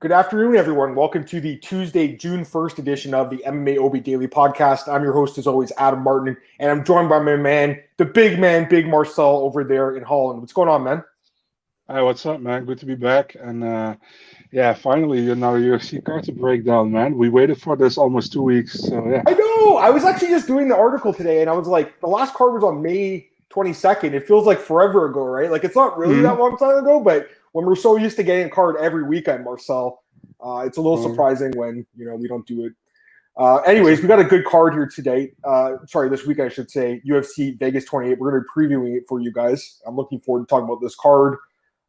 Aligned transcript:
Good 0.00 0.12
afternoon, 0.12 0.54
everyone. 0.54 0.94
Welcome 0.94 1.24
to 1.24 1.40
the 1.40 1.56
Tuesday, 1.56 2.16
June 2.16 2.44
1st 2.44 2.78
edition 2.78 3.14
of 3.14 3.30
the 3.30 3.38
MMA 3.38 3.84
OB 3.84 4.04
Daily 4.04 4.28
Podcast. 4.28 4.86
I'm 4.86 5.02
your 5.02 5.12
host, 5.12 5.38
as 5.38 5.48
always, 5.48 5.72
Adam 5.76 6.04
Martin, 6.04 6.36
and 6.60 6.70
I'm 6.70 6.84
joined 6.84 7.08
by 7.08 7.18
my 7.18 7.34
man, 7.34 7.82
the 7.96 8.04
big 8.04 8.38
man, 8.38 8.68
Big 8.68 8.86
Marcel 8.86 9.38
over 9.38 9.64
there 9.64 9.96
in 9.96 10.04
Holland. 10.04 10.38
What's 10.38 10.52
going 10.52 10.68
on, 10.68 10.84
man? 10.84 11.02
Hi, 11.90 12.00
what's 12.00 12.24
up, 12.26 12.40
man? 12.40 12.64
Good 12.64 12.78
to 12.78 12.86
be 12.86 12.94
back. 12.94 13.34
And 13.40 13.64
uh, 13.64 13.96
yeah, 14.52 14.72
finally, 14.72 15.28
another 15.30 15.58
UFC 15.58 16.04
card 16.04 16.22
to 16.26 16.32
break 16.32 16.64
down, 16.64 16.92
man. 16.92 17.18
We 17.18 17.28
waited 17.28 17.60
for 17.60 17.74
this 17.76 17.98
almost 17.98 18.32
two 18.32 18.42
weeks. 18.42 18.78
So 18.78 19.04
yeah. 19.08 19.24
I 19.26 19.34
know. 19.34 19.78
I 19.78 19.90
was 19.90 20.04
actually 20.04 20.28
just 20.28 20.46
doing 20.46 20.68
the 20.68 20.76
article 20.76 21.12
today, 21.12 21.40
and 21.40 21.50
I 21.50 21.54
was 21.54 21.66
like, 21.66 21.98
the 21.98 22.06
last 22.06 22.34
card 22.34 22.54
was 22.54 22.62
on 22.62 22.82
May 22.82 23.27
22nd. 23.50 24.12
It 24.12 24.26
feels 24.26 24.46
like 24.46 24.60
forever 24.60 25.06
ago, 25.06 25.24
right? 25.24 25.50
Like 25.50 25.64
it's 25.64 25.76
not 25.76 25.96
really 25.98 26.14
mm-hmm. 26.14 26.24
that 26.24 26.38
long 26.38 26.56
time 26.56 26.78
ago, 26.78 27.00
but 27.00 27.28
when 27.52 27.64
we're 27.64 27.76
so 27.76 27.96
used 27.96 28.16
to 28.16 28.22
getting 28.22 28.46
a 28.46 28.50
card 28.50 28.76
every 28.80 29.02
weekend, 29.02 29.44
Marcel, 29.44 30.02
uh, 30.44 30.62
it's 30.66 30.76
a 30.76 30.80
little 30.80 30.98
mm-hmm. 30.98 31.10
surprising 31.10 31.52
when 31.56 31.86
you 31.96 32.06
know 32.06 32.14
we 32.14 32.28
don't 32.28 32.46
do 32.46 32.66
it. 32.66 32.72
Uh, 33.38 33.58
anyways, 33.58 34.02
we 34.02 34.08
got 34.08 34.18
a 34.18 34.24
good 34.24 34.44
card 34.44 34.74
here 34.74 34.86
today. 34.86 35.32
Uh, 35.44 35.74
sorry, 35.86 36.08
this 36.08 36.26
week 36.26 36.40
I 36.40 36.48
should 36.48 36.68
say 36.70 37.00
UFC 37.06 37.56
Vegas 37.56 37.84
28. 37.84 38.18
We're 38.18 38.32
going 38.32 38.42
to 38.42 38.46
be 38.46 38.66
previewing 38.66 38.96
it 38.96 39.04
for 39.08 39.20
you 39.20 39.32
guys. 39.32 39.80
I'm 39.86 39.94
looking 39.94 40.18
forward 40.18 40.40
to 40.40 40.50
talking 40.50 40.64
about 40.64 40.80
this 40.80 40.96
card. 40.96 41.38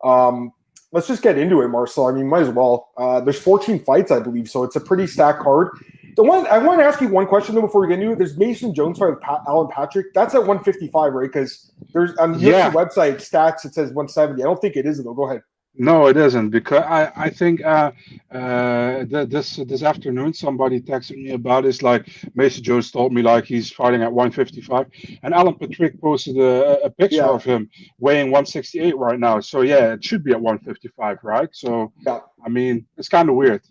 Um, 0.04 0.54
let's 0.92 1.08
just 1.08 1.24
get 1.24 1.40
into 1.40 1.62
it, 1.62 1.70
Marcel. 1.70 2.06
I 2.06 2.12
mean, 2.12 2.28
might 2.28 2.44
as 2.44 2.50
well. 2.50 2.92
Uh, 2.98 3.20
there's 3.22 3.40
14 3.40 3.84
fights, 3.84 4.12
I 4.12 4.20
believe, 4.20 4.48
so 4.48 4.64
it's 4.64 4.76
a 4.76 4.80
pretty 4.80 5.08
stacked 5.08 5.42
card. 5.42 5.70
The 6.16 6.24
one 6.24 6.48
I 6.48 6.58
want 6.58 6.80
to 6.80 6.86
ask 6.86 7.02
you 7.02 7.08
one 7.08 7.28
question 7.28 7.56
though 7.56 7.62
before 7.62 7.82
we 7.82 7.88
get 7.88 8.00
into 8.00 8.14
it. 8.14 8.18
There's 8.18 8.38
Mason 8.38 8.74
Jones 8.74 9.00
fight 9.00 9.10
with 9.10 9.22
Pat, 9.22 9.42
Alan 9.48 9.68
Patrick. 9.70 10.14
That's 10.14 10.34
at 10.36 10.40
155, 10.40 11.14
right? 11.14 11.32
Because 11.32 11.72
there's 11.94 12.16
on 12.18 12.34
the 12.34 12.40
yeah. 12.40 12.72
Website 12.72 13.16
stats 13.16 13.66
it 13.66 13.74
says 13.74 13.92
170. 13.94 14.42
I 14.42 14.46
don't 14.46 14.60
think 14.60 14.76
it 14.76 14.86
is 14.86 15.04
though. 15.04 15.14
Go 15.14 15.30
ahead. 15.30 15.42
No, 15.76 16.08
it 16.08 16.18
isn't 16.18 16.50
because 16.50 16.84
I 16.84 17.12
I 17.16 17.30
think 17.30 17.64
uh, 17.64 17.92
uh, 18.32 19.06
this 19.08 19.56
this 19.56 19.84
afternoon 19.84 20.34
somebody 20.34 20.82
texted 20.82 21.16
me 21.16 21.32
about 21.32 21.64
this. 21.64 21.82
Like 21.82 22.10
Mason 22.36 22.64
Jones 22.64 22.92
told 22.92 23.14
me 23.14 23.22
like 23.22 23.46
he's 23.46 23.72
fighting 23.72 24.02
at 24.02 24.12
155, 24.12 24.88
and 25.24 25.34
Alan 25.34 25.56
Patrick 25.56 26.02
posted 26.02 26.38
a, 26.38 26.84
a 26.84 26.90
picture 26.90 27.18
yeah. 27.18 27.30
of 27.30 27.44
him 27.44 27.70
weighing 28.00 28.26
168 28.26 28.98
right 28.98 29.20
now. 29.20 29.40
So 29.40 29.62
yeah, 29.62 29.94
it 29.94 30.04
should 30.04 30.24
be 30.24 30.32
at 30.32 30.42
155, 30.42 31.20
right? 31.24 31.50
So 31.54 31.94
yeah. 32.06 32.20
I 32.46 32.50
mean, 32.50 32.86
it's 32.98 33.10
kind 33.10 33.30
of 33.30 33.36
weird. 33.36 33.62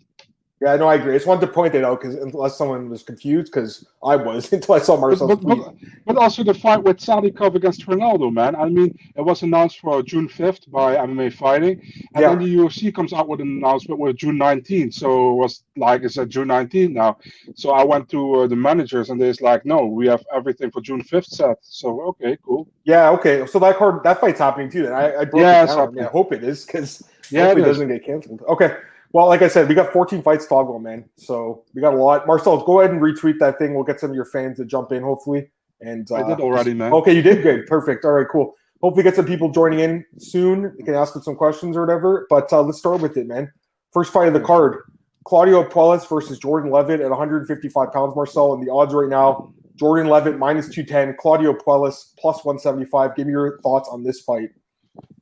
Yeah, 0.61 0.75
no, 0.75 0.89
I 0.89 0.95
agree. 0.95 1.13
I 1.13 1.15
just 1.15 1.27
wanted 1.27 1.45
to 1.45 1.53
point 1.53 1.73
it 1.73 1.85
out 1.85 2.01
because 2.01 2.15
unless 2.15 2.57
someone 2.57 2.89
was 2.89 3.01
confused, 3.01 3.47
because 3.53 3.85
I 4.03 4.17
was 4.17 4.51
until 4.53 4.75
I 4.75 4.79
saw 4.79 4.97
Marcel. 4.97 5.27
But, 5.27 5.41
but, 5.41 5.73
but, 6.05 6.17
also 6.17 6.43
the 6.43 6.53
fight 6.53 6.83
with 6.83 6.97
Salikhov 6.97 7.55
against 7.55 7.85
Ronaldo, 7.85 8.31
man. 8.33 8.55
I 8.55 8.67
mean, 8.67 8.97
it 9.15 9.21
was 9.21 9.41
announced 9.41 9.79
for 9.79 10.03
June 10.03 10.27
5th 10.27 10.69
by 10.69 10.95
MMA 10.95 11.31
Fighting, 11.33 11.79
and 12.13 12.21
yeah. 12.21 12.29
then 12.29 12.39
the 12.39 12.55
UFC 12.55 12.93
comes 12.93 13.13
out 13.13 13.29
with 13.29 13.39
an 13.39 13.47
announcement 13.47 14.01
with 14.01 14.17
June 14.17 14.37
19th. 14.37 14.93
So 14.93 15.31
it 15.31 15.35
was 15.35 15.63
like 15.77 16.03
it's 16.03 16.17
at 16.17 16.27
June 16.27 16.49
19th 16.49 16.91
now. 16.91 17.17
So 17.55 17.71
I 17.71 17.85
went 17.85 18.09
to 18.09 18.41
uh, 18.41 18.47
the 18.47 18.57
managers, 18.57 19.11
and 19.11 19.21
they're 19.21 19.33
like, 19.39 19.65
"No, 19.65 19.85
we 19.85 20.07
have 20.07 20.25
everything 20.33 20.71
for 20.71 20.81
June 20.81 21.01
5th 21.01 21.27
set." 21.27 21.57
So 21.61 22.01
okay, 22.01 22.37
cool. 22.45 22.67
Yeah, 22.83 23.11
okay. 23.11 23.45
So 23.47 23.59
that 23.59 23.77
card, 23.77 24.03
that 24.03 24.19
fight's 24.19 24.39
happening 24.39 24.69
too. 24.69 24.83
Then 24.83 24.93
I, 24.93 25.21
I 25.21 25.25
broke 25.25 25.41
yeah, 25.41 25.63
it 25.63 25.67
down. 25.67 25.99
I 25.99 26.03
hope 26.03 26.33
it 26.33 26.43
is 26.43 26.65
because 26.65 27.01
yeah, 27.29 27.51
it, 27.51 27.59
it 27.59 27.61
doesn't 27.61 27.87
get 27.87 28.05
canceled. 28.05 28.41
Okay. 28.49 28.75
Well, 29.11 29.27
like 29.27 29.41
I 29.41 29.47
said, 29.47 29.67
we 29.67 29.75
got 29.75 29.91
14 29.91 30.21
fights 30.21 30.45
to 30.45 30.49
toggle, 30.49 30.79
man. 30.79 31.09
So 31.17 31.63
we 31.73 31.81
got 31.81 31.93
a 31.93 31.97
lot. 31.97 32.27
Marcel, 32.27 32.63
go 32.63 32.79
ahead 32.79 32.91
and 32.91 33.01
retweet 33.01 33.39
that 33.39 33.57
thing. 33.57 33.73
We'll 33.73 33.83
get 33.83 33.99
some 33.99 34.11
of 34.11 34.15
your 34.15 34.25
fans 34.25 34.57
to 34.57 34.65
jump 34.65 34.91
in, 34.91 35.01
hopefully. 35.01 35.49
And 35.81 36.09
uh, 36.11 36.15
I 36.15 36.27
did 36.27 36.39
already, 36.39 36.73
man. 36.73 36.93
Okay, 36.93 37.15
you 37.15 37.21
did 37.21 37.41
good. 37.41 37.65
Perfect. 37.65 38.05
All 38.05 38.11
right, 38.11 38.27
cool. 38.29 38.53
Hopefully, 38.81 39.03
get 39.03 39.15
some 39.15 39.25
people 39.25 39.49
joining 39.49 39.79
in 39.79 40.05
soon. 40.19 40.73
You 40.77 40.85
can 40.85 40.93
ask 40.93 41.13
them 41.13 41.23
some 41.23 41.35
questions 41.35 41.75
or 41.75 41.81
whatever. 41.81 42.27
But 42.29 42.51
uh, 42.53 42.61
let's 42.61 42.77
start 42.77 43.01
with 43.01 43.17
it, 43.17 43.27
man. 43.27 43.51
First 43.91 44.13
fight 44.13 44.27
of 44.27 44.33
the 44.33 44.41
card: 44.41 44.77
Claudio 45.25 45.63
Puelles 45.63 46.07
versus 46.07 46.37
Jordan 46.37 46.71
Levitt 46.71 47.01
at 47.01 47.09
155 47.09 47.91
pounds. 47.91 48.15
Marcel, 48.15 48.53
and 48.53 48.65
the 48.65 48.71
odds 48.71 48.93
right 48.93 49.09
now: 49.09 49.51
Jordan 49.75 50.07
Levitt 50.07 50.37
minus 50.37 50.69
210, 50.69 51.17
Claudio 51.19 51.53
Puelles 51.53 52.13
plus 52.19 52.43
175. 52.45 53.15
Give 53.15 53.25
me 53.25 53.31
your 53.31 53.59
thoughts 53.61 53.89
on 53.91 54.03
this 54.03 54.21
fight. 54.21 54.49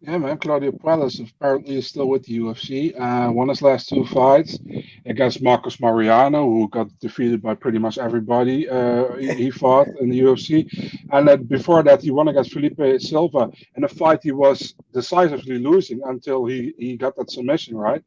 Yeah, 0.08 0.20
man. 0.20 0.38
Claudio 0.38 0.72
Puelles 0.72 1.20
apparently 1.20 1.76
is 1.78 1.88
still 1.88 2.08
with 2.08 2.24
the 2.24 2.40
UFC. 2.40 2.98
Uh, 2.98 3.30
won 3.30 3.50
his 3.50 3.62
last 3.62 3.90
two 3.90 4.06
fights 4.06 4.58
against 5.06 5.42
Marcos 5.42 5.82
Mariano, 5.82 6.46
who 6.46 6.70
got 6.70 6.88
defeated 7.00 7.42
by 7.42 7.56
pretty 7.56 7.78
much 7.78 7.98
everybody 7.98 8.70
uh, 8.70 9.16
he, 9.18 9.52
fought 9.52 9.90
in 10.00 10.10
the 10.10 10.20
UFC. 10.22 10.66
And 11.12 11.28
then 11.28 11.44
before 11.44 11.84
that, 11.84 12.02
he 12.02 12.12
won 12.12 12.30
against 12.30 12.54
Felipe 12.54 12.80
Silva 13.02 13.52
in 13.76 13.84
a 13.84 13.90
fight 13.90 14.20
he 14.24 14.32
was 14.32 14.76
decisively 14.94 15.60
losing 15.60 16.00
until 16.06 16.46
he, 16.46 16.74
he 16.78 16.96
got 16.96 17.18
that 17.18 17.30
submission, 17.30 17.76
right? 17.76 18.04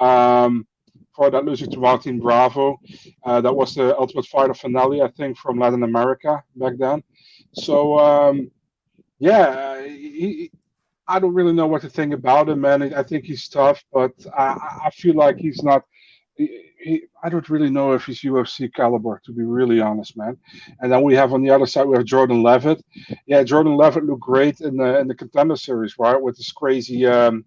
Um, 0.00 0.66
for 1.14 1.30
that 1.30 1.44
losing 1.44 1.70
to 1.70 1.78
Martin 1.78 2.18
Bravo. 2.18 2.80
Uh, 3.24 3.40
that 3.40 3.54
was 3.54 3.74
the 3.74 3.96
Ultimate 3.96 4.26
Fighter 4.26 4.54
finale, 4.54 5.00
I 5.00 5.08
think, 5.08 5.38
from 5.38 5.60
Latin 5.60 5.82
America 5.84 6.42
back 6.56 6.74
then. 6.76 7.04
So, 7.52 7.98
um, 7.98 8.50
yeah, 9.18 9.82
he, 9.86 10.50
I 11.08 11.18
don't 11.18 11.34
really 11.34 11.52
know 11.52 11.66
what 11.66 11.82
to 11.82 11.90
think 11.90 12.12
about 12.12 12.48
him, 12.48 12.60
man. 12.62 12.94
I 12.94 13.02
think 13.02 13.24
he's 13.24 13.48
tough, 13.48 13.82
but 13.92 14.12
I, 14.36 14.80
I 14.86 14.90
feel 14.90 15.14
like 15.14 15.36
he's 15.36 15.62
not. 15.62 15.82
He, 16.34 16.72
he, 16.78 17.02
I 17.22 17.28
don't 17.28 17.48
really 17.48 17.70
know 17.70 17.92
if 17.92 18.04
he's 18.04 18.20
UFC 18.20 18.72
caliber, 18.72 19.20
to 19.24 19.32
be 19.32 19.42
really 19.42 19.80
honest, 19.80 20.16
man. 20.16 20.36
And 20.80 20.92
then 20.92 21.02
we 21.02 21.14
have 21.14 21.32
on 21.32 21.42
the 21.42 21.50
other 21.50 21.66
side 21.66 21.86
we 21.86 21.96
have 21.96 22.04
Jordan 22.04 22.42
Levitt. 22.42 22.84
Yeah, 23.26 23.42
Jordan 23.42 23.76
Levitt 23.76 24.04
looked 24.04 24.20
great 24.20 24.60
in 24.60 24.76
the 24.76 24.98
in 24.98 25.08
the 25.08 25.14
contender 25.14 25.56
series, 25.56 25.98
right? 25.98 26.20
With 26.20 26.36
this 26.36 26.52
crazy 26.52 27.06
um, 27.06 27.44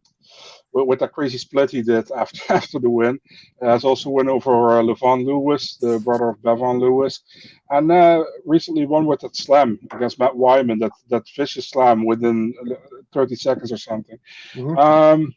with, 0.73 0.87
with, 0.87 0.99
that 0.99 1.11
crazy 1.11 1.37
split 1.37 1.71
he 1.71 1.81
did 1.81 2.11
after 2.15 2.53
after 2.53 2.79
the 2.79 2.89
win. 2.89 3.19
Uh, 3.61 3.67
has 3.67 3.83
also 3.83 4.09
won 4.09 4.29
over 4.29 4.79
uh, 4.79 4.81
Levon 4.81 5.25
Lewis, 5.25 5.77
the 5.77 5.99
brother 5.99 6.29
of 6.29 6.39
Bevon 6.39 6.79
Lewis, 6.79 7.21
and 7.69 7.91
uh, 7.91 8.23
recently 8.45 8.85
won 8.85 9.05
with 9.05 9.21
that 9.21 9.35
slam 9.35 9.79
against 9.91 10.19
Matt 10.19 10.35
Wiman, 10.35 10.79
that 10.79 10.91
that 11.09 11.23
vicious 11.35 11.69
slam 11.69 12.05
within 12.05 12.53
30 13.13 13.35
seconds 13.35 13.71
or 13.71 13.77
something. 13.77 14.17
Mm-hmm. 14.53 14.77
Um, 14.77 15.33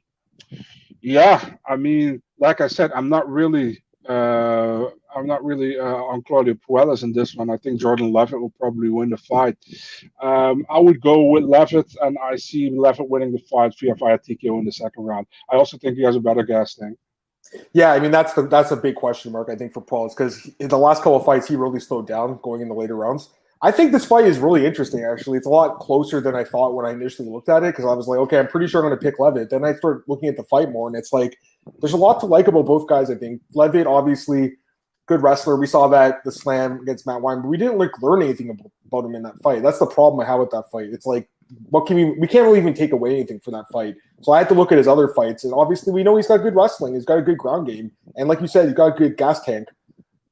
yeah, 1.01 1.55
I 1.67 1.77
mean, 1.77 2.23
like 2.39 2.61
I 2.61 2.69
said, 2.69 2.93
I'm 2.93 3.09
not 3.09 3.29
really 3.29 3.83
uh, 4.09 4.89
I'm 5.15 5.27
not 5.27 5.45
really 5.45 5.79
uh, 5.79 5.85
on 5.85 6.23
Claudio 6.23 6.55
Puelles 6.55 7.03
in 7.03 7.13
this 7.13 7.35
one. 7.35 7.51
I 7.51 7.57
think 7.57 7.81
Jordan 7.81 8.13
Levitt 8.13 8.41
will 8.41 8.53
probably 8.59 8.89
win 8.89 9.11
the 9.11 9.17
fight. 9.17 9.57
Um, 10.21 10.65
I 10.71 10.79
would 10.79 11.01
go 11.01 11.23
with 11.27 11.45
Levitt, 11.45 11.95
and 12.01 12.17
I 12.19 12.37
see 12.37 12.71
Levitt 12.71 13.09
winning 13.09 13.33
the 13.33 13.43
fight 13.51 13.75
via 13.79 13.95
via 13.95 14.19
TKO 14.19 14.59
in 14.59 14.65
the 14.65 14.73
second 14.73 15.05
round. 15.05 15.27
I 15.51 15.57
also 15.57 15.79
think 15.79 15.97
he 15.97 16.03
has 16.03 16.17
a 16.17 16.21
better 16.21 16.43
gas 16.43 16.75
tank. 16.75 16.99
Yeah, 17.73 17.93
I 17.93 18.01
mean 18.01 18.11
that's 18.11 18.35
the 18.35 18.43
that's 18.43 18.71
a 18.71 18.77
big 18.77 18.95
question 18.95 19.33
mark 19.33 19.49
I 19.51 19.57
think 19.57 19.73
for 19.73 19.83
Puelles 19.83 20.17
because 20.17 20.49
in 20.61 20.69
the 20.69 20.79
last 20.79 20.99
couple 20.99 21.17
of 21.17 21.25
fights 21.25 21.49
he 21.49 21.57
really 21.57 21.81
slowed 21.81 22.07
down 22.07 22.39
going 22.43 22.61
in 22.61 22.69
the 22.69 22.75
later 22.75 22.97
rounds. 22.97 23.31
I 23.65 23.71
think 23.71 23.93
this 23.93 24.05
fight 24.05 24.25
is 24.25 24.41
really 24.41 24.67
interesting. 24.67 25.05
Actually, 25.05 25.39
it's 25.39 25.47
a 25.47 25.51
lot 25.51 25.79
closer 25.79 26.21
than 26.21 26.35
I 26.35 26.43
thought 26.43 26.75
when 26.75 26.85
I 26.85 26.91
initially 26.91 27.29
looked 27.29 27.49
at 27.49 27.63
it 27.63 27.73
because 27.73 27.85
I 27.85 27.95
was 27.95 28.09
like, 28.09 28.19
okay, 28.19 28.41
I'm 28.41 28.49
pretty 28.49 28.67
sure 28.67 28.83
I'm 28.83 28.89
going 28.89 28.99
to 28.99 29.03
pick 29.03 29.21
Levitt. 29.21 29.51
Then 29.51 29.65
I 29.65 29.75
start 29.75 30.03
looking 30.09 30.29
at 30.29 30.37
the 30.37 30.43
fight 30.45 30.73
more, 30.73 30.89
and 30.89 30.97
it's 30.97 31.13
like 31.13 31.39
there's 31.81 31.93
a 31.93 31.97
lot 31.97 32.19
to 32.21 32.27
like 32.27 32.49
about 32.49 32.67
both 32.67 32.89
guys. 32.89 33.09
I 33.09 33.15
think 33.15 33.41
Levitt, 33.55 33.87
obviously, 33.87 34.55
good 35.07 35.23
wrestler. 35.23 35.57
We 35.57 35.69
saw 35.69 35.87
that 35.89 36.25
the 36.25 36.33
slam 36.33 36.81
against 36.81 37.07
Matt 37.07 37.23
Wiman, 37.23 37.43
but 37.43 37.49
we 37.49 37.57
didn't 37.57 37.79
like 37.79 37.91
learn 38.03 38.23
anything 38.23 38.51
about 38.87 39.05
him 39.05 39.15
in 39.15 39.23
that 39.23 39.41
fight. 39.43 39.63
That's 39.63 39.79
the 39.79 39.87
problem 39.87 40.21
I 40.21 40.29
have 40.29 40.41
with 40.41 40.51
that 40.51 40.71
fight. 40.73 40.91
It's 40.93 41.07
like, 41.07 41.29
what 41.71 41.87
can 41.87 41.97
we? 41.97 42.05
We 42.19 42.27
can't 42.27 42.45
really 42.45 42.59
even 42.59 42.75
take 42.75 42.91
away 42.91 43.13
anything 43.13 43.39
from 43.39 43.53
that 43.53 43.69
fight. 43.71 43.95
So 44.23 44.33
I 44.33 44.39
had 44.39 44.49
to 44.49 44.55
look 44.55 44.73
at 44.73 44.79
his 44.79 44.89
other 44.89 45.07
fights, 45.09 45.45
and 45.45 45.55
obviously, 45.55 45.93
we 45.93 46.03
know 46.03 46.17
he's 46.17 46.27
got 46.27 46.39
good 46.39 46.57
wrestling. 46.57 46.95
He's 46.95 47.05
got 47.05 47.19
a 47.19 47.23
good 47.23 47.39
ground 47.39 47.69
game, 47.69 47.93
and 48.17 48.29
like 48.29 48.41
you 48.41 48.49
said, 48.49 48.67
he's 48.67 48.75
got 48.75 48.95
a 48.95 48.99
good 48.99 49.17
gas 49.17 49.45
tank. 49.45 49.69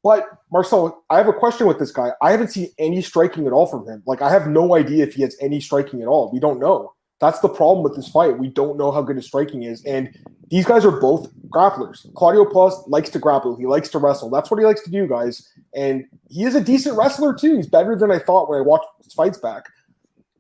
But 0.03 0.27
Marcel, 0.51 1.05
I 1.11 1.19
have 1.19 1.29
a 1.29 1.33
question 1.33 1.67
with 1.67 1.79
this 1.79 1.93
guy. 1.93 2.13
I 2.23 2.31
haven't 2.31 2.49
seen 2.49 2.71
any 2.79 3.03
striking 3.03 3.47
at 3.47 3.53
all 3.53 3.67
from 3.67 3.87
him. 3.87 4.03
Like 4.07 4.23
I 4.23 4.31
have 4.31 4.47
no 4.47 4.75
idea 4.75 5.05
if 5.05 5.15
he 5.15 5.23
has 5.23 5.37
any 5.41 5.61
striking 5.61 6.01
at 6.01 6.09
all. 6.09 6.31
We 6.33 6.41
don't 6.41 6.59
know. 6.59 6.95
That's 7.21 7.41
the 7.41 7.51
problem 7.51 7.85
with 7.85 7.97
this 7.97 8.09
fight. 8.09 8.39
We 8.39 8.49
don't 8.49 8.79
know 8.79 8.91
how 8.91 9.03
good 9.03 9.17
his 9.17 9.27
striking 9.27 9.63
is. 9.63 9.85
And 9.85 10.17
these 10.49 10.65
guys 10.65 10.87
are 10.87 11.01
both 11.01 11.31
grapplers. 11.49 12.13
Claudio 12.15 12.47
Puelles 12.47 12.83
likes 12.89 13.11
to 13.11 13.19
grapple. 13.19 13.57
He 13.57 13.67
likes 13.67 13.91
to 13.91 13.99
wrestle. 13.99 14.31
That's 14.31 14.51
what 14.51 14.59
he 14.59 14.65
likes 14.65 14.83
to 14.85 14.91
do, 14.91 15.07
guys. 15.07 15.47
And 15.75 16.07
he 16.29 16.45
is 16.45 16.55
a 16.55 16.63
decent 16.63 16.97
wrestler 16.97 17.35
too. 17.35 17.57
He's 17.57 17.67
better 17.67 17.95
than 17.95 18.11
I 18.11 18.19
thought 18.19 18.49
when 18.49 18.59
I 18.59 18.63
watched 18.63 18.87
his 19.05 19.13
fights 19.13 19.39
back. 19.39 19.65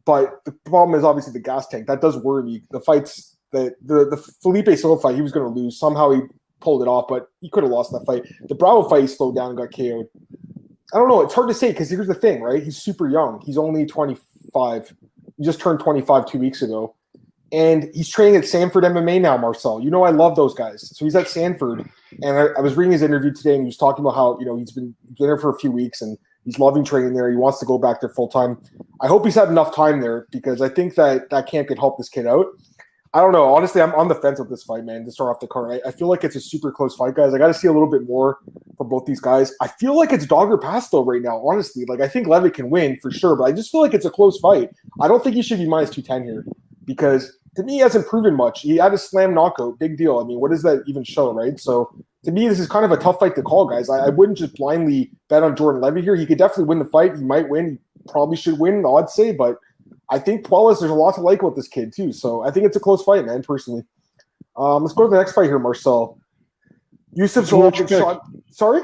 But 0.06 0.42
the 0.46 0.52
problem 0.64 0.98
is 0.98 1.04
obviously 1.04 1.34
the 1.34 1.40
gas 1.40 1.68
tank. 1.68 1.86
That 1.86 2.00
does 2.00 2.16
worry 2.16 2.42
me. 2.44 2.62
The 2.70 2.80
fights, 2.80 3.36
the 3.52 3.74
the, 3.84 4.06
the 4.06 4.16
Felipe 4.16 4.74
Silva 4.76 5.00
fight, 5.00 5.16
he 5.16 5.22
was 5.22 5.32
going 5.32 5.52
to 5.52 5.60
lose. 5.60 5.78
Somehow 5.78 6.12
he 6.12 6.20
pulled 6.60 6.82
it 6.82 6.88
off, 6.88 7.06
but 7.08 7.28
he 7.40 7.50
could 7.50 7.62
have 7.62 7.72
lost 7.72 7.92
that 7.92 8.04
fight. 8.04 8.22
The 8.48 8.54
Bravo 8.54 8.88
fight, 8.88 9.02
he 9.02 9.06
slowed 9.06 9.36
down 9.36 9.50
and 9.50 9.58
got 9.58 9.74
KO'd. 9.74 10.08
I 10.92 10.98
don't 10.98 11.08
know. 11.08 11.22
It's 11.22 11.34
hard 11.34 11.48
to 11.48 11.54
say 11.54 11.68
because 11.68 11.90
here's 11.90 12.08
the 12.08 12.14
thing, 12.14 12.42
right? 12.42 12.62
He's 12.62 12.76
super 12.76 13.08
young. 13.08 13.40
He's 13.44 13.58
only 13.58 13.86
25. 13.86 14.94
He 15.36 15.44
just 15.44 15.60
turned 15.60 15.80
25 15.80 16.26
two 16.26 16.38
weeks 16.38 16.62
ago. 16.62 16.94
And 17.52 17.90
he's 17.94 18.08
training 18.08 18.36
at 18.36 18.46
Sanford 18.46 18.84
MMA 18.84 19.20
now, 19.20 19.36
Marcel. 19.36 19.80
You 19.80 19.90
know, 19.90 20.04
I 20.04 20.10
love 20.10 20.36
those 20.36 20.54
guys. 20.54 20.96
So 20.96 21.04
he's 21.04 21.16
at 21.16 21.28
Sanford. 21.28 21.88
And 22.22 22.38
I, 22.38 22.46
I 22.56 22.60
was 22.60 22.76
reading 22.76 22.92
his 22.92 23.02
interview 23.02 23.32
today 23.32 23.54
and 23.54 23.62
he 23.62 23.66
was 23.66 23.76
talking 23.76 24.04
about 24.04 24.14
how, 24.14 24.38
you 24.38 24.46
know, 24.46 24.56
he's 24.56 24.72
been 24.72 24.94
there 25.18 25.36
for 25.36 25.50
a 25.50 25.58
few 25.58 25.72
weeks 25.72 26.00
and 26.00 26.16
he's 26.44 26.58
loving 26.58 26.84
training 26.84 27.14
there. 27.14 27.28
He 27.30 27.36
wants 27.36 27.58
to 27.60 27.66
go 27.66 27.78
back 27.78 28.00
there 28.00 28.10
full 28.10 28.28
time. 28.28 28.58
I 29.00 29.08
hope 29.08 29.24
he's 29.24 29.34
had 29.34 29.48
enough 29.48 29.74
time 29.74 30.00
there 30.00 30.26
because 30.30 30.60
I 30.60 30.68
think 30.68 30.94
that 30.94 31.30
that 31.30 31.48
camp 31.48 31.68
could 31.68 31.78
help 31.78 31.98
this 31.98 32.08
kid 32.08 32.26
out. 32.26 32.46
I 33.12 33.20
don't 33.20 33.32
know. 33.32 33.52
Honestly, 33.52 33.82
I'm 33.82 33.92
on 33.94 34.06
the 34.06 34.14
fence 34.14 34.38
with 34.38 34.48
this 34.50 34.62
fight, 34.62 34.84
man. 34.84 35.04
To 35.04 35.10
start 35.10 35.30
off 35.30 35.40
the 35.40 35.48
card, 35.48 35.80
I, 35.84 35.88
I 35.88 35.90
feel 35.90 36.08
like 36.08 36.22
it's 36.22 36.36
a 36.36 36.40
super 36.40 36.70
close 36.70 36.94
fight, 36.94 37.16
guys. 37.16 37.34
I 37.34 37.38
got 37.38 37.48
to 37.48 37.54
see 37.54 37.66
a 37.66 37.72
little 37.72 37.90
bit 37.90 38.06
more 38.06 38.38
from 38.76 38.88
both 38.88 39.04
these 39.04 39.20
guys. 39.20 39.52
I 39.60 39.66
feel 39.66 39.96
like 39.96 40.12
it's 40.12 40.26
dog 40.26 40.48
or 40.48 40.58
pass 40.58 40.90
though 40.90 41.04
right 41.04 41.20
now. 41.20 41.44
Honestly, 41.44 41.84
like 41.86 42.00
I 42.00 42.06
think 42.06 42.28
Levitt 42.28 42.54
can 42.54 42.70
win 42.70 42.98
for 43.00 43.10
sure, 43.10 43.34
but 43.34 43.44
I 43.44 43.52
just 43.52 43.72
feel 43.72 43.80
like 43.80 43.94
it's 43.94 44.04
a 44.04 44.10
close 44.10 44.38
fight. 44.38 44.70
I 45.00 45.08
don't 45.08 45.24
think 45.24 45.34
he 45.34 45.42
should 45.42 45.58
be 45.58 45.66
minus 45.66 45.90
two 45.90 46.02
ten 46.02 46.22
here 46.22 46.44
because 46.84 47.36
to 47.56 47.64
me 47.64 47.74
he 47.74 47.78
hasn't 47.80 48.06
proven 48.06 48.34
much. 48.34 48.60
He 48.62 48.76
had 48.76 48.94
a 48.94 48.98
slam 48.98 49.34
knockout, 49.34 49.80
big 49.80 49.96
deal. 49.96 50.18
I 50.20 50.24
mean, 50.24 50.38
what 50.38 50.52
does 50.52 50.62
that 50.62 50.84
even 50.86 51.02
show, 51.02 51.32
right? 51.32 51.58
So 51.58 51.92
to 52.24 52.30
me, 52.30 52.48
this 52.48 52.60
is 52.60 52.68
kind 52.68 52.84
of 52.84 52.92
a 52.92 52.96
tough 52.96 53.18
fight 53.18 53.34
to 53.34 53.42
call, 53.42 53.66
guys. 53.66 53.88
I, 53.88 54.06
I 54.06 54.08
wouldn't 54.10 54.38
just 54.38 54.54
blindly 54.54 55.10
bet 55.28 55.42
on 55.42 55.56
Jordan 55.56 55.80
Levy 55.80 56.02
here. 56.02 56.14
He 56.14 56.26
could 56.26 56.38
definitely 56.38 56.64
win 56.64 56.78
the 56.78 56.84
fight. 56.84 57.16
He 57.16 57.24
might 57.24 57.48
win. 57.48 57.70
He 57.70 58.10
probably 58.12 58.36
should 58.36 58.58
win. 58.58 58.84
I'd 58.86 59.10
say, 59.10 59.32
but 59.32 59.56
I 60.10 60.18
think 60.18 60.44
Puelles, 60.44 60.80
there's 60.80 60.90
a 60.90 60.94
lot 60.94 61.14
to 61.14 61.20
like 61.20 61.42
with 61.42 61.56
this 61.56 61.68
kid 61.68 61.92
too. 61.94 62.12
So 62.12 62.42
I 62.42 62.50
think 62.50 62.66
it's 62.66 62.76
a 62.76 62.80
close 62.80 63.02
fight, 63.02 63.24
man. 63.24 63.42
Personally, 63.42 63.84
um, 64.56 64.82
let's 64.82 64.94
go 64.94 65.04
to 65.04 65.10
the 65.10 65.16
next 65.16 65.32
fight 65.32 65.46
here, 65.46 65.58
Marcel. 65.58 66.18
Yusuf 67.12 67.46
Zalal. 67.46 68.20
Sorry, 68.50 68.82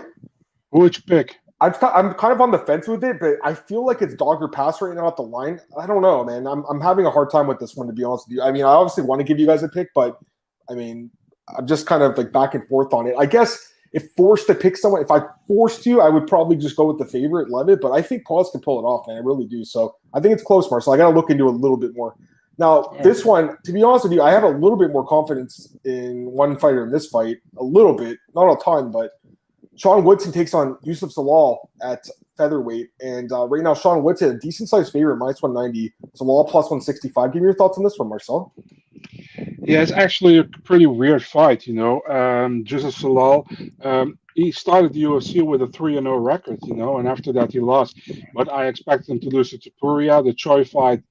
which 0.70 1.06
pick? 1.06 1.37
I'm, 1.61 1.73
I'm 1.82 2.14
kind 2.14 2.34
of 2.34 2.40
on 2.40 2.50
the 2.50 2.58
fence 2.58 2.87
with 2.87 3.02
it, 3.02 3.19
but 3.19 3.37
I 3.43 3.55
feel 3.55 3.84
like 3.87 4.02
it's 4.02 4.14
dog 4.14 4.43
or 4.43 4.49
pass 4.49 4.82
right 4.82 4.94
now 4.94 5.08
at 5.08 5.17
the 5.17 5.23
line. 5.23 5.58
I 5.78 5.87
don't 5.87 6.02
know, 6.02 6.23
man. 6.23 6.46
I'm, 6.46 6.64
I'm 6.69 6.81
having 6.81 7.06
a 7.06 7.11
hard 7.11 7.31
time 7.31 7.46
with 7.46 7.58
this 7.58 7.75
one, 7.75 7.87
to 7.87 7.94
be 7.94 8.05
honest 8.05 8.29
with 8.29 8.37
you. 8.37 8.43
I 8.43 8.52
mean, 8.52 8.62
I 8.62 8.69
obviously 8.69 9.05
want 9.05 9.20
to 9.20 9.25
give 9.25 9.38
you 9.38 9.46
guys 9.46 9.62
a 9.62 9.69
pick, 9.69 9.88
but 9.94 10.19
I 10.69 10.75
mean, 10.75 11.11
I'm 11.56 11.67
just 11.67 11.87
kind 11.87 12.02
of 12.02 12.19
like 12.19 12.31
back 12.31 12.55
and 12.55 12.67
forth 12.69 12.93
on 12.93 13.06
it. 13.06 13.14
I 13.19 13.25
guess 13.25 13.72
if 13.93 14.11
forced 14.17 14.47
to 14.49 14.55
pick 14.55 14.77
someone, 14.77 15.03
if 15.03 15.11
I 15.11 15.23
forced 15.47 15.87
you, 15.87 16.00
I 16.00 16.09
would 16.09 16.27
probably 16.27 16.56
just 16.56 16.77
go 16.77 16.87
with 16.87 16.99
the 16.99 17.05
favorite, 17.05 17.50
Levitt. 17.50 17.81
But 17.81 17.93
I 17.93 18.03
think 18.03 18.27
Puelles 18.27 18.50
can 18.50 18.61
pull 18.61 18.79
it 18.79 18.83
off, 18.83 19.06
man. 19.06 19.17
I 19.17 19.21
really 19.21 19.47
do. 19.47 19.65
So 19.65 19.97
I 20.15 20.21
think 20.21 20.35
it's 20.35 20.43
close, 20.43 20.71
Marcel. 20.71 20.93
I 20.93 20.97
got 20.97 21.11
to 21.11 21.17
look 21.17 21.31
into 21.31 21.49
it 21.49 21.55
a 21.55 21.56
little 21.56 21.77
bit 21.77 21.94
more. 21.94 22.15
Now, 22.59 22.91
yeah. 22.94 23.03
this 23.03 23.25
one, 23.25 23.56
to 23.65 23.73
be 23.73 23.83
honest 23.83 24.05
with 24.05 24.12
you, 24.12 24.23
I 24.23 24.31
have 24.31 24.43
a 24.43 24.49
little 24.49 24.79
bit 24.79 24.91
more 24.91 25.06
confidence 25.06 25.77
in 25.85 26.27
one 26.31 26.59
fighter 26.59 26.85
in 26.85 26.91
this 26.91 27.06
fight. 27.06 27.38
A 27.59 27.65
little 27.65 27.94
bit, 27.94 28.19
not 28.35 28.50
a 28.50 28.62
ton, 28.62 28.91
but 28.91 29.12
Sean 29.77 30.05
Woodson 30.05 30.32
takes 30.32 30.55
on 30.55 30.79
Yusuf 30.82 31.11
Zalal 31.11 31.59
at 31.82 32.09
featherweight. 32.37 32.91
And 33.00 33.31
uh, 33.33 33.47
right 33.47 33.62
now, 33.62 33.75
Sean 33.75 34.03
Woodson, 34.03 34.37
a 34.37 34.38
decent 34.38 34.69
sized 34.69 34.93
favorite, 34.93 35.17
minus 35.17 35.43
190. 35.43 35.94
Zalal 36.17 36.49
plus 36.49 36.65
165. 36.65 37.33
Give 37.33 37.43
me 37.43 37.47
your 37.47 37.55
thoughts 37.55 37.79
on 37.79 37.85
this 37.85 37.99
one, 37.99 38.09
Marcel. 38.09 38.53
Yeah, 39.67 39.83
it's 39.83 39.93
actually 39.93 40.38
a 40.38 40.44
pretty 40.44 40.87
weird 40.87 41.25
fight, 41.25 41.67
you 41.67 41.75
know. 41.75 42.00
Um, 42.03 42.65
Yusuf 42.67 42.94
Zalal, 42.94 43.44
um, 43.85 44.19
he 44.35 44.53
started 44.53 44.93
the 44.93 45.03
UFC 45.03 45.43
with 45.43 45.62
a 45.62 45.67
3 45.67 45.94
0 45.94 46.19
record, 46.19 46.59
you 46.62 46.75
know, 46.75 46.99
and 46.99 47.09
after 47.09 47.33
that 47.33 47.53
he 47.53 47.61
lost. 47.61 47.99
But 48.35 48.53
I 48.53 48.67
expect 48.67 49.09
him 49.09 49.19
to 49.21 49.29
lose 49.29 49.50
to 49.50 49.59
Topuria. 49.59 50.25
The 50.25 50.35
Choi 50.35 50.65
fight 50.65 51.03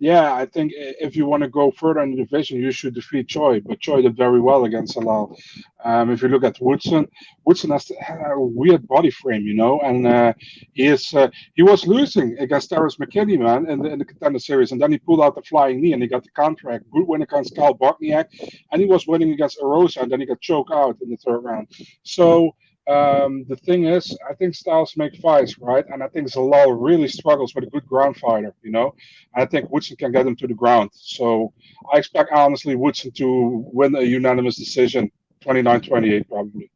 yeah, 0.00 0.32
I 0.34 0.46
think 0.46 0.72
if 0.74 1.14
you 1.14 1.26
want 1.26 1.42
to 1.42 1.48
go 1.48 1.70
further 1.70 2.00
in 2.00 2.12
the 2.12 2.16
division, 2.16 2.58
you 2.58 2.72
should 2.72 2.94
defeat 2.94 3.28
Choi. 3.28 3.60
But 3.60 3.80
Choi 3.80 4.00
did 4.00 4.16
very 4.16 4.40
well 4.40 4.64
against 4.64 4.96
Zalal. 4.96 5.36
Um, 5.84 6.10
if 6.10 6.22
you 6.22 6.28
look 6.28 6.42
at 6.42 6.56
Woodson, 6.60 7.06
Woodson 7.44 7.70
has 7.70 7.90
a 7.90 8.40
weird 8.40 8.88
body 8.88 9.10
frame, 9.10 9.42
you 9.42 9.54
know, 9.54 9.78
and 9.80 10.06
uh, 10.06 10.32
he 10.72 10.86
is 10.86 11.12
uh, 11.14 11.28
he 11.54 11.62
was 11.62 11.86
losing 11.86 12.36
against 12.38 12.70
Terrence 12.70 12.96
McKinney, 12.96 13.38
man, 13.38 13.68
in 13.70 13.80
the, 13.80 13.90
in 13.90 13.98
the 13.98 14.04
contender 14.06 14.38
series, 14.38 14.72
and 14.72 14.80
then 14.80 14.90
he 14.90 14.98
pulled 14.98 15.20
out 15.20 15.34
the 15.34 15.42
flying 15.42 15.82
knee 15.82 15.92
and 15.92 16.02
he 16.02 16.08
got 16.08 16.24
the 16.24 16.30
contract. 16.30 16.84
Good 16.90 17.06
win 17.06 17.22
against 17.22 17.54
Kyle 17.54 17.74
Bochniak, 17.74 18.26
and 18.72 18.80
he 18.80 18.86
was 18.86 19.06
winning 19.06 19.32
against 19.32 19.60
Erosa, 19.60 20.02
and 20.02 20.10
then 20.10 20.20
he 20.20 20.26
got 20.26 20.40
choked 20.40 20.70
out 20.72 20.96
in 21.02 21.10
the 21.10 21.16
third 21.18 21.40
round. 21.40 21.68
So. 22.04 22.54
Um, 22.90 23.44
the 23.48 23.54
thing 23.54 23.84
is, 23.86 24.18
I 24.28 24.34
think 24.34 24.54
styles 24.54 24.96
make 24.96 25.14
fights, 25.16 25.58
right? 25.58 25.84
And 25.88 26.02
I 26.02 26.08
think 26.08 26.26
Zalal 26.28 26.76
really 26.76 27.06
struggles 27.06 27.54
with 27.54 27.64
a 27.64 27.68
good 27.68 27.86
ground 27.86 28.16
fighter, 28.16 28.52
you 28.62 28.72
know. 28.72 28.94
And 29.34 29.44
I 29.44 29.46
think 29.46 29.70
Woodson 29.70 29.96
can 29.96 30.10
get 30.10 30.26
him 30.26 30.34
to 30.36 30.48
the 30.48 30.54
ground. 30.54 30.90
So 30.92 31.52
I 31.92 31.98
expect 31.98 32.32
honestly 32.32 32.74
Woodson 32.74 33.12
to 33.12 33.64
win 33.72 33.94
a 33.94 34.02
unanimous 34.02 34.56
decision, 34.56 35.08
29-28 35.44 36.28
probably. 36.28 36.70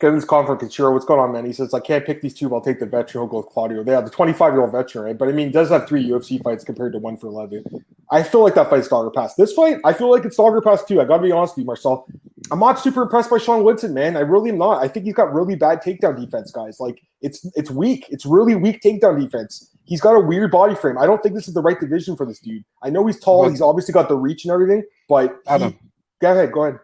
Get 0.00 0.12
this 0.12 0.24
conflict 0.24 0.62
with 0.62 0.72
Shiro. 0.72 0.94
What's 0.94 1.04
going 1.04 1.20
on, 1.20 1.32
man? 1.32 1.44
He 1.44 1.52
says, 1.52 1.74
I 1.74 1.80
can't 1.80 2.06
pick 2.06 2.22
these 2.22 2.32
two, 2.32 2.48
but 2.48 2.56
I'll 2.56 2.60
take 2.62 2.80
the 2.80 2.86
veteran. 2.86 3.22
He'll 3.22 3.26
go 3.26 3.38
with 3.38 3.48
Claudio. 3.48 3.84
They 3.84 3.92
have 3.92 4.04
the 4.04 4.10
25 4.10 4.54
year 4.54 4.62
old 4.62 4.72
veteran, 4.72 5.04
right? 5.04 5.18
But 5.18 5.28
I 5.28 5.32
mean, 5.32 5.48
he 5.48 5.52
does 5.52 5.68
have 5.68 5.86
three 5.86 6.02
UFC 6.08 6.42
fights 6.42 6.64
compared 6.64 6.94
to 6.94 6.98
one 6.98 7.18
for 7.18 7.28
Levy. 7.28 7.62
I 8.10 8.22
feel 8.22 8.42
like 8.42 8.54
that 8.54 8.70
fight's 8.70 8.88
dogger 8.88 9.10
pass. 9.10 9.34
This 9.34 9.52
fight, 9.52 9.76
I 9.84 9.92
feel 9.92 10.10
like 10.10 10.24
it's 10.24 10.36
dogger 10.36 10.62
pass 10.62 10.82
too. 10.84 11.02
I 11.02 11.04
got 11.04 11.18
to 11.18 11.22
be 11.22 11.32
honest 11.32 11.54
with 11.54 11.64
you, 11.64 11.66
Marcel. 11.66 12.06
I'm 12.50 12.58
not 12.58 12.80
super 12.80 13.02
impressed 13.02 13.28
by 13.28 13.36
Sean 13.36 13.62
Woodson, 13.62 13.92
man. 13.92 14.16
I 14.16 14.20
really 14.20 14.48
am 14.48 14.58
not. 14.58 14.82
I 14.82 14.88
think 14.88 15.04
he's 15.04 15.14
got 15.14 15.34
really 15.34 15.54
bad 15.54 15.82
takedown 15.82 16.18
defense, 16.18 16.50
guys. 16.50 16.80
Like 16.80 17.02
it's 17.20 17.46
it's 17.54 17.70
weak. 17.70 18.06
It's 18.08 18.24
really 18.24 18.54
weak 18.54 18.80
takedown 18.80 19.20
defense. 19.20 19.70
He's 19.84 20.00
got 20.00 20.14
a 20.14 20.20
weird 20.20 20.50
body 20.50 20.74
frame. 20.74 20.96
I 20.96 21.04
don't 21.04 21.22
think 21.22 21.34
this 21.34 21.46
is 21.46 21.52
the 21.52 21.60
right 21.60 21.78
division 21.78 22.16
for 22.16 22.24
this 22.24 22.38
dude. 22.38 22.64
I 22.82 22.88
know 22.88 23.06
he's 23.06 23.20
tall. 23.20 23.48
He's 23.50 23.60
obviously 23.60 23.92
got 23.92 24.08
the 24.08 24.16
reach 24.16 24.44
and 24.44 24.52
everything, 24.52 24.82
but 25.08 25.36
he, 25.68 25.78
go 26.20 26.32
ahead, 26.32 26.52
go 26.52 26.64
ahead. 26.64 26.80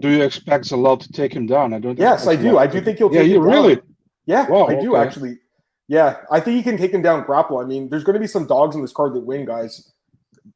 Do 0.00 0.10
you 0.10 0.22
expect 0.22 0.64
Zalal 0.64 1.00
to 1.00 1.12
take 1.12 1.32
him 1.32 1.46
down? 1.46 1.72
I 1.72 1.78
don't. 1.78 1.98
Yes, 1.98 2.26
I 2.26 2.36
do. 2.36 2.58
I 2.58 2.66
do 2.66 2.80
think 2.80 2.98
he'll. 2.98 3.10
Take 3.10 3.22
him 3.22 3.22
down. 3.22 3.30
yeah, 3.30 3.34
you 3.34 3.40
really? 3.42 3.80
Yeah, 4.26 4.48
wow, 4.48 4.66
I 4.66 4.80
do 4.80 4.96
okay. 4.96 5.06
actually. 5.06 5.38
Yeah, 5.86 6.16
I 6.30 6.40
think 6.40 6.56
he 6.56 6.62
can 6.62 6.78
take 6.78 6.92
him 6.92 7.02
down 7.02 7.24
grapple. 7.24 7.58
I 7.58 7.64
mean, 7.64 7.90
there's 7.90 8.04
going 8.04 8.14
to 8.14 8.20
be 8.20 8.26
some 8.26 8.46
dogs 8.46 8.74
in 8.74 8.82
this 8.82 8.92
card 8.92 9.14
that 9.14 9.20
win, 9.20 9.44
guys. 9.44 9.92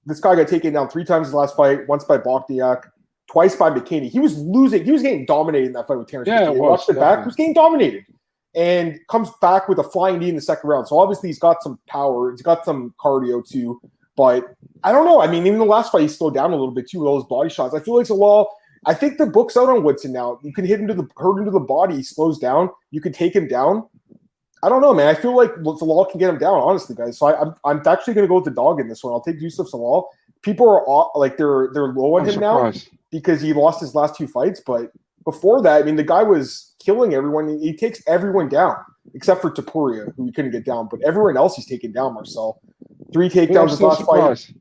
This 0.06 0.20
guy 0.20 0.35
got 0.35 0.49
taken 0.49 0.73
down 0.73 0.88
three 0.88 1.05
times 1.05 1.29
his 1.29 1.35
last 1.35 1.55
fight. 1.55 1.87
Once 1.87 2.05
by 2.05 2.19
Bochniak, 2.19 2.85
twice 3.31 3.55
by 3.55 3.70
McKinney. 3.70 4.11
He 4.11 4.20
was 4.20 4.38
losing. 4.38 4.85
He 4.85 4.90
was 4.90 5.02
getting 5.02 5.26
dominated 5.26 5.67
in 5.67 5.73
that 5.75 5.87
fight 5.87 5.99
with 5.99 6.08
Terrence. 6.08 6.29
Yeah, 6.29 6.46
McKinney. 6.46 6.58
was, 6.58 6.61
watched 6.61 6.88
it 6.88 6.96
back. 6.96 7.20
He 7.20 7.25
was 7.26 7.37
getting 7.37 7.55
dominated, 7.55 8.05
and 8.55 8.99
comes 9.08 9.31
back 9.40 9.69
with 9.69 9.79
a 9.79 9.85
flying 9.85 10.19
knee 10.19 10.31
in 10.31 10.35
the 10.35 10.43
second 10.43 10.69
round. 10.69 10.88
So 10.88 10.99
obviously 10.99 11.29
he's 11.29 11.38
got 11.38 11.62
some 11.62 11.79
power. 11.87 12.31
He's 12.31 12.43
got 12.43 12.64
some 12.64 12.94
cardio 13.00 13.46
too. 13.46 13.81
But 14.17 14.52
I 14.82 14.90
don't 14.90 15.05
know. 15.05 15.20
I 15.20 15.29
mean, 15.29 15.46
even 15.46 15.58
the 15.58 15.64
last 15.64 15.93
fight, 15.93 16.02
he 16.02 16.08
slowed 16.08 16.35
down 16.35 16.52
a 16.52 16.56
little 16.56 16.73
bit 16.73 16.88
too 16.88 17.00
with 17.00 17.06
all 17.06 17.17
his 17.17 17.26
body 17.26 17.50
shots. 17.50 17.75
I 17.75 17.81
feel 17.81 17.96
like 17.96 18.06
Zalal 18.06 18.46
I 18.86 18.94
think 18.94 19.19
the 19.19 19.26
book's 19.26 19.56
out 19.56 19.69
on 19.69 19.82
Woodson 19.82 20.12
now. 20.12 20.38
You 20.42 20.52
can 20.52 20.64
hit 20.64 20.80
him 20.80 20.86
to 20.88 20.94
the 20.94 21.08
hurt 21.16 21.38
him 21.38 21.44
to 21.44 21.50
the 21.50 21.60
body. 21.60 21.96
He 21.96 22.02
slows 22.02 22.38
down. 22.38 22.70
You 22.90 23.00
can 23.00 23.12
take 23.12 23.34
him 23.34 23.48
down. 23.48 23.88
I 24.62 24.69
don't 24.69 24.80
know, 24.80 24.92
man. 24.92 25.06
I 25.06 25.14
feel 25.14 25.36
like 25.36 25.52
Zalal 25.54 26.10
can 26.10 26.19
get 26.19 26.30
him 26.30 26.38
down, 26.38 26.54
honestly, 26.54 26.94
guys. 26.94 27.19
So 27.19 27.26
I, 27.26 27.40
am 27.40 27.54
I'm, 27.64 27.78
I'm 27.78 27.88
actually 27.88 28.14
going 28.14 28.25
to 28.25 28.28
go 28.28 28.36
with 28.36 28.44
the 28.44 28.50
dog 28.50 28.80
in 28.80 28.88
this 28.88 29.04
one. 29.04 29.12
I'll 29.12 29.20
take 29.20 29.40
Yusuf 29.40 29.69
Zalal. 29.69 30.04
People 30.42 30.69
are 30.69 31.19
like 31.19 31.36
they're 31.36 31.70
they're 31.72 31.92
low 31.92 32.16
on 32.16 32.22
I'm 32.22 32.28
him 32.28 32.34
surprised. 32.34 32.88
now 32.92 32.98
because 33.10 33.40
he 33.40 33.52
lost 33.52 33.80
his 33.80 33.94
last 33.94 34.16
two 34.16 34.26
fights. 34.26 34.60
But 34.64 34.92
before 35.25 35.62
that, 35.62 35.82
I 35.82 35.84
mean, 35.84 35.96
the 35.96 36.04
guy 36.04 36.22
was 36.22 36.75
killing 36.78 37.14
everyone. 37.14 37.58
He 37.60 37.75
takes 37.75 38.02
everyone 38.06 38.48
down 38.48 38.76
except 39.14 39.40
for 39.40 39.50
Topuria, 39.50 40.12
who 40.16 40.26
he 40.26 40.32
couldn't 40.32 40.50
get 40.50 40.64
down. 40.64 40.88
But 40.90 41.02
everyone 41.02 41.36
else 41.36 41.56
he's 41.56 41.66
taken 41.66 41.92
down. 41.92 42.14
Marcel, 42.14 42.60
three 43.12 43.28
takedowns 43.28 43.70
his 43.70 43.82
last 43.82 43.98
surprised. 43.98 44.46
fight. 44.46 44.56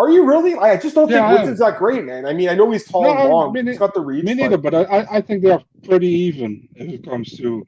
Are 0.00 0.10
you 0.10 0.24
really? 0.24 0.54
I 0.54 0.78
just 0.78 0.94
don't 0.94 1.10
yeah, 1.10 1.28
think 1.28 1.40
Woodson's 1.40 1.58
that 1.58 1.76
great, 1.76 2.04
man. 2.04 2.24
I 2.24 2.32
mean, 2.32 2.48
I 2.48 2.54
know 2.54 2.70
he's 2.70 2.86
tall 2.86 3.02
no, 3.02 3.10
and 3.10 3.28
long. 3.28 3.52
Mean, 3.52 3.66
he's 3.66 3.78
got 3.78 3.92
the 3.92 4.00
reach. 4.00 4.24
Me 4.24 4.32
neither, 4.32 4.56
but, 4.56 4.72
but 4.72 4.90
I, 4.90 5.06
I 5.16 5.20
think 5.20 5.42
they're 5.42 5.62
pretty 5.84 6.08
even 6.08 6.66
if 6.74 6.88
it 6.88 7.04
comes 7.04 7.36
to. 7.36 7.66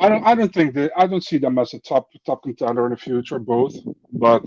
I 0.00 0.08
don't. 0.08 0.24
I 0.24 0.34
don't 0.34 0.52
think 0.52 0.74
that. 0.74 0.90
I 0.96 1.06
don't 1.06 1.22
see 1.22 1.38
them 1.38 1.56
as 1.56 1.74
a 1.74 1.78
top 1.78 2.08
top 2.26 2.42
contender 2.42 2.84
in 2.86 2.90
the 2.90 2.96
future, 2.96 3.38
both. 3.38 3.76
But 4.12 4.44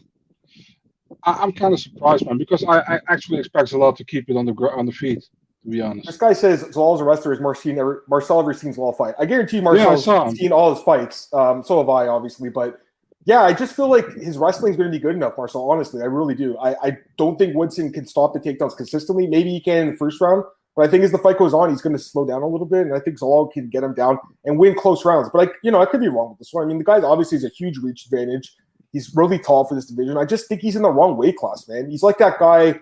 I, 1.23 1.41
am 1.41 1.53
kind 1.53 1.73
of 1.73 1.79
surprised, 1.79 2.25
man, 2.25 2.37
because 2.37 2.65
I, 2.65 2.79
I 2.79 2.99
actually 3.07 3.39
expect 3.39 3.71
a 3.71 3.77
lot 3.77 3.95
to 3.95 4.03
keep 4.03 4.29
it 4.29 4.35
on 4.35 4.45
the 4.45 4.53
on 4.53 4.85
the 4.85 4.91
feet. 4.91 5.23
To 5.63 5.69
be 5.69 5.79
honest, 5.79 6.07
this 6.07 6.17
guy 6.17 6.33
says 6.33 6.63
a 6.63 7.03
wrestler. 7.03 7.31
Is 7.31 7.39
Marcin 7.39 7.79
ever, 7.79 8.03
Marcel 8.09 8.41
ever 8.41 8.53
seen 8.53 8.73
Zalal 8.73 8.97
fight? 8.97 9.15
I 9.17 9.25
guarantee 9.25 9.57
you, 9.57 9.61
Marcel's 9.61 10.05
yeah, 10.05 10.29
seen 10.31 10.51
all 10.51 10.75
his 10.75 10.83
fights. 10.83 11.31
Um, 11.31 11.63
so 11.63 11.77
have 11.77 11.87
I, 11.87 12.07
obviously, 12.07 12.49
but 12.49 12.81
yeah, 13.25 13.41
I 13.41 13.53
just 13.53 13.75
feel 13.75 13.89
like 13.89 14.11
his 14.13 14.37
wrestling 14.37 14.71
is 14.71 14.77
going 14.77 14.91
to 14.91 14.97
be 14.97 15.01
good 15.01 15.15
enough, 15.15 15.37
Marcel. 15.37 15.69
Honestly, 15.69 16.01
I 16.01 16.05
really 16.05 16.33
do. 16.33 16.57
I, 16.57 16.75
I 16.81 16.97
don't 17.17 17.37
think 17.37 17.55
Woodson 17.55 17.91
can 17.93 18.07
stop 18.07 18.33
the 18.33 18.39
takedowns 18.39 18.75
consistently. 18.75 19.27
Maybe 19.27 19.51
he 19.51 19.59
can 19.59 19.77
in 19.77 19.91
the 19.91 19.97
first 19.97 20.19
round, 20.19 20.43
but 20.75 20.87
I 20.87 20.87
think 20.87 21.03
as 21.03 21.11
the 21.11 21.19
fight 21.19 21.37
goes 21.37 21.53
on, 21.53 21.69
he's 21.69 21.81
going 21.81 21.95
to 21.95 22.01
slow 22.01 22.25
down 22.25 22.41
a 22.41 22.47
little 22.47 22.65
bit, 22.65 22.81
and 22.81 22.95
I 22.95 22.99
think 22.99 23.19
Zalal 23.19 23.51
can 23.51 23.69
get 23.69 23.83
him 23.83 23.93
down 23.93 24.17
and 24.45 24.57
win 24.57 24.73
close 24.73 25.05
rounds. 25.05 25.29
But 25.31 25.37
like 25.37 25.51
you 25.63 25.69
know, 25.69 25.81
I 25.81 25.85
could 25.85 25.99
be 25.99 26.07
wrong 26.07 26.29
with 26.29 26.39
this 26.39 26.49
one. 26.51 26.63
I 26.63 26.67
mean, 26.67 26.79
the 26.79 26.83
guy 26.83 26.99
obviously 27.01 27.37
has 27.37 27.45
a 27.45 27.49
huge 27.49 27.77
reach 27.77 28.05
advantage. 28.05 28.55
He's 28.91 29.11
really 29.15 29.37
tall 29.37 29.65
for 29.65 29.75
this 29.75 29.85
division. 29.85 30.17
I 30.17 30.25
just 30.25 30.47
think 30.47 30.61
he's 30.61 30.75
in 30.75 30.81
the 30.81 30.91
wrong 30.91 31.15
weight 31.15 31.37
class, 31.37 31.67
man. 31.67 31.89
He's 31.89 32.03
like 32.03 32.17
that 32.17 32.39
guy, 32.39 32.79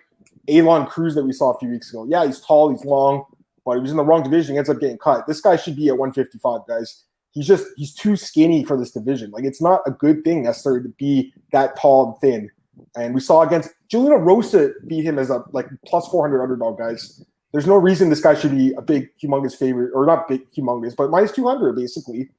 A'Lon 0.48 0.88
Cruz, 0.88 1.14
that 1.16 1.24
we 1.24 1.34
saw 1.34 1.52
a 1.52 1.60
few 1.60 1.70
weeks 1.70 1.92
ago. 1.92 2.08
Yeah, 2.10 2.26
he's 2.26 2.40
tall, 2.40 2.72
he's 2.72 2.84
long, 2.84 3.26
but 3.64 3.76
he 3.76 3.82
was 3.82 3.92
in 3.92 3.98
the 3.98 4.04
wrong 4.04 4.24
division. 4.24 4.54
He 4.56 4.58
ends 4.58 4.72
up 4.72 4.80
getting 4.80 4.98
cut. 4.98 5.28
This 5.28 5.40
guy 5.40 5.56
should 5.56 5.76
be 5.76 5.90
at 5.90 5.98
155, 5.98 6.62
guys 6.68 7.04
he's 7.32 7.48
just 7.48 7.66
he's 7.78 7.94
too 7.94 8.16
skinny 8.16 8.64
for 8.64 8.78
this 8.78 8.92
division. 8.92 9.32
Like 9.32 9.44
it's 9.44 9.62
not 9.62 9.82
a 9.86 9.92
good 9.92 10.24
thing 10.24 10.44
necessarily 10.44 10.84
to 10.84 10.90
be 10.90 11.34
that 11.52 11.80
tall 11.80 12.06
and 12.06 12.22
thin. 12.22 12.52
And 12.96 13.14
we 13.14 13.22
saw 13.22 13.42
against 13.42 13.72
Julian 13.90 14.14
Erosa 14.14 14.72
beat 14.88 15.04
him 15.04 15.20
as 15.20 15.30
a 15.30 15.44
like 15.52 15.68
plus 15.86 16.08
400 16.08 16.42
underdog, 16.42 16.78
guys. 16.78 17.24
There's 17.52 17.68
no 17.68 17.76
reason 17.76 18.10
this 18.10 18.22
guy 18.22 18.36
should 18.36 18.52
be 18.52 18.74
a 18.74 18.82
big, 18.82 19.10
humongous 19.22 19.58
favorite, 19.58 19.92
or 19.94 20.06
not 20.06 20.28
big, 20.28 20.42
humongous, 20.52 20.96
but 20.96 21.10
minus 21.10 21.32
200 21.32 21.76
basically. 21.76 22.30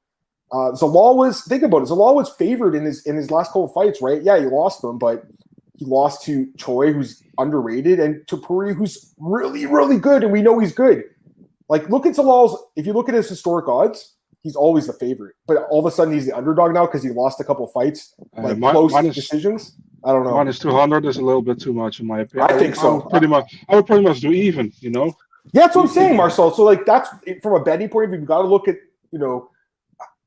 Uh, 0.53 0.73
Zalal 0.73 1.17
was 1.17 1.45
think 1.45 1.63
about 1.63 1.83
it. 1.83 1.89
Zalal 1.89 2.15
was 2.15 2.31
favored 2.31 2.75
in 2.75 2.85
his 2.85 3.07
in 3.07 3.17
his 3.17 3.31
last 3.31 3.49
couple 3.49 3.69
fights, 3.69 4.03
right? 4.03 4.23
Yeah, 4.23 4.39
he 4.39 4.47
lost 4.47 4.83
them, 4.83 4.99
but 4.99 5.25
he 5.77 5.85
lost 5.85 6.25
to 6.25 6.47
Choi, 6.57 6.93
who's 6.93 7.23
underrated, 7.39 8.01
and 8.01 8.27
to 8.29 8.37
Puri, 8.37 8.75
who's 8.75 9.15
really, 9.19 9.65
really 9.67 9.99
good, 9.99 10.23
and 10.23 10.33
we 10.33 10.43
know 10.43 10.59
he's 10.59 10.75
good. 10.75 11.05
Like, 11.69 11.89
look 11.89 12.05
at 12.05 12.15
Zalal's. 12.15 12.61
If 12.77 12.85
you 12.85 12.93
look 12.93 13.09
at 13.09 13.15
his 13.15 13.29
historic 13.29 13.69
odds, 13.69 14.17
he's 14.43 14.57
always 14.57 14.87
the 14.87 14.93
favorite. 14.95 15.35
But 15.47 15.67
all 15.71 15.81
of 15.81 15.87
a 15.87 15.91
sudden, 15.91 16.15
he's 16.15 16.27
the 16.27 16.37
underdog 16.37 16.73
now 16.73 16.87
because 16.87 17.03
he 17.03 17.11
lost 17.11 17.41
a 17.41 17.45
couple 17.45 17.67
fights, 17.69 18.15
Uh, 18.37 18.43
like 18.43 18.59
mi- 18.59 18.71
close 18.71 18.93
minus- 18.93 19.15
decisions. 19.15 19.77
I 20.05 20.13
don't 20.13 20.25
know. 20.25 20.33
Minus 20.35 20.59
two 20.59 20.71
hundred 20.71 21.05
is 21.05 21.19
a 21.19 21.23
little 21.25 21.43
bit 21.43 21.61
too 21.61 21.75
much 21.75 22.01
in 22.01 22.07
my 22.07 22.21
opinion. 22.21 22.51
I 22.51 22.59
think 22.59 22.75
so. 22.75 22.97
would 22.97 23.11
pretty 23.11 23.27
much, 23.27 23.55
I 23.69 23.77
would 23.77 23.87
pretty 23.87 24.03
much 24.03 24.21
do 24.21 24.33
even. 24.33 24.73
You 24.81 24.91
know. 24.91 25.07
Yeah, 25.53 25.63
that's 25.63 25.77
what 25.77 25.83
I'm 25.83 25.89
saying, 25.89 26.17
Marcel. 26.17 26.51
So 26.53 26.65
like 26.65 26.87
that's 26.87 27.09
from 27.43 27.55
a 27.55 27.61
betting 27.63 27.89
point 27.89 28.05
of 28.05 28.11
view, 28.11 28.21
you 28.21 28.27
got 28.27 28.43
to 28.43 28.49
look 28.49 28.67
at 28.69 28.77
you 29.11 29.19
know 29.19 29.51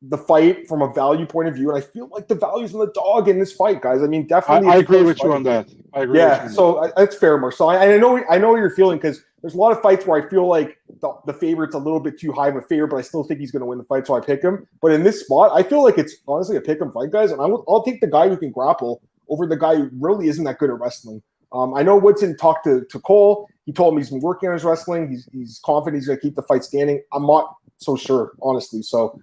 the 0.09 0.17
fight 0.17 0.67
from 0.67 0.81
a 0.81 0.93
value 0.93 1.25
point 1.25 1.47
of 1.47 1.55
view, 1.55 1.69
and 1.69 1.77
I 1.77 1.81
feel 1.85 2.09
like 2.09 2.27
the 2.27 2.35
value's 2.35 2.73
in 2.73 2.79
the 2.79 2.91
dog 2.91 3.29
in 3.29 3.39
this 3.39 3.53
fight, 3.53 3.81
guys. 3.81 4.01
I 4.03 4.07
mean, 4.07 4.27
definitely. 4.27 4.69
I 4.69 4.75
a 4.75 4.79
agree 4.79 5.01
with 5.01 5.23
you 5.23 5.31
on 5.31 5.43
that. 5.43 5.69
I 5.93 6.01
agree. 6.01 6.19
Yeah, 6.19 6.47
so 6.47 6.83
I, 6.83 6.91
that's 6.97 7.15
fair, 7.15 7.37
Marcel. 7.37 7.69
I, 7.69 7.93
I 7.93 7.97
know 7.97 8.21
I 8.29 8.37
know 8.37 8.51
what 8.51 8.57
you're 8.57 8.75
feeling 8.75 8.97
because 8.97 9.23
there's 9.41 9.53
a 9.53 9.57
lot 9.57 9.71
of 9.71 9.81
fights 9.81 10.05
where 10.05 10.21
I 10.21 10.29
feel 10.29 10.47
like 10.47 10.77
the, 11.01 11.13
the 11.25 11.33
favorite's 11.33 11.75
a 11.75 11.77
little 11.77 11.99
bit 11.99 12.19
too 12.19 12.31
high 12.31 12.49
of 12.49 12.55
a 12.55 12.61
favorite, 12.61 12.89
but 12.89 12.97
I 12.97 13.01
still 13.01 13.23
think 13.23 13.39
he's 13.39 13.51
going 13.51 13.61
to 13.61 13.65
win 13.65 13.77
the 13.77 13.83
fight, 13.85 14.07
so 14.07 14.15
I 14.15 14.19
pick 14.19 14.41
him. 14.41 14.67
But 14.81 14.91
in 14.91 15.03
this 15.03 15.21
spot, 15.21 15.51
I 15.53 15.63
feel 15.63 15.83
like 15.83 15.97
it's 15.97 16.15
honestly 16.27 16.57
a 16.57 16.61
pick 16.61 16.81
'em 16.81 16.91
fight, 16.91 17.11
guys, 17.11 17.31
and 17.31 17.41
I 17.41 17.45
will, 17.45 17.63
I'll 17.67 17.83
take 17.83 18.01
the 18.01 18.07
guy 18.07 18.27
who 18.27 18.37
can 18.37 18.51
grapple 18.51 19.01
over 19.29 19.47
the 19.47 19.57
guy 19.57 19.75
who 19.75 19.89
really 19.99 20.27
isn't 20.27 20.43
that 20.43 20.59
good 20.59 20.69
at 20.69 20.79
wrestling. 20.79 21.21
Um, 21.53 21.73
I 21.75 21.83
know 21.83 21.95
Woodson 21.95 22.35
talked 22.35 22.65
to, 22.65 22.83
to 22.89 22.99
Cole. 22.99 23.47
He 23.65 23.71
told 23.71 23.95
me 23.95 24.01
he's 24.01 24.09
been 24.09 24.19
working 24.19 24.49
on 24.49 24.53
his 24.53 24.63
wrestling. 24.63 25.09
He's, 25.09 25.29
he's 25.31 25.61
confident 25.63 26.01
he's 26.01 26.07
going 26.07 26.19
to 26.19 26.21
keep 26.21 26.35
the 26.35 26.41
fight 26.41 26.63
standing. 26.63 27.01
I'm 27.13 27.25
not 27.25 27.55
so 27.77 27.95
sure, 27.95 28.31
honestly. 28.41 28.81
So 28.81 29.19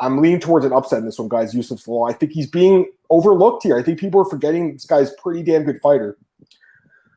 I'm 0.00 0.20
leaning 0.20 0.40
towards 0.40 0.66
an 0.66 0.72
upset 0.72 1.00
in 1.00 1.06
this 1.06 1.18
one, 1.18 1.28
guys. 1.28 1.54
Yusuf 1.54 1.86
Law. 1.88 2.06
I 2.06 2.12
think 2.12 2.32
he's 2.32 2.46
being 2.46 2.90
overlooked 3.10 3.62
here. 3.62 3.78
I 3.78 3.82
think 3.82 3.98
people 3.98 4.20
are 4.20 4.28
forgetting 4.28 4.72
this 4.72 4.84
guy's 4.84 5.12
pretty 5.14 5.42
damn 5.42 5.64
good 5.64 5.80
fighter. 5.80 6.18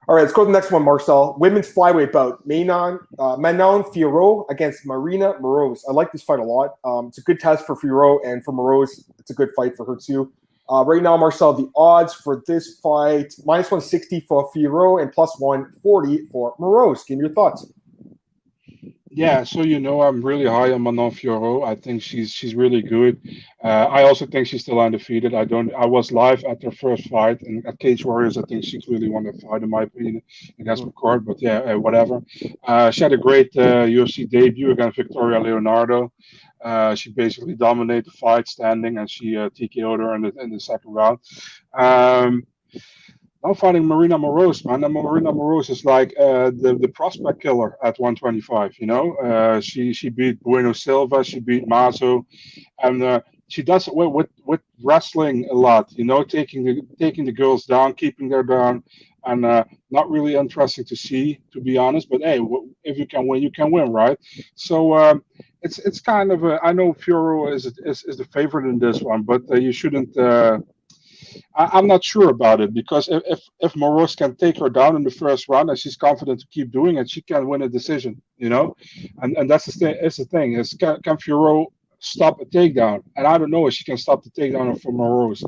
All 0.08 0.16
right, 0.16 0.22
let's 0.22 0.34
go 0.34 0.44
to 0.44 0.48
the 0.48 0.58
next 0.58 0.72
one, 0.72 0.84
Marcel. 0.84 1.36
Women's 1.38 1.72
flyweight 1.72 2.12
bout. 2.12 2.46
Manon, 2.48 3.00
uh, 3.20 3.38
Manon 3.38 3.84
Fiorot 3.84 4.50
against 4.50 4.84
Marina 4.84 5.34
Moroz. 5.34 5.82
I 5.88 5.92
like 5.92 6.12
this 6.12 6.24
fight 6.24 6.40
a 6.40 6.44
lot. 6.44 6.78
Um, 6.84 7.10
it's 7.10 7.20
a 7.20 7.22
good 7.22 7.40
test 7.40 7.68
for 7.68 7.76
Fiorot, 7.76 8.26
and 8.26 8.44
for 8.44 8.52
Moroz, 8.52 9.04
it's 9.20 9.30
a 9.30 9.36
good 9.36 9.50
fight 9.56 9.78
for 9.78 9.86
her 9.86 9.96
too. 9.96 10.32
Uh, 10.68 10.84
right 10.84 11.04
now, 11.04 11.16
Marcel, 11.16 11.54
the 11.54 11.70
odds 11.76 12.16
for 12.16 12.44
this 12.48 12.80
fight 12.80 13.36
minus 13.46 13.70
160 13.70 14.22
for 14.22 14.52
Fiorot 14.52 15.04
and 15.04 15.12
plus 15.12 15.40
140 15.40 16.26
for 16.32 16.56
Moroz. 16.58 17.06
Give 17.06 17.20
me 17.20 17.26
your 17.26 17.34
thoughts. 17.34 17.68
Yeah, 19.12 19.44
so 19.44 19.64
you 19.64 19.80
know 19.80 20.02
I'm 20.02 20.22
really 20.24 20.46
high 20.46 20.72
on 20.72 20.84
Manon 20.84 21.12
Fiorot. 21.12 21.68
I 21.68 21.76
think 21.76 22.02
she's 22.04 22.32
she's 22.32 22.54
really 22.54 22.82
good. 22.84 23.20
Uh, 23.64 23.68
I 23.90 24.04
also 24.04 24.28
think 24.28 24.46
she's 24.48 24.62
still 24.62 24.80
undefeated. 24.80 25.34
I 25.34 25.46
don't. 25.46 25.74
I 25.74 25.88
was 25.88 26.12
live 26.12 26.44
at 26.44 26.62
her 26.64 26.72
first 26.72 27.10
fight, 27.10 27.42
and 27.42 27.66
at 27.66 27.80
Cage 27.80 28.06
Warriors, 28.06 28.38
I 28.38 28.44
think 28.44 28.64
she 28.64 28.80
clearly 28.82 29.10
won 29.10 29.24
the 29.24 29.34
fight 29.34 29.64
in 29.64 29.70
my 29.70 29.84
opinion 29.84 30.22
against 30.60 30.84
McCourt. 30.84 31.26
But 31.26 31.42
yeah, 31.42 31.60
uh, 31.60 31.80
whatever. 31.80 32.22
Uh, 32.68 32.92
she 32.92 33.02
had 33.04 33.14
a 33.14 33.18
great 33.18 33.50
uh, 33.58 33.86
UFC 33.88 34.30
debut 34.30 34.72
against 34.72 34.98
Victoria 34.98 35.40
Leonardo. 35.40 36.12
Uh, 36.64 36.94
she 36.94 37.12
basically 37.12 37.56
dominated 37.56 38.06
the 38.06 38.12
fight 38.12 38.48
standing, 38.48 39.00
and 39.00 39.10
she 39.10 39.36
uh, 39.38 39.50
TKO'd 39.50 40.02
her 40.02 40.16
in 40.16 40.22
the 40.22 40.34
in 40.40 40.52
the 40.52 40.60
second 40.60 40.94
round. 40.94 41.20
Um, 41.74 42.46
now 43.44 43.54
fighting 43.54 43.86
Marina 43.86 44.18
Moroz, 44.18 44.66
man. 44.66 44.84
And 44.84 44.94
Marina 44.94 45.32
Moroz 45.32 45.70
is 45.70 45.86
like 45.86 46.14
uh, 46.20 46.52
the 46.52 46.78
the 46.80 46.90
prospect 46.90 47.42
killer 47.42 47.78
at 47.84 48.00
125. 48.00 48.74
You 48.80 48.88
know, 48.88 49.16
uh, 49.16 49.62
she 49.62 49.94
she 49.94 50.10
beat 50.10 50.42
Bueno 50.42 50.74
Silva, 50.74 51.24
she 51.24 51.40
beat 51.40 51.68
Mazo, 51.68 52.26
and 52.84 53.02
uh, 53.04 53.22
she 53.48 53.64
does 53.64 53.88
it 53.88 53.96
with, 53.96 54.12
with 54.12 54.30
with 54.46 54.62
wrestling 54.84 55.48
a 55.52 55.54
lot. 55.56 55.92
You 55.94 56.06
know, 56.06 56.24
taking 56.24 56.64
the 56.64 56.82
taking 57.00 57.26
the 57.26 57.32
girls 57.32 57.66
down, 57.66 57.94
keeping 57.94 58.30
them 58.30 58.48
down, 58.48 58.84
and 59.26 59.46
uh, 59.46 59.64
not 59.90 60.10
really 60.10 60.36
interesting 60.36 60.86
to 60.86 60.96
see, 60.96 61.40
to 61.54 61.62
be 61.62 61.78
honest. 61.78 62.10
But 62.10 62.22
hey, 62.22 62.42
if 62.84 62.98
you 62.98 63.08
can 63.08 63.28
win, 63.28 63.42
you 63.42 63.52
can 63.52 63.72
win, 63.72 63.92
right? 63.92 64.18
So. 64.56 64.94
Um, 64.96 65.24
it's 65.62 65.78
it's 65.80 66.00
kind 66.00 66.32
of 66.32 66.46
a, 66.46 66.58
I 66.64 66.72
know 66.72 66.94
Fiorot 66.94 67.54
is, 67.54 67.66
is 67.66 68.06
is 68.06 68.16
the 68.16 68.24
favorite 68.24 68.70
in 68.70 68.80
this 68.80 69.02
one, 69.02 69.24
but 69.24 69.42
uh, 69.52 69.56
you 69.56 69.74
shouldn't 69.74 70.16
uh, 70.18 70.60
I, 71.56 71.70
I'm 71.74 71.88
not 71.88 72.04
sure 72.04 72.30
about 72.30 72.62
it 72.62 72.74
because 72.74 73.08
if 73.10 73.24
if, 73.26 73.40
if 73.60 73.74
Moroz 73.74 74.16
can 74.18 74.36
take 74.36 74.58
her 74.60 74.70
down 74.70 74.96
in 74.96 75.04
the 75.04 75.12
first 75.12 75.50
round 75.50 75.70
and 75.70 75.78
she's 75.80 75.98
confident 75.98 76.40
to 76.42 76.48
keep 76.48 76.72
doing 76.72 76.98
it, 76.98 77.10
she 77.10 77.22
can 77.22 77.48
win 77.48 77.64
a 77.64 77.70
decision, 77.70 78.22
you 78.38 78.50
know, 78.50 78.76
and 79.22 79.38
and 79.38 79.50
that's 79.50 79.66
the 79.66 79.72
thing. 79.74 79.96
Is 80.02 80.18
the 80.18 80.26
thing 80.26 80.54
is 80.54 80.74
can, 80.80 81.02
can 81.02 81.18
Fiorot 81.18 81.68
stop 82.00 82.40
a 82.42 82.46
takedown? 82.46 83.04
And 83.16 83.28
I 83.28 83.38
don't 83.38 83.52
know 83.52 83.68
if 83.68 83.74
she 83.74 83.84
can 83.84 83.98
stop 83.98 84.24
the 84.24 84.32
takedown 84.32 84.82
for 84.82 84.92
Moroz. 84.92 85.44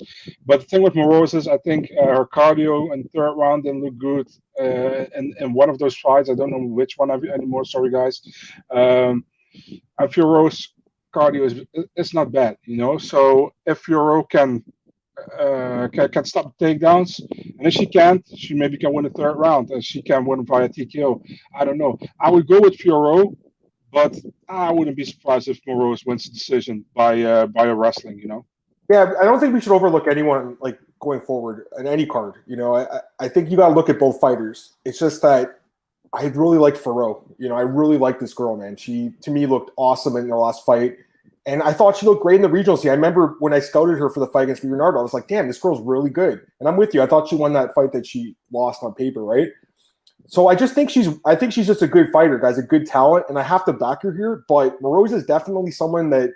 But 0.45 0.61
the 0.61 0.65
thing 0.67 0.81
with 0.83 0.93
Moroz 0.93 1.33
is 1.33 1.47
I 1.47 1.57
think 1.59 1.89
uh, 2.01 2.07
her 2.07 2.25
cardio 2.25 2.93
in 2.93 3.03
third 3.09 3.33
round 3.33 3.63
didn't 3.63 3.83
look 3.83 3.97
good. 3.97 4.27
Uh, 4.59 5.05
in, 5.17 5.33
in 5.39 5.53
one 5.53 5.69
of 5.69 5.79
those 5.79 5.95
fights, 5.97 6.29
I 6.29 6.35
don't 6.35 6.51
know 6.51 6.59
which 6.59 6.97
one 6.97 7.11
anymore. 7.11 7.65
Sorry, 7.65 7.89
guys. 7.91 8.21
Um, 8.69 9.25
and 9.99 10.09
Fioros 10.09 10.67
cardio 11.13 11.45
is 11.45 11.61
it's 11.95 12.13
not 12.13 12.31
bad, 12.31 12.57
you 12.65 12.77
know. 12.77 12.97
So 12.97 13.53
if 13.65 13.83
Fiorot 13.83 14.29
can 14.29 14.63
uh, 15.39 15.87
can, 15.93 16.09
can 16.09 16.25
stop 16.25 16.57
takedowns. 16.57 17.19
And 17.57 17.67
if 17.67 17.73
she 17.73 17.85
can't, 17.85 18.25
she 18.35 18.53
maybe 18.53 18.77
can 18.77 18.93
win 18.93 19.03
the 19.05 19.09
third 19.11 19.33
round 19.35 19.69
and 19.69 19.83
she 19.83 20.01
can 20.01 20.25
win 20.25 20.45
via 20.45 20.69
TKO. 20.69 21.21
I 21.55 21.65
don't 21.65 21.77
know. 21.77 21.97
I 22.19 22.29
would 22.29 22.47
go 22.47 22.59
with 22.61 22.77
Fiorot, 22.77 23.35
but 23.91 24.15
I 24.49 24.71
wouldn't 24.71 24.97
be 24.97 25.05
surprised 25.05 25.47
if 25.47 25.59
Moroz 25.65 26.05
wins 26.05 26.25
the 26.25 26.31
decision 26.31 26.85
by 26.95 27.21
uh, 27.21 27.47
by 27.47 27.65
a 27.65 27.75
wrestling, 27.75 28.19
you 28.19 28.27
know. 28.27 28.45
Yeah, 28.89 29.13
I 29.21 29.23
don't 29.25 29.39
think 29.39 29.53
we 29.53 29.61
should 29.61 29.73
overlook 29.73 30.07
anyone 30.07 30.57
like 30.59 30.79
going 30.99 31.21
forward 31.21 31.65
in 31.77 31.87
any 31.87 32.05
card. 32.05 32.35
You 32.45 32.57
know, 32.57 32.75
I, 32.75 32.99
I- 33.19 33.29
think 33.29 33.49
you 33.49 33.57
got 33.57 33.69
to 33.69 33.73
look 33.73 33.89
at 33.89 33.99
both 33.99 34.19
fighters. 34.19 34.73
It's 34.85 34.99
just 34.99 35.21
that 35.21 35.59
I 36.13 36.25
really 36.25 36.57
like 36.57 36.75
Faro. 36.75 37.23
You 37.37 37.47
know, 37.49 37.55
I 37.55 37.61
really 37.61 37.97
like 37.97 38.19
this 38.19 38.33
girl, 38.33 38.57
man. 38.57 38.75
She 38.75 39.11
to 39.21 39.31
me 39.31 39.45
looked 39.45 39.71
awesome 39.77 40.15
in 40.17 40.27
the 40.27 40.35
last 40.35 40.65
fight, 40.65 40.97
and 41.45 41.63
I 41.63 41.73
thought 41.73 41.97
she 41.97 42.05
looked 42.05 42.21
great 42.21 42.35
in 42.35 42.41
the 42.41 42.49
regional 42.49 42.77
scene. 42.77 42.91
I 42.91 42.95
remember 42.95 43.35
when 43.39 43.53
I 43.53 43.59
scouted 43.59 43.97
her 43.97 44.09
for 44.09 44.19
the 44.19 44.27
fight 44.27 44.43
against 44.43 44.63
Leonardo, 44.63 44.99
I 44.99 45.01
was 45.01 45.13
like, 45.13 45.27
damn, 45.27 45.47
this 45.47 45.59
girl's 45.59 45.81
really 45.81 46.09
good. 46.09 46.41
And 46.59 46.69
I'm 46.69 46.77
with 46.77 46.93
you. 46.93 47.01
I 47.01 47.07
thought 47.07 47.27
she 47.27 47.35
won 47.35 47.53
that 47.53 47.73
fight 47.73 47.91
that 47.93 48.05
she 48.05 48.35
lost 48.53 48.83
on 48.83 48.93
paper, 48.93 49.23
right? 49.23 49.49
So 50.27 50.47
I 50.47 50.55
just 50.55 50.75
think 50.75 50.89
she's 50.89 51.09
I 51.25 51.35
think 51.35 51.51
she's 51.51 51.67
just 51.67 51.81
a 51.81 51.87
good 51.87 52.09
fighter, 52.11 52.37
guys, 52.37 52.57
a 52.57 52.63
good 52.63 52.85
talent, 52.85 53.25
and 53.27 53.39
I 53.39 53.43
have 53.43 53.65
to 53.65 53.73
back 53.73 54.03
her 54.03 54.13
here. 54.13 54.45
But 54.47 54.81
Moroz 54.81 55.13
is 55.13 55.25
definitely 55.25 55.71
someone 55.71 56.09
that 56.11 56.29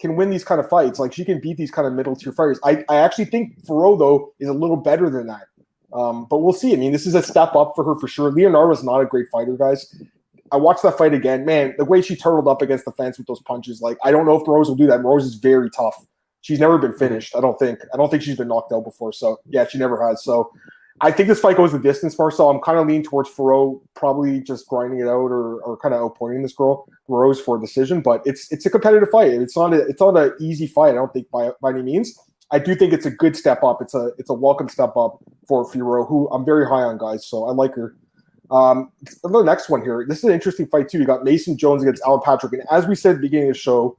can 0.00 0.16
win 0.16 0.30
these 0.30 0.44
kind 0.44 0.60
of 0.60 0.68
fights. 0.68 0.98
Like 0.98 1.12
she 1.12 1.24
can 1.24 1.40
beat 1.40 1.56
these 1.56 1.70
kind 1.70 1.86
of 1.86 1.92
middle 1.92 2.16
tier 2.16 2.32
fighters. 2.32 2.58
I, 2.64 2.84
I 2.88 2.96
actually 2.96 3.26
think 3.26 3.64
Faro 3.66 3.96
though 3.96 4.32
is 4.40 4.48
a 4.48 4.52
little 4.52 4.76
better 4.76 5.10
than 5.10 5.26
that. 5.26 5.42
Um, 5.92 6.26
but 6.30 6.38
we'll 6.38 6.54
see. 6.54 6.72
I 6.72 6.76
mean, 6.76 6.92
this 6.92 7.06
is 7.06 7.14
a 7.14 7.22
step 7.22 7.54
up 7.54 7.72
for 7.74 7.84
her 7.84 7.98
for 8.00 8.08
sure. 8.08 8.30
Leonardo's 8.30 8.82
not 8.82 9.00
a 9.00 9.06
great 9.06 9.26
fighter, 9.30 9.56
guys. 9.56 9.94
I 10.52 10.56
watched 10.56 10.82
that 10.82 10.98
fight 10.98 11.14
again. 11.14 11.44
Man, 11.44 11.74
the 11.78 11.84
way 11.84 12.02
she 12.02 12.14
turtled 12.14 12.46
up 12.46 12.62
against 12.62 12.84
the 12.84 12.92
fence 12.92 13.18
with 13.18 13.26
those 13.26 13.40
punches, 13.40 13.80
like 13.80 13.96
I 14.04 14.10
don't 14.10 14.26
know 14.26 14.40
if 14.40 14.46
Rose 14.46 14.68
will 14.68 14.76
do 14.76 14.86
that. 14.86 15.02
Rose 15.02 15.24
is 15.24 15.34
very 15.34 15.70
tough. 15.70 16.04
She's 16.42 16.60
never 16.60 16.78
been 16.78 16.90
mm-hmm. 16.90 16.98
finished. 16.98 17.34
I 17.34 17.40
don't 17.40 17.58
think. 17.58 17.80
I 17.92 17.96
don't 17.96 18.10
think 18.10 18.22
she's 18.22 18.36
been 18.36 18.48
knocked 18.48 18.72
out 18.72 18.84
before. 18.84 19.12
So 19.12 19.40
yeah, 19.48 19.66
she 19.66 19.78
never 19.78 20.06
has. 20.06 20.22
So 20.22 20.50
I 21.00 21.10
think 21.10 21.28
this 21.28 21.40
fight 21.40 21.56
goes 21.56 21.72
the 21.72 21.78
distance, 21.78 22.18
Marcel. 22.18 22.50
I'm 22.50 22.60
kind 22.60 22.78
of 22.78 22.86
leaning 22.86 23.02
towards 23.02 23.28
Faro, 23.28 23.80
probably 23.94 24.40
just 24.40 24.68
grinding 24.68 25.00
it 25.00 25.08
out 25.08 25.30
or, 25.30 25.60
or 25.62 25.76
kind 25.78 25.94
of 25.94 26.00
outpointing 26.00 26.42
this 26.42 26.52
girl 26.52 26.86
Rose 27.08 27.40
for 27.40 27.56
a 27.56 27.60
decision. 27.60 28.02
But 28.02 28.22
it's 28.24 28.50
it's 28.52 28.66
a 28.66 28.70
competitive 28.70 29.08
fight. 29.10 29.32
It's 29.32 29.56
not 29.56 29.72
a, 29.72 29.80
it's 29.86 30.00
not 30.00 30.16
an 30.16 30.34
easy 30.40 30.66
fight. 30.66 30.90
I 30.90 30.94
don't 30.94 31.12
think 31.12 31.30
by 31.30 31.50
by 31.60 31.70
any 31.70 31.82
means. 31.82 32.16
I 32.52 32.58
do 32.58 32.74
think 32.74 32.92
it's 32.92 33.06
a 33.06 33.10
good 33.10 33.34
step 33.34 33.62
up. 33.62 33.80
It's 33.80 33.94
a 33.94 34.10
it's 34.18 34.28
a 34.28 34.34
welcome 34.34 34.68
step 34.68 34.96
up 34.96 35.18
for 35.48 35.64
Firo, 35.64 36.06
who 36.06 36.28
I'm 36.30 36.44
very 36.44 36.66
high 36.66 36.82
on, 36.82 36.98
guys. 36.98 37.26
So 37.26 37.46
I 37.46 37.52
like 37.52 37.74
her. 37.74 37.96
Um, 38.52 38.92
the 39.22 39.42
next 39.42 39.70
one 39.70 39.82
here. 39.82 40.04
This 40.06 40.18
is 40.18 40.24
an 40.24 40.32
interesting 40.32 40.66
fight 40.66 40.88
too. 40.88 40.98
You 40.98 41.06
got 41.06 41.24
Mason 41.24 41.56
Jones 41.56 41.82
against 41.82 42.02
Alan 42.06 42.20
Patrick, 42.22 42.52
and 42.52 42.62
as 42.70 42.86
we 42.86 42.94
said 42.94 43.12
at 43.12 43.16
the 43.16 43.22
beginning 43.22 43.48
of 43.48 43.54
the 43.54 43.58
show, 43.60 43.96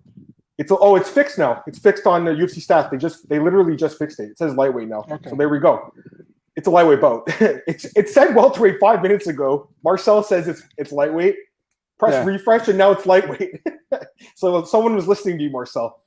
it's 0.60 0.72
oh, 0.72 0.96
it's 0.96 1.10
fixed 1.10 1.40
now. 1.40 1.64
It's 1.66 1.80
fixed 1.80 2.06
on 2.06 2.26
the 2.26 2.32
UFC 2.32 2.62
staff. 2.62 2.92
They 2.92 2.98
just 2.98 3.28
they 3.30 3.40
literally 3.40 3.76
just 3.76 3.98
fixed 3.98 4.20
it. 4.20 4.30
It 4.32 4.38
says 4.38 4.54
lightweight 4.54 4.88
now. 4.88 5.06
Okay. 5.10 5.30
So 5.30 5.36
there 5.36 5.50
we 5.50 5.60
go. 5.60 5.92
It's 6.56 6.68
a 6.68 6.72
lightweight 6.72 7.02
bout. 7.02 7.24
it's 7.68 7.86
it 7.96 8.10
said 8.10 8.36
welterweight 8.36 8.80
five 8.80 9.02
minutes 9.02 9.26
ago. 9.26 9.70
Marcel 9.84 10.22
says 10.22 10.48
it's 10.48 10.62
it's 10.78 10.92
lightweight. 10.92 11.36
Press 11.98 12.14
Yeah. 12.14 12.26
refresh, 12.26 12.68
and 12.68 12.78
now 12.78 12.92
it's 12.92 13.08
lightweight. 13.08 13.60
so 14.36 14.64
someone 14.66 14.94
was 14.96 15.08
listening 15.08 15.40
to 15.40 15.46
you, 15.46 15.50
Marcel. 15.50 16.00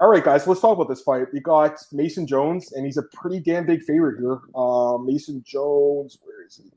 All 0.00 0.08
right, 0.08 0.22
guys, 0.22 0.46
let's 0.46 0.60
talk 0.60 0.76
about 0.76 0.88
this 0.88 1.00
fight. 1.00 1.26
We 1.32 1.40
got 1.40 1.72
Mason 1.92 2.24
Jones, 2.24 2.72
and 2.72 2.86
he's 2.86 2.98
a 2.98 3.02
pretty 3.14 3.40
damn 3.40 3.66
big 3.66 3.82
favorite 3.82 4.20
here. 4.20 4.38
Uh, 4.54 4.96
Mason 4.98 5.42
Jones, 5.44 6.18
where 6.22 6.46
is 6.46 6.54
he? 6.56 6.70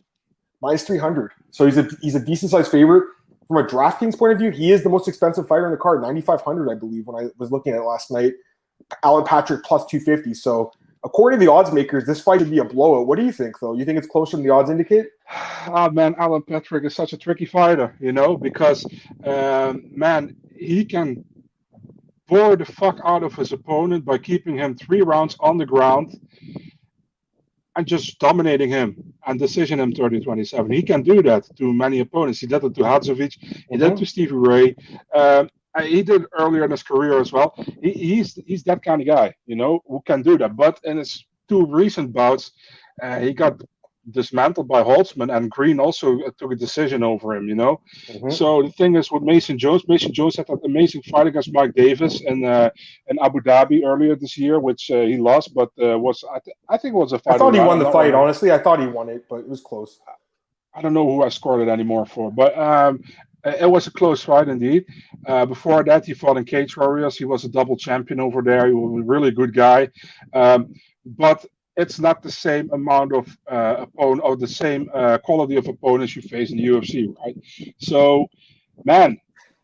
Minus 0.62 0.84
three 0.84 0.98
hundred. 0.98 1.32
So 1.50 1.66
he's 1.66 1.78
a 1.78 1.88
he's 2.02 2.16
a 2.16 2.24
decent 2.24 2.52
sized 2.52 2.72
favorite. 2.72 3.04
From 3.48 3.58
a 3.58 3.68
DraftKings 3.68 4.18
point 4.18 4.32
of 4.32 4.40
view, 4.40 4.50
he 4.50 4.72
is 4.72 4.84
the 4.84 4.90
most 4.90 5.08
expensive 5.08 5.48
fighter 5.48 5.66
in 5.66 5.72
the 5.72 5.78
card, 5.78 6.02
ninety 6.02 6.22
five 6.22 6.42
hundred, 6.42 6.70
I 6.70 6.76
believe, 6.76 7.08
when 7.08 7.24
I 7.24 7.30
was 7.38 7.52
looking 7.52 7.74
at 7.74 7.80
it 7.80 7.84
last 7.84 8.12
night. 8.12 8.34
Alan 9.04 9.26
Patrick 9.26 9.64
plus 9.64 9.86
two 9.88 10.00
fifty. 10.00 10.34
So 10.34 10.72
according 11.04 11.40
to 11.40 11.46
the 11.46 11.52
odds 11.52 11.72
makers, 11.72 12.06
this 12.06 12.22
fight 12.22 12.40
would 12.40 12.50
be 12.50 12.60
a 12.60 12.64
blowout. 12.64 13.08
What 13.08 13.18
do 13.18 13.26
you 13.26 13.32
think, 13.32 13.60
though? 13.60 13.74
You 13.74 13.86
think 13.86 13.98
it's 13.98 14.08
closer 14.08 14.38
than 14.38 14.46
the 14.46 14.52
odds 14.52 14.70
indicate? 14.70 15.08
Ah 15.64 15.90
man, 15.94 16.16
Alan 16.18 16.42
Patrick 16.42 16.86
is 16.86 16.96
such 16.96 17.14
a 17.14 17.18
tricky 17.18 17.46
fighter, 17.46 17.96
you 18.00 18.12
know, 18.12 18.36
because 18.36 18.84
um, 19.24 19.84
man, 19.92 20.36
he 20.58 20.84
can 20.84 21.24
bore 22.28 22.56
the 22.56 22.66
fuck 22.66 23.00
out 23.06 23.22
of 23.22 23.36
his 23.36 23.52
opponent 23.52 24.04
by 24.04 24.18
keeping 24.18 24.58
him 24.58 24.76
three 24.76 25.02
rounds 25.02 25.36
on 25.40 25.60
the 25.60 25.66
ground 25.66 26.20
and 27.76 27.88
just 27.88 28.20
dominating 28.20 28.70
him 28.70 28.96
and 29.26 29.40
decision 29.40 29.80
him 29.80 29.94
30-27. 29.94 30.74
He 30.74 30.84
can 30.84 31.02
do 31.04 31.22
that 31.24 31.44
to 31.58 31.74
many 31.74 32.00
opponents. 32.00 32.40
He 32.40 32.48
did 32.48 32.64
it 32.64 32.76
to 32.76 32.82
Hadzovic. 32.82 33.38
He 33.70 33.78
did 33.78 33.94
it 33.94 33.98
to 33.98 34.06
Stevie 34.06 34.34
Ray. 34.34 34.76
Um, 35.14 35.50
he 35.80 36.04
did 36.04 36.26
earlier 36.38 36.66
in 36.66 36.72
his 36.72 36.84
career 36.84 37.20
as 37.20 37.32
well. 37.32 37.54
He, 37.82 37.92
he's 37.92 38.38
he's 38.46 38.64
that 38.64 38.84
kind 38.84 39.02
of 39.02 39.08
guy, 39.08 39.34
you 39.46 39.56
know, 39.56 39.80
who 39.88 40.02
can 40.06 40.22
do 40.22 40.38
that. 40.38 40.58
But 40.58 40.80
in 40.84 40.98
his 40.98 41.26
two 41.48 41.66
recent 41.66 42.12
bouts, 42.12 42.52
uh, 43.02 43.20
he 43.20 43.34
got 43.34 43.62
dismantled 44.10 44.68
by 44.68 44.82
Holtzman, 44.82 45.36
and 45.36 45.52
Green 45.52 45.80
also 45.80 46.18
took 46.38 46.52
a 46.52 46.56
decision 46.56 47.04
over 47.04 47.36
him. 47.36 47.48
You 47.48 47.56
know, 47.56 47.82
mm-hmm. 48.08 48.30
so 48.30 48.64
the 48.64 48.72
thing 48.72 48.96
is 48.96 49.12
with 49.12 49.24
Mason 49.24 49.58
Jones. 49.58 49.88
Mason 49.88 50.14
Jones 50.14 50.36
had 50.36 50.48
that 50.48 50.60
amazing 50.66 51.04
fight 51.04 51.28
against 51.28 51.54
Mike 51.54 51.74
Davis 51.76 52.22
in 52.22 52.44
uh, 52.44 52.70
in 53.08 53.20
Abu 53.20 53.42
Dhabi 53.42 53.86
earlier 53.86 54.16
this 54.16 54.38
year, 54.38 54.60
which 54.60 54.90
uh, 54.92 55.02
he 55.02 55.18
lost, 55.18 55.54
but 55.54 55.70
uh, 55.82 55.98
was 56.00 56.24
I, 56.30 56.40
th- 56.40 56.58
I 56.70 56.78
think 56.78 56.94
it 56.96 56.98
was 56.98 57.14
a 57.14 57.20
fight. 57.20 57.36
I 57.36 57.38
thought 57.38 57.54
he 57.54 57.60
won 57.60 57.80
the 57.80 57.92
fight. 57.92 58.14
Honestly, 58.14 58.52
I 58.52 58.58
thought 58.58 58.80
he 58.80 58.88
won 58.88 59.10
it, 59.10 59.26
but 59.30 59.38
it 59.38 59.48
was 59.48 59.62
close. 59.62 60.00
I 60.74 60.82
don't 60.82 60.94
know 60.94 61.06
who 61.06 61.24
I 61.24 61.30
scored 61.30 61.68
it 61.68 61.72
anymore 61.72 62.06
for, 62.06 62.32
but 62.32 62.58
um, 62.58 63.02
it 63.44 63.70
was 63.70 63.88
a 63.88 63.92
close 63.92 64.24
fight 64.24 64.48
indeed. 64.48 64.86
Uh, 65.26 65.46
before 65.46 65.84
that, 65.84 66.06
he 66.06 66.14
fought 66.14 66.38
in 66.38 66.46
Cage 66.46 66.78
Warriors. 66.78 67.18
He 67.18 67.26
was 67.26 67.44
a 67.44 67.50
double 67.50 67.76
champion 67.76 68.20
over 68.20 68.42
there. 68.42 68.68
He 68.68 68.74
was 68.74 69.02
a 69.02 69.06
really 69.06 69.32
good 69.32 69.54
guy. 69.54 69.90
Um, 70.34 70.74
but 71.06 71.46
it's 71.78 72.00
not 72.00 72.22
the 72.22 72.32
same 72.32 72.70
amount 72.72 73.14
of 73.14 73.38
uh, 73.50 73.76
opponent 73.80 74.22
or 74.24 74.36
the 74.36 74.48
same 74.48 74.90
uh, 74.94 75.18
quality 75.20 75.56
of 75.56 75.68
opponents 75.68 76.16
you 76.16 76.22
face 76.22 76.52
in 76.52 76.58
the 76.58 76.66
UFC, 76.66 77.16
right? 77.18 77.36
So, 77.80 78.28
man, 78.84 79.18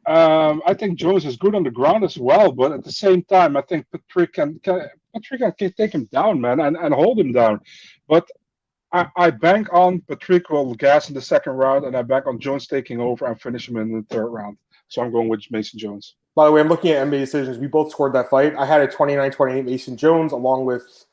um, 0.08 0.62
I 0.66 0.74
think 0.74 0.98
Jones 0.98 1.26
is 1.26 1.36
good 1.36 1.54
on 1.54 1.64
the 1.64 1.72
ground 1.72 2.04
as 2.04 2.18
well, 2.18 2.52
but 2.52 2.72
at 2.72 2.84
the 2.84 2.92
same 2.92 3.24
time, 3.24 3.58
I 3.58 3.62
think 3.62 3.86
Patrick 3.92 4.34
can, 4.34 4.60
can 4.64 4.88
Patrick 5.14 5.58
can 5.58 5.74
take 5.74 5.94
him 5.94 6.06
down, 6.06 6.40
man, 6.40 6.62
and, 6.62 6.78
and 6.78 6.94
hold 6.94 7.20
him 7.20 7.34
down. 7.34 7.60
But 8.08 8.26
I, 8.94 9.08
I 9.18 9.30
bank 9.32 9.68
on 9.74 10.00
Patrick 10.02 10.50
will 10.50 10.74
gas 10.76 11.10
in 11.10 11.16
the 11.16 11.22
second 11.22 11.54
round, 11.54 11.86
and 11.86 11.96
I 11.96 12.04
bank 12.04 12.26
on 12.26 12.40
Jones 12.40 12.68
taking 12.68 13.02
over 13.02 13.26
and 13.26 13.40
finish 13.40 13.68
him 13.68 13.76
in 13.78 13.92
the 13.92 14.06
third 14.10 14.28
round. 14.28 14.58
So 14.88 15.02
I'm 15.02 15.12
going 15.12 15.28
with 15.28 15.44
Mason 15.52 15.78
Jones. 15.78 16.16
By 16.36 16.46
the 16.46 16.52
way, 16.54 16.62
I'm 16.62 16.70
looking 16.70 16.92
at 16.92 17.06
MMA 17.06 17.20
decisions. 17.20 17.58
We 17.58 17.68
both 17.68 17.92
scored 17.92 18.14
that 18.14 18.30
fight. 18.30 18.56
I 18.56 18.66
had 18.66 18.80
a 18.80 18.88
29-28 18.88 19.66
Mason 19.66 19.98
Jones 19.98 20.32
along 20.32 20.66
with 20.66 21.06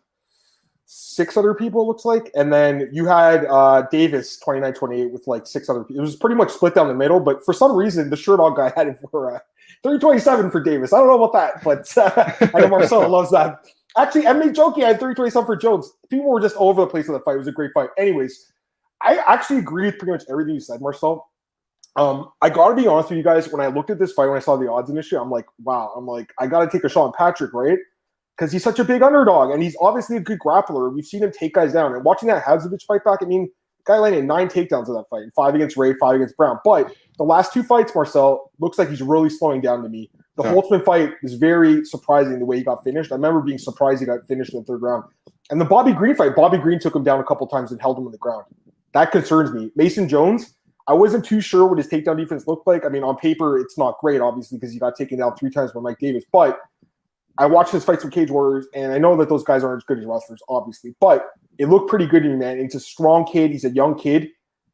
six 0.86 1.36
other 1.36 1.54
people, 1.54 1.82
it 1.82 1.86
looks 1.86 2.04
like. 2.04 2.30
And 2.34 2.52
then 2.52 2.88
you 2.92 3.06
had 3.06 3.46
uh, 3.46 3.82
Davis 3.90 4.38
29 4.38 4.74
28 4.74 5.12
with 5.12 5.26
like 5.26 5.46
six 5.46 5.68
other 5.68 5.84
people. 5.84 6.00
It 6.02 6.06
was 6.06 6.16
pretty 6.16 6.36
much 6.36 6.50
split 6.50 6.74
down 6.74 6.88
the 6.88 6.94
middle, 6.94 7.20
but 7.20 7.44
for 7.44 7.52
some 7.52 7.74
reason, 7.74 8.10
the 8.10 8.16
Sherdog 8.16 8.56
guy 8.56 8.72
had 8.76 8.88
it 8.88 8.98
for 9.10 9.34
uh, 9.34 9.38
327 9.82 10.50
for 10.50 10.62
Davis. 10.62 10.92
I 10.92 10.98
don't 10.98 11.08
know 11.08 11.22
about 11.22 11.32
that, 11.32 11.64
but 11.64 11.96
uh, 11.98 12.48
I 12.54 12.60
know 12.60 12.68
Marcelo 12.68 13.08
loves 13.10 13.30
that. 13.30 13.64
Actually, 13.96 14.22
MMA 14.22 14.54
Junkie 14.54 14.80
had 14.80 14.98
327 14.98 15.46
for 15.46 15.56
Jones. 15.56 15.92
People 16.10 16.30
were 16.30 16.40
just 16.40 16.56
all 16.56 16.68
over 16.68 16.80
the 16.80 16.86
place 16.86 17.06
with 17.06 17.18
the 17.18 17.24
fight. 17.24 17.36
It 17.36 17.38
was 17.38 17.46
a 17.46 17.52
great 17.52 17.72
fight. 17.72 17.90
Anyways, 17.96 18.52
I 19.02 19.18
actually 19.26 19.58
agree 19.58 19.86
with 19.86 19.98
pretty 19.98 20.12
much 20.12 20.24
everything 20.28 20.54
you 20.54 20.60
said, 20.60 20.80
Marcel. 20.80 21.28
Um, 21.96 22.30
I 22.42 22.50
gotta 22.50 22.74
be 22.74 22.88
honest 22.88 23.10
with 23.10 23.18
you 23.18 23.22
guys. 23.22 23.48
When 23.52 23.60
I 23.60 23.68
looked 23.68 23.90
at 23.90 24.00
this 24.00 24.12
fight, 24.12 24.26
when 24.26 24.36
I 24.36 24.40
saw 24.40 24.56
the 24.56 24.70
odds 24.70 24.90
initially, 24.90 25.20
I'm 25.20 25.30
like, 25.30 25.46
wow. 25.62 25.92
I'm 25.96 26.06
like, 26.06 26.32
I 26.40 26.48
gotta 26.48 26.68
take 26.68 26.82
a 26.82 26.88
shot 26.88 27.04
on 27.04 27.12
Patrick, 27.16 27.54
right? 27.54 27.78
Because 28.36 28.52
he's 28.52 28.62
such 28.62 28.78
a 28.78 28.84
big 28.84 29.02
underdog 29.02 29.50
and 29.50 29.62
he's 29.62 29.76
obviously 29.80 30.16
a 30.16 30.20
good 30.20 30.38
grappler. 30.38 30.92
We've 30.92 31.04
seen 31.04 31.22
him 31.22 31.32
take 31.32 31.54
guys 31.54 31.72
down. 31.72 31.94
And 31.94 32.04
watching 32.04 32.28
that 32.28 32.42
Hadzovic 32.42 32.82
fight 32.82 33.04
back, 33.04 33.20
I 33.22 33.26
mean, 33.26 33.48
guy 33.84 33.98
landed 33.98 34.24
nine 34.24 34.48
takedowns 34.48 34.88
in 34.88 34.94
that 34.94 35.08
fight, 35.08 35.24
five 35.36 35.54
against 35.54 35.76
Ray, 35.76 35.94
five 35.94 36.16
against 36.16 36.36
Brown. 36.36 36.58
But 36.64 36.94
the 37.16 37.24
last 37.24 37.52
two 37.52 37.62
fights, 37.62 37.94
Marcel 37.94 38.50
looks 38.58 38.78
like 38.78 38.88
he's 38.88 39.02
really 39.02 39.30
slowing 39.30 39.60
down 39.60 39.82
to 39.82 39.88
me. 39.88 40.10
The 40.36 40.42
yeah. 40.42 40.52
Holtzman 40.52 40.84
fight 40.84 41.12
is 41.22 41.34
very 41.34 41.84
surprising 41.84 42.40
the 42.40 42.44
way 42.44 42.56
he 42.56 42.64
got 42.64 42.82
finished. 42.82 43.12
I 43.12 43.14
remember 43.14 43.40
being 43.40 43.58
surprised 43.58 44.00
he 44.00 44.06
got 44.06 44.26
finished 44.26 44.52
in 44.52 44.60
the 44.60 44.64
third 44.64 44.82
round. 44.82 45.04
And 45.50 45.60
the 45.60 45.64
Bobby 45.64 45.92
Green 45.92 46.16
fight, 46.16 46.34
Bobby 46.34 46.58
Green 46.58 46.80
took 46.80 46.96
him 46.96 47.04
down 47.04 47.20
a 47.20 47.24
couple 47.24 47.46
times 47.46 47.70
and 47.70 47.80
held 47.80 47.98
him 47.98 48.06
on 48.06 48.12
the 48.12 48.18
ground. 48.18 48.44
That 48.94 49.12
concerns 49.12 49.52
me. 49.52 49.70
Mason 49.76 50.08
Jones, 50.08 50.54
I 50.88 50.94
wasn't 50.94 51.24
too 51.24 51.40
sure 51.40 51.66
what 51.66 51.78
his 51.78 51.88
takedown 51.88 52.16
defense 52.16 52.46
looked 52.48 52.66
like. 52.66 52.84
I 52.84 52.88
mean, 52.88 53.04
on 53.04 53.16
paper, 53.16 53.58
it's 53.58 53.78
not 53.78 53.98
great, 54.00 54.20
obviously, 54.20 54.58
because 54.58 54.72
he 54.72 54.78
got 54.78 54.96
taken 54.96 55.18
down 55.18 55.36
three 55.36 55.50
times 55.50 55.72
by 55.72 55.80
Mike 55.80 55.98
Davis. 56.00 56.24
But 56.32 56.58
I 57.38 57.46
watched 57.46 57.72
his 57.72 57.84
fights 57.84 58.04
with 58.04 58.12
Cage 58.12 58.30
Warriors, 58.30 58.66
and 58.74 58.92
I 58.92 58.98
know 58.98 59.16
that 59.16 59.28
those 59.28 59.42
guys 59.42 59.64
aren't 59.64 59.82
as 59.82 59.84
good 59.84 59.98
as 59.98 60.06
wrestlers, 60.06 60.40
obviously, 60.48 60.94
but 61.00 61.30
it 61.58 61.68
looked 61.68 61.88
pretty 61.88 62.06
good 62.06 62.22
to 62.22 62.28
me, 62.28 62.36
man. 62.36 62.60
He's 62.60 62.74
a 62.74 62.80
strong 62.80 63.24
kid. 63.24 63.50
He's 63.50 63.64
a 63.64 63.70
young 63.70 63.98
kid, 63.98 64.28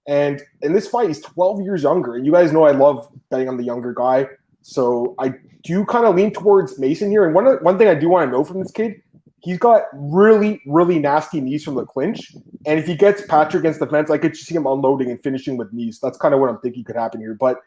and 0.06 0.42
in 0.62 0.72
this 0.72 0.88
fight, 0.88 1.08
he's 1.08 1.20
12 1.20 1.62
years 1.62 1.82
younger. 1.82 2.16
And 2.16 2.26
you 2.26 2.32
guys 2.32 2.52
know 2.52 2.64
I 2.64 2.72
love 2.72 3.08
betting 3.30 3.48
on 3.48 3.56
the 3.56 3.64
younger 3.64 3.94
guy, 3.94 4.26
so 4.62 5.14
I 5.18 5.34
do 5.62 5.84
kind 5.84 6.06
of 6.06 6.14
lean 6.14 6.32
towards 6.32 6.78
Mason 6.78 7.10
here. 7.10 7.24
And 7.24 7.34
one 7.34 7.46
one 7.62 7.78
thing 7.78 7.88
I 7.88 7.94
do 7.94 8.08
want 8.08 8.28
to 8.28 8.32
know 8.36 8.44
from 8.44 8.60
this 8.60 8.70
kid, 8.70 9.00
he's 9.40 9.58
got 9.58 9.84
really, 9.92 10.60
really 10.66 10.98
nasty 10.98 11.40
knees 11.40 11.64
from 11.64 11.74
the 11.74 11.84
clinch. 11.84 12.34
And 12.66 12.78
if 12.78 12.86
he 12.86 12.94
gets 12.94 13.22
Patrick 13.26 13.62
against 13.62 13.80
the 13.80 13.86
fence, 13.86 14.10
I 14.10 14.18
could 14.18 14.34
just 14.34 14.46
see 14.46 14.54
him 14.54 14.66
unloading 14.66 15.10
and 15.10 15.20
finishing 15.22 15.56
with 15.56 15.72
knees. 15.72 15.98
That's 16.00 16.18
kind 16.18 16.34
of 16.34 16.40
what 16.40 16.50
I'm 16.50 16.58
thinking 16.58 16.84
could 16.84 16.96
happen 16.96 17.20
here. 17.20 17.34
But 17.34 17.60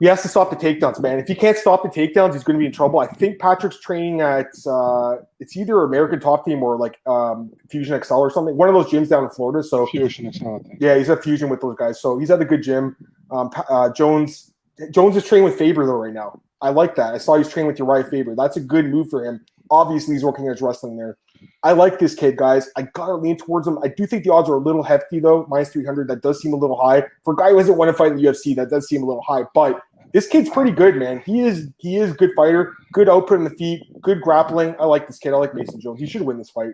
he 0.00 0.06
has 0.06 0.22
to 0.22 0.28
stop 0.28 0.50
the 0.50 0.56
takedowns, 0.56 1.00
man. 1.00 1.18
If 1.18 1.26
he 1.26 1.34
can't 1.34 1.56
stop 1.56 1.82
the 1.82 1.88
takedowns, 1.88 2.34
he's 2.34 2.44
going 2.44 2.54
to 2.54 2.60
be 2.60 2.66
in 2.66 2.72
trouble. 2.72 3.00
I 3.00 3.06
think 3.06 3.38
Patrick's 3.38 3.80
training 3.80 4.20
at 4.20 4.46
uh, 4.66 5.16
it's 5.40 5.56
either 5.56 5.82
American 5.82 6.20
Top 6.20 6.44
Team 6.44 6.62
or 6.62 6.76
like 6.76 7.00
um, 7.06 7.50
Fusion 7.68 7.94
X-Cel 7.94 8.18
or 8.18 8.30
something. 8.30 8.56
One 8.56 8.68
of 8.68 8.74
those 8.74 8.86
gyms 8.86 9.08
down 9.08 9.24
in 9.24 9.30
Florida. 9.30 9.62
So 9.66 9.86
Fusion 9.86 10.26
X-Cel. 10.26 10.64
Yeah, 10.78 10.96
he's 10.96 11.10
at 11.10 11.22
Fusion 11.24 11.48
with 11.48 11.60
those 11.60 11.76
guys. 11.76 12.00
So 12.00 12.18
he's 12.18 12.30
at 12.30 12.40
a 12.40 12.44
good 12.44 12.62
gym. 12.62 12.96
Um, 13.30 13.50
uh, 13.68 13.92
Jones 13.92 14.52
Jones 14.90 15.16
is 15.16 15.26
training 15.26 15.44
with 15.44 15.58
Faber 15.58 15.84
though 15.84 15.96
right 15.96 16.14
now. 16.14 16.40
I 16.60 16.70
like 16.70 16.94
that. 16.96 17.14
I 17.14 17.18
saw 17.18 17.36
he's 17.36 17.48
training 17.48 17.68
with 17.68 17.78
Uriah 17.78 18.04
Faber. 18.04 18.34
That's 18.34 18.56
a 18.56 18.60
good 18.60 18.86
move 18.86 19.08
for 19.10 19.24
him. 19.24 19.44
Obviously, 19.70 20.14
he's 20.14 20.24
working 20.24 20.44
his 20.44 20.62
wrestling 20.62 20.96
there. 20.96 21.18
I 21.62 21.72
like 21.72 21.98
this 21.98 22.14
kid, 22.14 22.36
guys. 22.36 22.68
I 22.76 22.82
gotta 22.82 23.14
lean 23.14 23.36
towards 23.36 23.66
him. 23.66 23.78
I 23.84 23.88
do 23.88 24.06
think 24.06 24.24
the 24.24 24.32
odds 24.32 24.48
are 24.48 24.54
a 24.54 24.60
little 24.60 24.82
hefty 24.82 25.20
though, 25.20 25.46
minus 25.48 25.70
three 25.70 25.84
hundred. 25.84 26.08
That 26.08 26.22
does 26.22 26.40
seem 26.40 26.52
a 26.52 26.56
little 26.56 26.76
high 26.76 27.04
for 27.24 27.34
a 27.34 27.36
guy 27.36 27.50
who 27.50 27.58
hasn't 27.58 27.76
won 27.76 27.88
a 27.88 27.92
fight 27.92 28.12
in 28.12 28.16
the 28.16 28.24
UFC. 28.24 28.56
That 28.56 28.70
does 28.70 28.88
seem 28.88 29.02
a 29.02 29.06
little 29.06 29.22
high, 29.22 29.42
but 29.54 29.80
this 30.12 30.26
kid's 30.26 30.50
pretty 30.50 30.70
good, 30.70 30.96
man. 30.96 31.22
He 31.24 31.40
is 31.40 31.68
he 31.78 31.96
is 31.96 32.12
a 32.12 32.14
good 32.14 32.30
fighter, 32.36 32.74
good 32.92 33.08
output 33.08 33.38
in 33.38 33.44
the 33.44 33.50
feet, 33.50 33.82
good 34.00 34.20
grappling. 34.20 34.74
I 34.78 34.84
like 34.84 35.06
this 35.06 35.18
kid. 35.18 35.32
I 35.32 35.36
like 35.36 35.54
Mason 35.54 35.80
Jones. 35.80 36.00
He 36.00 36.06
should 36.06 36.22
win 36.22 36.38
this 36.38 36.50
fight. 36.50 36.72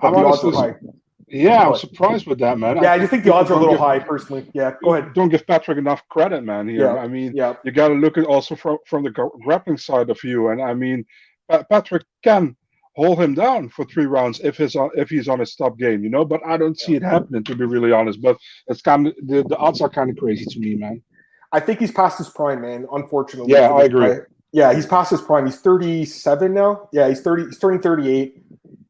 But 0.00 0.12
the 0.12 0.18
odds 0.18 0.44
are 0.44 0.52
high. 0.52 0.74
Yeah, 1.28 1.68
I'm 1.68 1.76
surprised 1.76 2.26
with 2.26 2.40
that, 2.40 2.58
man. 2.58 2.82
Yeah, 2.82 2.92
I 2.92 2.98
just 2.98 3.10
think 3.10 3.22
the 3.22 3.32
odds 3.32 3.50
are 3.50 3.54
a 3.54 3.56
little 3.56 3.74
give, 3.74 3.80
high, 3.80 4.00
personally. 4.00 4.50
Yeah, 4.52 4.74
go 4.82 4.94
ahead. 4.94 5.14
Don't 5.14 5.28
give 5.28 5.46
Patrick 5.46 5.78
enough 5.78 6.02
credit, 6.08 6.42
man. 6.42 6.68
Here, 6.68 6.92
yeah. 6.92 6.96
I 6.96 7.06
mean, 7.06 7.32
yeah. 7.36 7.54
you 7.64 7.70
got 7.70 7.88
to 7.88 7.94
look 7.94 8.18
at 8.18 8.24
also 8.24 8.56
from 8.56 8.78
from 8.86 9.04
the 9.04 9.10
grappling 9.10 9.78
side 9.78 10.10
of 10.10 10.22
you, 10.24 10.48
and 10.48 10.60
I 10.60 10.74
mean, 10.74 11.04
Patrick 11.70 12.04
can 12.24 12.56
hold 12.96 13.20
him 13.20 13.34
down 13.34 13.68
for 13.68 13.84
three 13.84 14.06
rounds 14.06 14.40
if 14.40 14.56
he's 14.56 14.74
on 14.74 14.90
if 14.96 15.08
he's 15.08 15.28
on 15.28 15.40
a 15.40 15.46
stop 15.46 15.78
game, 15.78 16.02
you 16.02 16.10
know. 16.10 16.24
But 16.24 16.40
I 16.44 16.56
don't 16.56 16.78
see 16.78 16.96
it 16.96 17.02
happening, 17.02 17.44
to 17.44 17.54
be 17.54 17.64
really 17.64 17.92
honest. 17.92 18.20
But 18.20 18.36
it's 18.66 18.82
kind 18.82 19.06
of 19.06 19.14
the, 19.26 19.44
the 19.44 19.56
odds 19.56 19.80
are 19.80 19.88
kind 19.88 20.10
of 20.10 20.16
crazy 20.16 20.46
to 20.46 20.58
me, 20.58 20.74
man. 20.74 21.00
I 21.52 21.60
think 21.60 21.80
he's 21.80 21.92
past 21.92 22.18
his 22.18 22.28
prime, 22.28 22.60
man. 22.60 22.86
Unfortunately. 22.92 23.52
Yeah, 23.52 23.72
I 23.72 23.84
agree. 23.84 24.16
Yeah, 24.52 24.72
he's 24.74 24.86
past 24.86 25.10
his 25.10 25.20
prime. 25.20 25.46
He's 25.46 25.60
37 25.60 26.52
now. 26.52 26.88
Yeah, 26.92 27.08
he's 27.08 27.20
30. 27.20 27.46
He's 27.46 27.58
turning 27.58 27.80
38. 27.80 28.36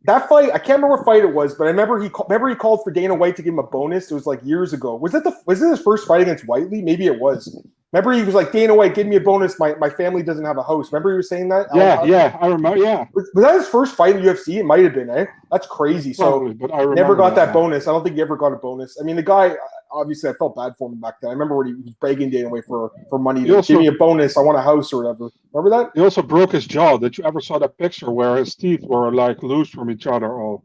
That 0.05 0.29
fight, 0.29 0.51
I 0.51 0.59
can't 0.59 0.83
remember 0.83 0.97
what 0.97 1.05
fight 1.05 1.23
it 1.23 1.35
was, 1.35 1.55
but 1.55 1.65
I 1.65 1.67
remember 1.69 2.01
he 2.01 2.09
remember 2.29 2.49
he 2.49 2.55
called 2.55 2.81
for 2.83 2.91
Dana 2.91 3.15
White 3.15 3.37
to 3.37 3.43
give 3.43 3.53
him 3.53 3.59
a 3.59 3.65
bonus. 3.65 4.11
It 4.11 4.15
was 4.15 4.27
like 4.27 4.41
years 4.43 4.73
ago. 4.73 4.97
Was 4.97 5.15
it 5.15 5.25
the 5.25 5.37
was 5.45 5.61
it 5.61 5.69
his 5.69 5.81
first 5.81 6.07
fight 6.09 6.23
against 6.23 6.47
Whiteley? 6.47 6.81
Maybe 6.81 7.07
it 7.07 7.21
was. 7.21 7.55
Remember, 7.93 8.13
he 8.13 8.23
was 8.23 8.37
like, 8.37 8.53
Dana 8.53 8.73
White, 8.73 8.95
give 8.95 9.09
me 9.09 9.17
a 9.17 9.21
bonus. 9.21 9.59
My, 9.59 9.75
my 9.75 9.91
family 9.91 10.23
doesn't 10.23 10.45
have 10.45 10.57
a 10.57 10.63
house. 10.63 10.93
Remember, 10.93 11.11
he 11.11 11.17
was 11.17 11.29
saying 11.29 11.49
that? 11.49 11.67
Yeah, 11.75 12.05
yeah, 12.05 12.39
I 12.41 12.47
remember. 12.47 12.79
Yeah. 12.79 13.07
Was, 13.15 13.29
was, 13.35 13.45
that 13.45 13.55
his 13.55 13.67
first 13.67 13.97
fight 13.97 14.15
in 14.15 14.23
UFC? 14.23 14.59
It 14.59 14.65
might 14.65 14.85
have 14.85 14.95
been, 14.95 15.11
eh? 15.11 15.27
That's 15.51 15.67
crazy. 15.67 16.13
So, 16.13 16.39
Probably, 16.39 16.55
but 16.55 16.73
I 16.73 16.85
never 16.95 17.17
got 17.17 17.35
that, 17.35 17.47
that 17.47 17.53
bonus. 17.53 17.89
I 17.89 17.91
don't 17.91 18.05
think 18.05 18.15
he 18.15 18.23
ever 18.23 18.37
got 18.37 18.53
a 18.53 18.57
bonus. 18.57 18.97
I 19.01 19.03
mean, 19.03 19.17
the 19.17 19.25
guy, 19.25 19.57
obviously, 19.93 20.31
I 20.31 20.33
felt 20.35 20.57
bad 20.57 20.73
for 20.79 20.89
him 20.91 21.01
back 21.01 21.15
then. 21.21 21.31
I 21.31 21.33
remember 21.33 21.57
when 21.57 21.67
he 21.69 21.75
was 21.75 21.95
begging 22.01 22.31
Dana 22.31 22.49
White 22.49 22.65
for, 22.67 22.93
for 23.09 23.19
money. 23.19 23.45
To, 23.45 23.57
also, 23.57 23.75
give 23.75 23.81
me 23.81 23.87
a 23.87 23.93
bonus. 23.93 24.37
I 24.37 24.41
want 24.41 24.59
a 24.59 24.63
house 24.63 24.93
or 24.93 25.03
whatever. 25.03 25.31
Remember 25.53 25.77
that? 25.77 25.91
He 25.95 26.01
also 26.01 26.23
broke 26.23 26.53
his 26.53 26.67
jaw. 26.67 26.97
Did 26.97 27.19
you 27.19 27.25
ever 27.25 27.41
saw 27.41 27.59
that 27.59 27.77
picture 27.79 28.11
where 28.11 28.37
his 28.37 28.55
teeth 28.55 28.83
were 28.83 29.13
like 29.13 29.43
loose 29.43 29.71
from 29.71 29.91
each 29.91 30.07
other? 30.07 30.33
All. 30.33 30.65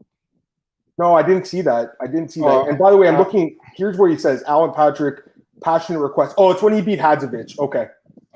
No, 0.98 1.14
I 1.14 1.22
didn't 1.22 1.46
see 1.46 1.60
that. 1.62 1.90
I 2.00 2.06
didn't 2.06 2.30
see 2.30 2.40
that. 2.40 2.46
Uh, 2.46 2.64
and 2.66 2.78
by 2.78 2.90
the 2.90 2.96
way, 2.96 3.08
I'm 3.08 3.16
uh, 3.16 3.18
looking. 3.18 3.58
Here's 3.74 3.98
where 3.98 4.08
he 4.08 4.16
says 4.16 4.42
Alan 4.44 4.72
Patrick 4.72 5.20
passionate 5.62 6.00
request. 6.00 6.34
Oh, 6.38 6.50
it's 6.50 6.62
when 6.62 6.72
he 6.72 6.80
beat 6.80 6.98
Hadzovic. 6.98 7.58
Okay. 7.58 7.88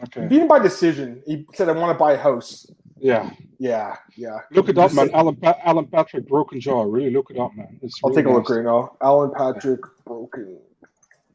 Okay. 0.04 0.26
Beat 0.28 0.42
him 0.42 0.48
by 0.48 0.58
decision. 0.58 1.22
He 1.26 1.46
said, 1.54 1.68
"I 1.68 1.72
want 1.72 1.96
to 1.96 1.98
buy 1.98 2.12
a 2.12 2.18
house." 2.18 2.66
Yeah. 2.98 3.30
Yeah. 3.58 3.96
Yeah. 4.16 4.38
Look 4.52 4.68
it 4.68 4.78
up, 4.78 4.92
man. 4.92 5.10
Alan 5.12 5.36
pa- 5.36 5.58
Alan 5.64 5.86
Patrick 5.86 6.28
broken 6.28 6.60
jaw. 6.60 6.82
Really 6.82 7.10
look 7.10 7.30
it 7.30 7.38
up, 7.38 7.54
man. 7.54 7.78
It's 7.82 8.00
I'll 8.04 8.12
take 8.12 8.26
a 8.26 8.30
look 8.30 8.48
right 8.48 8.64
now. 8.64 8.96
Alan 9.02 9.32
Patrick 9.34 9.80
broken 10.04 10.58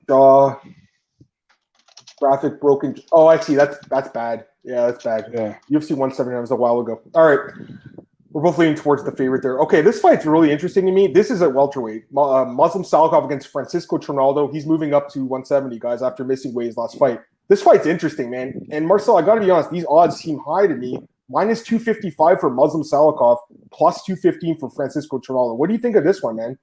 jaw. 0.07 0.59
Graphic 2.19 2.61
broken. 2.61 2.95
Oh, 3.11 3.27
I 3.27 3.39
see. 3.39 3.55
That's 3.55 3.77
that's 3.87 4.09
bad. 4.09 4.45
Yeah, 4.63 4.87
that's 4.87 5.03
bad. 5.03 5.25
Yeah. 5.33 5.57
UFC 5.71 5.91
179 5.91 6.41
was 6.41 6.51
a 6.51 6.55
while 6.55 6.79
ago. 6.79 7.01
All 7.13 7.27
right. 7.27 7.53
We're 8.31 8.41
both 8.41 8.57
leaning 8.57 8.75
towards 8.75 9.05
the 9.05 9.13
favorite 9.13 9.43
there. 9.43 9.59
Okay, 9.59 9.79
this 9.81 10.01
fight's 10.01 10.25
really 10.25 10.51
interesting 10.51 10.85
to 10.87 10.91
me. 10.91 11.07
This 11.07 11.31
is 11.31 11.41
at 11.41 11.53
welterweight. 11.53 12.03
Uh, 12.17 12.43
Muslim 12.43 12.83
Salikhov 12.83 13.23
against 13.23 13.47
Francisco 13.47 13.97
Trinaldo. 13.97 14.51
He's 14.51 14.65
moving 14.65 14.93
up 14.93 15.07
to 15.11 15.19
170, 15.19 15.79
guys, 15.79 16.01
after 16.01 16.25
missing 16.25 16.53
weight 16.53 16.65
his 16.65 16.75
last 16.75 16.97
fight. 16.97 17.21
This 17.47 17.61
fight's 17.61 17.85
interesting, 17.85 18.29
man. 18.29 18.67
And 18.71 18.87
Marcel, 18.87 19.17
I 19.17 19.21
got 19.21 19.35
to 19.35 19.41
be 19.41 19.49
honest, 19.49 19.71
these 19.71 19.85
odds 19.87 20.17
seem 20.17 20.39
high 20.39 20.67
to 20.67 20.75
me. 20.75 20.99
Minus 21.29 21.63
255 21.63 22.39
for 22.41 22.49
Muslim 22.49 22.83
Salikhov, 22.83 23.37
plus 23.71 24.03
215 24.03 24.57
for 24.59 24.69
Francisco 24.69 25.17
Trinaldo. 25.17 25.53
What 25.53 25.67
do 25.67 25.73
you 25.73 25.79
think 25.79 25.95
of 25.95 26.03
this 26.03 26.21
one, 26.21 26.35
man? 26.35 26.57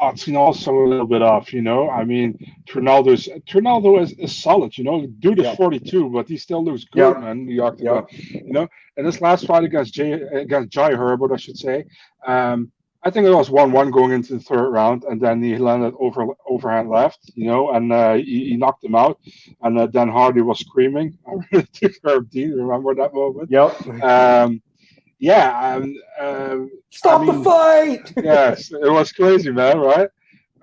Odds 0.00 0.28
also 0.34 0.72
a 0.72 0.88
little 0.88 1.06
bit 1.06 1.22
off, 1.22 1.52
you 1.52 1.62
know. 1.62 1.90
I 1.90 2.04
mean, 2.04 2.38
Trinaldo's 2.66 3.28
Trinaldo 3.46 4.00
is, 4.00 4.12
is 4.12 4.36
solid, 4.36 4.76
you 4.76 4.84
know. 4.84 5.06
Dude 5.06 5.38
is 5.38 5.56
42, 5.56 6.08
but 6.10 6.28
he 6.28 6.36
still 6.36 6.64
looks 6.64 6.84
good, 6.84 7.18
man. 7.20 7.46
The 7.46 7.60
octagon, 7.60 8.06
you 8.10 8.52
know. 8.52 8.68
And 8.96 9.06
this 9.06 9.20
last 9.20 9.46
fight 9.46 9.64
against 9.64 9.94
Jay 9.94 10.12
against 10.12 10.70
Jai 10.70 10.94
Herbert, 10.94 11.32
I 11.32 11.36
should 11.36 11.58
say, 11.58 11.84
um, 12.26 12.72
I 13.02 13.10
think 13.10 13.26
it 13.26 13.34
was 13.34 13.48
one-one 13.48 13.90
going 13.90 14.12
into 14.12 14.34
the 14.34 14.40
third 14.40 14.68
round, 14.70 15.04
and 15.04 15.20
then 15.20 15.42
he 15.42 15.56
landed 15.56 15.94
over 15.98 16.26
overhand 16.46 16.90
left, 16.90 17.30
you 17.34 17.46
know, 17.46 17.70
and 17.70 17.92
uh, 17.92 18.14
he, 18.14 18.50
he, 18.50 18.56
knocked 18.56 18.84
him 18.84 18.94
out. 18.94 19.18
And 19.62 19.78
uh, 19.78 19.86
Dan 19.86 20.08
Hardy 20.08 20.42
was 20.42 20.58
screaming. 20.58 21.16
I 21.26 21.32
really 21.50 21.66
took 21.72 21.92
Herb 22.04 22.30
Dean. 22.30 22.52
Remember 22.52 22.94
that 22.94 23.14
moment? 23.14 23.50
Yep. 23.50 24.02
Um, 24.02 24.62
yeah. 25.20 25.76
Um, 25.76 25.94
um, 26.18 26.70
Stop 26.90 27.20
I 27.20 27.24
mean, 27.24 27.38
the 27.38 27.44
fight! 27.44 28.12
yes, 28.24 28.72
it 28.72 28.90
was 28.90 29.12
crazy, 29.12 29.50
man. 29.50 29.78
Right? 29.78 30.08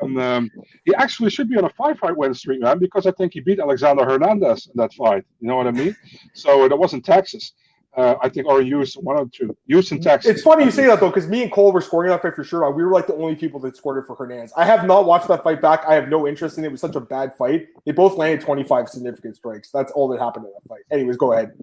And 0.01 0.19
um, 0.19 0.51
he 0.85 0.93
actually 0.93 1.31
should 1.31 1.49
be 1.49 1.57
on 1.57 1.65
a 1.65 1.69
five-fight 1.69 2.15
win 2.15 2.33
streak, 2.33 2.61
man, 2.61 2.77
because 2.77 3.07
I 3.07 3.11
think 3.11 3.33
he 3.33 3.39
beat 3.39 3.59
Alexander 3.59 4.05
Hernandez 4.05 4.67
in 4.67 4.73
that 4.75 4.93
fight. 4.93 5.25
You 5.39 5.47
know 5.47 5.55
what 5.55 5.65
I 5.65 5.71
mean? 5.71 5.95
So 6.33 6.67
that 6.67 6.75
wasn't 6.75 7.03
Texas 7.03 7.53
uh, 7.97 8.15
I 8.21 8.29
think, 8.29 8.45
or 8.45 8.61
Houston, 8.61 9.03
one 9.03 9.17
of 9.17 9.31
two. 9.31 9.57
Houston, 9.65 9.99
Texas. 9.99 10.29
It's 10.29 10.43
funny 10.43 10.63
you 10.63 10.71
say 10.71 10.85
that 10.85 10.99
though, 10.99 11.09
because 11.09 11.27
me 11.27 11.41
and 11.41 11.51
Cole 11.51 11.71
were 11.71 11.81
scoring 11.81 12.11
that 12.11 12.21
fight 12.21 12.35
for 12.35 12.43
sure. 12.43 12.69
We 12.71 12.83
were 12.83 12.91
like 12.91 13.07
the 13.07 13.15
only 13.15 13.35
people 13.35 13.59
that 13.61 13.75
scored 13.75 13.97
it 13.97 14.05
for 14.05 14.15
Hernandez. 14.15 14.53
I 14.55 14.65
have 14.65 14.85
not 14.85 15.05
watched 15.05 15.27
that 15.29 15.43
fight 15.43 15.63
back. 15.63 15.83
I 15.87 15.95
have 15.95 16.07
no 16.07 16.27
interest 16.27 16.59
in 16.59 16.63
it. 16.63 16.67
It 16.67 16.71
was 16.71 16.79
such 16.79 16.95
a 16.95 16.99
bad 16.99 17.35
fight. 17.35 17.69
They 17.85 17.91
both 17.91 18.15
landed 18.15 18.45
25 18.45 18.87
significant 18.87 19.35
strikes. 19.35 19.71
That's 19.71 19.91
all 19.93 20.07
that 20.09 20.19
happened 20.19 20.45
in 20.45 20.51
that 20.53 20.69
fight. 20.69 20.81
Anyways, 20.91 21.17
go 21.17 21.33
ahead. 21.33 21.53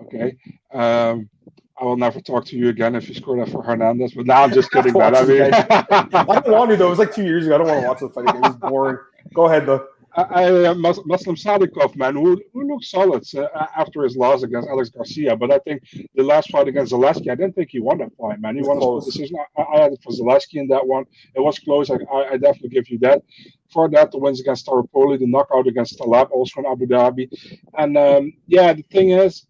Okay. 0.00 0.36
Um, 0.74 1.30
I 1.78 1.84
will 1.84 1.96
never 1.96 2.20
talk 2.20 2.46
to 2.46 2.56
you 2.56 2.68
again 2.68 2.94
if 2.94 3.08
you 3.08 3.14
score 3.14 3.36
that 3.36 3.52
for 3.52 3.62
Hernandez. 3.62 4.14
But 4.14 4.26
now 4.26 4.42
I'm 4.42 4.52
just 4.52 4.70
kidding, 4.70 4.92
man. 4.98 5.14
I 5.14 5.24
mean, 5.24 5.52
I 5.52 6.40
don't 6.40 6.48
want 6.48 6.70
to 6.70 6.76
though. 6.76 6.86
It 6.86 6.90
was 6.90 6.98
like 6.98 7.14
two 7.14 7.24
years 7.24 7.46
ago. 7.46 7.56
I 7.56 7.58
don't 7.58 7.66
want 7.66 7.82
to 7.82 7.88
watch 7.88 8.00
the 8.00 8.08
fight 8.10 8.28
again. 8.28 8.36
It 8.36 8.48
was 8.48 8.56
boring. 8.56 8.98
Go 9.34 9.46
ahead 9.46 9.66
though. 9.66 9.86
I, 10.16 10.46
uh, 10.46 10.74
Muslim 10.74 11.36
Salikhov, 11.36 11.94
man, 11.94 12.14
who, 12.14 12.42
who 12.54 12.66
looked 12.66 12.86
solid 12.86 13.22
uh, 13.36 13.66
after 13.76 14.02
his 14.02 14.16
loss 14.16 14.42
against 14.42 14.68
Alex 14.68 14.88
Garcia. 14.88 15.36
But 15.36 15.50
I 15.50 15.58
think 15.58 15.82
the 16.14 16.22
last 16.22 16.50
fight 16.50 16.68
against 16.68 16.92
Zaleski, 16.92 17.30
I 17.30 17.34
didn't 17.34 17.54
think 17.54 17.68
he 17.70 17.80
won 17.80 17.98
that 17.98 18.16
fight, 18.18 18.40
man. 18.40 18.56
He 18.56 18.62
won 18.62 18.78
a 18.78 19.04
decision. 19.04 19.36
I, 19.58 19.62
I, 19.62 19.82
had 19.82 19.92
it 19.92 20.00
for 20.02 20.12
Zaleski 20.12 20.54
in 20.54 20.68
that 20.68 20.86
one. 20.86 21.04
It 21.34 21.40
was 21.40 21.58
close. 21.58 21.90
I, 21.90 21.96
I, 22.10 22.30
I 22.32 22.36
definitely 22.38 22.70
give 22.70 22.88
you 22.88 22.98
that. 23.00 23.22
For 23.70 23.90
that, 23.90 24.10
the 24.10 24.18
wins 24.18 24.40
against 24.40 24.66
Staropoli, 24.66 25.18
the 25.18 25.26
knockout 25.26 25.66
against 25.66 25.98
Taleb, 25.98 26.30
also 26.30 26.60
in 26.60 26.66
Abu 26.66 26.86
Dhabi. 26.86 27.28
And 27.76 27.98
um, 27.98 28.32
yeah, 28.46 28.72
the 28.72 28.82
thing 28.82 29.10
is, 29.10 29.46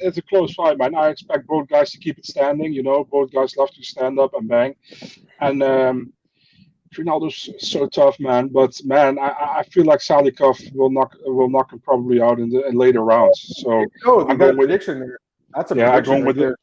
it's 0.00 0.18
a 0.18 0.22
close 0.22 0.54
fight, 0.54 0.78
man. 0.78 0.94
I 0.94 1.08
expect 1.08 1.46
both 1.46 1.68
guys 1.68 1.90
to 1.92 1.98
keep 1.98 2.18
it 2.18 2.26
standing. 2.26 2.72
You 2.72 2.82
know, 2.82 3.04
both 3.04 3.32
guys 3.32 3.56
love 3.56 3.70
to 3.72 3.82
stand 3.82 4.18
up 4.18 4.34
and 4.34 4.48
bang. 4.48 4.74
And 5.40 5.62
um, 5.62 6.12
Ronaldo's 6.94 7.50
so 7.58 7.86
tough, 7.86 8.18
man. 8.20 8.48
But 8.48 8.78
man, 8.84 9.18
I, 9.18 9.58
I 9.58 9.62
feel 9.70 9.84
like 9.84 10.00
Salikhov 10.00 10.74
will 10.74 10.90
knock 10.90 11.16
will 11.24 11.50
knock 11.50 11.72
him 11.72 11.80
probably 11.80 12.20
out 12.20 12.38
in 12.38 12.50
the 12.50 12.66
in 12.66 12.76
later 12.76 13.02
rounds. 13.02 13.62
So 13.62 13.84
oh, 14.04 14.26
I'm 14.28 14.36
going 14.36 14.56
with 14.56 14.68
prediction 14.68 15.00
there. 15.00 15.18
That's 15.54 15.72
a 15.72 15.76
yeah. 15.76 15.90
I'm 15.90 16.02
going 16.02 16.24
with 16.24 16.38
it. 16.38 16.54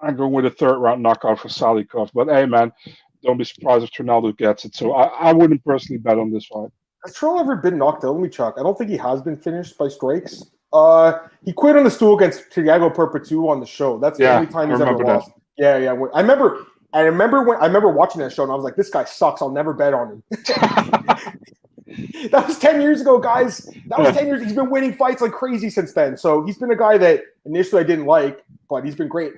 I'm 0.00 0.16
going 0.16 0.32
with 0.32 0.46
a 0.46 0.50
third 0.50 0.78
round 0.78 1.02
knockout 1.02 1.40
for 1.40 1.48
Salikhov. 1.48 2.10
But 2.14 2.28
hey, 2.28 2.46
man, 2.46 2.72
don't 3.22 3.38
be 3.38 3.44
surprised 3.44 3.84
if 3.84 3.90
Ronaldo 3.90 4.36
gets 4.36 4.64
it. 4.64 4.74
So 4.74 4.92
I, 4.92 5.30
I 5.30 5.32
wouldn't 5.32 5.64
personally 5.64 5.98
bet 5.98 6.18
on 6.18 6.30
this 6.30 6.46
fight. 6.46 6.70
Has 7.04 7.14
Trinaldo 7.14 7.40
ever 7.40 7.56
been 7.56 7.78
knocked 7.78 8.04
out? 8.04 8.30
Check. 8.30 8.54
I 8.58 8.62
don't 8.62 8.76
think 8.76 8.90
he 8.90 8.96
has 8.96 9.22
been 9.22 9.36
finished 9.36 9.78
by 9.78 9.88
strikes. 9.88 10.44
Uh, 10.72 11.18
he 11.44 11.52
quit 11.52 11.76
on 11.76 11.84
the 11.84 11.90
stool 11.90 12.16
against 12.16 12.50
Thiago 12.50 12.94
Perpetuo 12.94 13.48
on 13.48 13.60
the 13.60 13.66
show. 13.66 13.98
That's 13.98 14.18
the 14.18 14.24
yeah, 14.24 14.36
only 14.36 14.50
time 14.50 14.70
he's 14.70 14.80
ever 14.80 14.98
lost. 14.98 15.28
That. 15.28 15.34
Yeah, 15.56 15.76
yeah. 15.78 16.06
I 16.14 16.20
remember 16.20 16.66
I 16.92 17.00
remember 17.00 17.42
when 17.42 17.58
I 17.58 17.66
remember 17.66 17.88
watching 17.88 18.20
that 18.22 18.32
show 18.32 18.42
and 18.42 18.52
I 18.52 18.54
was 18.54 18.64
like, 18.64 18.76
this 18.76 18.90
guy 18.90 19.04
sucks. 19.04 19.42
I'll 19.42 19.50
never 19.50 19.74
bet 19.74 19.92
on 19.92 20.08
him. 20.08 20.22
that 22.30 22.44
was 22.46 22.58
10 22.58 22.80
years 22.80 23.00
ago, 23.00 23.18
guys. 23.18 23.68
That 23.86 23.98
was 23.98 24.16
10 24.16 24.26
years. 24.26 24.42
He's 24.42 24.54
been 24.54 24.70
winning 24.70 24.94
fights 24.94 25.20
like 25.20 25.32
crazy 25.32 25.68
since 25.68 25.92
then. 25.92 26.16
So 26.16 26.44
he's 26.44 26.56
been 26.56 26.70
a 26.70 26.76
guy 26.76 26.96
that 26.98 27.22
initially 27.44 27.82
I 27.82 27.84
didn't 27.84 28.06
like, 28.06 28.42
but 28.70 28.84
he's 28.84 28.94
been 28.94 29.08
great. 29.08 29.34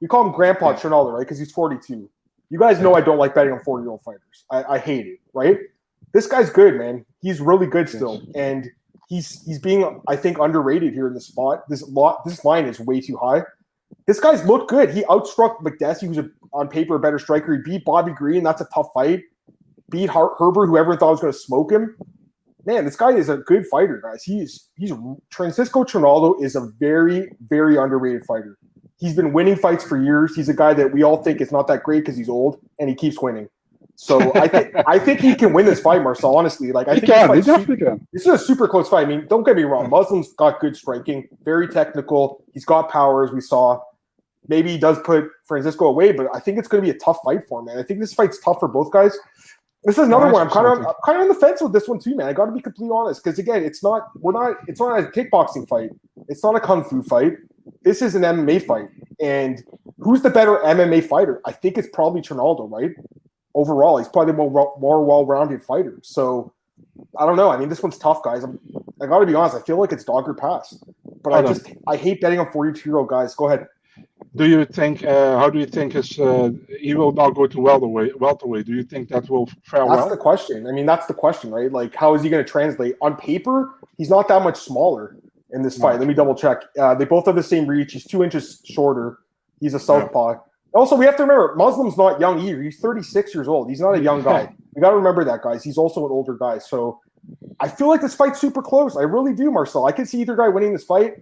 We 0.00 0.08
call 0.08 0.24
him 0.24 0.32
Grandpa 0.32 0.70
yeah. 0.70 0.76
Trinaldo, 0.76 1.10
right? 1.10 1.20
Because 1.20 1.38
he's 1.38 1.52
42. 1.52 2.08
You 2.50 2.58
guys 2.58 2.78
know 2.78 2.94
I 2.94 3.00
don't 3.00 3.18
like 3.18 3.34
betting 3.34 3.52
on 3.52 3.60
40 3.60 3.82
year 3.82 3.90
old 3.90 4.02
fighters. 4.02 4.44
I, 4.50 4.64
I, 4.64 4.78
hate 4.78 5.06
it, 5.06 5.20
right? 5.32 5.58
This 6.12 6.26
guy's 6.26 6.50
good, 6.50 6.76
man. 6.76 7.04
He's 7.20 7.40
really 7.40 7.66
good 7.66 7.88
still. 7.88 8.22
And 8.34 8.70
he's 9.14 9.42
he's 9.44 9.58
being, 9.58 10.00
I 10.08 10.16
think, 10.16 10.38
underrated 10.38 10.92
here 10.92 11.06
in 11.06 11.14
the 11.14 11.20
spot. 11.20 11.68
This 11.68 11.82
lot 11.88 12.24
this 12.24 12.44
line 12.44 12.66
is 12.66 12.80
way 12.80 13.00
too 13.00 13.16
high. 13.16 13.42
This 14.06 14.20
guy's 14.20 14.44
looked 14.44 14.68
good. 14.68 14.90
He 14.90 15.02
outstruck 15.04 15.58
Makdessi, 15.60 16.06
who's 16.06 16.18
a, 16.18 16.28
on 16.52 16.68
paper 16.68 16.96
a 16.96 16.98
better 16.98 17.18
striker. 17.18 17.54
He 17.54 17.62
beat 17.62 17.84
Bobby 17.84 18.12
Green. 18.12 18.42
That's 18.42 18.60
a 18.60 18.68
tough 18.74 18.88
fight. 18.92 19.22
Beat 19.90 20.10
Her- 20.10 20.34
Herbert, 20.38 20.66
who 20.66 20.76
everyone 20.76 20.98
thought 20.98 21.12
was 21.12 21.20
going 21.20 21.32
to 21.32 21.38
smoke 21.38 21.70
him. 21.70 21.96
Man, 22.66 22.84
this 22.84 22.96
guy 22.96 23.10
is 23.10 23.28
a 23.28 23.38
good 23.38 23.66
fighter, 23.66 24.00
guys. 24.02 24.22
He's 24.24 24.70
he's 24.76 24.92
Francisco 25.30 25.84
Trinaldo 25.84 26.42
is 26.42 26.56
a 26.56 26.72
very 26.78 27.30
very 27.48 27.76
underrated 27.76 28.24
fighter. 28.24 28.58
He's 28.98 29.14
been 29.14 29.32
winning 29.32 29.56
fights 29.56 29.84
for 29.84 30.02
years. 30.02 30.34
He's 30.34 30.48
a 30.48 30.54
guy 30.54 30.72
that 30.74 30.92
we 30.92 31.02
all 31.02 31.22
think 31.22 31.40
is 31.40 31.52
not 31.52 31.66
that 31.66 31.82
great 31.82 32.00
because 32.00 32.16
he's 32.16 32.28
old 32.28 32.58
and 32.78 32.88
he 32.88 32.94
keeps 32.94 33.20
winning. 33.20 33.48
So 33.96 34.32
I 34.34 34.48
think 34.48 34.74
I 34.86 34.98
think 34.98 35.20
he 35.20 35.34
can 35.34 35.52
win 35.52 35.66
this 35.66 35.80
fight, 35.80 36.02
Marcel. 36.02 36.36
Honestly, 36.36 36.72
like 36.72 36.88
I 36.88 36.94
he 36.94 37.00
think 37.00 37.12
can, 37.12 37.30
this, 37.30 37.46
he 37.46 37.52
definitely 37.52 37.84
can. 37.84 38.06
this 38.12 38.22
is 38.22 38.28
a 38.28 38.38
super 38.38 38.66
close 38.66 38.88
fight. 38.88 39.06
I 39.06 39.08
mean, 39.08 39.26
don't 39.28 39.44
get 39.44 39.56
me 39.56 39.62
wrong. 39.62 39.88
Muslim's 39.88 40.32
got 40.32 40.60
good 40.60 40.76
striking, 40.76 41.28
very 41.44 41.68
technical. 41.68 42.44
He's 42.52 42.64
got 42.64 42.90
power, 42.90 43.24
as 43.24 43.32
we 43.32 43.40
saw. 43.40 43.80
Maybe 44.48 44.70
he 44.72 44.78
does 44.78 44.98
put 45.04 45.30
Francisco 45.46 45.86
away, 45.86 46.12
but 46.12 46.26
I 46.34 46.40
think 46.40 46.58
it's 46.58 46.68
going 46.68 46.82
to 46.82 46.92
be 46.92 46.94
a 46.94 46.98
tough 47.00 47.18
fight 47.24 47.46
for 47.48 47.60
him, 47.60 47.66
man. 47.66 47.78
I 47.78 47.82
think 47.82 48.00
this 48.00 48.12
fight's 48.12 48.38
tough 48.40 48.58
for 48.60 48.68
both 48.68 48.90
guys. 48.90 49.16
This 49.84 49.98
is 49.98 50.06
another 50.06 50.30
one. 50.30 50.42
I'm 50.42 50.50
kind 50.50 50.66
of 50.66 50.94
kind 51.04 51.18
of 51.18 51.22
on 51.22 51.28
the 51.28 51.34
fence 51.34 51.60
with 51.60 51.72
this 51.72 51.86
one 51.86 51.98
too, 51.98 52.16
man. 52.16 52.26
I 52.26 52.32
got 52.32 52.46
to 52.46 52.52
be 52.52 52.60
completely 52.60 52.94
honest 52.94 53.22
because 53.22 53.38
again, 53.38 53.62
it's 53.62 53.82
not 53.82 54.08
we're 54.16 54.32
not 54.32 54.56
it's 54.66 54.80
not 54.80 54.98
a 54.98 55.02
kickboxing 55.04 55.68
fight. 55.68 55.90
It's 56.28 56.42
not 56.42 56.56
a 56.56 56.60
kung 56.60 56.82
fu 56.84 57.02
fight. 57.02 57.34
This 57.82 58.02
is 58.02 58.14
an 58.14 58.22
MMA 58.22 58.64
fight, 58.64 58.88
and 59.20 59.62
who's 59.98 60.22
the 60.22 60.30
better 60.30 60.56
MMA 60.58 61.06
fighter? 61.06 61.40
I 61.44 61.52
think 61.52 61.76
it's 61.76 61.88
probably 61.92 62.22
Trinaldo, 62.22 62.64
right? 62.64 62.92
Overall, 63.54 63.98
he's 63.98 64.08
probably 64.08 64.32
the 64.32 64.36
more 64.36 64.74
more 64.78 65.04
well-rounded 65.04 65.62
fighter. 65.62 65.98
So 66.02 66.52
I 67.18 67.26
don't 67.26 67.36
know. 67.36 67.50
I 67.50 67.56
mean, 67.56 67.68
this 67.68 67.82
one's 67.82 67.98
tough, 67.98 68.22
guys. 68.22 68.42
I'm, 68.42 68.58
I 69.00 69.06
got 69.06 69.20
to 69.20 69.26
be 69.26 69.34
honest. 69.34 69.56
I 69.56 69.60
feel 69.60 69.78
like 69.78 69.92
it's 69.92 70.04
dog 70.04 70.28
or 70.28 70.34
pass, 70.34 70.76
but 71.22 71.32
I, 71.32 71.38
I 71.38 71.42
just 71.42 71.66
I 71.86 71.96
hate 71.96 72.20
betting 72.20 72.40
on 72.40 72.50
42 72.50 72.88
year 72.88 72.98
old 72.98 73.08
guys. 73.08 73.34
Go 73.34 73.46
ahead 73.46 73.68
do 74.36 74.48
you 74.48 74.64
think? 74.64 75.04
Uh, 75.04 75.38
how 75.38 75.48
do 75.48 75.58
you 75.58 75.66
think 75.66 75.92
his 75.92 76.18
uh, 76.18 76.50
he 76.80 76.94
will 76.94 77.12
now 77.12 77.30
go 77.30 77.46
to 77.46 77.60
welterweight? 77.60 78.18
Welterweight. 78.20 78.66
Do 78.66 78.74
you 78.74 78.82
think 78.82 79.08
that 79.10 79.28
will 79.30 79.46
fare 79.62 79.86
that's 79.86 79.88
well? 79.88 80.08
The 80.08 80.16
question. 80.16 80.66
I 80.66 80.72
mean, 80.72 80.86
that's 80.86 81.06
the 81.06 81.14
question, 81.14 81.50
right? 81.50 81.70
Like, 81.70 81.94
how 81.94 82.14
is 82.14 82.22
he 82.22 82.28
going 82.28 82.44
to 82.44 82.50
translate 82.50 82.96
on 83.00 83.16
paper? 83.16 83.74
He's 83.96 84.10
not 84.10 84.26
that 84.28 84.42
much 84.42 84.58
smaller 84.58 85.16
in 85.52 85.62
this 85.62 85.78
fight. 85.78 85.94
No. 85.94 85.98
Let 86.00 86.08
me 86.08 86.14
double 86.14 86.34
check. 86.34 86.62
Uh, 86.76 86.94
they 86.94 87.04
both 87.04 87.26
have 87.26 87.36
the 87.36 87.44
same 87.44 87.66
reach. 87.66 87.92
He's 87.92 88.04
two 88.04 88.24
inches 88.24 88.60
shorter. 88.64 89.18
He's 89.60 89.74
a 89.74 89.78
southpaw. 89.78 90.32
Yeah. 90.32 90.38
Also, 90.74 90.96
we 90.96 91.04
have 91.04 91.16
to 91.16 91.22
remember 91.22 91.54
Muslim's 91.56 91.96
not 91.96 92.18
young 92.18 92.40
either. 92.40 92.60
He's 92.60 92.80
36 92.80 93.34
years 93.34 93.46
old. 93.46 93.70
He's 93.70 93.80
not 93.80 93.96
a 93.96 94.02
young 94.02 94.22
guy. 94.22 94.52
we 94.74 94.82
got 94.82 94.90
to 94.90 94.96
remember 94.96 95.24
that, 95.24 95.42
guys. 95.42 95.62
He's 95.62 95.78
also 95.78 96.04
an 96.04 96.10
older 96.10 96.34
guy. 96.34 96.58
So 96.58 97.00
I 97.60 97.68
feel 97.68 97.88
like 97.88 98.00
this 98.00 98.14
fight's 98.14 98.40
super 98.40 98.60
close. 98.60 98.96
I 98.96 99.02
really 99.02 99.32
do, 99.34 99.50
Marcel. 99.52 99.86
I 99.86 99.92
could 99.92 100.08
see 100.08 100.20
either 100.20 100.34
guy 100.34 100.48
winning 100.48 100.72
this 100.72 100.84
fight. 100.84 101.14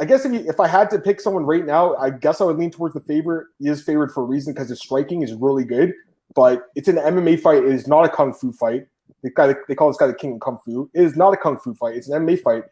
I 0.00 0.04
guess 0.04 0.24
if 0.24 0.32
you, 0.32 0.40
if 0.48 0.58
I 0.58 0.66
had 0.66 0.90
to 0.90 0.98
pick 0.98 1.20
someone 1.20 1.44
right 1.44 1.64
now, 1.64 1.94
I 1.94 2.10
guess 2.10 2.40
I 2.40 2.44
would 2.44 2.58
lean 2.58 2.72
towards 2.72 2.94
the 2.94 3.00
favorite. 3.00 3.46
He 3.60 3.68
is 3.68 3.82
favored 3.82 4.10
for 4.10 4.24
a 4.24 4.26
reason 4.26 4.52
because 4.52 4.68
his 4.68 4.80
striking 4.80 5.22
is 5.22 5.32
really 5.34 5.64
good. 5.64 5.92
But 6.34 6.64
it's 6.74 6.88
an 6.88 6.96
MMA 6.96 7.40
fight. 7.40 7.58
It 7.58 7.72
is 7.72 7.86
not 7.86 8.04
a 8.04 8.08
kung 8.08 8.32
fu 8.32 8.52
fight. 8.52 8.86
They, 9.22 9.30
guy, 9.30 9.54
they 9.68 9.76
call 9.76 9.88
this 9.88 9.96
guy 9.96 10.08
the 10.08 10.14
king 10.14 10.34
of 10.34 10.40
kung 10.40 10.58
fu. 10.64 10.90
It 10.92 11.04
is 11.04 11.16
not 11.16 11.32
a 11.34 11.36
kung 11.36 11.58
fu 11.58 11.74
fight. 11.74 11.94
It's 11.94 12.08
an 12.08 12.26
MMA 12.26 12.40
fight. 12.40 12.64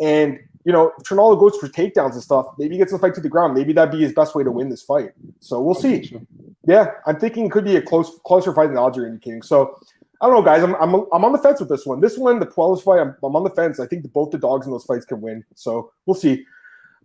And 0.00 0.38
you 0.64 0.72
know, 0.72 0.92
Trinaldo 1.04 1.38
goes 1.38 1.56
for 1.56 1.68
takedowns 1.68 2.12
and 2.12 2.22
stuff. 2.22 2.46
Maybe 2.58 2.74
he 2.74 2.78
gets 2.78 2.92
the 2.92 2.98
fight 2.98 3.14
to 3.14 3.20
the 3.20 3.28
ground. 3.28 3.54
Maybe 3.54 3.72
that'd 3.72 3.92
be 3.92 4.02
his 4.02 4.12
best 4.12 4.34
way 4.34 4.44
to 4.44 4.50
win 4.50 4.68
this 4.68 4.82
fight. 4.82 5.10
So 5.40 5.60
we'll 5.60 5.74
see. 5.74 6.18
Yeah, 6.66 6.90
I'm 7.06 7.18
thinking 7.18 7.46
it 7.46 7.52
could 7.52 7.64
be 7.64 7.76
a 7.76 7.82
close, 7.82 8.18
closer 8.26 8.52
fight 8.52 8.66
than 8.66 8.74
the 8.74 8.80
odds 8.80 8.98
are 8.98 9.06
indicating. 9.06 9.42
So 9.42 9.78
I 10.20 10.26
don't 10.26 10.34
know, 10.34 10.42
guys. 10.42 10.62
I'm, 10.62 10.74
I'm, 10.74 11.06
I'm 11.12 11.24
on 11.24 11.32
the 11.32 11.38
fence 11.38 11.60
with 11.60 11.68
this 11.68 11.86
one. 11.86 12.00
This 12.00 12.18
one, 12.18 12.40
the 12.40 12.46
Puelles 12.46 12.82
fight, 12.82 13.00
I'm, 13.00 13.14
I'm 13.22 13.36
on 13.36 13.44
the 13.44 13.50
fence. 13.50 13.78
I 13.80 13.86
think 13.86 14.02
the, 14.02 14.08
both 14.08 14.30
the 14.30 14.38
dogs 14.38 14.66
in 14.66 14.72
those 14.72 14.84
fights 14.84 15.04
can 15.04 15.20
win. 15.20 15.44
So 15.54 15.92
we'll 16.06 16.14
see. 16.14 16.44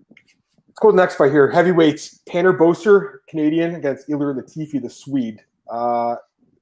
Let's 0.09 0.79
go 0.81 0.89
to 0.89 0.95
the 0.95 1.01
next 1.01 1.15
fight 1.15 1.31
here. 1.31 1.49
Heavyweights, 1.51 2.21
Tanner 2.25 2.57
Boser, 2.57 3.17
Canadian, 3.27 3.75
against 3.75 4.09
Ilir 4.09 4.35
Latifi, 4.35 4.81
the 4.81 4.89
Swede. 4.89 5.41
Uh, 5.69 6.15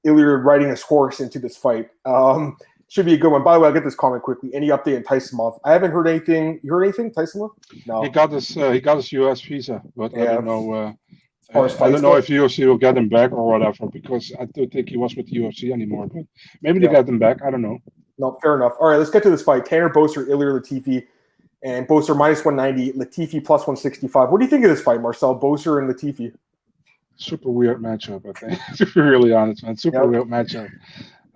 Ilir 0.05 0.43
riding 0.43 0.69
his 0.69 0.81
horse 0.81 1.21
into 1.21 1.39
this 1.39 1.55
fight. 1.55 1.89
Um, 2.05 2.57
should 2.91 3.05
be 3.05 3.13
a 3.13 3.17
good 3.17 3.31
one. 3.31 3.41
By 3.41 3.53
the 3.53 3.61
way, 3.61 3.67
I'll 3.67 3.73
get 3.73 3.85
this 3.85 3.95
comment 3.95 4.21
quickly. 4.21 4.53
Any 4.53 4.67
update 4.67 4.97
on 4.97 5.03
Tyson 5.03 5.37
Love? 5.37 5.57
I 5.63 5.71
haven't 5.71 5.91
heard 5.91 6.09
anything. 6.09 6.59
You 6.61 6.73
heard 6.73 6.83
anything, 6.83 7.09
Tyson 7.13 7.39
Love? 7.39 7.51
No. 7.85 8.03
He 8.03 8.09
got 8.09 8.31
his 8.31 8.57
uh, 8.57 8.71
he 8.71 8.81
got 8.81 8.97
his 8.97 9.09
US 9.13 9.39
visa, 9.39 9.81
but 9.95 10.11
yeah. 10.11 10.23
I 10.23 10.25
don't 10.33 10.45
know. 10.45 10.73
Uh, 10.73 10.93
I, 11.53 11.59
I 11.59 11.91
don't 11.91 12.01
know 12.01 12.15
if 12.15 12.27
UFC 12.27 12.67
will 12.67 12.77
get 12.77 12.97
him 12.97 13.07
back 13.07 13.31
or 13.31 13.47
whatever 13.47 13.87
because 13.87 14.33
I 14.37 14.45
don't 14.45 14.69
think 14.71 14.89
he 14.89 14.97
was 14.97 15.15
with 15.15 15.27
the 15.27 15.37
UFC 15.37 15.71
anymore. 15.71 16.07
But 16.07 16.25
maybe 16.61 16.79
they 16.79 16.87
yeah. 16.87 16.95
get 16.95 17.07
him 17.07 17.17
back. 17.17 17.41
I 17.41 17.49
don't 17.49 17.61
know. 17.61 17.77
No, 18.17 18.37
fair 18.41 18.55
enough. 18.55 18.73
All 18.79 18.89
right, 18.89 18.97
let's 18.97 19.09
get 19.09 19.23
to 19.23 19.29
this 19.29 19.41
fight. 19.41 19.65
Tanner 19.65 19.89
Boser, 19.89 20.27
Ilir 20.27 20.59
Latifi 20.59 21.05
and 21.63 21.87
Boser 21.87 22.15
minus 22.15 22.43
190, 22.43 22.97
Latifi 22.99 23.43
plus 23.43 23.61
165. 23.61 24.29
What 24.29 24.37
do 24.37 24.43
you 24.43 24.49
think 24.49 24.65
of 24.65 24.69
this 24.69 24.81
fight, 24.81 25.01
Marcel? 25.01 25.39
Boser 25.39 25.81
and 25.81 25.89
Latifi? 25.89 26.33
super 27.21 27.49
weird 27.49 27.81
matchup. 27.81 28.27
I 28.27 28.37
think 28.37 28.59
to 28.77 28.85
be 28.85 29.01
really 29.01 29.31
honest, 29.31 29.63
man, 29.63 29.77
super 29.77 30.03
yep. 30.03 30.09
weird 30.09 30.27
matchup. 30.27 30.69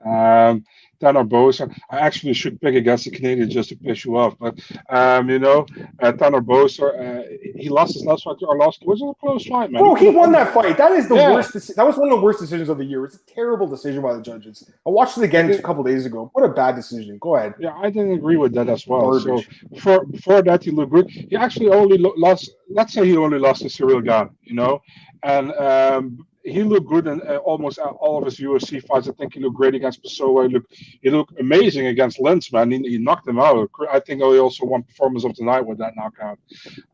Um, 0.06 0.66
Tanner 1.00 1.24
Boser. 1.24 1.74
I 1.90 2.00
actually 2.00 2.34
should 2.34 2.60
pick 2.62 2.76
against 2.76 3.06
the 3.06 3.12
Canadian 3.12 3.50
just 3.50 3.70
to 3.70 3.76
piss 3.76 4.06
you 4.06 4.18
off, 4.18 4.38
but 4.40 4.60
um, 4.90 5.30
you 5.30 5.40
know, 5.40 5.66
uh, 6.02 6.12
Tanner 6.14 6.42
Boser, 6.42 6.90
uh, 7.00 7.24
he 7.56 7.70
lost 7.70 7.94
his 7.94 8.06
last 8.06 8.24
fight 8.24 8.38
or 8.42 8.58
lost. 8.58 8.84
Was 8.86 9.02
a 9.02 9.14
close 9.20 9.46
fight, 9.46 9.72
man? 9.72 9.82
Bro, 9.82 9.96
he, 9.96 10.10
won 10.10 10.32
that 10.34 10.54
fight. 10.54 10.78
That 10.78 10.92
is 10.94 11.08
the 11.08 11.16
yeah. 11.16 11.34
worst. 11.34 11.54
Deci- 11.54 11.76
that 11.76 11.86
was 11.86 11.98
one 11.98 12.10
of 12.10 12.18
the 12.18 12.24
worst 12.24 12.40
decisions 12.40 12.70
of 12.70 12.78
the 12.78 12.86
year. 12.86 13.06
It's 13.06 13.16
a 13.16 13.26
terrible 13.26 13.68
decision 13.68 14.02
by 14.02 14.14
the 14.14 14.22
judges. 14.22 14.70
I 14.86 14.90
watched 14.90 15.18
it 15.18 15.24
again 15.24 15.52
a 15.52 15.62
couple 15.62 15.84
days 15.84 16.06
ago. 16.06 16.30
What 16.34 16.44
a 16.44 16.50
bad 16.50 16.76
decision. 16.76 17.18
Go 17.20 17.36
ahead. 17.36 17.54
Yeah, 17.60 17.76
I 17.76 17.90
didn't 17.90 18.14
agree 18.14 18.38
with 18.38 18.54
that 18.54 18.70
as 18.70 18.88
well. 18.88 19.20
Garbage. 19.20 19.48
So 19.48 19.68
before 19.70 20.06
before 20.06 20.42
that, 20.44 20.64
he 20.64 20.72
looked 20.72 20.92
good. 20.92 21.10
He 21.10 21.36
actually 21.36 21.70
only 21.70 21.98
lost. 21.98 22.52
Let's 22.70 22.94
say 22.94 23.06
he 23.06 23.18
only 23.18 23.40
lost 23.40 23.62
to 23.62 23.68
Ciryl 23.68 24.04
Gane, 24.04 24.30
you 24.44 24.56
know, 24.56 24.82
and 25.24 25.52
um, 25.54 26.26
he 26.46 26.62
looked 26.64 26.88
good 26.88 27.08
in 27.08 27.22
uh, 27.22 27.38
almost 27.38 27.80
all 27.80 28.20
of 28.20 28.26
his 28.26 28.40
UFC 28.40 28.82
fights. 28.86 29.10
I 29.10 29.14
think 29.14 29.34
he 29.34 29.40
looked 29.40 29.56
great 29.56 29.74
against 29.74 30.04
Pessoa. 30.04 30.48
He 30.48 30.54
looked 30.54 30.76
he 30.76 31.10
looked 31.10 31.40
amazing 31.40 31.88
against 31.88 32.20
Lentz, 32.20 32.54
man. 32.54 32.70
He, 32.72 32.78
he 32.88 32.98
knocked 33.00 33.28
him 33.28 33.40
out. 33.40 33.70
I 33.92 34.00
think 34.00 34.22
he 34.22 34.38
also 34.38 34.66
won 34.66 34.84
performance 34.84 35.26
of 35.26 35.36
the 35.36 35.44
night 35.44 35.66
with 35.66 35.80
that 35.80 35.96
knockout. 35.96 36.38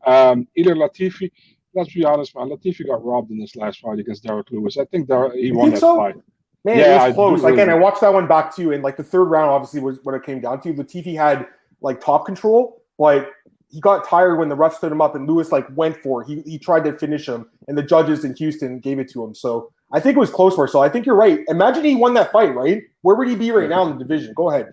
Um, 0.06 0.48
Ilir 0.56 0.76
Latifi, 0.76 1.30
let's 1.74 1.92
be 1.92 2.04
honest, 2.04 2.34
man. 2.34 2.48
Latifi 2.48 2.86
got 2.86 3.04
robbed 3.04 3.30
in 3.30 3.38
this 3.38 3.54
last 3.54 3.80
fight 3.80 3.98
against 3.98 4.24
Derrick 4.24 4.50
Lewis. 4.50 4.78
I 4.78 4.86
think 4.86 5.06
Dar- 5.06 5.32
he 5.32 5.52
won 5.52 5.70
that 5.70 5.80
so? 5.80 5.96
fight. 5.96 6.16
Man, 6.64 6.78
yeah, 6.78 7.04
it 7.04 7.08
was 7.08 7.40
close. 7.40 7.44
Again, 7.44 7.68
I 7.68 7.74
watched 7.74 8.00
that 8.00 8.14
one 8.14 8.26
back 8.26 8.54
too, 8.54 8.72
and 8.72 8.82
like 8.82 8.96
the 8.96 9.02
third 9.02 9.24
round, 9.24 9.50
obviously 9.50 9.80
was 9.80 9.98
what 10.02 10.14
it 10.14 10.22
came 10.22 10.40
down 10.40 10.60
to. 10.62 10.72
Latifi 10.72 11.14
had 11.14 11.46
like 11.80 12.00
top 12.00 12.24
control, 12.24 12.82
but 12.96 13.30
he 13.72 13.80
got 13.80 14.06
tired 14.06 14.36
when 14.38 14.48
the 14.50 14.54
ref 14.54 14.74
stood 14.74 14.92
him 14.92 15.00
up 15.00 15.14
and 15.14 15.26
Lewis 15.26 15.50
like 15.50 15.66
went 15.74 15.96
for 15.96 16.22
it. 16.22 16.28
He, 16.28 16.42
he 16.42 16.58
tried 16.58 16.84
to 16.84 16.92
finish 16.92 17.26
him 17.26 17.48
and 17.66 17.76
the 17.76 17.82
judges 17.82 18.24
in 18.24 18.36
Houston 18.36 18.78
gave 18.78 18.98
it 18.98 19.10
to 19.12 19.24
him. 19.24 19.34
So 19.34 19.72
I 19.92 19.98
think 19.98 20.16
it 20.16 20.20
was 20.20 20.30
close 20.30 20.54
for. 20.54 20.68
So 20.68 20.80
I 20.80 20.88
think 20.90 21.06
you're 21.06 21.16
right. 21.16 21.40
Imagine 21.48 21.84
he 21.84 21.96
won 21.96 22.14
that 22.14 22.30
fight, 22.30 22.54
right? 22.54 22.82
Where 23.00 23.16
would 23.16 23.28
he 23.28 23.34
be 23.34 23.50
right 23.50 23.68
now 23.68 23.84
in 23.86 23.98
the 23.98 24.04
division? 24.04 24.34
Go 24.34 24.50
ahead. 24.50 24.70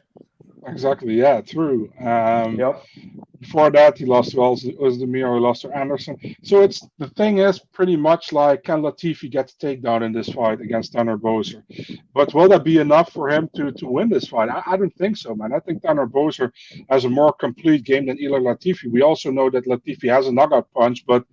Exactly. 0.67 1.13
Yeah. 1.15 1.41
True. 1.41 1.91
Um, 1.99 2.57
yep. 2.59 2.83
Before 3.39 3.71
that, 3.71 3.97
he 3.97 4.05
lost 4.05 4.31
to 4.31 4.37
Ozdemir, 4.37 5.33
he 5.33 5.39
lost 5.39 5.61
to 5.61 5.69
Anderson. 5.71 6.17
So 6.43 6.61
it's 6.61 6.85
the 6.97 7.07
thing 7.07 7.37
is 7.37 7.59
pretty 7.59 7.95
much 7.95 8.33
like 8.33 8.63
can 8.63 8.81
Latifi 8.81 9.31
get 9.31 9.47
the 9.47 9.67
takedown 9.67 10.01
in 10.05 10.11
this 10.11 10.27
fight 10.29 10.59
against 10.59 10.91
Tanner 10.91 11.17
Boser? 11.17 11.63
But 12.13 12.33
will 12.33 12.49
that 12.49 12.65
be 12.65 12.79
enough 12.79 13.13
for 13.13 13.29
him 13.29 13.49
to 13.55 13.71
to 13.71 13.87
win 13.87 14.09
this 14.09 14.27
fight? 14.27 14.49
I, 14.49 14.61
I 14.65 14.77
don't 14.77 14.95
think 14.97 15.15
so, 15.15 15.33
man. 15.35 15.53
I 15.53 15.59
think 15.59 15.81
Tanner 15.81 16.05
Boser 16.07 16.51
has 16.89 17.05
a 17.05 17.09
more 17.09 17.31
complete 17.31 17.85
game 17.85 18.07
than 18.07 18.17
Ilir 18.17 18.41
Latifi. 18.41 18.91
We 18.91 19.01
also 19.01 19.31
know 19.31 19.49
that 19.51 19.65
Latifi 19.65 20.09
has 20.09 20.27
a 20.27 20.33
knockout 20.33 20.67
punch, 20.73 21.05
but 21.05 21.23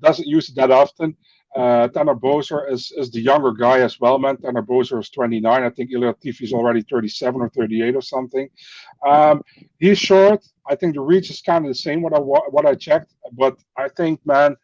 doesn't 0.00 0.26
use 0.26 0.48
it 0.48 0.56
that 0.56 0.70
often. 0.70 1.16
Uh, 1.54 1.88
Tanner 1.88 2.14
Boser 2.14 2.70
is, 2.70 2.92
is 2.96 3.10
the 3.10 3.20
younger 3.20 3.52
guy 3.52 3.80
as 3.80 4.00
well, 4.00 4.18
man. 4.18 4.36
Tanner 4.38 4.62
Boser 4.62 4.98
is 5.00 5.10
29. 5.10 5.62
I 5.62 5.70
think 5.70 5.90
Ilir 5.90 6.14
Latifi 6.14 6.42
is 6.42 6.52
already 6.52 6.82
37 6.82 7.40
or 7.40 7.48
38 7.50 7.94
or 7.94 8.00
something. 8.00 8.48
Um, 9.06 9.42
he's 9.78 9.98
short. 9.98 10.44
I 10.66 10.76
think 10.76 10.94
the 10.94 11.00
reach 11.00 11.30
is 11.30 11.42
kind 11.42 11.64
of 11.66 11.70
the 11.70 11.74
same 11.74 12.02
what 12.02 12.14
I 12.14 12.18
what 12.18 12.66
I 12.66 12.74
checked, 12.74 13.14
but 13.32 13.56
I 13.76 13.88
think, 13.88 14.24
man, 14.24 14.56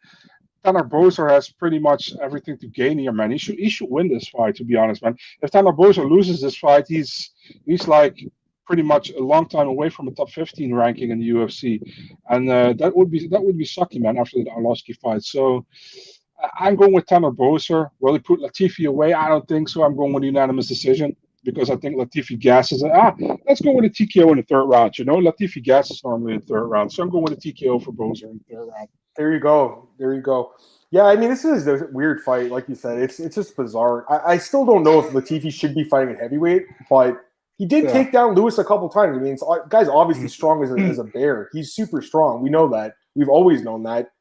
Tanner 0.63 0.83
Boser 0.83 1.29
has 1.29 1.49
pretty 1.49 1.77
much 1.77 2.13
everything 2.21 2.57
to 2.59 2.67
gain 2.67 2.97
here, 2.97 3.11
man. 3.11 3.31
He 3.31 3.37
should 3.37 3.59
he 3.59 3.69
should 3.69 3.89
win 3.89 4.07
this 4.07 4.27
fight, 4.29 4.55
to 4.55 4.63
be 4.63 4.75
honest, 4.75 5.03
man. 5.03 5.15
If 5.41 5.51
Tanner 5.51 5.71
Boser 5.71 6.09
loses 6.09 6.41
this 6.41 6.57
fight, 6.57 6.85
he's 6.87 7.31
he's 7.65 7.87
like 7.87 8.17
pretty 8.65 8.83
much 8.83 9.09
a 9.11 9.19
long 9.19 9.47
time 9.49 9.67
away 9.67 9.89
from 9.89 10.07
a 10.07 10.11
top 10.11 10.29
15 10.29 10.73
ranking 10.73 11.11
in 11.11 11.19
the 11.19 11.29
UFC, 11.29 11.81
and 12.29 12.49
uh, 12.49 12.73
that 12.73 12.95
would 12.95 13.11
be 13.11 13.27
that 13.27 13.43
would 13.43 13.57
be 13.57 13.65
sucky, 13.65 13.99
man. 13.99 14.17
After 14.17 14.37
the 14.37 14.49
Arlovsky 14.49 14.95
fight, 14.97 15.23
so 15.23 15.65
I'm 16.59 16.75
going 16.75 16.93
with 16.93 17.05
Tanner 17.05 17.31
Boser. 17.31 17.89
Will 17.99 18.13
he 18.13 18.19
put 18.19 18.39
Latifi 18.39 18.87
away? 18.87 19.13
I 19.13 19.27
don't 19.27 19.47
think 19.47 19.69
so. 19.69 19.83
I'm 19.83 19.95
going 19.95 20.13
with 20.13 20.23
unanimous 20.23 20.67
decision 20.67 21.15
because 21.43 21.69
I 21.69 21.75
think 21.75 21.95
Latifi 21.95 22.39
gasses 22.39 22.83
it. 22.83 22.91
Ah, 22.93 23.15
let's 23.47 23.61
go 23.61 23.71
with 23.71 23.85
a 23.85 23.89
TKO 23.89 24.31
in 24.31 24.37
the 24.37 24.43
third 24.43 24.65
round. 24.65 24.97
You 24.97 25.05
know, 25.05 25.17
Latifi 25.17 25.63
gasses 25.63 26.01
normally 26.03 26.33
in 26.33 26.39
the 26.39 26.45
third 26.45 26.65
round. 26.65 26.91
So 26.91 27.03
I'm 27.03 27.09
going 27.09 27.23
with 27.23 27.33
a 27.33 27.37
TKO 27.37 27.83
for 27.83 27.91
Boser 27.91 28.23
in 28.23 28.39
the 28.47 28.55
third 28.55 28.67
round. 28.67 28.89
There 29.15 29.33
you 29.33 29.39
go. 29.39 29.89
There 29.97 30.13
you 30.13 30.21
go. 30.21 30.53
Yeah, 30.91 31.03
I 31.03 31.15
mean, 31.15 31.29
this 31.29 31.45
is 31.45 31.67
a 31.67 31.87
weird 31.91 32.21
fight. 32.21 32.49
Like 32.49 32.67
you 32.67 32.75
said, 32.75 32.97
it's 32.99 33.19
it's 33.19 33.35
just 33.35 33.55
bizarre. 33.55 34.05
I, 34.09 34.33
I 34.33 34.37
still 34.37 34.65
don't 34.65 34.83
know 34.83 34.99
if 34.99 35.11
Latifi 35.11 35.53
should 35.53 35.75
be 35.75 35.83
fighting 35.83 36.15
at 36.15 36.21
heavyweight, 36.21 36.63
but 36.89 37.21
he 37.57 37.65
did 37.65 37.83
yeah. 37.83 37.91
take 37.91 38.11
down 38.11 38.33
Lewis 38.33 38.57
a 38.57 38.63
couple 38.63 38.89
times. 38.89 39.17
I 39.17 39.21
mean, 39.21 39.33
it's, 39.33 39.43
guy's 39.67 39.89
obviously 39.89 40.27
mm. 40.27 40.31
strong 40.31 40.63
as 40.63 40.71
a, 40.71 40.75
as 40.79 40.97
a 40.97 41.03
bear. 41.03 41.49
He's 41.51 41.73
super 41.73 42.01
strong. 42.01 42.41
We 42.41 42.49
know 42.49 42.69
that. 42.69 42.95
We've 43.15 43.29
always 43.29 43.61
known 43.61 43.83
that. 43.83 44.11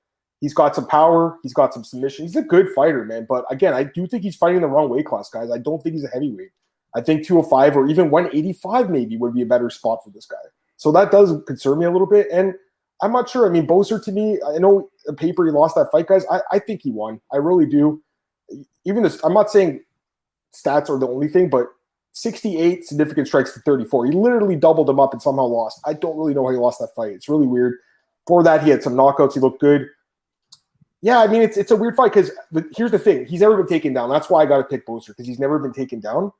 He's 0.40 0.54
got 0.54 0.74
some 0.74 0.86
power. 0.86 1.38
He's 1.42 1.54
got 1.54 1.74
some 1.74 1.82
submission. 1.82 2.24
He's 2.24 2.36
a 2.36 2.42
good 2.42 2.68
fighter, 2.74 3.04
man. 3.04 3.26
But 3.28 3.44
again, 3.50 3.74
I 3.74 3.84
do 3.84 4.06
think 4.06 4.22
he's 4.22 4.36
fighting 4.36 4.60
the 4.60 4.68
wrong 4.68 4.88
weight 4.88 5.06
class, 5.06 5.28
guys. 5.28 5.50
I 5.50 5.58
don't 5.58 5.82
think 5.82 5.94
he's 5.94 6.04
a 6.04 6.08
heavyweight. 6.08 6.50
I 6.94 7.00
think 7.00 7.26
205 7.26 7.76
or 7.76 7.88
even 7.88 8.10
185 8.10 8.90
maybe 8.90 9.16
would 9.16 9.34
be 9.34 9.42
a 9.42 9.46
better 9.46 9.68
spot 9.68 10.02
for 10.04 10.10
this 10.10 10.26
guy. 10.26 10.36
So 10.76 10.92
that 10.92 11.10
does 11.10 11.34
concern 11.46 11.78
me 11.78 11.86
a 11.86 11.90
little 11.90 12.06
bit. 12.06 12.28
And 12.32 12.54
I'm 13.02 13.12
not 13.12 13.28
sure. 13.28 13.46
I 13.46 13.50
mean, 13.50 13.66
Boser 13.66 14.02
to 14.02 14.12
me, 14.12 14.38
I 14.46 14.58
know 14.58 14.88
the 15.06 15.12
paper 15.12 15.44
he 15.44 15.52
lost 15.52 15.74
that 15.74 15.90
fight, 15.90 16.06
guys. 16.06 16.24
I, 16.30 16.40
I 16.52 16.58
think 16.58 16.82
he 16.82 16.90
won. 16.90 17.20
I 17.32 17.36
really 17.36 17.66
do. 17.66 18.02
Even 18.84 19.02
this, 19.02 19.22
I'm 19.24 19.34
not 19.34 19.50
saying 19.50 19.82
stats 20.54 20.88
are 20.88 20.98
the 20.98 21.08
only 21.08 21.28
thing, 21.28 21.50
but 21.50 21.66
68 22.12 22.84
significant 22.86 23.26
strikes 23.26 23.52
to 23.52 23.60
34. 23.60 24.06
He 24.06 24.12
literally 24.12 24.56
doubled 24.56 24.88
him 24.88 24.98
up 24.98 25.12
and 25.12 25.22
somehow 25.22 25.44
lost. 25.44 25.80
I 25.84 25.92
don't 25.92 26.16
really 26.16 26.34
know 26.34 26.46
how 26.46 26.52
he 26.52 26.58
lost 26.58 26.80
that 26.80 26.94
fight. 26.96 27.12
It's 27.12 27.28
really 27.28 27.46
weird. 27.46 27.74
For 28.26 28.42
that, 28.42 28.62
he 28.62 28.70
had 28.70 28.82
some 28.82 28.94
knockouts. 28.94 29.34
He 29.34 29.40
looked 29.40 29.60
good. 29.60 29.88
Yeah, 31.00 31.20
I 31.20 31.28
mean 31.28 31.42
it's 31.42 31.56
it's 31.56 31.70
a 31.70 31.76
weird 31.76 31.94
fight 31.94 32.12
because 32.12 32.30
here's 32.76 32.90
the 32.90 32.98
thing: 32.98 33.24
he's 33.26 33.40
never 33.40 33.56
been 33.56 33.68
taken 33.68 33.92
down. 33.92 34.10
That's 34.10 34.28
why 34.28 34.42
I 34.42 34.46
got 34.46 34.58
to 34.58 34.64
pick 34.64 34.86
Boser 34.86 35.08
because 35.08 35.26
he's 35.26 35.38
never 35.38 35.58
been 35.58 35.72
taken 35.72 36.00
down. 36.00 36.32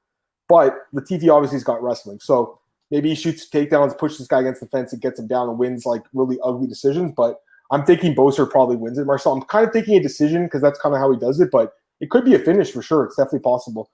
But 0.49 0.75
Latifi 0.95 1.33
obviously 1.33 1.57
has 1.57 1.65
got 1.65 1.83
wrestling, 1.83 2.19
so 2.21 2.59
maybe 2.91 3.11
he 3.11 3.15
shoots 3.15 3.49
takedowns, 3.49 3.97
pushes 3.97 4.19
this 4.19 4.29
guy 4.29 4.41
against 4.41 4.61
the 4.61 4.67
fence, 4.67 4.93
and 4.93 5.01
gets 5.01 5.21
him 5.21 5.27
down 5.27 5.49
and 5.49 5.59
wins 5.59 5.87
like 5.87 6.03
really 6.13 6.39
ugly 6.43 6.67
decisions. 6.67 7.13
But 7.17 7.41
I'm 7.71 7.85
thinking 7.85 8.15
Boser 8.15 8.51
probably 8.51 8.77
wins 8.77 8.99
it. 8.99 9.05
Marcel, 9.05 9.33
I'm 9.33 9.43
kind 9.43 9.67
of 9.67 9.73
thinking 9.73 9.97
a 9.97 10.03
decision 10.03 10.45
because 10.45 10.63
that's 10.63 10.81
kind 10.81 10.95
of 10.95 11.01
how 11.01 11.13
he 11.13 11.19
does 11.19 11.39
it, 11.41 11.51
but 11.53 11.75
it 12.01 12.11
could 12.11 12.25
be 12.25 12.35
a 12.35 12.39
finish 12.39 12.73
for 12.73 12.83
sure. 12.83 13.05
It's 13.05 13.17
definitely 13.17 13.41
possible. 13.41 13.91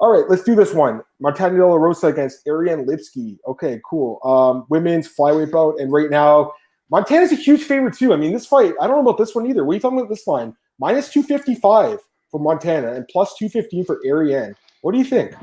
All 0.00 0.12
right, 0.12 0.28
let's 0.28 0.44
do 0.44 0.54
this 0.54 0.72
one. 0.72 1.02
Montana 1.20 1.56
De 1.56 1.66
La 1.66 1.74
Rosa 1.74 2.06
against 2.06 2.46
Ariane 2.46 2.86
Lipski. 2.86 3.38
Okay, 3.46 3.80
cool. 3.84 4.20
Um, 4.24 4.64
women's 4.68 5.08
flyweight 5.12 5.50
bout, 5.50 5.78
and 5.80 5.92
right 5.92 6.08
now 6.08 6.52
Montana's 6.90 7.32
a 7.32 7.36
huge 7.36 7.62
favorite 7.62 7.94
too. 7.94 8.12
I 8.12 8.16
mean, 8.16 8.32
this 8.32 8.46
fight, 8.46 8.74
I 8.80 8.86
don't 8.86 8.96
know 8.96 9.10
about 9.10 9.18
this 9.18 9.34
one 9.34 9.46
either. 9.46 9.64
What 9.64 9.72
are 9.72 9.74
you 9.74 9.80
talking 9.80 9.98
about 9.98 10.10
this 10.10 10.26
line? 10.26 10.56
Minus 10.78 11.10
255 11.12 11.98
for 12.30 12.40
Montana 12.40 12.92
and 12.92 13.06
plus 13.08 13.34
215 13.36 13.84
for 13.84 14.00
Ariane. 14.06 14.54
What 14.82 14.92
do 14.92 14.98
you 14.98 15.04
think? 15.04 15.34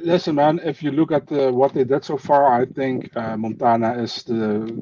Listen, 0.00 0.36
man. 0.36 0.60
If 0.64 0.82
you 0.82 0.90
look 0.92 1.12
at 1.12 1.26
the, 1.26 1.52
what 1.52 1.74
they 1.74 1.84
did 1.84 2.04
so 2.04 2.16
far, 2.18 2.60
I 2.60 2.66
think 2.66 3.14
uh, 3.16 3.36
Montana 3.36 4.02
is 4.02 4.22
the 4.24 4.40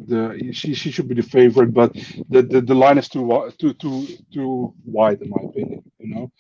the 0.09 0.53
she, 0.53 0.75
she 0.75 0.91
should 0.91 1.09
be 1.09 1.15
the 1.15 1.23
favorite, 1.23 1.73
but 1.73 1.93
the, 2.29 2.43
the, 2.43 2.61
the 2.61 2.75
line 2.75 2.99
is 2.99 3.09
too 3.09 3.53
too 3.59 3.73
too 3.75 4.07
too 4.33 4.75
wide 4.85 5.23
in 5.23 5.31
my 5.31 5.43
opinion. 5.49 5.83
You 5.99 6.15
know, 6.15 6.33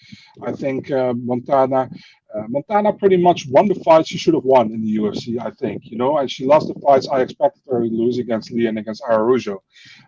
I 0.42 0.52
think 0.52 0.90
uh, 0.90 1.14
Montana 1.16 1.88
uh, 2.34 2.44
Montana 2.48 2.92
pretty 2.92 3.16
much 3.16 3.46
won 3.48 3.68
the 3.68 3.74
fight 3.76 4.06
she 4.06 4.18
should 4.18 4.34
have 4.34 4.44
won 4.44 4.72
in 4.72 4.82
the 4.82 4.96
UFC, 4.96 5.38
I 5.40 5.50
think, 5.52 5.82
you 5.86 5.96
know, 5.98 6.18
and 6.18 6.30
she 6.30 6.44
lost 6.46 6.68
the 6.68 6.78
fights 6.80 7.08
I 7.08 7.22
expected 7.22 7.62
her 7.70 7.80
to 7.82 7.86
lose 7.88 8.18
against 8.18 8.52
Lee 8.52 8.66
and 8.66 8.78
against 8.78 9.02
Araujo. 9.08 9.62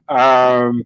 Um, 0.09 0.85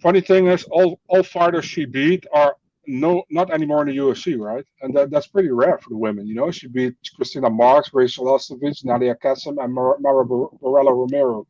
funny 0.00 0.20
thing 0.20 0.46
is, 0.48 0.64
all, 0.64 1.00
all 1.08 1.22
fighters 1.22 1.64
she 1.64 1.84
beat 1.84 2.26
are 2.32 2.56
no 2.86 3.22
not 3.30 3.50
anymore 3.52 3.82
in 3.82 3.88
the 3.88 3.96
UFC, 3.96 4.38
right? 4.38 4.64
And 4.80 4.94
that, 4.96 5.10
that's 5.10 5.26
pretty 5.26 5.50
rare 5.50 5.78
for 5.78 5.90
the 5.90 5.96
women, 5.96 6.26
you 6.26 6.34
know. 6.34 6.50
She 6.50 6.68
beat 6.68 6.94
Christina 7.16 7.50
Marks, 7.50 7.90
Rachel 7.92 8.26
Ostovich, 8.26 8.84
Nadia 8.84 9.14
Kassem, 9.14 9.62
and 9.62 9.72
Mara, 9.72 10.00
Mara 10.00 10.24
Borella 10.24 10.90
Romero. 10.90 11.46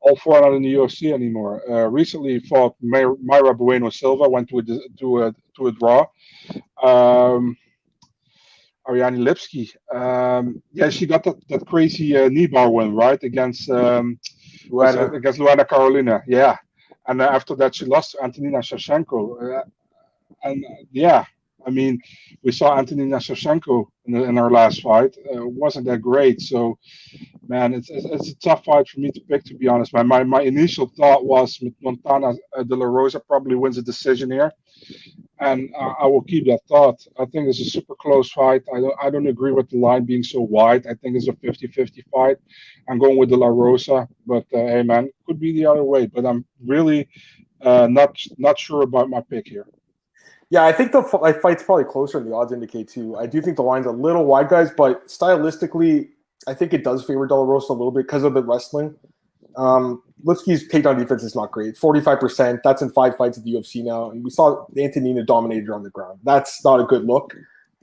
All 0.00 0.16
four 0.16 0.38
are 0.38 0.42
not 0.42 0.54
in 0.54 0.62
the 0.62 0.74
UFC 0.74 1.12
anymore. 1.12 1.62
Uh, 1.70 1.88
recently 1.88 2.38
fought 2.40 2.76
Mayra 2.84 3.56
Bueno 3.56 3.90
Silva, 3.90 4.28
went 4.28 4.48
to 4.50 4.58
a 4.58 4.62
to 5.00 5.24
a 5.24 5.34
to 5.56 5.66
a 5.68 5.72
draw. 5.72 6.06
Um, 6.82 7.56
Ariane 8.88 9.18
Lipski. 9.18 9.68
Um, 9.94 10.62
yeah, 10.72 10.90
she 10.90 11.06
got 11.06 11.24
that, 11.24 11.36
that 11.48 11.66
crazy 11.66 12.16
uh, 12.16 12.28
knee 12.28 12.46
bar 12.46 12.70
win, 12.70 12.94
right? 12.94 13.20
Against 13.22 13.68
um, 13.70 14.18
Luana. 14.70 15.14
against 15.14 15.38
Luana 15.38 15.68
Carolina. 15.68 16.22
Yeah. 16.26 16.56
And 17.08 17.22
uh, 17.22 17.24
after 17.24 17.54
that, 17.56 17.74
she 17.74 17.84
lost 17.84 18.12
to 18.12 18.22
Antonina 18.22 18.58
Shevchenko. 18.58 19.58
Uh, 19.60 19.62
and 20.46 20.64
uh, 20.64 20.84
yeah, 20.92 21.24
I 21.66 21.70
mean, 21.70 22.00
we 22.42 22.52
saw 22.52 22.78
Antonina 22.78 23.16
Shevchenko 23.16 23.86
in, 24.06 24.16
in 24.16 24.38
our 24.38 24.50
last 24.50 24.82
fight. 24.82 25.16
Uh, 25.34 25.46
wasn't 25.46 25.86
that 25.86 26.00
great. 26.00 26.40
So, 26.40 26.78
man, 27.48 27.74
it's, 27.74 27.90
it's, 27.90 28.06
it's, 28.06 28.30
a 28.30 28.36
tough 28.36 28.64
fight 28.64 28.88
for 28.88 29.00
me 29.00 29.10
to 29.10 29.20
pick, 29.22 29.44
to 29.44 29.54
be 29.54 29.66
honest. 29.66 29.92
My, 29.92 30.02
my, 30.02 30.22
my 30.22 30.42
initial 30.42 30.86
thought 30.96 31.24
was 31.24 31.60
Montana 31.82 32.34
uh, 32.56 32.62
De 32.62 32.76
La 32.76 32.86
Rosa 32.86 33.20
probably 33.20 33.56
wins 33.56 33.78
a 33.78 33.82
decision 33.82 34.30
here 34.30 34.52
and 35.40 35.70
I, 35.78 35.94
I, 36.00 36.06
will 36.06 36.22
keep 36.22 36.46
that 36.46 36.60
thought. 36.68 37.00
I 37.18 37.24
think 37.26 37.48
it's 37.48 37.60
a 37.60 37.64
super 37.64 37.94
close 37.94 38.30
fight. 38.30 38.62
I 38.74 38.80
don't, 38.80 38.94
I 39.02 39.10
don't 39.10 39.26
agree 39.26 39.52
with 39.52 39.68
the 39.68 39.78
line 39.78 40.04
being 40.04 40.22
so 40.22 40.40
wide. 40.40 40.86
I 40.86 40.94
think 40.94 41.16
it's 41.16 41.28
a 41.28 41.32
50-50 41.32 42.04
fight. 42.12 42.36
I'm 42.88 42.98
going 42.98 43.18
with 43.18 43.28
De 43.28 43.36
La 43.36 43.48
Rosa, 43.48 44.08
but 44.26 44.44
uh, 44.54 44.58
hey, 44.58 44.82
man, 44.82 45.10
could 45.26 45.38
be 45.38 45.52
the 45.52 45.66
other 45.66 45.84
way. 45.84 46.06
But 46.06 46.24
I'm 46.24 46.44
really 46.64 47.08
uh, 47.60 47.86
not 47.90 48.18
not 48.38 48.58
sure 48.58 48.82
about 48.82 49.10
my 49.10 49.20
pick 49.20 49.46
here. 49.48 49.66
Yeah, 50.50 50.64
I 50.64 50.72
think 50.72 50.92
the 50.92 51.02
fight's 51.02 51.62
probably 51.64 51.84
closer 51.84 52.18
than 52.18 52.30
the 52.30 52.34
odds 52.36 52.52
indicate 52.52 52.88
too. 52.88 53.16
I 53.16 53.26
do 53.26 53.42
think 53.42 53.56
the 53.56 53.62
line's 53.62 53.86
a 53.86 53.90
little 53.90 54.24
wide, 54.24 54.48
guys, 54.48 54.70
but 54.76 55.06
stylistically, 55.08 56.08
I 56.46 56.54
think 56.54 56.72
it 56.72 56.84
does 56.84 57.04
favor 57.04 57.26
De 57.26 57.34
Rosa 57.34 57.72
a 57.72 57.74
little 57.74 57.90
bit 57.90 58.06
because 58.06 58.22
of 58.22 58.34
the 58.34 58.42
wrestling. 58.42 58.94
Um, 59.56 60.02
Lipski's 60.24 60.68
takedown 60.68 60.98
defense 60.98 61.22
is 61.22 61.34
not 61.34 61.50
great. 61.50 61.76
45%. 61.76 62.60
That's 62.62 62.82
in 62.82 62.90
five 62.90 63.16
fights 63.16 63.38
at 63.38 63.44
the 63.44 63.54
UFC 63.54 63.82
now. 63.82 64.10
And 64.10 64.22
we 64.22 64.30
saw 64.30 64.66
Antonina 64.78 65.24
dominated 65.24 65.66
her 65.66 65.74
on 65.74 65.82
the 65.82 65.90
ground. 65.90 66.20
That's 66.22 66.64
not 66.64 66.78
a 66.78 66.84
good 66.84 67.04
look. 67.04 67.34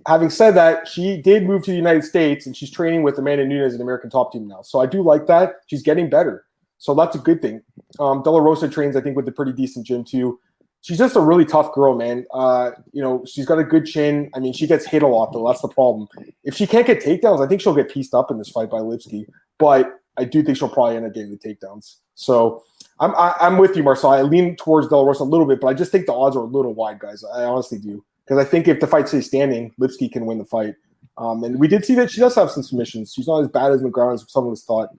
Having 0.07 0.29
said 0.29 0.51
that, 0.51 0.87
she 0.87 1.21
did 1.21 1.45
move 1.45 1.63
to 1.63 1.71
the 1.71 1.77
United 1.77 2.03
States 2.03 2.45
and 2.45 2.55
she's 2.55 2.69
training 2.69 3.03
with 3.03 3.17
Amanda 3.17 3.45
Nunes 3.45 3.73
in 3.73 3.81
American 3.81 4.09
top 4.09 4.31
team 4.31 4.47
now. 4.47 4.61
So 4.61 4.79
I 4.79 4.85
do 4.85 5.01
like 5.01 5.27
that. 5.27 5.55
She's 5.67 5.81
getting 5.81 6.09
better. 6.09 6.45
So 6.77 6.93
that's 6.93 7.15
a 7.15 7.19
good 7.19 7.41
thing. 7.41 7.61
Um, 7.99 8.21
De 8.23 8.29
La 8.29 8.39
Rosa 8.39 8.67
trains, 8.67 8.95
I 8.95 9.01
think, 9.01 9.15
with 9.15 9.27
a 9.27 9.31
pretty 9.31 9.53
decent 9.53 9.85
gym 9.85 10.03
too. 10.03 10.39
She's 10.83 10.97
just 10.97 11.15
a 11.15 11.21
really 11.21 11.45
tough 11.45 11.73
girl, 11.73 11.95
man. 11.95 12.25
Uh, 12.33 12.71
you 12.91 13.01
know, 13.01 13.23
she's 13.25 13.45
got 13.45 13.57
a 13.57 13.63
good 13.63 13.85
chin. 13.85 14.29
I 14.35 14.39
mean, 14.39 14.51
she 14.51 14.67
gets 14.67 14.85
hit 14.85 15.01
a 15.01 15.07
lot, 15.07 15.31
though. 15.31 15.47
That's 15.47 15.61
the 15.61 15.69
problem. 15.69 16.09
If 16.43 16.55
she 16.55 16.67
can't 16.67 16.85
get 16.85 17.01
takedowns, 17.01 17.43
I 17.43 17.47
think 17.47 17.61
she'll 17.61 17.73
get 17.73 17.89
pieced 17.89 18.13
up 18.13 18.29
in 18.29 18.37
this 18.37 18.49
fight 18.49 18.69
by 18.69 18.79
Lipski. 18.79 19.25
But 19.57 19.89
I 20.17 20.25
do 20.25 20.43
think 20.43 20.57
she'll 20.57 20.67
probably 20.67 20.97
end 20.97 21.05
up 21.05 21.13
getting 21.13 21.31
the 21.31 21.37
takedowns. 21.37 21.99
So 22.15 22.63
I'm 22.99 23.15
I, 23.15 23.29
am 23.29 23.33
i 23.39 23.47
am 23.47 23.57
with 23.59 23.77
you, 23.77 23.83
Marcel. 23.83 24.11
I 24.11 24.23
lean 24.23 24.57
towards 24.57 24.89
De 24.89 24.97
La 24.97 25.03
Rosa 25.03 25.23
a 25.23 25.25
little 25.25 25.45
bit, 25.45 25.61
but 25.61 25.67
I 25.67 25.73
just 25.73 25.89
think 25.89 26.05
the 26.05 26.13
odds 26.13 26.35
are 26.35 26.43
a 26.43 26.47
little 26.47 26.73
wide, 26.73 26.99
guys. 26.99 27.23
I 27.23 27.45
honestly 27.45 27.79
do 27.79 28.03
because 28.25 28.45
I 28.45 28.47
think 28.47 28.67
if 28.67 28.81
the 28.81 28.87
fight 28.87 29.07
stays 29.07 29.25
standing, 29.25 29.73
Lipski 29.79 30.11
can 30.11 30.25
win 30.25 30.37
the 30.37 30.45
fight. 30.45 30.75
Um, 31.17 31.43
and 31.45 31.59
we 31.59 31.67
did 31.69 31.85
see 31.85 31.95
that 31.95 32.11
she 32.11 32.19
does 32.19 32.35
have 32.35 32.51
some 32.51 32.63
submissions. 32.63 33.13
She's 33.13 33.27
not 33.27 33.41
as 33.41 33.47
bad 33.47 33.71
as 33.71 33.81
McGrath 33.81 34.15
as 34.15 34.25
some 34.27 34.47
of 34.47 34.51
us 34.51 34.63
thought. 34.63 34.89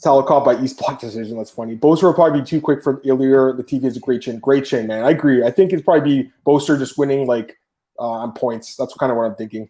Salikhov 0.00 0.44
by 0.44 0.60
East 0.62 0.78
Block 0.80 1.00
decision. 1.00 1.36
That's 1.36 1.50
funny. 1.50 1.76
Boser 1.76 2.04
will 2.04 2.14
probably 2.14 2.40
be 2.40 2.46
too 2.46 2.60
quick 2.60 2.82
for 2.82 3.00
Ilir. 3.02 3.58
Latifi 3.58 3.84
is 3.84 3.96
a 3.96 4.00
great 4.00 4.22
chin. 4.22 4.38
Great 4.38 4.64
chin, 4.64 4.86
man. 4.86 5.04
I 5.04 5.10
agree. 5.10 5.44
I 5.44 5.50
think 5.50 5.72
it's 5.72 5.82
probably 5.82 6.24
be 6.24 6.30
Boser 6.46 6.78
just 6.78 6.98
winning 6.98 7.26
like 7.26 7.58
uh, 7.98 8.08
on 8.08 8.32
points. 8.32 8.76
That's 8.76 8.94
kind 8.94 9.12
of 9.12 9.18
what 9.18 9.24
I'm 9.24 9.34
thinking. 9.34 9.68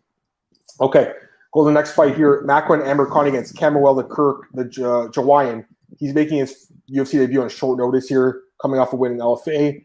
Okay. 0.81 1.12
Go 1.53 1.64
to 1.64 1.69
the 1.69 1.75
next 1.75 1.93
fight 1.93 2.14
here. 2.14 2.45
Makwan 2.45 2.85
Amirkhani 2.85 3.29
against 3.29 3.57
Kamuela 3.57 4.09
Kirk, 4.09 4.47
the 4.55 4.62
uh, 4.62 5.09
Jawayan. 5.11 5.66
He's 5.99 6.14
making 6.14 6.38
his 6.38 6.71
UFC 6.88 7.12
debut 7.12 7.43
on 7.43 7.49
short 7.49 7.79
notice 7.79 8.09
here, 8.09 8.43
coming 8.62 8.79
off 8.79 8.93
a 8.93 8.97
win 8.97 9.12
in 9.12 9.19
LFA. 9.19 9.85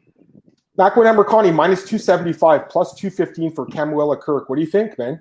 amber 0.80 1.04
Amirkhani 1.04 1.54
minus 1.54 1.80
275, 1.80 2.70
plus 2.70 2.94
215 2.94 3.52
for 3.56 3.66
Kamuela 3.66 4.20
Kirk. 4.20 4.48
What 4.48 4.58
do 4.58 4.62
you 4.62 4.70
think, 4.70 4.98
man? 5.00 5.20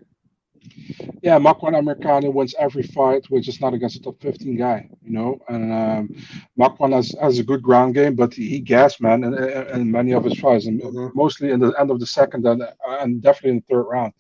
Yeah, 1.23 1.39
Makwan 1.39 1.75
Amirkhani 1.75 2.33
wins 2.33 2.55
every 2.59 2.83
fight, 2.83 3.25
which 3.31 3.49
is 3.49 3.61
not 3.61 3.75
against 3.75 3.97
a 3.97 4.03
top 4.03 4.21
15 4.21 4.57
guy, 4.57 4.89
you 5.03 5.13
know. 5.13 5.41
And 5.49 5.73
um, 5.73 6.17
Makwan 6.59 6.93
has, 6.93 7.15
has 7.21 7.39
a 7.39 7.45
good 7.45 7.63
ground 7.63 7.95
game, 7.95 8.15
but 8.15 8.35
he, 8.35 8.49
he 8.49 8.59
gassed, 8.61 9.01
man, 9.01 9.25
in, 9.25 9.35
in, 9.35 9.91
many 9.91 10.13
of 10.13 10.25
his 10.25 10.39
fights, 10.39 10.67
and 10.67 10.81
mm-hmm. 10.81 11.17
mostly 11.17 11.51
in 11.51 11.61
the 11.61 11.73
end 11.81 11.91
of 11.91 12.01
the 12.01 12.07
second 12.07 12.47
and, 12.47 12.63
and 12.87 13.23
definitely 13.23 13.51
in 13.51 13.57
the 13.57 13.75
third 13.75 13.85
round. 13.85 14.13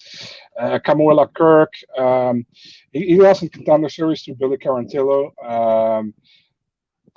Uh, 0.58 0.78
Kamuela 0.78 1.32
Kirk, 1.34 1.72
um, 1.98 2.46
he, 2.92 3.06
he 3.06 3.16
lost 3.20 3.42
in 3.42 3.48
contender 3.50 3.88
series 3.88 4.22
to 4.22 4.34
Billy 4.34 4.56
Quarantillo. 4.56 5.30
Um, 5.44 6.14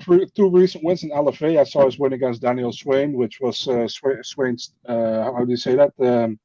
two 0.04 0.50
recent 0.50 0.84
wins 0.84 1.04
in 1.04 1.12
LFA. 1.12 1.60
I 1.60 1.64
saw 1.64 1.86
his 1.86 1.98
win 1.98 2.14
against 2.14 2.42
Daniel 2.42 2.72
Swain, 2.72 3.14
which 3.14 3.40
was 3.40 3.68
uh, 3.68 3.88
Swain's, 3.88 4.74
uh, 4.86 5.24
how 5.24 5.44
do 5.44 5.52
you 5.52 5.58
say 5.58 5.76
that? 5.76 5.94
Um, 6.00 6.40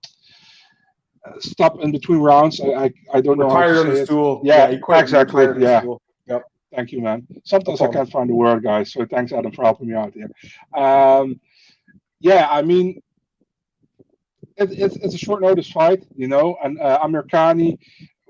stop 1.39 1.81
in 1.81 1.93
between 1.93 2.19
rounds. 2.19 2.61
I 2.61 2.67
I, 2.67 2.93
I 3.15 3.21
don't 3.21 3.39
know. 3.39 3.47
Retired 3.47 3.79
on 3.79 3.89
the 3.91 4.07
stool. 4.07 4.41
Yeah, 4.45 4.71
yeah 4.71 4.99
exactly. 4.99 5.45
Yeah. 5.59 5.83
Yep. 6.27 6.43
Thank 6.75 6.93
you, 6.93 7.03
man. 7.03 7.27
Sometimes 7.45 7.81
no 7.81 7.89
I 7.89 7.93
can't 7.93 8.11
find 8.11 8.31
the 8.31 8.35
word, 8.35 8.63
guys. 8.63 8.93
So 8.93 9.05
thanks, 9.05 9.33
Adam, 9.33 9.53
for 9.53 9.65
helping 9.65 9.89
me 9.89 9.95
out 9.95 10.15
here. 10.15 10.31
Um, 10.75 11.41
yeah, 12.21 12.49
I 12.51 12.63
mean, 12.63 13.03
it, 14.57 14.71
it's, 14.73 14.97
it's 14.97 15.15
a 15.15 15.19
short 15.19 15.43
notice 15.43 15.71
fight, 15.71 16.05
you 16.15 16.29
know, 16.29 16.57
and 16.63 16.81
uh, 16.81 17.01
Amirkhani, 17.03 17.79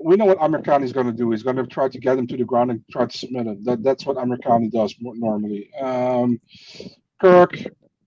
we 0.03 0.17
know 0.17 0.25
what 0.25 0.39
Amirkhani 0.39 0.85
is 0.85 0.93
going 0.93 1.07
to 1.07 1.13
do. 1.13 1.31
He's 1.31 1.43
going 1.43 1.57
to 1.57 1.67
try 1.67 1.89
to 1.89 1.99
get 1.99 2.19
him 2.19 2.27
to 2.27 2.37
the 2.37 2.45
ground 2.45 2.71
and 2.71 2.83
try 2.91 3.07
to 3.07 3.19
submit 3.19 3.47
him. 3.47 3.63
That, 3.65 3.83
that's 3.83 4.07
what 4.07 4.17
Amirkhani 4.17 4.71
does 4.71 4.95
normally. 5.01 5.73
Um, 5.81 6.41
Kirk 7.21 7.57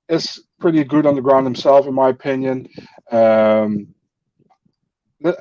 is 0.10 0.43
pretty 0.60 0.84
good 0.84 1.06
on 1.06 1.15
the 1.15 1.21
ground 1.21 1.45
himself, 1.45 1.88
in 1.88 1.93
my 1.93 2.10
opinion. 2.10 2.67
Um, 3.12 3.94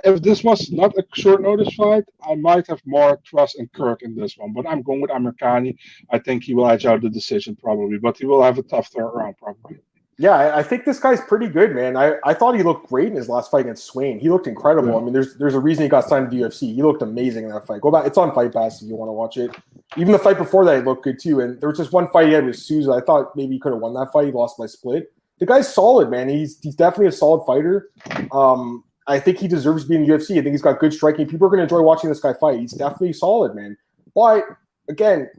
if 0.05 0.23
this 0.23 0.43
was 0.43 0.71
not 0.71 0.97
a 0.97 1.05
short 1.15 1.43
notice 1.43 1.75
fight, 1.75 2.05
I 2.29 2.35
might 2.35 2.67
have 2.69 2.81
more 2.87 3.19
trust 3.25 3.59
in 3.59 3.69
Kirk 3.69 4.03
in 4.03 4.15
this 4.15 4.37
one. 4.37 4.53
But 4.53 4.67
I'm 4.67 4.83
going 4.83 5.01
with 5.01 5.11
Amirkhani. 5.11 5.77
I 6.11 6.19
think 6.19 6.45
he 6.45 6.55
will 6.55 6.69
edge 6.69 6.87
out 6.87 7.03
the 7.03 7.11
decision 7.11 7.57
probably, 7.57 7.99
but 7.99 8.17
he 8.17 8.27
will 8.27 8.43
have 8.43 8.59
a 8.59 8.63
tough 8.63 8.89
third 8.89 9.11
round 9.11 9.37
probably. 9.39 9.79
Yeah, 10.17 10.57
I 10.57 10.63
think 10.63 10.85
this 10.85 11.01
guy's 11.01 11.21
pretty 11.23 11.49
good, 11.49 11.75
man. 11.75 11.97
I, 11.97 12.15
I 12.25 12.35
thought 12.35 12.55
he 12.55 12.63
looked 12.63 12.89
great 12.89 13.09
in 13.09 13.17
his 13.17 13.29
last 13.29 13.51
fight 13.51 13.63
against 13.63 13.85
Swain. 13.85 14.21
He 14.21 14.31
looked 14.31 14.47
incredible. 14.47 14.91
Yeah. 14.91 14.99
I 14.99 15.01
mean, 15.01 15.13
there's 15.13 15.37
there's 15.39 15.55
a 15.55 15.61
reason 15.61 15.83
he 15.83 15.89
got 15.89 16.09
signed 16.09 16.31
to 16.31 16.37
the 16.37 16.45
UFC. 16.45 16.73
He 16.73 16.83
looked 16.83 17.03
amazing 17.03 17.45
in 17.45 17.51
that 17.51 17.67
fight. 17.67 17.81
Go 17.81 17.91
back, 17.91 18.07
it's 18.07 18.17
on 18.17 18.33
Fight 18.33 18.53
Pass 18.53 18.81
if 18.81 18.89
you 18.89 18.95
want 18.95 19.09
to 19.09 19.13
watch 19.13 19.37
it. 19.37 19.51
Even 19.97 20.13
the 20.13 20.19
fight 20.19 20.39
before 20.39 20.65
that, 20.67 20.77
he 20.77 20.83
looked 20.83 21.03
good 21.03 21.19
too. 21.19 21.41
And 21.41 21.61
there 21.61 21.69
was 21.69 21.79
just 21.79 21.93
one 21.93 22.09
fight 22.11 22.29
he 22.29 22.33
had 22.33 22.47
with 22.47 22.57
Souza. 22.57 22.93
I 22.93 23.01
thought 23.01 23.35
maybe 23.35 23.55
he 23.55 23.59
could 23.59 23.73
have 23.73 23.81
won 23.81 23.93
that 23.95 24.13
fight. 24.13 24.27
He 24.27 24.33
lost 24.33 24.57
by 24.57 24.67
split. 24.67 25.13
The 25.41 25.47
guy's 25.47 25.73
solid, 25.73 26.11
man. 26.11 26.29
He's 26.29 26.61
he's 26.61 26.77
definitely 26.77 27.09
a 27.09 27.13
solid 27.13 27.45
fighter. 27.45 27.91
Um, 28.31 28.85
I 29.07 29.19
think 29.19 29.39
he 29.39 29.49
deserves 29.49 29.85
to 29.85 29.89
be 29.89 29.97
in 29.97 30.07
the 30.07 30.09
UFC. 30.09 30.33
I 30.33 30.43
think 30.43 30.53
he's 30.53 30.63
got 30.63 30.79
good 30.79 30.93
striking. 30.93 31.27
People 31.27 31.47
are 31.47 31.51
going 31.51 31.59
to 31.59 31.65
enjoy 31.65 31.83
watching 31.83 32.09
this 32.09 32.21
guy 32.21 32.33
fight. 32.33 32.59
He's 32.59 32.73
definitely 32.73 33.13
solid, 33.13 33.55
man. 33.55 33.77
But 34.15 34.45
again, 34.89 35.31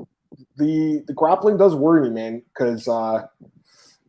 the 0.57 1.03
the 1.07 1.13
grappling 1.13 1.57
does 1.57 1.75
worry 1.75 2.09
me, 2.09 2.09
man, 2.09 2.43
because 2.53 2.87
uh, 2.87 3.25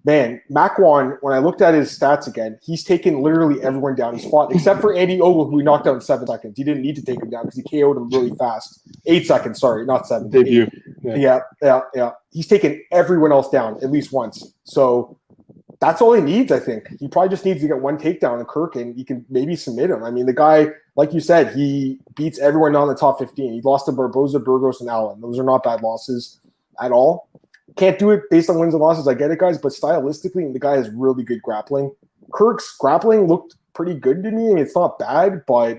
man, 0.05 0.41
Makwan, 0.51 1.19
when 1.21 1.35
I 1.35 1.39
looked 1.39 1.63
at 1.63 1.75
his 1.75 1.97
stats 1.97 2.27
again, 2.27 2.59
he's 2.63 2.85
taken 2.85 3.23
literally 3.23 3.63
everyone 3.63 3.95
down. 3.95 4.15
He's 4.15 4.29
fought 4.29 4.55
except 4.55 4.81
for 4.81 4.95
Andy 4.95 5.21
Ogle, 5.21 5.51
who 5.51 5.59
he 5.59 5.65
knocked 5.65 5.87
out 5.87 5.95
in 5.95 6.01
seven 6.01 6.27
seconds. 6.27 6.55
He 6.57 6.65
didn't 6.65 6.83
need 6.83 6.97
to 6.97 7.03
take 7.03 7.21
him 7.21 7.31
down 7.31 7.45
because 7.45 7.57
he 7.57 7.63
KO'd 7.63 7.97
him 7.97 8.09
really 8.11 8.35
fast. 8.37 8.81
Eight 9.07 9.27
seconds, 9.27 9.61
sorry, 9.61 9.85
not 9.85 10.07
seven. 10.07 10.31
Debut. 10.31 10.71
Yeah. 11.03 11.17
yeah, 11.17 11.39
yeah, 11.63 11.81
yeah. 11.95 12.11
He's 12.31 12.47
taken 12.47 12.83
everyone 12.93 13.33
else 13.33 13.49
down 13.51 13.79
at 13.83 13.91
least 13.91 14.13
once. 14.13 14.53
So 14.65 15.19
that's 15.81 16.01
all 16.01 16.13
he 16.13 16.23
needs, 16.23 16.51
I 16.51 16.59
think. 16.59 16.89
He 16.99 17.09
probably 17.09 17.29
just 17.29 17.45
needs 17.45 17.61
to 17.61 17.69
get 17.69 17.81
one 17.81 17.99
takedown 17.99 18.41
in 18.41 18.47
Kirk 18.47 18.77
and 18.77 18.95
he 18.95 19.05
can 19.05 19.25
maybe 19.29 19.57
submit 19.57 19.91
him. 19.91 20.03
I 20.03 20.11
mean, 20.11 20.27
the 20.27 20.33
guy, 20.33 20.69
like 20.95 21.13
you 21.13 21.21
said, 21.21 21.55
he 21.55 21.99
beats 22.15 22.39
everyone 22.39 22.73
down 22.73 22.89
the 22.89 22.95
top 22.95 23.19
15. 23.19 23.53
He 23.53 23.61
lost 23.61 23.87
to 23.87 23.93
Barboza, 23.93 24.41
Burgos, 24.41 24.81
and 24.81 24.89
Allen. 24.89 25.21
Those 25.21 25.39
are 25.39 25.45
not 25.45 25.63
bad 25.63 25.83
losses 25.83 26.41
at 26.81 26.93
all. 26.93 27.29
Can't 27.77 27.99
do 27.99 28.11
it 28.11 28.23
based 28.31 28.49
on 28.49 28.59
wins 28.59 28.73
and 28.73 28.83
losses. 28.83 29.07
I 29.07 29.15
get 29.15 29.31
it, 29.31 29.39
guys, 29.39 29.59
but 29.59 29.73
stylistically, 29.73 30.51
the 30.53 30.59
guy 30.59 30.77
has 30.77 30.89
really 30.91 31.25
good 31.25 31.43
grappling. 31.43 31.95
Kirk's 32.33 32.75
grappling 32.79 33.27
looked 33.27 33.57
pretty 33.75 33.95
good 33.95 34.23
to 34.23 34.31
me. 34.31 34.51
and 34.51 34.59
It's 34.59 34.75
not 34.75 34.99
bad, 34.99 35.45
but 35.47 35.79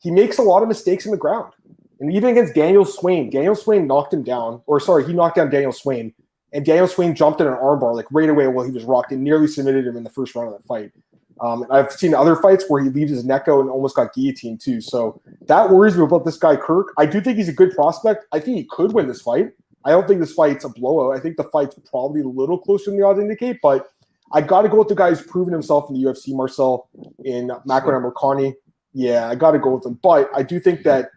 he 0.00 0.10
makes 0.10 0.38
a 0.38 0.42
lot 0.42 0.62
of 0.62 0.68
mistakes 0.68 1.04
in 1.04 1.12
the 1.12 1.16
ground. 1.16 1.52
And 2.00 2.12
even 2.12 2.30
against 2.30 2.54
Daniel 2.54 2.84
Swain, 2.84 3.30
Daniel 3.30 3.54
Swain 3.54 3.86
knocked 3.86 4.12
him 4.12 4.24
down, 4.24 4.60
or 4.66 4.80
sorry, 4.80 5.06
he 5.06 5.12
knocked 5.12 5.36
down 5.36 5.50
Daniel 5.50 5.70
Swain 5.70 6.12
and 6.52 6.64
Daniel 6.64 6.86
Swain 6.86 7.14
jumped 7.14 7.40
in 7.40 7.46
an 7.46 7.54
armbar 7.54 7.94
like 7.94 8.06
right 8.10 8.28
away 8.28 8.46
while 8.48 8.64
he 8.64 8.72
was 8.72 8.84
rocked 8.84 9.12
and 9.12 9.22
nearly 9.22 9.46
submitted 9.46 9.86
him 9.86 9.96
in 9.96 10.04
the 10.04 10.10
first 10.10 10.34
round 10.34 10.52
of 10.52 10.60
that 10.60 10.66
fight. 10.66 10.92
Um, 11.40 11.66
I've 11.70 11.90
seen 11.90 12.14
other 12.14 12.36
fights 12.36 12.64
where 12.68 12.82
he 12.82 12.90
leaves 12.90 13.10
his 13.10 13.24
neck 13.24 13.48
out 13.48 13.60
and 13.60 13.70
almost 13.70 13.96
got 13.96 14.14
guillotined 14.14 14.60
too. 14.60 14.80
So 14.80 15.20
that 15.46 15.70
worries 15.70 15.96
me 15.96 16.04
about 16.04 16.24
this 16.24 16.36
guy 16.36 16.56
Kirk. 16.56 16.92
I 16.98 17.06
do 17.06 17.20
think 17.20 17.38
he's 17.38 17.48
a 17.48 17.54
good 17.54 17.72
prospect. 17.74 18.26
I 18.32 18.38
think 18.38 18.58
he 18.58 18.64
could 18.64 18.92
win 18.92 19.08
this 19.08 19.22
fight. 19.22 19.50
I 19.84 19.90
don't 19.90 20.06
think 20.06 20.20
this 20.20 20.34
fight's 20.34 20.64
a 20.64 20.68
blowout. 20.68 21.16
I 21.16 21.20
think 21.20 21.36
the 21.36 21.44
fight's 21.44 21.76
probably 21.90 22.20
a 22.20 22.28
little 22.28 22.58
closer 22.58 22.90
than 22.90 23.00
the 23.00 23.04
odds 23.04 23.18
indicate, 23.18 23.58
but 23.60 23.90
I 24.32 24.40
got 24.40 24.62
to 24.62 24.68
go 24.68 24.78
with 24.78 24.88
the 24.88 24.94
guy 24.94 25.10
who's 25.10 25.22
proven 25.22 25.52
himself 25.52 25.90
in 25.90 26.00
the 26.00 26.08
UFC, 26.08 26.34
Marcel, 26.34 26.88
in 27.24 27.48
Makwan 27.66 27.96
and 27.96 28.04
Amirkhani. 28.04 28.54
Yeah, 28.94 29.28
I 29.28 29.34
got 29.34 29.52
to 29.52 29.58
go 29.58 29.74
with 29.74 29.86
him. 29.86 29.98
But 30.02 30.30
I 30.34 30.42
do 30.42 30.60
think 30.60 30.84
that 30.84 31.10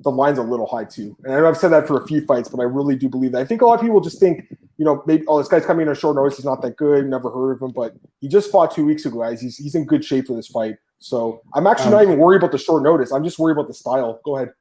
the 0.00 0.10
line's 0.10 0.38
a 0.38 0.42
little 0.42 0.66
high 0.66 0.84
too. 0.84 1.16
And 1.24 1.34
I 1.34 1.40
know 1.40 1.48
I've 1.48 1.56
said 1.56 1.68
that 1.68 1.86
for 1.86 2.02
a 2.02 2.06
few 2.06 2.24
fights, 2.24 2.48
but 2.48 2.60
I 2.60 2.64
really 2.64 2.96
do 2.96 3.08
believe 3.08 3.32
that. 3.32 3.40
I 3.40 3.44
think 3.44 3.62
a 3.62 3.66
lot 3.66 3.74
of 3.74 3.80
people 3.80 4.00
just 4.00 4.20
think, 4.20 4.48
you 4.78 4.84
know, 4.84 5.02
maybe 5.06 5.24
oh, 5.26 5.38
this 5.38 5.48
guy's 5.48 5.66
coming 5.66 5.86
in 5.86 5.92
a 5.92 5.94
short 5.94 6.16
notice. 6.16 6.36
He's 6.36 6.46
not 6.46 6.62
that 6.62 6.76
good. 6.76 7.06
Never 7.06 7.30
heard 7.30 7.52
of 7.52 7.62
him, 7.62 7.72
but 7.72 7.94
he 8.20 8.28
just 8.28 8.50
fought 8.50 8.74
two 8.74 8.86
weeks 8.86 9.04
ago, 9.04 9.20
guys. 9.20 9.40
He's 9.40 9.56
he's 9.56 9.74
in 9.74 9.84
good 9.84 10.04
shape 10.04 10.28
for 10.28 10.36
this 10.36 10.46
fight. 10.46 10.76
So 11.00 11.42
I'm 11.54 11.66
actually 11.66 11.86
um, 11.86 11.92
not 11.92 12.02
even 12.04 12.18
worried 12.18 12.38
about 12.38 12.52
the 12.52 12.58
short 12.58 12.82
notice. 12.82 13.12
I'm 13.12 13.24
just 13.24 13.38
worried 13.38 13.54
about 13.54 13.68
the 13.68 13.74
style. 13.74 14.20
Go 14.24 14.36
ahead. 14.36 14.52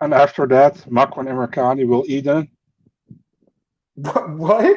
And 0.00 0.14
after 0.14 0.46
that, 0.46 0.76
Makwan 0.88 1.26
Amirkhani 1.26 1.86
will 1.86 2.04
eat 2.06 2.24
him. 2.26 2.48
What? 4.36 4.76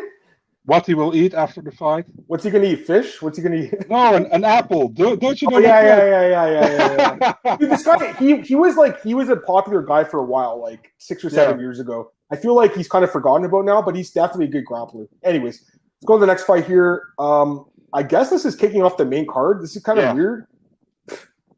what 0.69 0.85
he 0.85 0.93
will 0.93 1.15
eat 1.15 1.33
after 1.33 1.61
the 1.61 1.71
fight. 1.71 2.05
What's 2.27 2.43
he 2.43 2.51
gonna 2.51 2.65
eat? 2.65 2.85
Fish? 2.85 3.21
What's 3.21 3.37
he 3.37 3.43
gonna 3.43 3.55
eat? 3.55 3.89
No, 3.89 4.15
an, 4.15 4.27
an 4.27 4.43
apple. 4.43 4.89
Don't, 4.89 5.19
don't 5.19 5.41
you 5.41 5.47
oh, 5.47 5.51
know? 5.51 5.57
Oh, 5.57 5.59
yeah, 5.59 5.81
yeah, 5.81 6.05
yeah, 6.05 6.27
yeah, 6.27 6.45
yeah, 6.45 7.17
yeah, 7.19 7.33
yeah, 7.43 7.57
Dude, 7.57 7.71
this 7.71 7.83
guy, 7.83 8.13
he 8.13 8.41
he 8.41 8.55
was 8.55 8.77
like 8.77 9.01
he 9.01 9.15
was 9.15 9.29
a 9.29 9.35
popular 9.35 9.81
guy 9.81 10.03
for 10.03 10.19
a 10.19 10.23
while, 10.23 10.61
like 10.61 10.93
six 10.99 11.25
or 11.25 11.29
seven 11.29 11.57
yeah. 11.57 11.61
years 11.61 11.79
ago. 11.79 12.11
I 12.31 12.35
feel 12.35 12.55
like 12.55 12.75
he's 12.75 12.87
kind 12.87 13.03
of 13.03 13.11
forgotten 13.11 13.45
about 13.45 13.65
now, 13.65 13.81
but 13.81 13.95
he's 13.95 14.11
definitely 14.11 14.45
a 14.45 14.49
good 14.49 14.65
grappler. 14.65 15.07
Anyways, 15.23 15.63
let's 15.65 16.05
go 16.05 16.15
to 16.15 16.19
the 16.19 16.27
next 16.27 16.43
fight 16.43 16.65
here. 16.65 17.09
Um, 17.17 17.65
I 17.93 18.03
guess 18.03 18.29
this 18.29 18.45
is 18.45 18.55
kicking 18.55 18.83
off 18.83 18.97
the 18.97 19.05
main 19.05 19.25
card. 19.25 19.61
This 19.61 19.75
is 19.75 19.83
kind 19.83 19.97
of 19.97 20.05
yeah. 20.05 20.13
weird. 20.13 20.47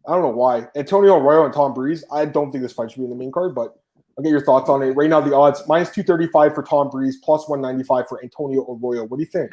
I 0.07 0.13
don't 0.13 0.21
know 0.21 0.29
why. 0.29 0.67
Antonio 0.75 1.17
Arroyo 1.17 1.45
and 1.45 1.53
Tom 1.53 1.73
Breese. 1.73 2.03
I 2.11 2.25
don't 2.25 2.51
think 2.51 2.63
this 2.63 2.73
fight 2.73 2.91
should 2.91 2.99
be 2.99 3.03
in 3.03 3.09
the 3.09 3.15
main 3.15 3.31
card, 3.31 3.53
but 3.53 3.75
I'll 4.17 4.23
get 4.23 4.29
your 4.29 4.43
thoughts 4.43 4.69
on 4.69 4.81
it. 4.81 4.91
Right 4.91 5.09
now, 5.09 5.21
the 5.21 5.35
odds 5.35 5.61
minus 5.67 5.89
235 5.89 6.55
for 6.55 6.63
Tom 6.63 6.89
Breese, 6.89 7.17
plus 7.17 7.47
195 7.47 8.07
for 8.07 8.23
Antonio 8.23 8.61
Arroyo. 8.63 9.05
What 9.05 9.17
do 9.17 9.23
you 9.23 9.29
think? 9.29 9.51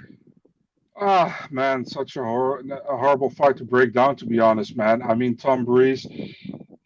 Ah, 1.00 1.46
man, 1.50 1.84
such 1.84 2.16
a, 2.16 2.24
hor- 2.24 2.60
a 2.60 2.96
horrible 2.96 3.30
fight 3.30 3.56
to 3.58 3.64
break 3.64 3.92
down. 3.92 4.16
To 4.16 4.26
be 4.26 4.40
honest, 4.40 4.76
man. 4.76 5.02
I 5.02 5.14
mean, 5.14 5.36
Tom 5.36 5.64
Breese, 5.64 6.06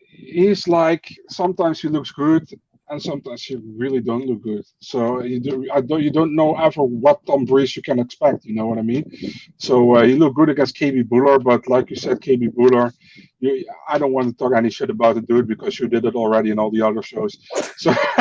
he's 0.08 0.66
like 0.66 1.08
sometimes 1.28 1.80
he 1.80 1.88
looks 1.88 2.10
good, 2.10 2.48
and 2.88 3.02
sometimes 3.02 3.48
you 3.48 3.62
really 3.76 4.00
don't 4.00 4.26
look 4.26 4.42
good. 4.42 4.64
So 4.80 5.22
you 5.22 5.40
do, 5.40 5.66
I 5.72 5.80
don't, 5.80 6.02
you 6.02 6.10
don't 6.10 6.34
know 6.34 6.56
ever 6.56 6.82
what 6.82 7.24
Tom 7.26 7.44
Breese 7.44 7.76
you 7.76 7.82
can 7.82 7.98
expect. 7.98 8.44
You 8.44 8.54
know 8.54 8.66
what 8.66 8.78
I 8.78 8.82
mean? 8.82 9.10
So 9.56 9.96
uh, 9.96 10.02
he 10.02 10.14
looked 10.14 10.36
good 10.36 10.50
against 10.50 10.76
KB 10.76 11.04
Bhullar, 11.04 11.42
but 11.42 11.68
like 11.68 11.90
you 11.90 11.96
said, 11.96 12.20
KB 12.20 12.48
Bhullar, 12.54 12.92
you, 13.40 13.64
I 13.88 13.98
don't 13.98 14.12
want 14.12 14.28
to 14.28 14.34
talk 14.34 14.52
any 14.54 14.70
shit 14.70 14.90
about 14.90 15.14
the 15.14 15.22
dude 15.22 15.48
because 15.48 15.78
you 15.78 15.88
did 15.88 16.04
it 16.04 16.14
already 16.14 16.50
in 16.50 16.58
all 16.58 16.70
the 16.70 16.82
other 16.82 17.02
shows. 17.02 17.38
So 17.76 17.90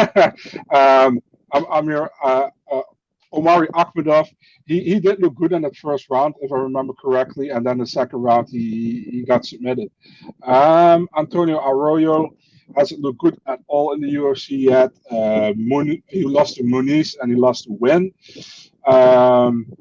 um, 0.71 1.19
I'm, 1.51 1.65
I'm 1.69 1.85
here. 1.85 2.09
Uh, 2.23 2.49
uh, 2.71 2.81
Omari 3.33 3.67
Akhmedov, 3.69 4.27
he, 4.65 4.81
he 4.83 4.99
did 4.99 5.21
look 5.21 5.35
good 5.35 5.53
in 5.53 5.61
that 5.61 5.75
first 5.77 6.09
round, 6.09 6.35
if 6.41 6.51
I 6.51 6.57
remember 6.57 6.93
correctly, 6.93 7.49
and 7.49 7.65
then 7.65 7.77
the 7.77 7.85
second 7.85 8.19
round 8.19 8.49
he, 8.49 9.07
he 9.09 9.23
got 9.23 9.45
submitted. 9.45 9.89
Um, 10.43 11.07
Antonio 11.17 11.59
Arroyo 11.59 12.31
hasn't 12.75 13.01
looked 13.01 13.19
good 13.19 13.39
at 13.47 13.59
all 13.67 13.93
in 13.93 14.01
the 14.01 14.13
UFC 14.13 14.61
yet. 14.61 14.91
Uh, 15.09 15.53
he 16.07 16.23
lost 16.23 16.55
to 16.55 16.63
Muniz 16.63 17.15
and 17.21 17.31
he 17.31 17.37
lost 17.37 17.65
to 17.65 17.73
Winn. 17.73 18.11
Um, 18.85 19.71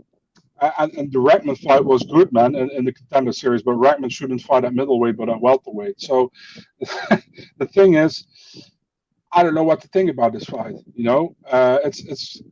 and, 0.60 0.92
and 0.94 1.12
the 1.12 1.18
Rackman 1.18 1.58
fight 1.58 1.84
was 1.84 2.02
good, 2.04 2.32
man, 2.32 2.54
in, 2.54 2.70
in 2.70 2.84
the 2.84 2.92
contender 2.92 3.32
series, 3.32 3.62
but 3.62 3.76
Rackman 3.76 4.10
shouldn't 4.10 4.42
fight 4.42 4.64
at 4.64 4.74
middleweight, 4.74 5.16
but 5.16 5.28
at 5.28 5.40
welterweight. 5.40 6.00
So 6.00 6.30
the 6.80 7.66
thing 7.72 7.94
is, 7.94 8.26
I 9.32 9.42
don't 9.42 9.54
know 9.54 9.64
what 9.64 9.80
to 9.82 9.88
think 9.88 10.10
about 10.10 10.32
this 10.32 10.44
fight. 10.44 10.74
You 10.94 11.04
know, 11.04 11.36
uh, 11.48 11.78
it's 11.84 12.00
it's 12.04 12.42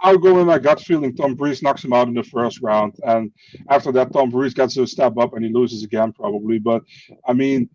I'll 0.00 0.18
go 0.18 0.34
with 0.34 0.46
my 0.46 0.58
gut 0.58 0.80
feeling. 0.80 1.14
Tom 1.14 1.34
Breese 1.34 1.62
knocks 1.62 1.84
him 1.84 1.92
out 1.92 2.08
in 2.08 2.14
the 2.14 2.22
first 2.22 2.60
round, 2.60 2.94
and 3.04 3.30
after 3.68 3.92
that, 3.92 4.12
Tom 4.12 4.30
Breese 4.30 4.54
gets 4.54 4.76
a 4.76 4.86
step 4.86 5.16
up 5.18 5.34
and 5.34 5.44
he 5.44 5.52
loses 5.52 5.82
again 5.82 6.12
probably. 6.12 6.58
But 6.58 6.82
I 7.26 7.32
mean, 7.32 7.68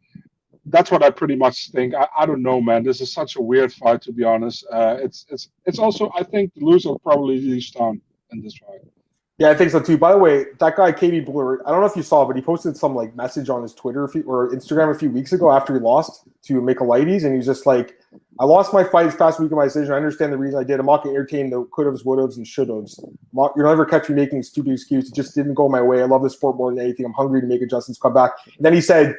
that's 0.69 0.91
what 0.91 1.03
I 1.03 1.09
pretty 1.09 1.35
much 1.35 1.71
think. 1.71 1.93
I, 1.95 2.07
I 2.17 2.25
don't 2.25 2.41
know, 2.41 2.61
man. 2.61 2.83
This 2.83 3.01
is 3.01 3.11
such 3.11 3.35
a 3.35 3.41
weird 3.41 3.73
fight 3.73 4.01
to 4.03 4.11
be 4.11 4.23
honest. 4.23 4.65
Uh, 4.71 4.97
it's 4.99 5.25
it's 5.29 5.49
it's 5.65 5.79
also 5.79 6.11
I 6.15 6.23
think 6.23 6.53
the 6.53 6.65
loser 6.65 6.93
probably 7.03 7.39
leave 7.39 7.73
town 7.73 8.01
in 8.31 8.41
this 8.41 8.57
fight. 8.57 8.81
Yeah, 9.39 9.51
I 9.51 9.55
think 9.55 9.69
so 9.69 9.79
too. 9.79 9.99
By 9.99 10.13
the 10.13 10.17
way, 10.17 10.45
that 10.57 10.75
guy 10.75 10.91
KB 10.91 11.23
Bhullar, 11.23 11.59
I 11.63 11.69
don't 11.69 11.81
know 11.81 11.85
if 11.85 11.95
you 11.95 12.01
saw, 12.01 12.25
but 12.25 12.35
he 12.35 12.41
posted 12.41 12.75
some 12.75 12.95
like 12.95 13.15
message 13.15 13.49
on 13.49 13.61
his 13.61 13.71
Twitter 13.71 14.07
few, 14.07 14.23
or 14.23 14.49
Instagram 14.49 14.89
a 14.89 14.97
few 14.97 15.11
weeks 15.11 15.31
ago 15.31 15.51
after 15.51 15.75
he 15.75 15.79
lost 15.79 16.23
to 16.45 16.59
Michailidis, 16.59 17.23
and 17.23 17.35
he's 17.35 17.45
just 17.45 17.67
like, 17.67 17.99
"I 18.39 18.45
lost 18.45 18.73
my 18.73 18.83
fight 18.83 19.03
this 19.03 19.15
past 19.15 19.39
week 19.39 19.51
of 19.51 19.57
my 19.57 19.65
decision. 19.65 19.93
I 19.93 19.97
understand 19.97 20.33
the 20.33 20.37
reason 20.37 20.59
I 20.59 20.63
did. 20.63 20.79
I'm 20.79 20.87
not 20.87 21.03
to 21.03 21.09
entertain 21.09 21.51
the 21.51 21.65
could-haves, 21.65 22.03
would-haves, 22.03 22.37
and 22.37 22.47
should-haves. 22.47 22.99
You'll 23.31 23.53
never 23.55 23.85
catch 23.85 24.09
me 24.09 24.15
making 24.15 24.41
stupid 24.41 24.73
excuses. 24.73 25.11
It 25.11 25.15
just 25.15 25.35
didn't 25.35 25.53
go 25.53 25.69
my 25.69 25.83
way. 25.83 26.01
I 26.01 26.05
love 26.05 26.23
the 26.23 26.31
sport 26.31 26.57
more 26.57 26.71
than 26.71 26.83
anything. 26.83 27.05
I'm 27.05 27.13
hungry 27.13 27.39
to 27.39 27.47
make 27.47 27.61
adjustments, 27.61 27.99
come 28.01 28.15
back." 28.15 28.31
And 28.57 28.65
then 28.65 28.73
he 28.73 28.81
said, 28.81 29.15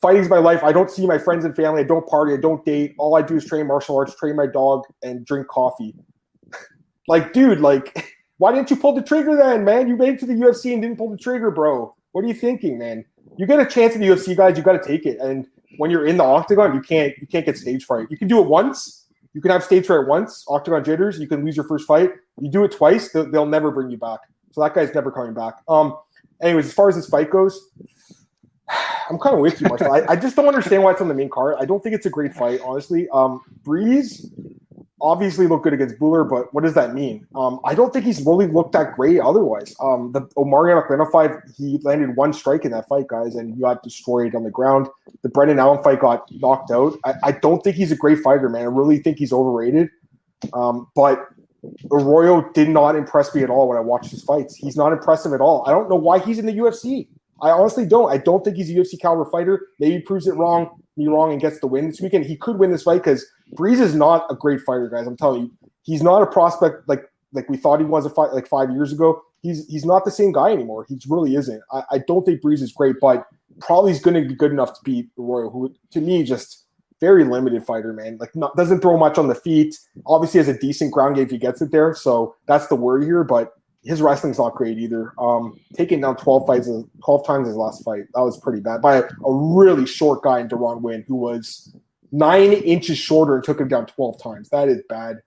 "Fighting's 0.00 0.28
my 0.28 0.38
life. 0.38 0.62
I 0.62 0.72
don't 0.72 0.90
see 0.90 1.06
my 1.06 1.18
friends 1.18 1.44
and 1.44 1.54
family. 1.54 1.80
I 1.80 1.84
don't 1.84 2.06
party. 2.06 2.34
I 2.34 2.36
don't 2.36 2.64
date. 2.64 2.94
All 2.98 3.16
I 3.16 3.22
do 3.22 3.36
is 3.36 3.44
train 3.44 3.66
martial 3.66 3.96
arts, 3.96 4.14
train 4.16 4.36
my 4.36 4.46
dog, 4.46 4.84
and 5.02 5.24
drink 5.24 5.48
coffee." 5.48 5.94
like, 7.08 7.32
dude, 7.32 7.60
like. 7.60 8.06
Why 8.38 8.52
didn't 8.52 8.70
you 8.70 8.76
pull 8.76 8.94
the 8.94 9.02
trigger 9.02 9.34
then, 9.34 9.64
man? 9.64 9.88
You 9.88 9.96
made 9.96 10.14
it 10.14 10.20
to 10.20 10.26
the 10.26 10.34
UFC 10.34 10.72
and 10.72 10.80
didn't 10.80 10.96
pull 10.96 11.10
the 11.10 11.16
trigger, 11.16 11.50
bro. 11.50 11.92
What 12.12 12.24
are 12.24 12.28
you 12.28 12.34
thinking, 12.34 12.78
man? 12.78 13.04
You 13.36 13.46
get 13.46 13.58
a 13.58 13.66
chance 13.66 13.96
in 13.96 14.00
the 14.00 14.06
UFC, 14.06 14.36
guys. 14.36 14.56
You 14.56 14.62
got 14.62 14.80
to 14.80 14.88
take 14.88 15.06
it. 15.06 15.18
And 15.18 15.44
when 15.78 15.90
you're 15.90 16.06
in 16.06 16.16
the 16.16 16.24
octagon, 16.24 16.74
you 16.74 16.80
can't 16.80 17.16
you 17.18 17.26
can't 17.26 17.44
get 17.44 17.56
stage 17.56 17.84
fright. 17.84 18.06
You 18.10 18.16
can 18.16 18.28
do 18.28 18.40
it 18.40 18.46
once. 18.46 19.06
You 19.34 19.40
can 19.40 19.50
have 19.50 19.62
stage 19.62 19.86
fright 19.86 20.06
once, 20.06 20.44
octagon 20.48 20.82
jitters. 20.82 21.18
You 21.18 21.28
can 21.28 21.44
lose 21.44 21.56
your 21.56 21.66
first 21.66 21.86
fight. 21.86 22.10
You 22.40 22.50
do 22.50 22.64
it 22.64 22.72
twice, 22.72 23.12
they'll, 23.12 23.30
they'll 23.30 23.46
never 23.46 23.70
bring 23.70 23.90
you 23.90 23.98
back. 23.98 24.20
So 24.52 24.62
that 24.62 24.74
guy's 24.74 24.94
never 24.94 25.10
coming 25.10 25.34
back. 25.34 25.54
Um. 25.68 25.96
Anyways, 26.40 26.66
as 26.66 26.72
far 26.72 26.88
as 26.88 26.94
this 26.94 27.08
fight 27.08 27.30
goes, 27.30 27.70
I'm 29.10 29.18
kind 29.18 29.34
of 29.34 29.40
with 29.40 29.60
you, 29.60 29.68
Marcel. 29.68 29.92
I, 29.92 30.04
I 30.08 30.16
just 30.16 30.36
don't 30.36 30.48
understand 30.48 30.82
why 30.82 30.92
it's 30.92 31.00
on 31.00 31.08
the 31.08 31.14
main 31.14 31.30
card. 31.30 31.56
I 31.58 31.64
don't 31.64 31.82
think 31.82 31.94
it's 31.94 32.06
a 32.06 32.10
great 32.10 32.34
fight, 32.34 32.60
honestly. 32.64 33.08
Um, 33.10 33.40
Breese 33.64 34.30
obviously 35.00 35.46
looked 35.46 35.64
good 35.64 35.72
against 35.72 35.98
Bhullar, 35.98 36.28
but 36.28 36.52
what 36.52 36.64
does 36.64 36.74
that 36.74 36.94
mean? 36.94 37.26
Um, 37.34 37.60
I 37.64 37.74
don't 37.74 37.92
think 37.92 38.04
he's 38.04 38.20
really 38.24 38.46
looked 38.46 38.72
that 38.72 38.94
great 38.94 39.20
otherwise. 39.20 39.74
Um, 39.80 40.12
the 40.12 40.28
Omari 40.36 40.72
Akhmedov 40.72 41.12
fight, 41.12 41.30
he 41.56 41.78
landed 41.82 42.16
one 42.16 42.32
strike 42.32 42.64
in 42.64 42.72
that 42.72 42.88
fight, 42.88 43.06
guys, 43.06 43.34
and 43.36 43.54
he 43.54 43.60
got 43.60 43.82
destroyed 43.82 44.34
on 44.34 44.44
the 44.44 44.50
ground. 44.50 44.88
The 45.22 45.28
Brendan 45.28 45.58
Allen 45.58 45.82
fight 45.82 46.00
got 46.00 46.28
knocked 46.32 46.70
out. 46.70 46.98
I, 47.04 47.14
I 47.22 47.32
don't 47.32 47.62
think 47.62 47.76
he's 47.76 47.92
a 47.92 47.96
great 47.96 48.18
fighter, 48.18 48.48
man. 48.48 48.62
I 48.62 48.64
really 48.64 48.98
think 48.98 49.18
he's 49.18 49.32
overrated. 49.32 49.88
Um, 50.52 50.88
but 50.94 51.28
Arroyo 51.90 52.50
did 52.52 52.68
not 52.68 52.96
impress 52.96 53.34
me 53.34 53.42
at 53.42 53.50
all 53.50 53.68
when 53.68 53.76
I 53.76 53.80
watched 53.80 54.10
his 54.10 54.22
fights. 54.22 54.54
He's 54.54 54.76
not 54.76 54.92
impressive 54.92 55.32
at 55.32 55.40
all. 55.40 55.64
I 55.66 55.70
don't 55.70 55.88
know 55.88 55.96
why 55.96 56.18
he's 56.18 56.38
in 56.38 56.46
the 56.46 56.52
UFC. 56.52 57.08
I 57.40 57.50
honestly 57.50 57.86
don't. 57.86 58.10
I 58.10 58.18
don't 58.18 58.44
think 58.44 58.56
he's 58.56 58.70
a 58.70 58.74
UFC 58.74 59.00
caliber 59.00 59.28
fighter. 59.30 59.68
Maybe 59.78 60.00
proves 60.00 60.26
it 60.26 60.34
wrong, 60.34 60.80
me 60.96 61.06
wrong, 61.06 61.32
and 61.32 61.40
gets 61.40 61.60
the 61.60 61.66
win 61.66 61.88
this 61.88 62.00
weekend. 62.00 62.26
He 62.26 62.36
could 62.36 62.58
win 62.58 62.70
this 62.70 62.82
fight 62.82 63.02
because 63.02 63.24
Breese 63.52 63.80
is 63.80 63.94
not 63.94 64.26
a 64.30 64.34
great 64.34 64.60
fighter, 64.60 64.88
guys. 64.88 65.06
I'm 65.06 65.16
telling 65.16 65.42
you, 65.42 65.70
he's 65.82 66.02
not 66.02 66.22
a 66.22 66.26
prospect 66.26 66.88
like 66.88 67.04
like 67.32 67.48
we 67.48 67.56
thought 67.56 67.80
he 67.80 67.86
was 67.86 68.06
a 68.06 68.10
fight 68.10 68.32
like 68.32 68.46
five 68.46 68.70
years 68.70 68.92
ago. 68.92 69.22
He's 69.42 69.66
he's 69.68 69.84
not 69.84 70.04
the 70.04 70.10
same 70.10 70.32
guy 70.32 70.50
anymore. 70.50 70.84
He 70.88 70.98
really 71.08 71.36
isn't. 71.36 71.62
I, 71.72 71.82
I 71.92 71.98
don't 71.98 72.24
think 72.24 72.42
Breese 72.42 72.62
is 72.62 72.72
great, 72.72 72.96
but 73.00 73.26
probably 73.60 73.92
he's 73.92 74.02
going 74.02 74.20
to 74.20 74.28
be 74.28 74.34
good 74.34 74.52
enough 74.52 74.72
to 74.74 74.80
beat 74.84 75.08
Arroyo, 75.18 75.50
who 75.50 75.74
to 75.92 76.00
me 76.00 76.24
just 76.24 76.64
very 77.00 77.24
limited 77.24 77.64
fighter, 77.64 77.92
man. 77.92 78.16
Like 78.18 78.34
not, 78.34 78.56
doesn't 78.56 78.80
throw 78.80 78.96
much 78.96 79.18
on 79.18 79.28
the 79.28 79.34
feet. 79.34 79.78
Obviously 80.06 80.38
has 80.38 80.48
a 80.48 80.58
decent 80.58 80.92
ground 80.92 81.16
game 81.16 81.24
if 81.24 81.30
he 81.30 81.38
gets 81.38 81.62
it 81.62 81.70
there. 81.70 81.94
So 81.94 82.34
that's 82.46 82.66
the 82.66 82.74
worry 82.74 83.04
here. 83.04 83.24
But 83.24 83.52
his 83.84 84.02
wrestling's 84.02 84.38
not 84.38 84.54
great 84.54 84.78
either. 84.78 85.12
Um, 85.18 85.58
taking 85.74 86.00
down 86.00 86.16
12 86.16 86.46
fights, 86.46 86.68
12 87.04 87.26
times 87.26 87.48
his 87.48 87.56
last 87.56 87.84
fight, 87.84 88.04
that 88.14 88.20
was 88.20 88.38
pretty 88.38 88.60
bad 88.60 88.82
by 88.82 88.96
a, 88.96 89.02
a 89.24 89.32
really 89.32 89.86
short 89.86 90.22
guy 90.22 90.40
in 90.40 90.48
Deron 90.48 90.80
Winn 90.80 91.04
who 91.06 91.16
was 91.16 91.74
nine 92.12 92.52
inches 92.52 92.98
shorter 92.98 93.36
and 93.36 93.44
took 93.44 93.60
him 93.60 93.68
down 93.68 93.86
12 93.86 94.22
times. 94.22 94.48
That 94.50 94.68
is 94.68 94.82
bad. 94.88 95.18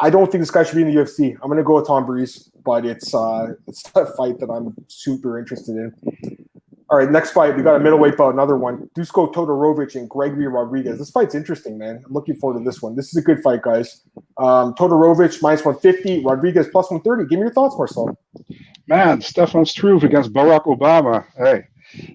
I 0.00 0.10
don't 0.10 0.30
think 0.30 0.42
this 0.42 0.50
guy 0.50 0.64
should 0.64 0.76
be 0.76 0.82
in 0.82 0.94
the 0.94 1.00
UFC. 1.00 1.36
I'm 1.42 1.50
to 1.56 1.62
go 1.62 1.76
with 1.76 1.86
Tom 1.86 2.04
Breese, 2.04 2.50
but 2.64 2.84
it's 2.84 3.14
uh, 3.14 3.54
it's 3.66 3.84
a 3.94 4.06
fight 4.06 4.38
that 4.40 4.50
I'm 4.50 4.74
super 4.88 5.38
interested 5.38 5.76
in. 5.76 6.43
All 6.90 6.98
right, 6.98 7.10
next 7.10 7.30
fight. 7.30 7.56
We 7.56 7.62
got 7.62 7.76
a 7.76 7.80
middleweight 7.80 8.16
bout, 8.16 8.34
another 8.34 8.56
one. 8.56 8.90
Dusko 8.96 9.32
Todorovic 9.32 9.94
and 9.94 10.08
Gregory 10.08 10.46
Rodriguez. 10.48 10.98
This 10.98 11.10
fight's 11.10 11.34
interesting, 11.34 11.78
man. 11.78 12.02
I'm 12.04 12.12
looking 12.12 12.36
forward 12.36 12.58
to 12.58 12.64
this 12.64 12.82
one. 12.82 12.94
This 12.94 13.08
is 13.08 13.16
a 13.16 13.22
good 13.22 13.42
fight, 13.42 13.62
guys. 13.62 14.02
Um, 14.36 14.74
Todorovic 14.74 15.40
minus 15.40 15.64
150, 15.64 16.22
Rodriguez 16.24 16.68
plus 16.70 16.90
130. 16.90 17.28
Give 17.28 17.38
me 17.38 17.44
your 17.44 17.52
thoughts, 17.54 17.74
Marcel. 17.78 18.18
Man, 18.86 19.22
Stefan 19.22 19.64
Struve 19.64 20.04
against 20.04 20.34
Barack 20.34 20.66
Obama. 20.66 21.24
Hey, 21.38 21.64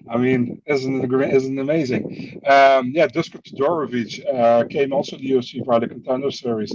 I 0.08 0.16
mean, 0.16 0.62
isn't 0.66 1.04
it 1.04 1.34
isn't 1.34 1.58
it 1.58 1.60
amazing? 1.60 2.40
Um, 2.46 2.92
yeah, 2.94 3.08
Dusko 3.08 3.42
Todorovic 3.42 4.24
uh, 4.32 4.64
came 4.68 4.92
also 4.92 5.16
to 5.16 5.22
the 5.22 5.30
UFC 5.30 5.80
the 5.80 5.88
Contender 5.88 6.30
Series 6.30 6.72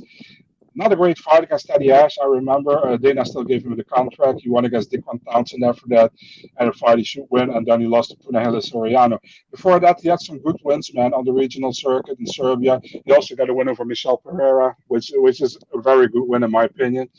not 0.75 0.91
a 0.91 0.95
great 0.95 1.17
fight 1.17 1.43
against 1.43 1.67
Teddy 1.67 1.91
Ash. 1.91 2.17
I 2.21 2.25
remember 2.25 2.85
uh, 2.85 2.97
Dana 2.97 3.25
still 3.25 3.43
gave 3.43 3.65
him 3.65 3.75
the 3.75 3.83
contract. 3.83 4.41
He 4.41 4.49
won 4.49 4.65
against 4.65 4.91
Dequan 4.91 5.23
Townsend 5.25 5.63
after 5.63 5.87
that, 5.89 6.11
and 6.57 6.69
a 6.69 6.73
fight 6.73 6.97
he 6.97 7.03
should 7.03 7.25
win, 7.29 7.49
and 7.49 7.65
then 7.65 7.81
he 7.81 7.87
lost 7.87 8.11
to 8.11 8.17
Punahele 8.17 8.61
Soriano. 8.61 9.17
Before 9.51 9.79
that, 9.79 9.99
he 10.01 10.09
had 10.09 10.19
some 10.19 10.39
good 10.39 10.57
wins, 10.63 10.93
man, 10.93 11.13
on 11.13 11.23
the 11.25 11.33
regional 11.33 11.73
circuit 11.73 12.19
in 12.19 12.27
Serbia. 12.27 12.79
He 12.83 13.11
also 13.13 13.35
got 13.35 13.49
a 13.49 13.53
win 13.53 13.69
over 13.69 13.85
Michel 13.85 14.17
Pereira, 14.17 14.75
which 14.87 15.11
which 15.15 15.41
is 15.41 15.57
a 15.73 15.81
very 15.81 16.07
good 16.07 16.23
win 16.23 16.43
in 16.43 16.51
my 16.51 16.65
opinion. 16.65 17.09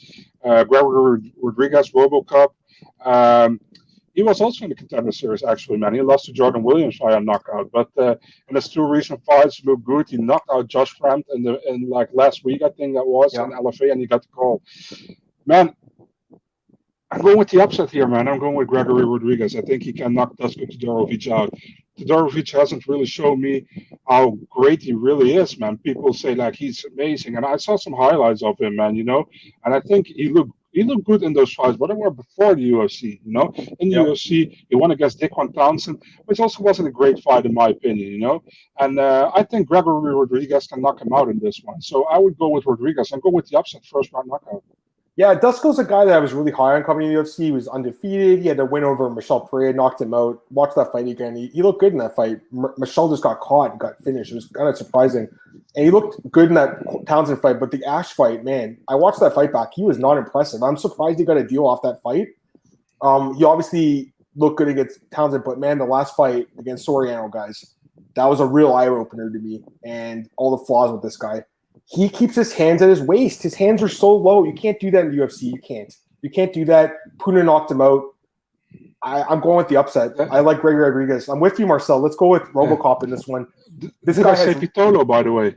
Uh, 0.45 0.65
Gregory 0.65 1.33
Rodriguez, 1.41 1.91
RoboCop. 1.91 2.49
Um, 3.05 3.61
he 4.17 4.23
was 4.23 4.41
also 4.41 4.65
in 4.65 4.71
the 4.71 4.75
contender 4.75 5.13
series, 5.13 5.45
actually, 5.45 5.77
man. 5.77 5.93
He 5.93 6.01
lost 6.01 6.25
to 6.25 6.33
Jordan 6.33 6.63
Williams 6.63 6.97
via 6.97 7.21
knockout, 7.21 7.71
but 7.71 7.91
uh, 7.99 8.15
in 8.49 8.57
his 8.57 8.67
two 8.67 8.83
recent 8.83 9.23
fights, 9.25 9.63
looked 9.63 9.85
good. 9.85 10.09
He 10.09 10.17
knocked 10.17 10.49
out 10.51 10.69
Josh 10.69 10.99
Fremd 10.99 11.25
in 11.35 11.43
the 11.43 11.61
in 11.69 11.91
like 11.91 12.09
last 12.15 12.43
week, 12.43 12.63
I 12.63 12.71
think 12.71 12.95
that 12.95 13.07
was, 13.07 13.35
yeah. 13.35 13.45
in 13.45 13.51
LFA, 13.51 13.93
and 13.93 14.01
he 14.01 14.07
got 14.07 14.23
the 14.23 14.29
call. 14.29 14.63
Man, 15.45 15.77
I'm 17.11 17.21
going 17.21 17.37
with 17.37 17.51
the 17.51 17.63
upset 17.63 17.91
here, 17.91 18.09
man. 18.09 18.27
I'm 18.27 18.39
going 18.39 18.55
with 18.55 18.69
Gregory 18.69 19.05
Rodriguez. 19.05 19.55
I 19.55 19.61
think 19.61 19.83
he 19.83 19.93
can 19.93 20.15
knock 20.15 20.35
Dusko 20.37 20.67
Todorovic 20.67 21.31
out. 21.31 21.53
Todorovic 21.99 22.51
hasn't 22.53 22.89
really 22.89 23.07
shown 23.07 23.39
me 23.43 23.67
how 24.09 24.39
great 24.49 24.81
he 24.81 24.95
really 24.95 25.37
is, 25.37 25.59
man. 25.59 25.77
People 25.77 26.15
say 26.15 26.35
like 26.35 26.55
he's 26.55 26.83
amazing, 26.87 27.37
and 27.37 27.45
I 27.45 27.57
saw 27.59 27.77
some 27.77 27.93
highlights 27.93 28.43
of 28.43 28.59
him, 28.59 28.77
man. 28.77 28.97
You 28.97 29.05
know, 29.05 29.29
and 29.67 29.75
I 29.75 29.81
think 29.81 30.07
he 30.07 30.31
looked 30.31 30.53
he 30.77 30.83
looked 30.83 31.05
good 31.05 31.23
in 31.23 31.33
those 31.33 31.55
fights, 31.55 31.79
but 31.79 31.87
they 31.87 31.95
were 31.95 32.11
before 32.11 32.55
the 32.55 32.71
UFC, 32.71 33.19
you 33.25 33.33
know. 33.33 33.51
In 33.81 33.89
the 33.89 33.97
yep. 33.97 34.09
UFC, 34.09 34.67
he 34.69 34.77
won 34.77 34.91
against 34.91 35.19
Van 35.19 35.51
Townsend, 35.55 36.03
which 36.27 36.39
also 36.39 36.63
wasn't 36.63 36.89
a 36.89 36.91
great 36.91 37.19
fight 37.21 37.47
in 37.47 37.55
my 37.55 37.69
opinion, 37.69 38.13
you 38.13 38.19
know. 38.19 38.43
And 38.79 38.99
uh, 38.99 39.31
I 39.35 39.43
think 39.43 39.69
Gregory 39.69 40.15
Rodriguez 40.15 40.67
can 40.67 40.83
knock 40.83 41.01
him 41.01 41.15
out 41.15 41.31
in 41.31 41.39
this 41.39 41.63
one. 41.65 41.81
So 41.81 42.05
I 42.05 42.19
would 42.19 42.37
go 42.37 42.49
with 42.49 42.67
Rodriguez 42.67 43.13
and 43.13 43.23
go 43.23 43.31
with 43.31 43.49
the 43.49 43.59
upset 43.59 43.87
first 43.87 44.13
round 44.13 44.29
knockout. 44.29 44.63
Yeah, 45.17 45.35
Dusko's 45.35 45.79
a 45.79 45.85
guy 45.85 46.05
that 46.05 46.15
I 46.15 46.19
was 46.19 46.35
really 46.35 46.53
high 46.53 46.77
on 46.77 46.85
coming 46.85 47.07
in 47.07 47.15
the 47.15 47.23
UFC. 47.23 47.45
He 47.45 47.51
was 47.51 47.69
undefeated. 47.69 48.41
He 48.43 48.49
had 48.49 48.61
a 48.61 48.67
win 48.67 48.85
over 48.85 49.09
Michel 49.09 49.41
Pereira, 49.41 49.73
knocked 49.73 50.03
him 50.03 50.13
out. 50.13 50.43
Watched 50.51 50.77
that 50.77 50.93
fight 50.93 51.09
again. 51.09 51.35
He, 51.35 51.47
he 51.49 51.63
looked 51.63 51.81
good 51.81 51.93
in 51.93 51.99
that 51.99 52.15
fight. 52.15 52.39
M- 52.53 52.75
Michel 52.77 53.09
just 53.09 53.23
got 53.23 53.41
caught 53.41 53.71
and 53.71 53.81
got 53.81 53.97
finished. 54.05 54.31
It 54.31 54.35
was 54.35 54.47
kind 54.49 54.69
of 54.69 54.77
surprising. 54.77 55.27
And 55.75 55.85
he 55.87 55.91
looked 55.91 56.21
good 56.31 56.49
in 56.49 56.55
that 56.57 56.83
Townsend 57.07 57.41
fight. 57.41 57.59
But 57.59 57.71
the 57.71 57.83
Ash 57.87 58.13
fight, 58.13 58.45
man, 58.45 58.77
I 58.89 58.95
watched 58.95 59.21
that 59.21 59.35
fight 59.35 59.55
back. 59.55 59.71
He 59.75 59.83
was 59.83 59.99
not 59.99 60.19
impressive. 60.19 60.63
I'm 60.63 60.77
surprised 60.77 61.19
he 61.19 61.25
got 61.25 61.39
a 61.39 61.45
deal 61.45 61.67
off 61.67 61.81
that 61.81 62.03
fight. 62.03 62.29
Um, 63.01 63.35
he 63.37 63.45
obviously 63.45 64.13
looked 64.37 64.59
good 64.59 64.69
against 64.69 65.01
Townsend, 65.11 65.45
but 65.45 65.59
man, 65.59 65.79
the 65.79 65.87
last 65.87 66.15
fight 66.15 66.47
against 66.59 66.87
Soriano, 66.87 67.31
guys, 67.31 67.75
that 68.17 68.27
was 68.27 68.41
a 68.41 68.47
real 68.47 68.75
eye 68.75 68.89
opener 68.89 69.31
to 69.31 69.39
me, 69.39 69.63
and 69.83 70.29
all 70.37 70.57
the 70.57 70.65
flaws 70.65 70.93
with 70.93 71.03
this 71.03 71.17
guy. 71.17 71.43
He 71.87 72.09
keeps 72.09 72.35
his 72.35 72.53
hands 72.53 72.83
at 72.83 72.89
his 72.89 73.01
waist. 73.01 73.43
His 73.43 73.55
hands 73.55 73.83
are 73.83 73.89
so 73.89 74.15
low. 74.15 74.45
You 74.45 74.53
can't 74.53 74.79
do 74.81 74.91
that 74.91 75.07
in 75.07 75.17
the 75.17 75.23
UFC. 75.23 75.43
You 75.43 75.61
can't. 75.61 75.95
You 76.23 76.31
can't 76.31 76.53
do 76.53 76.65
that. 76.65 76.95
Puna 77.23 77.45
knocked 77.45 77.71
him 77.71 77.81
out. 77.81 78.03
I, 79.03 79.33
am 79.33 79.41
going 79.41 79.57
with 79.57 79.69
the 79.69 79.77
upset. 79.77 80.13
I 80.19 80.41
like 80.41 80.61
Greg 80.61 80.77
Rodriguez. 80.77 81.29
I'm 81.29 81.39
with 81.39 81.61
you, 81.61 81.67
Marcel. 81.67 82.01
Let's 82.01 82.17
go 82.17 82.27
with 82.27 82.43
RoboCop 82.53 83.05
in 83.05 83.11
this 83.11 83.29
one. 83.29 83.47
This 84.03 84.17
Did 84.17 84.25
guy 84.25 84.33
I 84.33 84.35
say 84.35 84.53
has, 84.53 84.57
Pitolo, 84.57 85.07
by 85.07 85.23
the 85.23 85.31
way? 85.31 85.55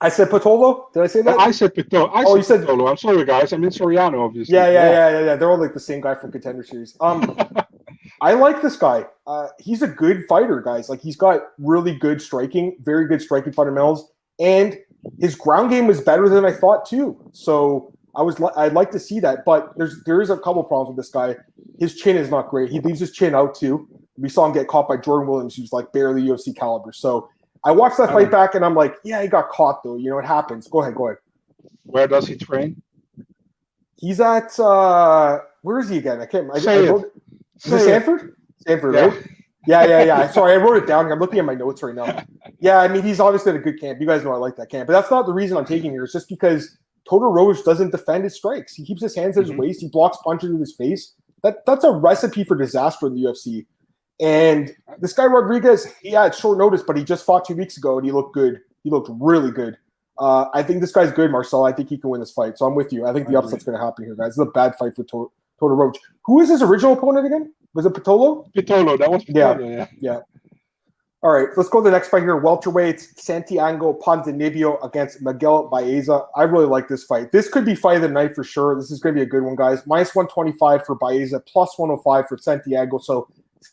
I 0.00 0.10
said 0.10 0.28
Pitolo. 0.28 0.92
Did 0.92 1.02
I 1.02 1.06
say 1.06 1.22
that? 1.22 1.38
I 1.38 1.50
said 1.50 1.74
Pitolo. 1.74 2.10
I 2.12 2.24
oh, 2.24 2.34
said 2.34 2.36
you 2.36 2.42
said 2.42 2.60
Pitolo. 2.60 2.90
I'm 2.90 2.96
sorry, 2.96 3.24
guys. 3.24 3.52
I 3.52 3.56
mean 3.56 3.70
Soriano, 3.70 4.24
obviously. 4.24 4.54
Yeah, 4.54 4.70
yeah, 4.70 4.90
yeah, 4.90 5.10
yeah, 5.10 5.24
yeah. 5.24 5.36
They're 5.36 5.50
all 5.50 5.58
like 5.58 5.74
the 5.74 5.80
same 5.80 6.00
guy 6.00 6.14
from 6.14 6.30
Contender 6.30 6.62
Series. 6.62 6.96
Um, 7.00 7.36
I 8.20 8.34
like 8.34 8.62
this 8.62 8.76
guy. 8.76 9.06
Uh, 9.26 9.48
he's 9.58 9.82
a 9.82 9.88
good 9.88 10.24
fighter, 10.28 10.60
guys. 10.60 10.88
Like 10.88 11.00
he's 11.00 11.16
got 11.16 11.40
really 11.58 11.96
good 11.96 12.20
striking, 12.20 12.76
very 12.82 13.06
good 13.08 13.22
striking 13.22 13.52
fundamentals, 13.52 14.12
and 14.38 14.78
his 15.18 15.34
ground 15.34 15.70
game 15.70 15.86
was 15.86 16.00
better 16.00 16.28
than 16.28 16.44
I 16.44 16.52
thought 16.52 16.86
too. 16.86 17.18
So 17.32 17.92
I 18.14 18.22
was 18.22 18.40
I'd 18.56 18.72
like 18.72 18.90
to 18.92 19.00
see 19.00 19.20
that, 19.20 19.44
but 19.44 19.72
there's 19.76 20.02
there 20.04 20.20
is 20.20 20.30
a 20.30 20.36
couple 20.36 20.62
problems 20.64 20.96
with 20.96 21.04
this 21.04 21.10
guy. 21.10 21.36
His 21.78 21.94
chin 21.94 22.16
is 22.16 22.30
not 22.30 22.48
great. 22.48 22.70
He 22.70 22.80
leaves 22.80 23.00
his 23.00 23.12
chin 23.12 23.34
out 23.34 23.54
too. 23.54 23.88
We 24.16 24.28
saw 24.28 24.46
him 24.46 24.52
get 24.52 24.66
caught 24.66 24.88
by 24.88 24.96
Jordan 24.96 25.28
Williams, 25.28 25.54
who's 25.54 25.72
like 25.72 25.92
barely 25.92 26.22
UFC 26.22 26.54
caliber. 26.56 26.92
So 26.92 27.28
I 27.64 27.70
watched 27.70 27.98
that 27.98 28.10
fight 28.10 28.30
back, 28.30 28.54
and 28.54 28.64
I'm 28.64 28.74
like, 28.74 28.94
yeah, 29.04 29.22
he 29.22 29.28
got 29.28 29.48
caught 29.50 29.82
though. 29.84 29.96
You 29.96 30.10
know, 30.10 30.18
it 30.18 30.24
happens. 30.24 30.66
Go 30.66 30.82
ahead, 30.82 30.94
go 30.94 31.08
ahead. 31.08 31.18
Where 31.84 32.08
does 32.08 32.26
he 32.26 32.36
train? 32.36 32.82
He's 33.96 34.20
at 34.20 34.58
uh 34.58 35.40
where 35.62 35.78
is 35.78 35.88
he 35.88 35.98
again? 35.98 36.20
I 36.20 36.26
can't. 36.26 36.48
I, 36.52 36.58
Say 36.58 36.86
I 36.86 36.90
wrote, 36.90 37.04
it. 37.04 37.22
Is 37.64 37.72
it 37.72 37.84
Sanford? 37.84 38.36
Sanford, 38.66 38.94
yeah. 38.94 39.06
right? 39.06 39.28
Yeah, 39.68 39.84
yeah, 39.84 40.02
yeah. 40.02 40.30
Sorry, 40.30 40.54
I 40.54 40.56
wrote 40.56 40.82
it 40.82 40.86
down. 40.86 41.12
I'm 41.12 41.18
looking 41.18 41.38
at 41.38 41.44
my 41.44 41.54
notes 41.54 41.82
right 41.82 41.94
now. 41.94 42.24
Yeah, 42.58 42.78
I 42.78 42.88
mean, 42.88 43.02
he's 43.02 43.20
obviously 43.20 43.50
at 43.50 43.56
a 43.56 43.60
good 43.60 43.78
camp. 43.78 44.00
You 44.00 44.06
guys 44.06 44.24
know 44.24 44.32
I 44.32 44.38
like 44.38 44.56
that 44.56 44.70
camp, 44.70 44.86
but 44.86 44.94
that's 44.94 45.10
not 45.10 45.26
the 45.26 45.32
reason 45.34 45.58
I'm 45.58 45.66
taking 45.66 45.90
here. 45.90 46.04
It's 46.04 46.12
just 46.14 46.26
because 46.26 46.78
Toto 47.06 47.26
Roach 47.26 47.62
doesn't 47.64 47.90
defend 47.90 48.24
his 48.24 48.34
strikes. 48.34 48.74
He 48.74 48.82
keeps 48.82 49.02
his 49.02 49.14
hands 49.14 49.36
at 49.36 49.42
his 49.42 49.50
mm-hmm. 49.50 49.60
waist. 49.60 49.82
He 49.82 49.88
blocks 49.88 50.16
punches 50.24 50.50
with 50.50 50.60
his 50.60 50.74
face. 50.74 51.12
That 51.42 51.66
that's 51.66 51.84
a 51.84 51.92
recipe 51.92 52.44
for 52.44 52.56
disaster 52.56 53.08
in 53.08 53.14
the 53.14 53.24
UFC. 53.24 53.66
And 54.20 54.74
this 55.00 55.12
guy 55.12 55.26
Rodriguez, 55.26 55.86
yeah, 56.02 56.24
it's 56.24 56.40
short 56.40 56.56
notice, 56.56 56.82
but 56.82 56.96
he 56.96 57.04
just 57.04 57.26
fought 57.26 57.44
two 57.44 57.54
weeks 57.54 57.76
ago 57.76 57.98
and 57.98 58.06
he 58.06 58.10
looked 58.10 58.32
good. 58.32 58.60
He 58.84 58.90
looked 58.90 59.10
really 59.20 59.50
good. 59.50 59.76
Uh, 60.18 60.46
I 60.54 60.62
think 60.62 60.80
this 60.80 60.92
guy's 60.92 61.12
good, 61.12 61.30
Marcel. 61.30 61.66
I 61.66 61.72
think 61.72 61.90
he 61.90 61.98
can 61.98 62.08
win 62.08 62.20
this 62.20 62.32
fight. 62.32 62.56
So 62.56 62.64
I'm 62.64 62.74
with 62.74 62.90
you. 62.90 63.06
I 63.06 63.12
think 63.12 63.28
the 63.28 63.38
upset's 63.38 63.64
going 63.64 63.78
to 63.78 63.84
happen 63.84 64.06
here, 64.06 64.14
guys. 64.14 64.32
Is 64.32 64.38
a 64.38 64.46
bad 64.46 64.76
fight 64.76 64.96
for 64.96 65.04
Toto, 65.04 65.30
Toto 65.60 65.74
Roach. 65.74 65.98
Who 66.24 66.40
is 66.40 66.48
his 66.48 66.62
original 66.62 66.94
opponent 66.94 67.26
again? 67.26 67.52
Was 67.74 67.86
it 67.86 67.92
Pitolo? 67.92 68.50
Pitolo. 68.52 68.98
That 68.98 69.10
was 69.10 69.24
Pitolo, 69.24 69.60
yeah. 69.60 69.76
Yeah. 69.76 69.86
yeah. 70.00 70.20
All 71.20 71.32
right, 71.32 71.48
let's 71.56 71.68
go 71.68 71.80
to 71.80 71.84
the 71.84 71.90
next 71.90 72.10
fight 72.10 72.22
here. 72.22 72.40
Welterweights, 72.40 73.18
Santiago 73.18 73.92
Ponzinibbio 73.92 74.84
against 74.86 75.20
Miguel 75.20 75.66
Baeza. 75.66 76.26
I 76.36 76.44
really 76.44 76.66
like 76.66 76.86
this 76.86 77.02
fight. 77.02 77.32
This 77.32 77.48
could 77.48 77.64
be 77.64 77.74
fight 77.74 77.96
of 77.96 78.02
the 78.02 78.08
night 78.08 78.36
for 78.36 78.44
sure. 78.44 78.76
This 78.76 78.92
is 78.92 79.00
going 79.00 79.16
to 79.16 79.18
be 79.18 79.24
a 79.24 79.28
good 79.28 79.42
one, 79.42 79.56
guys. 79.56 79.84
Minus 79.84 80.14
125 80.14 80.86
for 80.86 80.94
Baeza, 80.94 81.40
plus 81.40 81.76
105 81.76 82.28
for 82.28 82.38
Santiago. 82.38 82.98
So 82.98 83.26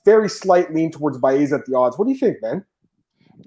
very 0.03 0.27
slight 0.27 0.73
lean 0.73 0.89
towards 0.89 1.19
Baeza 1.19 1.55
at 1.55 1.67
the 1.67 1.77
odds. 1.77 1.99
What 1.99 2.05
do 2.05 2.13
you 2.13 2.17
think, 2.17 2.41
man? 2.41 2.65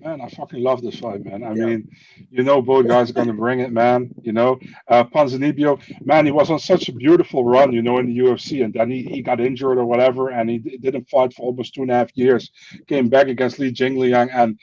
Man, 0.01 0.21
I 0.21 0.29
fucking 0.29 0.63
love 0.63 0.83
this 0.83 0.99
fight, 0.99 1.25
man. 1.25 1.43
I 1.43 1.53
yeah. 1.55 1.67
mean, 1.67 1.91
you 2.31 2.43
know, 2.43 2.63
both 2.63 2.87
guys 2.87 3.11
are 3.11 3.15
going 3.15 3.27
to 3.27 3.33
bring 3.33 3.61
it, 3.61 3.73
man. 3.73 4.15
You 4.23 4.33
know, 4.33 4.59
uh, 4.89 5.05
Ponzinibbio, 5.05 5.81
man, 6.05 6.25
he 6.25 6.31
was 6.31 6.51
on 6.51 6.59
such 6.59 6.89
a 6.89 6.93
beautiful 6.93 7.45
run, 7.45 7.73
you 7.73 7.83
know, 7.83 7.99
in 7.99 8.07
the 8.07 8.19
UFC, 8.19 8.65
and 8.65 8.73
then 8.73 8.91
he, 8.91 9.03
he 9.03 9.23
got 9.23 9.41
injured 9.41 9.79
or 9.79 9.85
whatever, 9.85 10.31
and 10.31 10.49
he 10.49 10.59
didn't 10.59 11.09
fight 11.09 11.35
for 11.35 11.43
almost 11.43 11.75
two 11.75 11.83
and 11.83 11.91
a 11.91 11.95
half 11.95 12.17
years. 12.17 12.51
Came 12.87 13.09
back 13.09 13.29
against 13.29 13.59
Li 13.59 13.73
Jingliang 13.73 14.31
and 14.33 14.59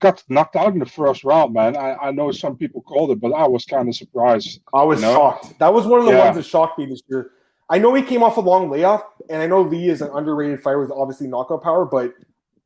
got 0.00 0.22
knocked 0.28 0.56
out 0.56 0.72
in 0.72 0.78
the 0.78 0.86
first 0.86 1.24
round, 1.24 1.54
man. 1.54 1.76
I, 1.76 1.94
I 1.94 2.10
know 2.10 2.30
some 2.32 2.56
people 2.56 2.82
called 2.82 3.10
it, 3.10 3.20
but 3.20 3.32
I 3.32 3.46
was 3.46 3.64
kind 3.64 3.88
of 3.88 3.94
surprised. 3.94 4.60
I 4.74 4.82
was 4.82 5.00
you 5.00 5.06
know? 5.06 5.14
shocked. 5.14 5.58
That 5.58 5.72
was 5.72 5.86
one 5.86 6.00
of 6.00 6.06
the 6.06 6.12
yeah. 6.12 6.24
ones 6.24 6.36
that 6.36 6.44
shocked 6.44 6.78
me 6.78 6.86
this 6.86 7.02
year. 7.08 7.30
I 7.68 7.78
know 7.78 7.94
he 7.94 8.02
came 8.02 8.22
off 8.22 8.36
a 8.36 8.40
long 8.40 8.70
layoff, 8.70 9.04
and 9.28 9.42
I 9.42 9.46
know 9.46 9.62
Li 9.62 9.88
is 9.88 10.02
an 10.02 10.10
underrated 10.12 10.62
fighter 10.62 10.80
with 10.80 10.90
obviously 10.90 11.26
knockout 11.26 11.62
power, 11.62 11.84
but 11.84 12.14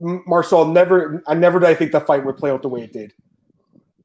Marcel 0.01 0.67
never, 0.67 1.23
I 1.27 1.35
never 1.35 1.61
did 1.61 1.71
I 1.71 1.75
think 1.75 1.93
the 1.93 2.01
fight 2.01 2.25
would 2.25 2.37
play 2.37 2.51
out 2.51 2.63
the 2.63 2.69
way 2.69 2.83
it 2.83 2.93
did. 2.93 3.15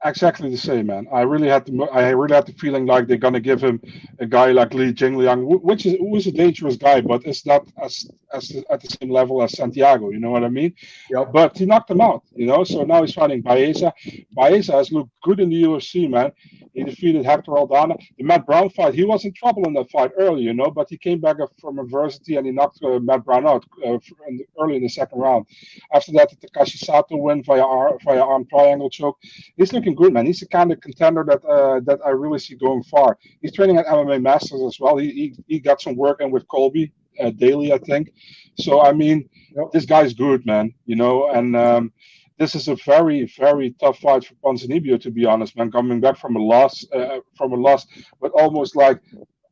Exactly 0.05 0.51
the 0.51 0.57
same, 0.57 0.85
man. 0.85 1.07
I 1.11 1.21
really 1.21 1.47
had 1.47 1.65
the, 1.65 1.83
I 1.91 2.09
really 2.09 2.35
had 2.35 2.45
the 2.45 2.53
feeling 2.53 2.85
like 2.85 3.07
they're 3.07 3.17
gonna 3.17 3.39
give 3.39 3.59
him 3.63 3.81
a 4.19 4.27
guy 4.27 4.51
like 4.51 4.75
Li 4.75 4.93
Jingliang, 4.93 5.61
which 5.63 5.87
is 5.87 5.93
who 5.99 6.15
is 6.15 6.27
a 6.27 6.31
dangerous 6.31 6.75
guy, 6.77 7.01
but 7.01 7.25
it's 7.25 7.43
not 7.45 7.67
as 7.81 8.07
as 8.31 8.55
at 8.69 8.81
the 8.81 8.87
same 8.87 9.09
level 9.09 9.41
as 9.41 9.53
Santiago. 9.53 10.11
You 10.11 10.19
know 10.19 10.29
what 10.29 10.43
I 10.43 10.49
mean? 10.49 10.75
Yep. 11.09 11.31
But 11.33 11.57
he 11.57 11.65
knocked 11.65 11.89
him 11.89 12.01
out. 12.01 12.23
You 12.35 12.45
know, 12.45 12.63
so 12.63 12.83
now 12.83 13.01
he's 13.01 13.15
fighting 13.15 13.41
Baeza. 13.41 13.91
Baeza 14.31 14.73
has 14.73 14.91
looked 14.91 15.09
good 15.23 15.39
in 15.39 15.49
the 15.49 15.63
UFC, 15.63 16.07
man. 16.07 16.31
He 16.73 16.83
defeated 16.83 17.25
Hector 17.25 17.51
Aldana. 17.53 17.97
The 18.17 18.23
Matt 18.23 18.45
Brown 18.45 18.69
fight, 18.69 18.93
he 18.93 19.05
was 19.05 19.23
in 19.25 19.33
trouble 19.33 19.65
in 19.65 19.73
that 19.73 19.89
fight 19.89 20.11
early, 20.17 20.43
you 20.43 20.53
know, 20.53 20.69
but 20.69 20.87
he 20.89 20.97
came 20.97 21.21
back 21.21 21.37
from 21.59 21.79
adversity 21.79 22.35
and 22.35 22.45
he 22.45 22.51
knocked 22.51 22.79
uh, 22.83 22.99
Matt 22.99 23.23
Brown 23.23 23.47
out 23.47 23.65
uh, 23.85 23.97
early 24.59 24.75
in 24.75 24.83
the 24.83 24.89
second 24.89 25.19
round. 25.19 25.45
After 25.93 26.11
that, 26.13 26.29
the 26.29 26.47
Takashi 26.47 26.77
Sato 26.77 27.15
win 27.15 27.43
via, 27.43 27.63
via 28.03 28.21
arm 28.21 28.45
triangle 28.45 28.89
choke. 28.89 29.17
He's 29.55 29.71
looking 29.73 29.94
good, 29.95 30.13
man. 30.13 30.25
He's 30.25 30.39
the 30.39 30.47
kind 30.47 30.71
of 30.71 30.79
contender 30.81 31.23
that 31.23 31.43
uh, 31.45 31.79
that 31.85 31.99
I 32.05 32.09
really 32.09 32.39
see 32.39 32.55
going 32.55 32.83
far. 32.83 33.17
He's 33.41 33.53
training 33.53 33.77
at 33.77 33.85
MMA 33.87 34.21
Masters 34.21 34.61
as 34.61 34.79
well. 34.79 34.97
He, 34.97 35.09
he, 35.11 35.35
he 35.47 35.59
got 35.59 35.81
some 35.81 35.95
work 35.95 36.21
in 36.21 36.31
with 36.31 36.47
Colby 36.47 36.91
uh, 37.19 37.31
daily, 37.31 37.73
I 37.73 37.77
think. 37.79 38.13
So, 38.57 38.81
I 38.81 38.93
mean, 38.93 39.29
yep. 39.55 39.71
this 39.71 39.85
guy's 39.85 40.13
good, 40.13 40.45
man, 40.45 40.73
you 40.85 40.95
know, 40.95 41.29
and. 41.31 41.55
Um, 41.55 41.91
this 42.37 42.53
is 42.53 42.67
a 42.67 42.75
very, 42.85 43.31
very 43.37 43.73
tough 43.79 43.99
fight 43.99 44.25
for 44.25 44.33
Ponzinibbio, 44.43 44.99
to 45.01 45.09
be 45.09 45.25
honest, 45.25 45.55
man. 45.55 45.71
Coming 45.71 46.01
back 46.01 46.17
from 46.17 46.35
a 46.35 46.39
loss, 46.39 46.85
uh, 46.91 47.19
from 47.37 47.53
a 47.53 47.55
loss, 47.55 47.87
but 48.19 48.31
almost 48.33 48.75
like 48.75 48.99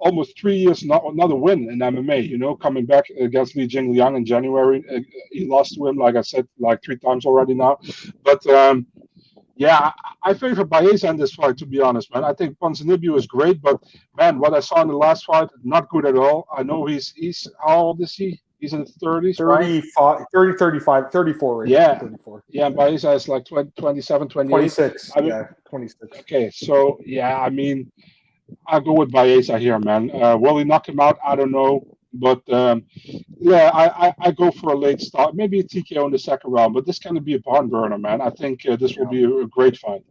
almost 0.04 0.38
three 0.38 0.58
years 0.58 0.84
not 0.84 1.04
another 1.06 1.36
win 1.36 1.70
in 1.70 1.80
MMA. 1.80 2.28
You 2.28 2.38
know, 2.38 2.56
coming 2.56 2.86
back 2.86 3.06
against 3.20 3.56
Li 3.56 3.68
Jingliang 3.68 4.18
in 4.18 4.26
January, 4.26 4.84
uh, 4.94 5.00
he 5.32 5.46
lost 5.46 5.76
to 5.76 5.88
him, 5.88 5.98
like 5.98 6.16
I 6.16 6.22
said, 6.22 6.48
like 6.60 6.84
three 6.84 6.98
times 6.98 7.26
already 7.26 7.54
now. 7.54 7.80
But 8.24 8.46
um, 8.48 8.86
yeah, 9.56 9.92
I 10.24 10.34
favor 10.34 10.66
Baeza 10.66 11.10
in 11.10 11.18
this 11.18 11.34
fight, 11.34 11.58
to 11.58 11.66
be 11.66 11.80
honest, 11.80 12.14
man. 12.14 12.24
I 12.24 12.34
think 12.34 12.58
Ponzinibbio 12.58 13.18
is 13.18 13.28
great, 13.28 13.62
but 13.62 13.82
man, 14.18 14.40
what 14.40 14.54
I 14.54 14.60
saw 14.60 14.82
in 14.82 14.88
the 14.88 14.98
last 14.98 15.26
fight, 15.26 15.50
not 15.64 15.90
good 15.90 16.06
at 16.06 16.16
all. 16.16 16.48
I 16.56 16.64
know 16.64 16.86
he's 16.86 17.14
he's 17.16 17.48
how 17.66 17.78
old 17.78 18.02
is 18.02 18.16
he? 18.16 18.42
He's 18.60 18.72
in 18.72 18.86
the 18.86 18.92
30s, 19.06 19.36
35, 19.38 19.84
right? 19.98 20.26
30, 20.34 20.58
35, 20.58 21.12
34. 21.12 21.58
Right? 21.58 21.68
Yeah. 21.68 22.00
34. 22.00 22.44
Yeah, 22.48 22.68
and 22.68 22.76
Baeza 22.76 23.12
is 23.12 23.28
like 23.28 23.44
20, 23.46 23.72
27, 23.78 24.30
28. 24.30 24.50
26. 24.50 25.12
I 25.16 25.20
mean, 25.20 25.30
yeah, 25.30 25.48
26. 25.70 26.20
Okay, 26.20 26.50
so 26.50 26.98
yeah, 27.06 27.42
I 27.42 27.50
mean, 27.50 27.92
I'll 28.68 28.80
go 28.80 28.94
with 28.94 29.12
Baeza 29.12 29.60
here, 29.60 29.80
man. 29.80 30.10
Uh, 30.12 30.38
will 30.38 30.58
he 30.58 30.64
knock 30.64 30.88
him 30.88 31.00
out? 31.02 31.20
I 31.26 31.36
don't 31.36 31.52
know. 31.52 31.86
But 32.14 32.48
um, 32.54 32.84
yeah, 33.40 33.72
I, 33.74 34.08
I, 34.08 34.16
I, 34.20 34.32
go 34.32 34.52
for 34.52 34.74
a 34.74 34.78
late 34.78 35.02
start, 35.02 35.36
maybe 35.36 35.60
a 35.60 35.64
TKO 35.64 36.06
in 36.06 36.12
the 36.12 36.20
second 36.20 36.52
round. 36.52 36.74
But 36.76 36.86
this 36.86 37.04
of 37.04 37.26
be 37.26 37.34
a 37.34 37.40
barn 37.40 37.70
burner, 37.70 37.98
man. 37.98 38.22
I 38.22 38.30
think 38.30 38.68
uh, 38.68 38.76
this 38.76 38.96
will 38.96 39.08
be 39.08 39.24
a, 39.24 39.30
a 39.30 39.48
great 39.48 39.78
fight. 39.78 40.04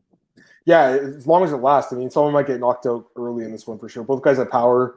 Yeah, 0.65 0.91
as 0.91 1.27
long 1.27 1.45
as 1.45 1.53
it 1.53 1.57
lasts. 1.57 1.93
I 1.93 1.97
mean, 1.97 2.11
someone 2.11 2.33
might 2.33 2.47
get 2.47 2.59
knocked 2.59 2.87
out 2.87 3.07
early 3.17 3.45
in 3.45 3.53
this 3.53 3.67
one 3.67 3.79
for 3.79 3.89
sure. 3.89 4.03
Both 4.03 4.23
guys 4.23 4.39
have 4.39 4.51
power. 4.51 4.97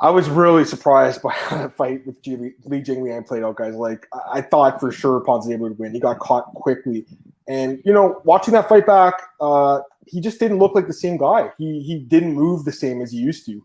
I 0.00 0.10
was 0.10 0.28
really 0.28 0.64
surprised 0.64 1.22
by 1.22 1.32
how 1.32 1.62
the 1.62 1.70
fight 1.70 2.06
with 2.06 2.20
G- 2.22 2.36
Li 2.36 2.82
Jingliang 2.82 3.26
played 3.26 3.42
out, 3.42 3.56
guys. 3.56 3.74
Like 3.74 4.06
I-, 4.12 4.38
I 4.38 4.42
thought 4.42 4.80
for 4.80 4.92
sure 4.92 5.20
Ponzinibbio 5.20 5.60
would 5.60 5.78
win. 5.78 5.92
He 5.92 6.00
got 6.00 6.18
caught 6.18 6.52
quickly, 6.54 7.06
and 7.48 7.80
you 7.84 7.92
know, 7.92 8.20
watching 8.24 8.52
that 8.52 8.68
fight 8.68 8.86
back, 8.86 9.14
uh, 9.40 9.80
he 10.06 10.20
just 10.20 10.38
didn't 10.38 10.58
look 10.58 10.74
like 10.74 10.86
the 10.86 10.92
same 10.92 11.16
guy. 11.16 11.50
He 11.56 11.80
he 11.82 11.98
didn't 11.98 12.34
move 12.34 12.64
the 12.64 12.72
same 12.72 13.00
as 13.00 13.12
he 13.12 13.18
used 13.18 13.46
to. 13.46 13.62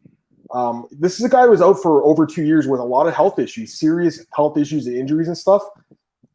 Um, 0.53 0.87
this 0.91 1.19
is 1.19 1.25
a 1.25 1.29
guy 1.29 1.43
who 1.43 1.51
was 1.51 1.61
out 1.61 1.81
for 1.81 2.03
over 2.03 2.25
two 2.25 2.43
years 2.43 2.67
with 2.67 2.79
a 2.79 2.83
lot 2.83 3.07
of 3.07 3.13
health 3.13 3.39
issues, 3.39 3.73
serious 3.73 4.25
health 4.33 4.57
issues 4.57 4.87
and 4.87 4.95
injuries 4.95 5.27
and 5.27 5.37
stuff. 5.37 5.61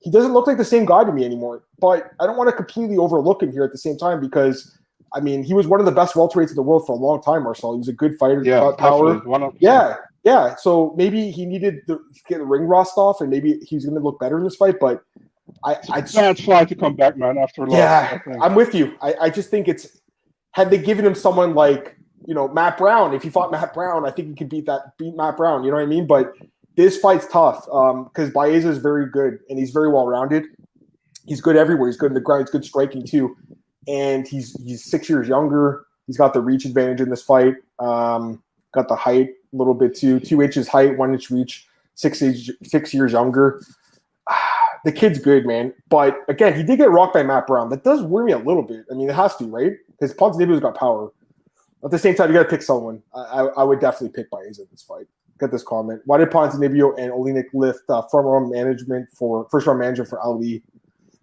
He 0.01 0.11
doesn't 0.11 0.33
look 0.33 0.47
like 0.47 0.59
the 0.59 0.65
same 0.65 0.85
guy 0.85 1.05
to 1.05 1.13
me 1.13 1.25
anymore. 1.25 1.63
But 1.79 2.11
I 2.21 2.27
don't 2.27 2.37
want 2.37 2.51
to 2.51 2.57
completely 2.57 2.97
overlook 2.97 3.43
him 3.43 3.53
here 3.53 3.65
at 3.65 3.73
the 3.73 3.79
same 3.79 3.97
time 3.97 4.21
because 4.21 4.79
I 5.15 5.21
mean, 5.21 5.43
he 5.43 5.55
was 5.55 5.67
one 5.67 5.81
of 5.81 5.87
the 5.87 5.93
best 5.93 6.15
welterweights 6.15 6.51
in 6.51 6.57
the 6.57 6.63
world 6.63 6.87
for 6.87 6.93
a 6.93 6.99
long 6.99 7.23
time, 7.23 7.45
Marcel. 7.45 7.73
He 7.73 7.79
was 7.79 7.89
a 7.89 7.93
good 7.93 8.17
fighter, 8.19 8.43
yeah, 8.43 8.71
power. 8.79 9.23
Yeah, 9.59 9.97
yeah. 10.25 10.57
So 10.57 10.95
maybe 10.97 11.31
he 11.31 11.45
needed 11.45 11.87
to 11.87 12.01
get 12.29 12.39
the 12.39 12.45
ring 12.45 12.63
rust 12.63 12.95
off, 12.97 13.21
and 13.21 13.31
maybe 13.31 13.59
he's 13.63 13.85
going 13.85 13.97
to 13.97 14.03
look 14.03 14.19
better 14.19 14.39
in 14.39 14.45
this 14.45 14.57
fight. 14.57 14.77
But 14.81 15.03
I, 15.65 15.77
I 15.91 16.01
just, 16.01 16.43
fly 16.43 16.65
to 16.65 16.75
come 16.75 16.97
back, 16.97 17.17
man. 17.17 17.37
After 17.39 17.65
a 17.65 17.67
loss, 17.67 17.79
yeah, 17.79 18.19
I'm 18.41 18.55
with 18.55 18.75
you. 18.75 18.97
I, 19.03 19.15
I 19.23 19.31
just 19.31 19.51
think 19.51 19.69
it's 19.69 20.01
had 20.53 20.71
they 20.71 20.79
given 20.79 21.05
him 21.05 21.15
someone 21.15 21.55
like 21.55 21.97
you 22.27 22.35
know 22.35 22.49
Matt 22.49 22.79
Brown. 22.79 23.15
If 23.15 23.23
he 23.23 23.31
fought 23.31 23.51
Matt 23.51 23.75
Brown, 23.75 24.07
I 24.07 24.11
think 24.11 24.29
he 24.29 24.35
could 24.35 24.49
beat 24.49 24.67
that 24.67 24.97
beat 24.99 25.17
Matt 25.17 25.37
Brown. 25.37 25.65
You 25.65 25.71
know 25.71 25.77
what 25.77 25.85
I 25.85 25.87
mean? 25.87 26.07
But 26.07 26.35
this 26.77 26.99
fight's 26.99 27.27
tough 27.27 27.65
because 27.67 28.29
um, 28.29 28.33
Baeza 28.33 28.69
is 28.69 28.79
very 28.79 29.07
good 29.07 29.39
and 29.49 29.59
he's 29.59 29.71
very 29.71 29.91
well 29.91 30.07
rounded. 30.07 30.45
He's 31.27 31.41
good 31.41 31.57
everywhere. 31.57 31.89
He's 31.89 31.97
good 31.97 32.11
in 32.11 32.15
the 32.15 32.21
ground. 32.21 32.45
He's 32.45 32.51
good 32.51 32.65
striking 32.65 33.07
too 33.07 33.37
and 33.89 34.27
he's 34.27 34.61
he's 34.65 34.85
six 34.85 35.09
years 35.09 35.29
younger. 35.29 35.87
He's 36.07 36.17
got 36.17 36.35
the 36.35 36.41
reach 36.41 36.65
advantage 36.65 37.01
in 37.01 37.11
this 37.11 37.23
fight. 37.23 37.57
Um, 37.79 38.43
got 38.73 38.89
the 38.89 38.97
height 38.97 39.31
a 39.53 39.57
little 39.57 39.75
bit 39.75 39.95
too, 39.95 40.21
two 40.21 40.43
inches 40.43 40.69
height, 40.69 40.97
one 40.99 41.13
inch 41.13 41.31
reach. 41.31 41.67
six 41.95 42.23
age, 42.23 42.51
six 42.63 42.93
years 42.95 43.13
younger. 43.13 43.63
The 44.85 44.91
kid's 44.91 45.21
good, 45.21 45.47
man. 45.47 45.73
But 45.89 46.19
again, 46.29 46.57
he 46.57 46.65
did 46.65 46.79
get 46.79 46.91
rocked 46.91 47.15
by 47.15 47.23
Matt 47.23 47.47
Brown. 47.47 47.69
That 47.69 47.85
does 47.85 48.03
worry 48.03 48.25
me 48.25 48.33
a 48.33 48.39
little 48.39 48.65
bit. 48.65 48.85
I 48.91 48.95
mean, 48.95 49.09
it 49.09 49.15
has 49.15 49.37
to, 49.37 49.45
right? 49.45 49.75
Because 49.93 50.13
Ponzinibbio's 50.13 50.59
got 50.59 50.77
power. 50.77 51.13
At 51.85 51.91
the 51.91 51.99
same 51.99 52.15
time, 52.15 52.29
you 52.29 52.35
got 52.35 52.45
to 52.45 52.49
pick 52.49 52.63
someone. 52.63 53.03
I, 53.15 53.21
I, 53.21 53.45
I, 53.45 53.63
would 53.65 53.81
definitely 53.81 54.11
pick 54.11 54.31
Baez 54.31 54.59
in 54.59 54.67
this 54.71 54.83
fight. 54.83 55.07
Get 55.41 55.51
this 55.51 55.65
comment. 55.65 56.01
Why 56.05 56.19
did 56.19 56.31
Ponzinibbio 56.31 56.95
and 56.99 57.11
Oleinik 57.13 57.47
lift 57.53 57.81
uh, 57.89 58.03
round 58.13 58.51
management 58.51 59.09
for 59.11 59.49
first 59.51 59.67
round 59.67 59.81
manager 59.81 60.05
for 60.05 60.21
Ali? 60.21 60.63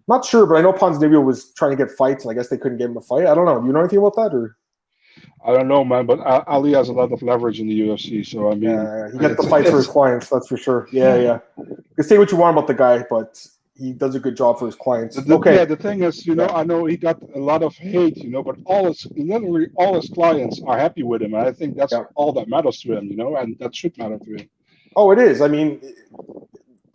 Not 0.06 0.24
sure, 0.24 0.44
but 0.44 0.56
I 0.56 0.60
know 0.60 0.72
Ponzinibbio 0.72 1.24
was 1.24 1.52
trying 1.54 1.70
to 1.70 1.76
get 1.76 1.96
fights, 1.96 2.24
and 2.24 2.32
I 2.32 2.34
guess 2.34 2.48
they 2.48 2.58
couldn't 2.58 2.78
get 2.78 2.90
him 2.90 2.96
a 2.96 3.00
fight. 3.00 3.26
I 3.26 3.34
don't 3.34 3.46
know. 3.46 3.60
Do 3.60 3.66
you 3.66 3.72
know 3.72 3.80
anything 3.80 3.98
about 3.98 4.16
that, 4.16 4.34
or? 4.34 4.56
I 5.44 5.52
don't 5.52 5.68
know, 5.68 5.84
man, 5.84 6.04
but 6.04 6.20
Ali 6.46 6.72
has 6.72 6.88
a 6.88 6.92
lot 6.92 7.12
of 7.12 7.22
leverage 7.22 7.60
in 7.60 7.66
the 7.66 7.80
UFC, 7.80 8.26
so 8.26 8.50
I 8.50 8.54
mean, 8.54 8.70
yeah, 8.70 9.10
he 9.10 9.18
gets 9.18 9.42
the 9.42 9.48
fights 9.48 9.70
for 9.70 9.78
his 9.78 9.86
clients. 9.86 10.28
That's 10.28 10.48
for 10.48 10.58
sure. 10.58 10.88
Yeah, 10.92 11.16
yeah. 11.16 11.38
You 11.56 11.82
can 11.96 12.04
say 12.04 12.18
what 12.18 12.30
you 12.30 12.36
want 12.36 12.56
about 12.56 12.66
the 12.66 12.74
guy, 12.74 13.04
but 13.08 13.46
he 13.80 13.92
does 13.92 14.14
a 14.14 14.20
good 14.20 14.36
job 14.36 14.58
for 14.58 14.66
his 14.66 14.74
clients. 14.74 15.16
The, 15.16 15.34
okay. 15.36 15.56
Yeah, 15.56 15.64
the 15.64 15.76
thing 15.76 16.02
is, 16.02 16.26
you 16.26 16.34
know, 16.34 16.48
I 16.48 16.64
know 16.64 16.84
he 16.84 16.98
got 16.98 17.20
a 17.34 17.38
lot 17.38 17.62
of 17.62 17.74
hate, 17.74 18.18
you 18.18 18.30
know, 18.30 18.42
but 18.42 18.56
all 18.66 18.86
his 18.86 19.06
literally 19.16 19.68
all 19.76 19.94
his 19.94 20.10
clients 20.10 20.60
are 20.66 20.78
happy 20.78 21.02
with 21.02 21.22
him, 21.22 21.32
and 21.32 21.48
I 21.48 21.52
think 21.52 21.76
that's 21.76 21.92
yeah. 21.92 22.04
all 22.14 22.32
that 22.34 22.46
matters 22.46 22.80
to 22.82 22.92
him, 22.92 23.06
you 23.06 23.16
know, 23.16 23.36
and 23.36 23.58
that 23.58 23.74
should 23.74 23.96
matter 23.96 24.18
to 24.18 24.36
him. 24.36 24.50
Oh, 24.96 25.10
it 25.12 25.18
is. 25.18 25.40
I 25.40 25.48
mean, 25.48 25.80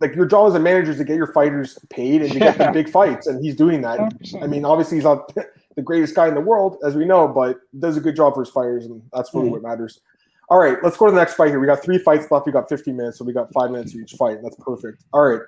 like 0.00 0.14
your 0.14 0.26
job 0.26 0.48
as 0.48 0.54
a 0.54 0.60
manager 0.60 0.92
is 0.92 0.98
to 0.98 1.04
get 1.04 1.16
your 1.16 1.32
fighters 1.32 1.76
paid 1.90 2.22
and 2.22 2.32
to 2.32 2.38
get 2.38 2.56
the 2.56 2.70
big 2.72 2.88
fights, 2.88 3.26
and 3.26 3.44
he's 3.44 3.56
doing 3.56 3.80
that. 3.82 3.98
100%. 3.98 4.42
I 4.42 4.46
mean, 4.46 4.64
obviously 4.64 4.98
he's 4.98 5.04
not 5.04 5.34
the 5.76 5.82
greatest 5.82 6.14
guy 6.14 6.28
in 6.28 6.34
the 6.34 6.40
world, 6.40 6.78
as 6.84 6.94
we 6.94 7.04
know, 7.04 7.26
but 7.26 7.58
does 7.80 7.96
a 7.96 8.00
good 8.00 8.14
job 8.14 8.34
for 8.34 8.44
his 8.44 8.50
fighters, 8.50 8.86
and 8.86 9.02
that's 9.12 9.34
really 9.34 9.46
mm-hmm. 9.46 9.54
what 9.54 9.62
matters. 9.62 10.00
All 10.48 10.58
right, 10.58 10.78
let's 10.84 10.96
go 10.96 11.06
to 11.06 11.12
the 11.12 11.18
next 11.18 11.34
fight 11.34 11.48
here. 11.48 11.58
We 11.58 11.66
got 11.66 11.82
three 11.82 11.98
fights 11.98 12.30
left. 12.30 12.46
We 12.46 12.52
got 12.52 12.68
15 12.68 12.96
minutes, 12.96 13.18
so 13.18 13.24
we 13.24 13.32
got 13.32 13.52
five 13.52 13.72
minutes 13.72 13.92
for 13.92 13.98
each 13.98 14.12
fight. 14.12 14.38
That's 14.44 14.56
perfect. 14.56 15.02
All 15.12 15.22
right. 15.22 15.40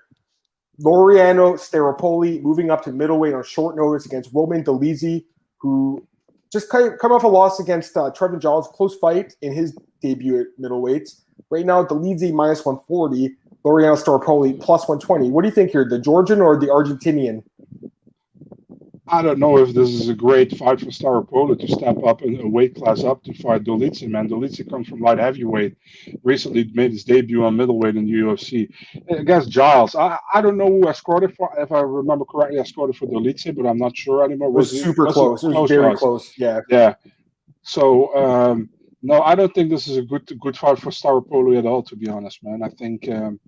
Laureano 0.80 1.54
Staropoli 1.54 2.40
moving 2.42 2.70
up 2.70 2.84
to 2.84 2.92
middleweight 2.92 3.34
on 3.34 3.42
short 3.42 3.76
notice 3.76 4.06
against 4.06 4.30
Roman 4.32 4.62
Dolidze, 4.62 5.24
who 5.58 6.06
just 6.52 6.68
come 6.70 7.12
off 7.12 7.24
a 7.24 7.28
loss 7.28 7.60
against 7.60 7.96
uh, 7.96 8.10
Trevin 8.16 8.40
Giles. 8.40 8.68
Close 8.68 8.96
fight 8.96 9.34
in 9.42 9.52
his 9.52 9.76
debut 10.00 10.40
at 10.40 10.46
middleweight. 10.58 11.10
Right 11.50 11.66
now, 11.66 11.84
Dolidze 11.84 12.32
minus 12.32 12.64
140, 12.64 13.34
Laureano 13.64 13.96
Staropoli 13.96 14.60
plus 14.60 14.82
120. 14.88 15.30
What 15.30 15.42
do 15.42 15.48
you 15.48 15.54
think 15.54 15.70
here, 15.70 15.84
the 15.84 15.98
Georgian 15.98 16.40
or 16.40 16.58
the 16.58 16.66
Argentinian? 16.66 17.42
I 19.10 19.22
don't 19.22 19.38
know 19.38 19.58
if 19.58 19.74
this 19.74 19.88
is 19.88 20.08
a 20.08 20.14
great 20.14 20.56
fight 20.56 20.80
for 20.80 20.86
Staropoli 20.86 21.58
to 21.60 21.68
step 21.68 22.02
up 22.04 22.22
in 22.22 22.40
a 22.40 22.48
weight 22.48 22.74
class 22.74 23.04
up 23.04 23.22
to 23.24 23.34
fight 23.34 23.64
Dolidze. 23.64 24.08
Man, 24.08 24.28
Dolidze 24.28 24.68
comes 24.68 24.88
from 24.88 25.00
light 25.00 25.18
heavyweight. 25.18 25.76
Recently 26.22 26.70
made 26.74 26.92
his 26.92 27.04
debut 27.04 27.44
on 27.44 27.56
middleweight 27.56 27.96
in 27.96 28.06
the 28.06 28.12
UFC 28.12 28.70
against 29.08 29.50
Giles. 29.50 29.94
I, 29.94 30.18
I 30.32 30.40
don't 30.40 30.56
know 30.56 30.68
who 30.68 30.88
I 30.88 30.92
scored 30.92 31.24
it 31.24 31.34
for. 31.36 31.52
If 31.58 31.72
I 31.72 31.80
remember 31.80 32.24
correctly, 32.24 32.60
I 32.60 32.64
scored 32.64 32.90
it 32.90 32.96
for 32.96 33.06
Dolidze, 33.06 33.54
but 33.56 33.66
I'm 33.66 33.78
not 33.78 33.96
sure 33.96 34.24
anymore. 34.24 34.50
Was, 34.50 34.72
was 34.72 34.82
super 34.82 35.06
it, 35.06 35.12
close. 35.12 35.42
It, 35.42 35.48
it 35.48 35.54
was 35.54 35.70
very 35.70 35.96
close. 35.96 36.32
Yeah. 36.36 36.60
Yeah. 36.68 36.94
So 37.62 38.14
um, 38.14 38.70
no, 39.02 39.22
I 39.22 39.34
don't 39.34 39.54
think 39.54 39.70
this 39.70 39.86
is 39.86 39.96
a 39.96 40.02
good 40.02 40.26
good 40.40 40.56
fight 40.56 40.78
for 40.78 40.90
Staropoli 40.90 41.58
at 41.58 41.66
all. 41.66 41.82
To 41.84 41.96
be 41.96 42.08
honest, 42.08 42.42
man, 42.42 42.62
I 42.62 42.68
think 42.68 43.08
um, 43.08 43.38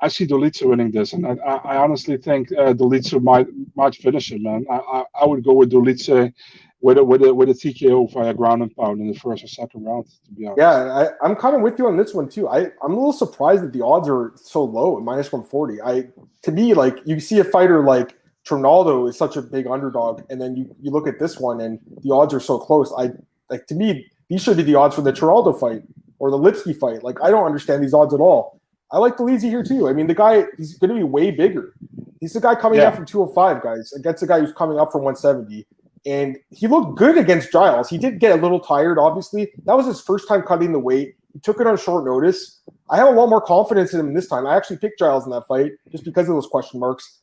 I 0.00 0.08
see 0.08 0.26
Dolidze 0.26 0.68
winning 0.68 0.90
this, 0.90 1.12
and 1.12 1.26
I, 1.26 1.34
I 1.34 1.76
honestly 1.76 2.16
think 2.16 2.48
uh, 2.58 2.74
might 3.20 3.46
might 3.76 3.94
finish 3.94 4.32
it, 4.32 4.42
man. 4.42 4.66
I, 4.70 4.76
I, 4.76 5.04
I 5.22 5.26
would 5.26 5.44
go 5.44 5.52
with 5.52 5.70
Dolidze 5.70 6.32
with 6.80 6.98
a, 6.98 7.04
with 7.04 7.22
a 7.22 7.32
with 7.32 7.48
a 7.50 7.52
TKO 7.52 8.12
via 8.12 8.34
ground 8.34 8.62
and 8.62 8.74
pound 8.74 9.00
in 9.00 9.06
the 9.06 9.18
first 9.18 9.44
or 9.44 9.46
second 9.46 9.84
round. 9.84 10.06
To 10.06 10.32
be 10.32 10.46
honest, 10.46 10.58
yeah, 10.58 11.08
I, 11.22 11.26
am 11.26 11.36
kind 11.36 11.54
of 11.54 11.62
with 11.62 11.78
you 11.78 11.86
on 11.86 11.96
this 11.96 12.12
one 12.12 12.28
too. 12.28 12.48
I 12.48 12.66
I'm 12.82 12.92
a 12.92 12.96
little 12.96 13.12
surprised 13.12 13.62
that 13.62 13.72
the 13.72 13.84
odds 13.84 14.08
are 14.08 14.32
so 14.34 14.64
low, 14.64 14.98
minus 14.98 15.30
140. 15.30 15.80
I 15.82 16.08
to 16.42 16.50
me 16.50 16.74
like 16.74 16.98
you 17.04 17.20
see 17.20 17.38
a 17.38 17.44
fighter 17.44 17.82
like. 17.84 18.16
Trinaldo 18.46 19.06
is 19.06 19.16
such 19.16 19.38
a 19.38 19.40
big 19.40 19.66
underdog, 19.66 20.20
and 20.28 20.38
then 20.38 20.54
you, 20.54 20.76
you 20.78 20.90
look 20.90 21.08
at 21.08 21.18
this 21.18 21.40
one 21.40 21.62
and 21.62 21.78
the 22.02 22.12
odds 22.12 22.34
are 22.34 22.40
so 22.40 22.58
close. 22.58 22.92
I 22.94 23.08
like 23.48 23.66
to 23.68 23.74
me 23.74 24.04
these 24.28 24.42
should 24.42 24.56
be 24.56 24.62
the 24.62 24.74
odds 24.74 24.94
for 24.94 25.02
the 25.02 25.12
Trinaldo 25.12 25.52
fight 25.52 25.82
or 26.18 26.30
the 26.30 26.38
Lipski 26.38 26.76
fight. 26.76 27.02
Like, 27.02 27.22
I 27.22 27.30
don't 27.30 27.44
understand 27.44 27.82
these 27.82 27.94
odds 27.94 28.14
at 28.14 28.20
all. 28.20 28.60
I 28.90 28.98
like 28.98 29.16
the 29.16 29.24
Dolidze 29.24 29.42
here 29.42 29.62
too. 29.62 29.88
I 29.88 29.92
mean, 29.92 30.06
the 30.06 30.14
guy, 30.14 30.44
he's 30.56 30.78
going 30.78 30.90
to 30.90 30.94
be 30.94 31.02
way 31.02 31.30
bigger. 31.30 31.74
He's 32.20 32.32
the 32.32 32.40
guy 32.40 32.54
coming 32.54 32.78
yeah. 32.78 32.86
up 32.86 32.94
from 32.94 33.06
205, 33.06 33.62
guys, 33.62 33.92
against 33.92 34.20
the 34.20 34.26
guy 34.26 34.40
who's 34.40 34.52
coming 34.52 34.78
up 34.78 34.92
from 34.92 35.02
170. 35.02 35.66
And 36.06 36.36
he 36.50 36.66
looked 36.66 36.96
good 36.96 37.18
against 37.18 37.50
Giles. 37.50 37.88
He 37.88 37.98
did 37.98 38.20
get 38.20 38.38
a 38.38 38.40
little 38.40 38.60
tired, 38.60 38.98
obviously. 38.98 39.50
That 39.64 39.76
was 39.76 39.86
his 39.86 40.00
first 40.00 40.28
time 40.28 40.42
cutting 40.42 40.72
the 40.72 40.78
weight. 40.78 41.16
He 41.32 41.40
took 41.40 41.60
it 41.60 41.66
on 41.66 41.76
short 41.76 42.04
notice. 42.04 42.60
I 42.90 42.96
have 42.96 43.08
a 43.08 43.10
lot 43.10 43.28
more 43.28 43.40
confidence 43.40 43.92
in 43.94 44.00
him 44.00 44.14
this 44.14 44.28
time. 44.28 44.46
I 44.46 44.56
actually 44.56 44.76
picked 44.76 44.98
Giles 44.98 45.24
in 45.24 45.32
that 45.32 45.46
fight 45.46 45.72
just 45.90 46.04
because 46.04 46.28
of 46.28 46.34
those 46.34 46.46
question 46.46 46.78
marks. 46.78 47.20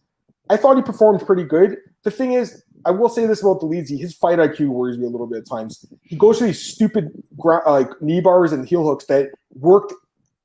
I 0.51 0.57
thought 0.57 0.75
he 0.75 0.83
performed 0.83 1.25
pretty 1.25 1.45
good. 1.45 1.77
The 2.03 2.11
thing 2.11 2.33
is, 2.33 2.61
I 2.83 2.91
will 2.91 3.07
say 3.07 3.25
this 3.25 3.41
about 3.41 3.61
Dolidze. 3.61 3.97
His 3.97 4.13
fight 4.13 4.37
IQ 4.37 4.67
worries 4.67 4.97
me 4.97 5.05
a 5.05 5.09
little 5.09 5.25
bit 5.25 5.39
at 5.39 5.47
times. 5.47 5.85
He 6.01 6.17
goes 6.17 6.39
to 6.39 6.43
these 6.43 6.61
stupid 6.61 7.09
uh, 7.43 7.61
like 7.65 7.89
knee 8.01 8.19
bars 8.19 8.51
and 8.51 8.67
heel 8.67 8.83
hooks 8.83 9.05
that 9.05 9.29
worked 9.53 9.93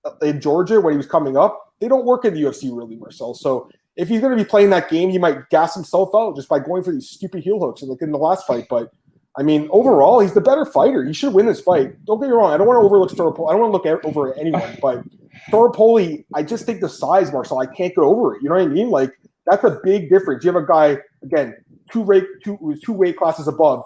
uh, 0.04 0.12
in 0.22 0.40
Georgia 0.40 0.80
when 0.80 0.92
he 0.92 0.96
was 0.96 1.06
coming 1.06 1.36
up. 1.36 1.74
They 1.80 1.88
don't 1.88 2.04
work 2.04 2.24
in 2.24 2.34
the 2.34 2.42
UFC 2.42 2.64
really, 2.76 2.94
Marcel. 2.94 3.34
So 3.34 3.68
if 3.96 4.08
he's 4.08 4.20
going 4.20 4.36
to 4.36 4.42
be 4.42 4.48
playing 4.48 4.70
that 4.70 4.88
game, 4.88 5.10
he 5.10 5.18
might 5.18 5.48
gas 5.50 5.74
himself 5.74 6.10
out 6.14 6.36
just 6.36 6.48
by 6.48 6.60
going 6.60 6.84
for 6.84 6.92
these 6.92 7.10
stupid 7.10 7.42
heel 7.42 7.58
hooks, 7.58 7.82
like 7.82 8.00
in 8.00 8.12
the 8.12 8.18
last 8.18 8.46
fight. 8.46 8.66
But 8.70 8.92
I 9.36 9.42
mean, 9.42 9.66
overall, 9.72 10.20
he's 10.20 10.34
the 10.34 10.40
better 10.40 10.64
fighter. 10.64 11.04
He 11.04 11.14
should 11.14 11.34
win 11.34 11.46
this 11.46 11.60
fight. 11.60 12.04
Don't 12.04 12.20
get 12.20 12.28
me 12.28 12.32
wrong. 12.32 12.52
I 12.52 12.56
don't 12.58 12.68
want 12.68 12.76
to 12.76 12.82
overlook 12.82 13.10
Staropoli. 13.10 13.48
I 13.48 13.52
don't 13.52 13.70
want 13.70 13.82
to 13.82 13.90
look 13.90 14.04
over 14.04 14.38
anyone, 14.38 14.78
but 14.80 15.02
Staropoli, 15.50 16.24
I 16.32 16.44
just 16.44 16.64
think 16.64 16.80
the 16.80 16.88
size, 16.88 17.32
Marcel, 17.32 17.58
I 17.58 17.66
can't 17.66 17.94
get 17.94 18.02
over 18.02 18.36
it. 18.36 18.42
You 18.42 18.50
know 18.50 18.54
what 18.54 18.64
I 18.64 18.68
mean? 18.68 18.88
Like 18.88 19.12
that's 19.46 19.64
a 19.64 19.80
big 19.82 20.10
difference. 20.10 20.44
You 20.44 20.52
have 20.52 20.62
a 20.62 20.66
guy 20.66 20.98
again 21.22 21.56
two 21.90 22.02
weight 22.02 22.24
two 22.44 22.76
two 22.84 22.92
weight 22.92 23.16
classes 23.16 23.48
above, 23.48 23.84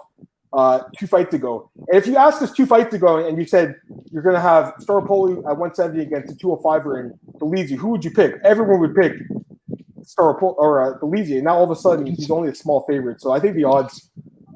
uh, 0.53 0.81
two 0.97 1.07
fights 1.07 1.33
ago. 1.33 1.69
And 1.87 1.97
if 1.97 2.07
you 2.07 2.17
asked 2.17 2.41
us 2.41 2.51
two 2.51 2.65
fights 2.65 2.93
ago 2.93 3.25
and 3.25 3.37
you 3.37 3.45
said 3.45 3.75
you're 4.11 4.23
going 4.23 4.35
to 4.35 4.41
have 4.41 4.73
Staropoli 4.81 5.37
at 5.39 5.57
170 5.57 6.01
against 6.01 6.27
the 6.29 6.43
205er 6.43 6.99
and 6.99 7.13
Dolidze, 7.39 7.77
who 7.77 7.89
would 7.89 8.03
you 8.03 8.11
pick? 8.11 8.35
Everyone 8.43 8.79
would 8.81 8.95
pick 8.95 9.13
Staropoli 10.01 10.55
or 10.57 10.81
uh, 10.81 10.99
Dolidze. 10.99 11.35
And 11.35 11.43
now 11.43 11.57
all 11.57 11.63
of 11.63 11.71
a 11.71 11.75
sudden 11.75 12.05
he's 12.05 12.31
only 12.31 12.49
a 12.49 12.55
small 12.55 12.81
favorite. 12.81 13.21
So 13.21 13.31
I 13.31 13.39
think 13.39 13.55
the 13.55 13.63
odds 13.63 14.09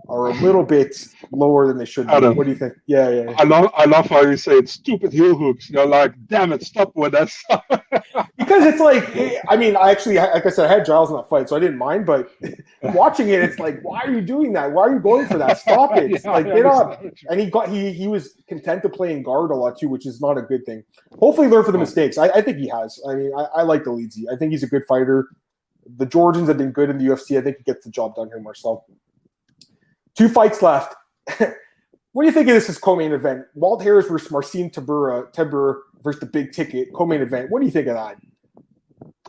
are 0.07 0.27
a 0.27 0.33
little 0.41 0.63
bit 0.63 1.07
lower 1.31 1.67
than 1.67 1.77
they 1.77 1.85
should 1.85 2.07
be. 2.07 2.13
What 2.13 2.43
do 2.43 2.49
you 2.49 2.55
think? 2.55 2.73
Yeah, 2.85 3.09
yeah, 3.09 3.23
yeah. 3.29 3.35
I 3.37 3.43
love 3.43 3.71
I 3.75 3.85
love 3.85 4.07
how 4.07 4.21
you 4.21 4.37
say 4.37 4.53
it's 4.53 4.71
stupid 4.71 5.11
heel 5.11 5.35
hooks. 5.35 5.69
You're 5.69 5.85
like, 5.85 6.13
damn 6.27 6.51
it, 6.53 6.63
stop 6.63 6.91
with 6.95 7.13
that 7.13 7.29
stuff. 7.29 7.63
because 8.37 8.65
it's 8.65 8.79
like, 8.79 9.03
I 9.49 9.55
mean, 9.55 9.75
I 9.75 9.91
actually, 9.91 10.15
like 10.15 10.45
I 10.45 10.49
said, 10.49 10.69
I 10.69 10.73
had 10.73 10.85
Giles 10.85 11.09
in 11.09 11.15
that 11.15 11.29
fight, 11.29 11.49
so 11.49 11.55
I 11.55 11.59
didn't 11.59 11.77
mind. 11.77 12.05
But 12.05 12.29
watching 12.83 13.29
it, 13.29 13.41
it's 13.41 13.59
like, 13.59 13.81
why 13.81 14.01
are 14.01 14.11
you 14.11 14.21
doing 14.21 14.53
that? 14.53 14.71
Why 14.71 14.83
are 14.83 14.93
you 14.93 14.99
going 14.99 15.27
for 15.27 15.37
that? 15.37 15.57
Stop 15.57 15.95
it! 15.97 16.11
yeah, 16.23 16.31
like, 16.31 16.45
get 16.45 16.65
up. 16.65 17.03
And 17.29 17.39
he 17.39 17.49
got 17.49 17.69
he 17.69 17.91
he 17.91 18.07
was 18.07 18.35
content 18.47 18.83
to 18.83 18.89
play 18.89 19.11
in 19.11 19.23
guard 19.23 19.51
a 19.51 19.55
lot 19.55 19.77
too, 19.77 19.89
which 19.89 20.05
is 20.05 20.21
not 20.21 20.37
a 20.37 20.41
good 20.41 20.65
thing. 20.65 20.83
Hopefully, 21.19 21.47
learn 21.47 21.63
from 21.63 21.73
the 21.73 21.79
mistakes. 21.79 22.17
I, 22.17 22.27
I 22.29 22.41
think 22.41 22.57
he 22.57 22.67
has. 22.67 22.99
I 23.09 23.15
mean, 23.15 23.31
I, 23.35 23.45
I 23.55 23.61
like 23.63 23.83
Dolidze. 23.83 24.23
I 24.31 24.35
think 24.37 24.51
he's 24.51 24.63
a 24.63 24.67
good 24.67 24.85
fighter. 24.87 25.29
The 25.97 26.05
Georgians 26.05 26.47
have 26.47 26.57
been 26.57 26.71
good 26.71 26.89
in 26.89 26.97
the 26.97 27.05
UFC. 27.05 27.37
I 27.37 27.41
think 27.41 27.57
he 27.57 27.63
gets 27.63 27.85
the 27.85 27.91
job 27.91 28.15
done 28.15 28.27
here, 28.27 28.39
Marcel. 28.39 28.85
Two 30.15 30.29
fights 30.29 30.61
left. 30.61 30.95
what 31.37 32.23
do 32.23 32.25
you 32.25 32.31
think 32.31 32.47
of 32.47 32.53
this 32.53 32.69
as 32.69 32.77
co-main 32.77 33.11
event? 33.11 33.45
Walt 33.53 33.83
Harris 33.83 34.07
versus 34.07 34.31
Marcin 34.31 34.69
Tybura, 34.69 35.33
Tybura 35.33 35.79
versus 36.03 36.21
the 36.21 36.25
big 36.25 36.53
ticket 36.53 36.93
co-main 36.93 37.21
event. 37.21 37.51
What 37.51 37.59
do 37.59 37.65
you 37.65 37.71
think 37.71 37.87
of 37.87 37.95
that? 37.95 38.17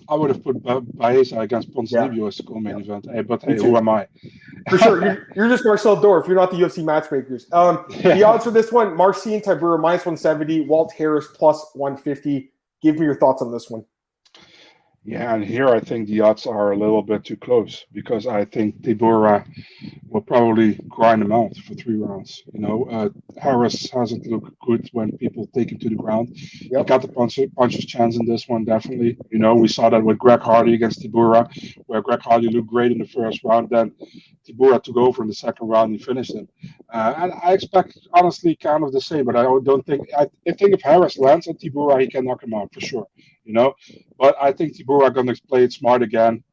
I 0.08 0.14
would 0.14 0.30
have 0.30 0.44
put 0.44 0.62
Baeza 0.62 1.40
against 1.40 1.72
Ponzinibbio 1.72 2.18
yeah. 2.18 2.26
as 2.26 2.40
co-main 2.40 2.78
yeah. 2.78 2.84
event. 2.84 3.08
Hey, 3.12 3.22
but 3.22 3.42
hey, 3.42 3.56
who 3.56 3.76
am 3.76 3.88
I? 3.88 4.06
For 4.70 4.78
sure, 4.78 5.04
you're, 5.04 5.28
you're, 5.34 5.48
just 5.48 5.64
Marcel 5.64 5.96
Dorff. 5.96 6.26
You're 6.26 6.36
not 6.36 6.50
the 6.50 6.58
UFC 6.58 6.84
matchmakers. 6.84 7.46
Um, 7.52 7.84
yeah. 7.90 8.14
The 8.14 8.22
odds 8.22 8.44
for 8.44 8.50
this 8.50 8.72
one: 8.72 8.96
Marcin 8.96 9.40
Tybura 9.40 9.80
minus 9.80 10.04
170, 10.04 10.62
Walt 10.62 10.92
Harris 10.92 11.28
plus 11.34 11.64
150. 11.74 12.50
Give 12.82 12.96
me 12.96 13.04
your 13.04 13.16
thoughts 13.16 13.42
on 13.42 13.52
this 13.52 13.70
one. 13.70 13.84
Yeah, 15.06 15.34
and 15.34 15.44
here 15.44 15.68
I 15.68 15.78
think 15.78 16.08
the 16.08 16.20
odds 16.22 16.46
are 16.46 16.72
a 16.72 16.76
little 16.76 17.00
bit 17.00 17.22
too 17.22 17.36
close 17.36 17.86
because 17.92 18.26
I 18.26 18.44
think 18.44 18.82
Tybura 18.82 19.46
will 20.08 20.20
probably 20.20 20.74
grind 20.88 21.22
him 21.22 21.30
out 21.30 21.56
for 21.58 21.74
three 21.74 21.94
rounds. 21.94 22.42
You 22.52 22.58
know, 22.58 22.88
uh, 22.90 23.10
Harris 23.40 23.88
hasn't 23.92 24.26
looked 24.26 24.58
good 24.66 24.90
when 24.94 25.16
people 25.16 25.46
take 25.54 25.70
him 25.70 25.78
to 25.78 25.90
the 25.90 25.94
ground. 25.94 26.30
Yep. 26.32 26.40
He 26.80 26.84
got 26.88 27.02
the 27.02 27.08
punch, 27.08 27.38
puncher's 27.56 27.86
chance 27.86 28.16
in 28.16 28.26
this 28.26 28.48
one, 28.48 28.64
definitely. 28.64 29.16
You 29.30 29.38
know, 29.38 29.54
we 29.54 29.68
saw 29.68 29.88
that 29.90 30.02
with 30.02 30.18
Greg 30.18 30.40
Hardy 30.40 30.74
against 30.74 31.02
Tybura, 31.02 31.46
where 31.86 32.02
Greg 32.02 32.22
Hardy 32.22 32.48
looked 32.48 32.66
great 32.66 32.90
in 32.90 32.98
the 32.98 33.06
first 33.06 33.44
round. 33.44 33.70
Then 33.70 33.92
Tybura 34.44 34.82
took 34.82 34.96
over 34.96 35.22
in 35.22 35.28
the 35.28 35.34
second 35.34 35.68
round 35.68 35.92
and 35.92 36.02
finished 36.02 36.34
him. 36.34 36.48
Uh, 36.92 37.14
and 37.18 37.32
I 37.44 37.52
expect, 37.52 37.96
honestly, 38.12 38.56
kind 38.56 38.82
of 38.82 38.90
the 38.90 39.00
same, 39.00 39.24
but 39.24 39.36
I 39.36 39.44
don't 39.44 39.86
think, 39.86 40.08
I, 40.18 40.22
I 40.48 40.52
think 40.52 40.74
if 40.74 40.82
Harris 40.82 41.16
lands 41.16 41.46
on 41.46 41.54
Tybura, 41.54 42.00
he 42.00 42.08
can 42.08 42.24
knock 42.24 42.42
him 42.42 42.54
out 42.54 42.74
for 42.74 42.80
sure 42.80 43.06
you 43.46 43.54
know. 43.54 43.74
But 44.18 44.36
I 44.40 44.52
think 44.52 44.76
Tybura 44.76 45.14
going 45.14 45.28
to 45.28 45.42
play 45.48 45.64
it 45.64 45.72
smart 45.72 46.02
again, 46.02 46.44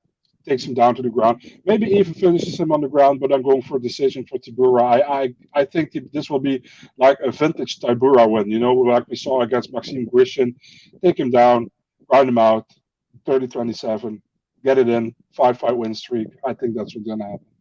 takes 0.48 0.66
him 0.66 0.74
down 0.76 0.96
to 0.96 1.02
the 1.02 1.10
ground, 1.10 1.44
maybe 1.66 1.88
even 1.88 2.14
finishes 2.14 2.60
him 2.60 2.72
on 2.72 2.82
the 2.82 2.90
ground. 2.90 3.20
But 3.20 3.34
I'm 3.34 3.44
going 3.44 3.64
for 3.64 3.78
a 3.78 3.82
decision 3.82 4.26
for 4.26 4.40
Tybura. 4.40 4.84
I 4.84 5.24
I, 5.24 5.36
I 5.62 5.66
think 5.66 5.92
this 6.14 6.30
will 6.30 6.40
be 6.40 6.64
like 6.98 7.20
a 7.24 7.32
vintage 7.32 7.80
Tybura 7.80 8.30
win, 8.30 8.50
you 8.50 8.60
know, 8.60 8.74
like 8.76 9.08
we 9.10 9.18
saw 9.18 9.42
against 9.42 9.74
Maxime 9.74 10.08
Grishin, 10.08 10.56
take 11.04 11.20
him 11.20 11.32
down, 11.32 11.70
grind 12.08 12.30
him 12.30 12.40
out, 12.40 12.68
30-27, 13.28 14.22
get 14.66 14.78
it 14.78 14.90
in, 14.90 15.16
five 15.36 15.60
fight 15.60 15.78
win 15.78 15.96
streak. 15.96 16.28
I 16.46 16.54
think 16.54 16.76
that's 16.76 16.96
what's 16.96 17.08
gonna 17.08 17.26
happen. 17.26 17.53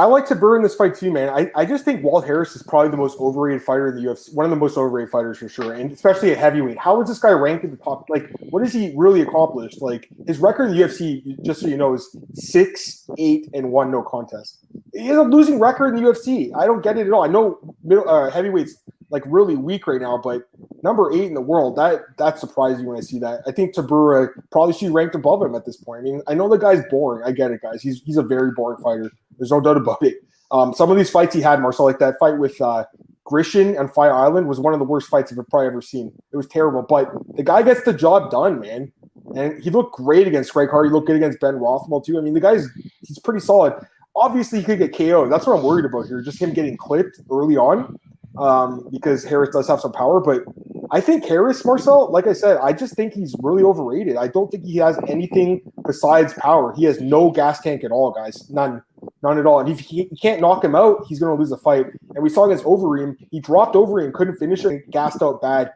I 0.00 0.04
like 0.04 0.24
to 0.28 0.34
burn 0.34 0.62
this 0.62 0.74
fight 0.74 0.94
too, 0.94 1.12
man. 1.12 1.28
I, 1.28 1.50
I 1.54 1.66
just 1.66 1.84
think 1.84 2.02
Walt 2.02 2.24
Harris 2.24 2.56
is 2.56 2.62
probably 2.62 2.90
the 2.90 2.96
most 2.96 3.20
overrated 3.20 3.62
fighter 3.62 3.88
in 3.88 4.02
the 4.02 4.10
UFC, 4.10 4.32
one 4.32 4.46
of 4.46 4.50
the 4.50 4.56
most 4.56 4.78
overrated 4.78 5.10
fighters 5.10 5.36
for 5.36 5.46
sure, 5.46 5.74
and 5.74 5.92
especially 5.92 6.32
at 6.32 6.38
heavyweight. 6.38 6.78
How 6.78 7.02
is 7.02 7.08
this 7.08 7.18
guy 7.18 7.32
ranked 7.32 7.64
in 7.64 7.70
the 7.70 7.76
top? 7.76 8.08
Like, 8.08 8.30
what 8.48 8.62
has 8.62 8.72
he 8.72 8.94
really 8.96 9.20
accomplished? 9.20 9.82
Like, 9.82 10.08
his 10.26 10.38
record 10.38 10.70
in 10.70 10.76
the 10.78 10.84
UFC, 10.84 11.44
just 11.44 11.60
so 11.60 11.66
you 11.66 11.76
know, 11.76 11.92
is 11.92 12.16
six, 12.32 13.10
eight, 13.18 13.50
and 13.52 13.72
one 13.72 13.90
no 13.90 14.02
contest. 14.02 14.60
He 14.94 15.04
has 15.08 15.18
a 15.18 15.22
losing 15.22 15.60
record 15.60 15.94
in 15.94 16.02
the 16.02 16.10
UFC. 16.10 16.50
I 16.56 16.64
don't 16.64 16.82
get 16.82 16.96
it 16.96 17.06
at 17.06 17.12
all. 17.12 17.24
I 17.24 17.28
know 17.28 17.58
middle, 17.84 18.08
uh, 18.08 18.30
heavyweights 18.30 18.76
like 19.10 19.24
really 19.26 19.56
weak 19.56 19.86
right 19.86 20.00
now, 20.00 20.18
but 20.22 20.42
number 20.82 21.12
eight 21.12 21.24
in 21.24 21.34
the 21.34 21.40
world, 21.40 21.76
that 21.76 22.00
that 22.16 22.38
surprised 22.38 22.80
me 22.80 22.86
when 22.86 22.96
I 22.96 23.00
see 23.00 23.18
that. 23.18 23.42
I 23.46 23.52
think 23.52 23.74
Tybura 23.74 24.28
probably 24.50 24.72
should 24.72 24.86
be 24.86 24.92
ranked 24.92 25.14
above 25.14 25.42
him 25.42 25.54
at 25.54 25.66
this 25.66 25.76
point. 25.76 26.00
I 26.00 26.02
mean, 26.02 26.22
I 26.28 26.34
know 26.34 26.48
the 26.48 26.56
guy's 26.56 26.82
boring. 26.90 27.24
I 27.24 27.32
get 27.32 27.50
it, 27.50 27.60
guys. 27.60 27.82
He's 27.82 28.00
he's 28.02 28.16
a 28.16 28.22
very 28.22 28.52
boring 28.52 28.82
fighter. 28.82 29.10
There's 29.38 29.50
no 29.50 29.60
doubt 29.60 29.76
about 29.76 30.02
it. 30.02 30.22
Um, 30.52 30.72
some 30.74 30.90
of 30.90 30.96
these 30.96 31.10
fights 31.10 31.34
he 31.34 31.40
had, 31.40 31.60
Marcel, 31.60 31.86
like 31.86 31.98
that 31.98 32.16
fight 32.18 32.38
with 32.38 32.60
uh, 32.60 32.84
Grishin 33.24 33.78
and 33.78 33.92
Fight 33.92 34.10
Island 34.10 34.48
was 34.48 34.58
one 34.58 34.72
of 34.72 34.78
the 34.78 34.84
worst 34.84 35.08
fights 35.08 35.32
I've 35.32 35.48
probably 35.48 35.66
ever 35.66 35.82
seen. 35.82 36.12
It 36.32 36.36
was 36.36 36.46
terrible, 36.46 36.82
but 36.82 37.10
the 37.36 37.42
guy 37.42 37.62
gets 37.62 37.82
the 37.84 37.92
job 37.92 38.30
done, 38.30 38.60
man. 38.60 38.92
And 39.36 39.62
he 39.62 39.70
looked 39.70 39.94
great 39.94 40.26
against 40.26 40.52
Greg 40.52 40.70
Hardy. 40.70 40.88
He 40.88 40.92
looked 40.92 41.06
good 41.06 41.16
against 41.16 41.38
Ben 41.40 41.54
Rothwell 41.54 42.00
too. 42.00 42.18
I 42.18 42.20
mean, 42.20 42.34
the 42.34 42.40
guy's 42.40 42.66
he's 43.02 43.18
pretty 43.20 43.40
solid. 43.40 43.74
Obviously, 44.16 44.58
he 44.58 44.64
could 44.64 44.80
get 44.80 44.92
KO. 44.92 45.28
That's 45.28 45.46
what 45.46 45.56
I'm 45.56 45.64
worried 45.64 45.84
about 45.84 46.06
here. 46.06 46.20
Just 46.20 46.40
him 46.40 46.52
getting 46.52 46.76
clipped 46.76 47.20
early 47.30 47.56
on 47.56 47.96
um, 48.38 48.88
because 48.90 49.24
Harris 49.24 49.50
does 49.50 49.68
have 49.68 49.80
some 49.80 49.92
power. 49.92 50.20
But 50.20 50.42
I 50.90 51.00
think 51.00 51.24
Harris, 51.24 51.64
Marcel, 51.64 52.10
like 52.10 52.26
I 52.26 52.32
said, 52.32 52.58
I 52.62 52.72
just 52.72 52.94
think 52.94 53.14
he's 53.14 53.34
really 53.42 53.62
overrated. 53.62 54.16
I 54.16 54.28
don't 54.28 54.50
think 54.50 54.64
he 54.64 54.76
has 54.78 54.98
anything 55.08 55.60
besides 55.86 56.34
power. 56.34 56.74
He 56.74 56.84
has 56.84 57.00
no 57.00 57.30
gas 57.30 57.60
tank 57.60 57.84
at 57.84 57.92
all, 57.92 58.10
guys. 58.10 58.50
None. 58.50 58.82
None 59.22 59.38
at 59.38 59.46
all. 59.46 59.60
And 59.60 59.68
if 59.68 59.80
he, 59.80 60.04
he 60.04 60.16
can't 60.16 60.40
knock 60.40 60.64
him 60.64 60.74
out, 60.74 61.04
he's 61.08 61.20
going 61.20 61.34
to 61.34 61.40
lose 61.40 61.50
the 61.50 61.56
fight. 61.56 61.86
And 62.14 62.22
we 62.22 62.28
saw 62.28 62.44
against 62.46 62.64
Overeem, 62.64 63.16
he 63.30 63.40
dropped 63.40 63.74
Overeem, 63.74 64.12
couldn't 64.12 64.36
finish 64.36 64.64
it, 64.64 64.90
gassed 64.90 65.22
out 65.22 65.40
bad. 65.40 65.72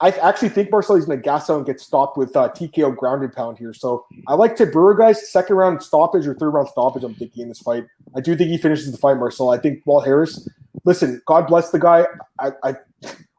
I 0.00 0.10
actually 0.10 0.50
think 0.50 0.70
Marcel 0.70 0.94
is 0.96 1.06
going 1.06 1.18
to 1.18 1.22
gas 1.22 1.50
out 1.50 1.56
and 1.56 1.66
get 1.66 1.80
stopped 1.80 2.16
with 2.16 2.36
uh, 2.36 2.50
TKO 2.50 2.96
grounded 2.96 3.32
pound 3.32 3.58
here. 3.58 3.74
So 3.74 4.06
I 4.28 4.34
like 4.34 4.56
Tybura, 4.56 4.96
guys. 4.96 5.30
Second 5.30 5.56
round 5.56 5.82
stoppage 5.82 6.24
or 6.26 6.34
third 6.34 6.50
round 6.50 6.68
stoppage, 6.68 7.02
I'm 7.02 7.14
thinking 7.14 7.42
in 7.42 7.48
this 7.48 7.58
fight. 7.58 7.84
I 8.16 8.20
do 8.20 8.36
think 8.36 8.48
he 8.48 8.58
finishes 8.58 8.92
the 8.92 8.98
fight, 8.98 9.16
Marcel. 9.16 9.50
I 9.50 9.58
think 9.58 9.82
Walt 9.86 10.04
Harris, 10.04 10.48
listen, 10.84 11.22
God 11.26 11.46
bless 11.46 11.70
the 11.70 11.78
guy. 11.78 12.06
I, 12.38 12.52
I 12.62 12.74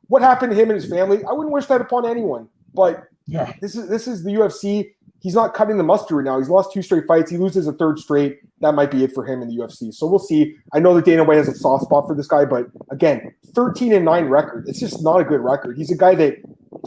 what 0.07 0.21
happened 0.21 0.51
to 0.51 0.55
him 0.55 0.69
and 0.69 0.81
his 0.81 0.89
family? 0.89 1.23
I 1.23 1.31
wouldn't 1.31 1.53
wish 1.53 1.67
that 1.67 1.81
upon 1.81 2.05
anyone. 2.05 2.49
But 2.73 3.07
yeah, 3.27 3.53
this 3.61 3.75
is 3.75 3.87
this 3.87 4.07
is 4.07 4.23
the 4.23 4.31
UFC. 4.31 4.91
He's 5.21 5.35
not 5.35 5.53
cutting 5.53 5.77
the 5.77 5.83
mustard 5.83 6.17
right 6.17 6.25
now. 6.25 6.39
He's 6.39 6.49
lost 6.49 6.71
two 6.71 6.81
straight 6.81 7.05
fights. 7.05 7.29
He 7.29 7.37
loses 7.37 7.67
a 7.67 7.73
third 7.73 7.99
straight. 7.99 8.39
That 8.61 8.73
might 8.73 8.89
be 8.89 9.03
it 9.03 9.11
for 9.13 9.25
him 9.25 9.41
in 9.41 9.49
the 9.49 9.55
UFC. 9.55 9.93
So 9.93 10.07
we'll 10.07 10.17
see. 10.17 10.55
I 10.73 10.79
know 10.79 10.93
that 10.93 11.03
Dana 11.03 11.25
White 11.25 11.37
has 11.37 11.49
a 11.49 11.53
soft 11.53 11.83
spot 11.83 12.07
for 12.07 12.15
this 12.15 12.27
guy, 12.27 12.45
but 12.45 12.67
again, 12.89 13.33
13 13.53 13.91
and 13.91 14.05
9 14.05 14.25
record. 14.25 14.65
It's 14.67 14.79
just 14.79 15.03
not 15.03 15.19
a 15.19 15.25
good 15.25 15.41
record. 15.41 15.77
He's 15.77 15.91
a 15.91 15.97
guy 15.97 16.15
that 16.15 16.37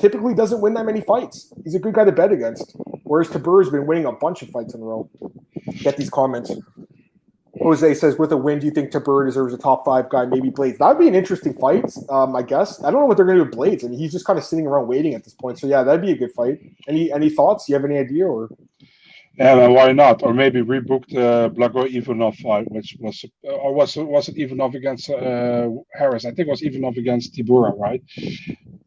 typically 0.01 0.35
doesn't 0.35 0.63
win 0.63 0.73
that 0.75 0.87
many 0.87 1.03
fights. 1.03 1.53
He's 1.63 1.75
a 1.75 1.79
good 1.79 1.93
guy 1.93 2.05
to 2.05 2.13
bet 2.13 2.33
against. 2.33 2.75
Whereas 3.03 3.29
Tybura 3.29 3.65
has 3.65 3.71
been 3.71 3.87
winning 3.87 4.07
a 4.07 4.13
bunch 4.13 4.41
of 4.41 4.49
fights 4.49 4.73
in 4.73 4.81
a 4.81 4.85
row. 4.85 5.11
Get 5.81 5.99
these 5.99 6.09
comments. 6.11 6.51
Jose 7.63 7.95
says, 7.95 8.19
with 8.19 8.33
a 8.33 8.37
win, 8.37 8.59
do 8.59 8.67
you 8.67 8.73
think 8.73 8.91
Tybura 8.91 9.27
deserves 9.27 9.55
a 9.55 9.59
top 9.59 9.85
five 9.85 10.09
guy? 10.11 10.27
Maybe 10.27 10.51
Blaydes. 10.51 10.79
That 10.79 10.89
would 10.89 10.99
be 10.99 11.09
an 11.09 11.15
interesting 11.15 11.55
fight, 11.55 11.85
um, 12.11 12.35
I 12.37 12.43
guess. 12.43 12.83
I 12.83 12.91
don't 12.91 13.01
know 13.01 13.07
what 13.07 13.17
they're 13.17 13.27
going 13.27 13.39
to 13.39 13.45
do 13.45 13.51
with 13.51 13.59
Blaydes. 13.59 13.85
I 13.85 13.89
mean, 13.89 13.99
he's 13.99 14.13
just 14.13 14.25
kind 14.25 14.39
of 14.39 14.45
sitting 14.45 14.67
around 14.67 14.89
waiting 14.89 15.15
at 15.15 15.25
this 15.25 15.35
point. 15.35 15.59
So 15.59 15.67
yeah, 15.67 15.83
that'd 15.83 16.03
be 16.03 16.13
a 16.13 16.17
good 16.17 16.33
fight. 16.33 16.61
Any 16.89 17.13
any 17.13 17.31
thoughts? 17.31 17.69
You 17.69 17.75
have 17.75 17.85
any 17.85 17.99
idea 17.99 18.27
or? 18.27 18.49
Yeah, 19.39 19.67
why 19.69 19.93
not? 19.93 20.23
Or 20.23 20.35
maybe 20.35 20.61
rebook 20.61 21.07
the 21.09 21.51
Blago 21.57 21.91
Ivanov 21.91 22.37
fight, 22.37 22.71
which 22.71 22.97
was 23.01 23.25
or 23.43 23.73
was 23.73 23.97
was 23.97 24.29
it 24.29 24.37
Ivanov 24.37 24.75
against 24.75 25.09
uh, 25.09 25.71
Harris? 25.95 26.27
I 26.27 26.33
think 26.33 26.49
it 26.49 26.51
was 26.51 26.63
Ivanov 26.63 26.99
against 26.99 27.35
Tybura, 27.35 27.79
right? 27.79 28.03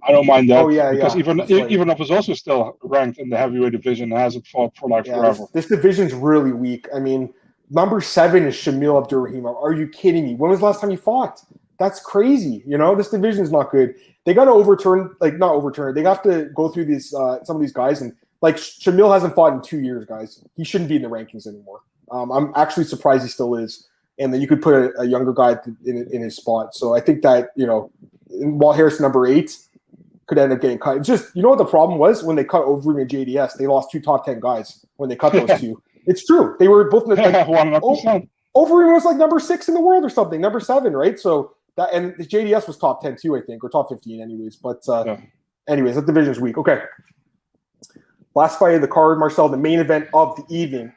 I 0.08 0.12
don't 0.12 0.28
mind 0.28 0.52
that. 0.52 0.64
Oh 0.64 0.70
yeah, 0.70 0.92
because 0.92 1.16
yeah. 1.16 1.22
Ivan, 1.22 1.38
right. 1.40 1.72
Ivanov 1.72 2.00
is 2.00 2.12
also 2.12 2.36
still 2.36 2.78
ranked 2.84 3.18
in 3.18 3.30
the 3.30 3.38
heavyweight 3.38 3.72
division, 3.72 4.12
hasn't 4.12 4.46
fought 4.46 4.78
for 4.78 4.88
like 4.88 5.08
yeah, 5.08 5.16
forever. 5.16 5.48
This, 5.52 5.66
this 5.66 5.80
division's 5.80 6.14
really 6.14 6.52
weak. 6.52 6.88
I 6.94 7.00
mean, 7.00 7.34
number 7.70 8.02
seven 8.02 8.46
is 8.46 8.56
Shamil 8.56 9.06
Abdurakhimov. 9.06 9.62
Are 9.62 9.74
you 9.74 9.88
kidding 9.88 10.26
me? 10.26 10.36
When 10.36 10.52
was 10.52 10.60
the 10.60 10.66
last 10.66 10.82
time 10.82 10.90
he 10.90 10.96
fought? 10.96 11.42
That's 11.78 12.00
crazy. 12.00 12.64
You 12.66 12.78
know, 12.78 12.96
this 12.96 13.10
division 13.10 13.44
is 13.44 13.52
not 13.52 13.72
good. 13.72 13.96
They 14.26 14.34
got 14.34 14.46
to 14.46 14.52
overturn, 14.52 15.16
like 15.20 15.36
not 15.36 15.54
overturn. 15.54 15.94
They 15.94 16.04
have 16.04 16.24
to 16.24 16.46
go 16.56 16.70
through 16.70 16.86
these 16.86 17.14
uh, 17.14 17.44
some 17.44 17.56
of 17.56 17.62
these 17.62 17.74
guys 17.74 18.02
and 18.02 18.14
like 18.42 18.58
Shamil 18.58 19.12
hasn't 19.12 19.36
fought 19.36 19.54
in 19.54 19.62
two 19.62 19.80
years, 19.80 20.06
guys. 20.06 20.44
He 20.56 20.64
shouldn't 20.64 20.90
be 20.90 20.96
in 20.96 21.02
the 21.02 21.10
rankings 21.10 21.48
anymore. 21.48 21.82
Um, 22.12 22.32
I'm 22.32 22.52
actually 22.56 22.86
surprised 22.86 23.24
he 23.24 23.30
still 23.30 23.56
is. 23.56 23.88
And 24.20 24.34
then 24.34 24.40
you 24.40 24.48
could 24.48 24.62
put 24.62 24.74
a, 24.74 25.02
a 25.02 25.06
younger 25.06 25.34
guy 25.34 25.58
in, 25.86 26.08
in 26.12 26.22
his 26.22 26.38
spot. 26.38 26.74
So 26.74 26.94
I 26.94 27.02
think 27.02 27.22
that 27.24 27.50
you 27.56 27.66
know, 27.66 27.92
Walt 28.30 28.76
Harris 28.76 29.00
number 29.00 29.28
eight 29.28 29.58
could 30.28 30.38
end 30.38 30.54
up 30.54 30.62
getting 30.62 30.80
cut. 30.80 30.98
It's 30.98 31.08
just 31.08 31.36
you 31.36 31.42
know 31.42 31.50
what 31.50 31.58
the 31.58 31.66
problem 31.66 32.00
was 32.00 32.24
when 32.24 32.36
they 32.36 32.44
cut 32.44 32.66
Overeem 32.66 33.02
and 33.02 33.10
JDS, 33.10 33.58
they 33.58 33.68
lost 33.68 33.92
two 33.92 34.00
top 34.00 34.26
ten 34.26 34.40
guys 34.40 34.86
when 34.98 35.10
they 35.10 35.16
cut 35.16 35.34
those 35.34 35.60
two. 35.60 35.82
It's 36.08 36.26
true. 36.26 36.56
They 36.60 36.68
were 36.68 36.90
both 36.90 37.08
like, 37.08 37.20
Overeem 38.56 38.94
was 38.94 39.04
like 39.04 39.18
number 39.18 39.40
six 39.40 39.68
in 39.68 39.74
the 39.74 39.82
world 39.82 40.06
or 40.06 40.10
something, 40.10 40.40
number 40.40 40.60
seven, 40.60 40.96
right? 40.96 41.20
So 41.20 41.56
that 41.76 41.94
and 41.94 42.14
JDS 42.16 42.68
was 42.68 42.78
top 42.78 43.02
ten 43.02 43.18
too, 43.18 43.36
I 43.36 43.42
think, 43.42 43.64
or 43.64 43.70
top 43.70 43.90
fifteen, 43.90 44.22
anyways. 44.22 44.56
But 44.56 44.88
uh, 44.88 45.04
yeah. 45.06 45.18
anyways, 45.68 45.96
that 45.96 46.06
division's 46.06 46.40
weak. 46.40 46.58
Okay. 46.58 46.82
Last 48.34 48.60
fight 48.60 48.76
of 48.76 48.82
the 48.82 48.88
card, 48.88 49.18
Marcel, 49.18 49.48
the 49.48 49.58
main 49.58 49.80
event 49.80 50.08
of 50.14 50.36
the 50.36 50.46
evening. 50.56 50.92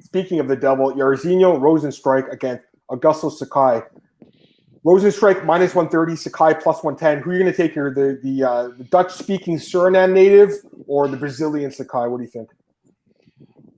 Speaking 0.00 0.40
of 0.40 0.48
the 0.48 0.56
devil, 0.56 0.92
Jairzinho 0.92 1.58
Rozenstruik 1.58 2.30
against 2.32 2.64
Augusto 2.90 3.30
Sakai. 3.30 3.82
Rozenstruik 4.84 5.44
minus 5.44 5.74
130, 5.74 6.16
Sakai 6.16 6.54
plus 6.54 6.82
110. 6.82 7.22
Who 7.22 7.30
are 7.30 7.32
you 7.34 7.38
going 7.40 7.52
to 7.52 7.56
take 7.56 7.74
here? 7.74 7.92
The 7.94 8.18
the, 8.22 8.44
uh, 8.44 8.68
the 8.76 8.84
Dutch 8.84 9.12
speaking 9.12 9.58
Suriname 9.58 10.12
native 10.12 10.52
or 10.86 11.06
the 11.08 11.16
Brazilian 11.16 11.70
Sakai? 11.70 12.08
What 12.08 12.18
do 12.18 12.24
you 12.24 12.30
think? 12.30 12.48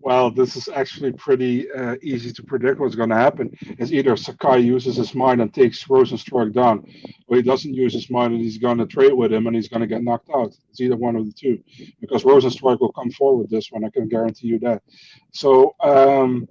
Well, 0.05 0.33
this 0.33 0.57
is 0.57 0.69
actually 0.69 1.13
pretty 1.13 1.71
uh, 1.71 1.95
easy 2.03 2.33
to 2.33 2.43
predict 2.43 2.81
what's 2.81 2.97
going 2.97 3.11
to 3.11 3.17
happen. 3.17 3.57
Is 3.79 3.93
either 3.93 4.17
Sakai 4.17 4.59
uses 4.59 4.97
his 4.97 5.15
mind 5.15 5.41
and 5.41 5.55
takes 5.55 5.85
Rozenstruik 5.85 6.53
down, 6.53 6.85
or 7.29 7.37
he 7.37 7.43
doesn't 7.43 7.73
use 7.73 7.93
his 7.93 8.11
mind 8.11 8.35
and 8.35 8.43
he's 8.43 8.59
going 8.59 8.79
to 8.79 8.87
trade 8.87 9.13
with 9.13 9.33
him 9.33 9.47
and 9.47 9.55
he's 9.55 9.69
going 9.69 9.81
to 9.81 9.87
get 9.87 10.03
knocked 10.03 10.29
out. 10.35 10.57
It's 10.71 10.81
either 10.81 10.97
one 10.97 11.15
of 11.15 11.25
the 11.25 11.33
two, 11.33 11.63
because 12.01 12.25
Rozenstruik 12.25 12.81
will 12.81 12.93
come 12.93 13.13
forward 13.13 13.49
this 13.49 13.71
one. 13.71 13.85
I 13.85 13.91
can 13.91 14.09
guarantee 14.09 14.49
you 14.49 14.59
that. 14.61 14.83
So, 15.31 15.77
um, 15.81 16.49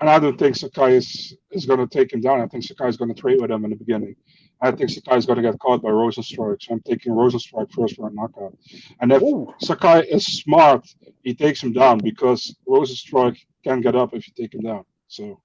and 0.00 0.10
I 0.10 0.18
don't 0.18 0.36
think 0.36 0.56
Sakai 0.56 0.96
is, 0.96 1.36
is 1.52 1.66
going 1.66 1.78
to 1.78 1.86
take 1.86 2.12
him 2.12 2.20
down. 2.20 2.40
I 2.40 2.48
think 2.48 2.64
Sakai 2.64 2.88
is 2.88 2.96
going 2.96 3.14
to 3.14 3.20
trade 3.20 3.40
with 3.40 3.50
him 3.52 3.62
in 3.64 3.70
the 3.70 3.76
beginning. 3.76 4.16
I 4.60 4.72
think 4.72 4.90
Sakai 4.90 5.16
is 5.16 5.26
going 5.26 5.36
to 5.40 5.42
get 5.42 5.58
caught 5.60 5.82
by 5.82 5.90
Rozenstruik, 5.90 6.62
so 6.62 6.74
I'm 6.74 6.80
taking 6.80 7.12
Rozenstruik 7.12 7.72
first 7.72 7.96
for 7.96 8.08
a 8.08 8.12
knockout. 8.12 8.56
And 9.00 9.12
if 9.12 9.22
Ooh. 9.22 9.54
Sakai 9.58 10.00
is 10.08 10.26
smart, 10.26 10.86
he 11.22 11.34
takes 11.34 11.62
him 11.62 11.72
down 11.72 11.98
because 11.98 12.56
Rozenstruik 12.66 13.38
can 13.62 13.80
get 13.80 13.94
up 13.94 14.14
if 14.14 14.26
you 14.26 14.32
take 14.36 14.54
him 14.54 14.62
down. 14.62 14.84
So, 15.06 15.40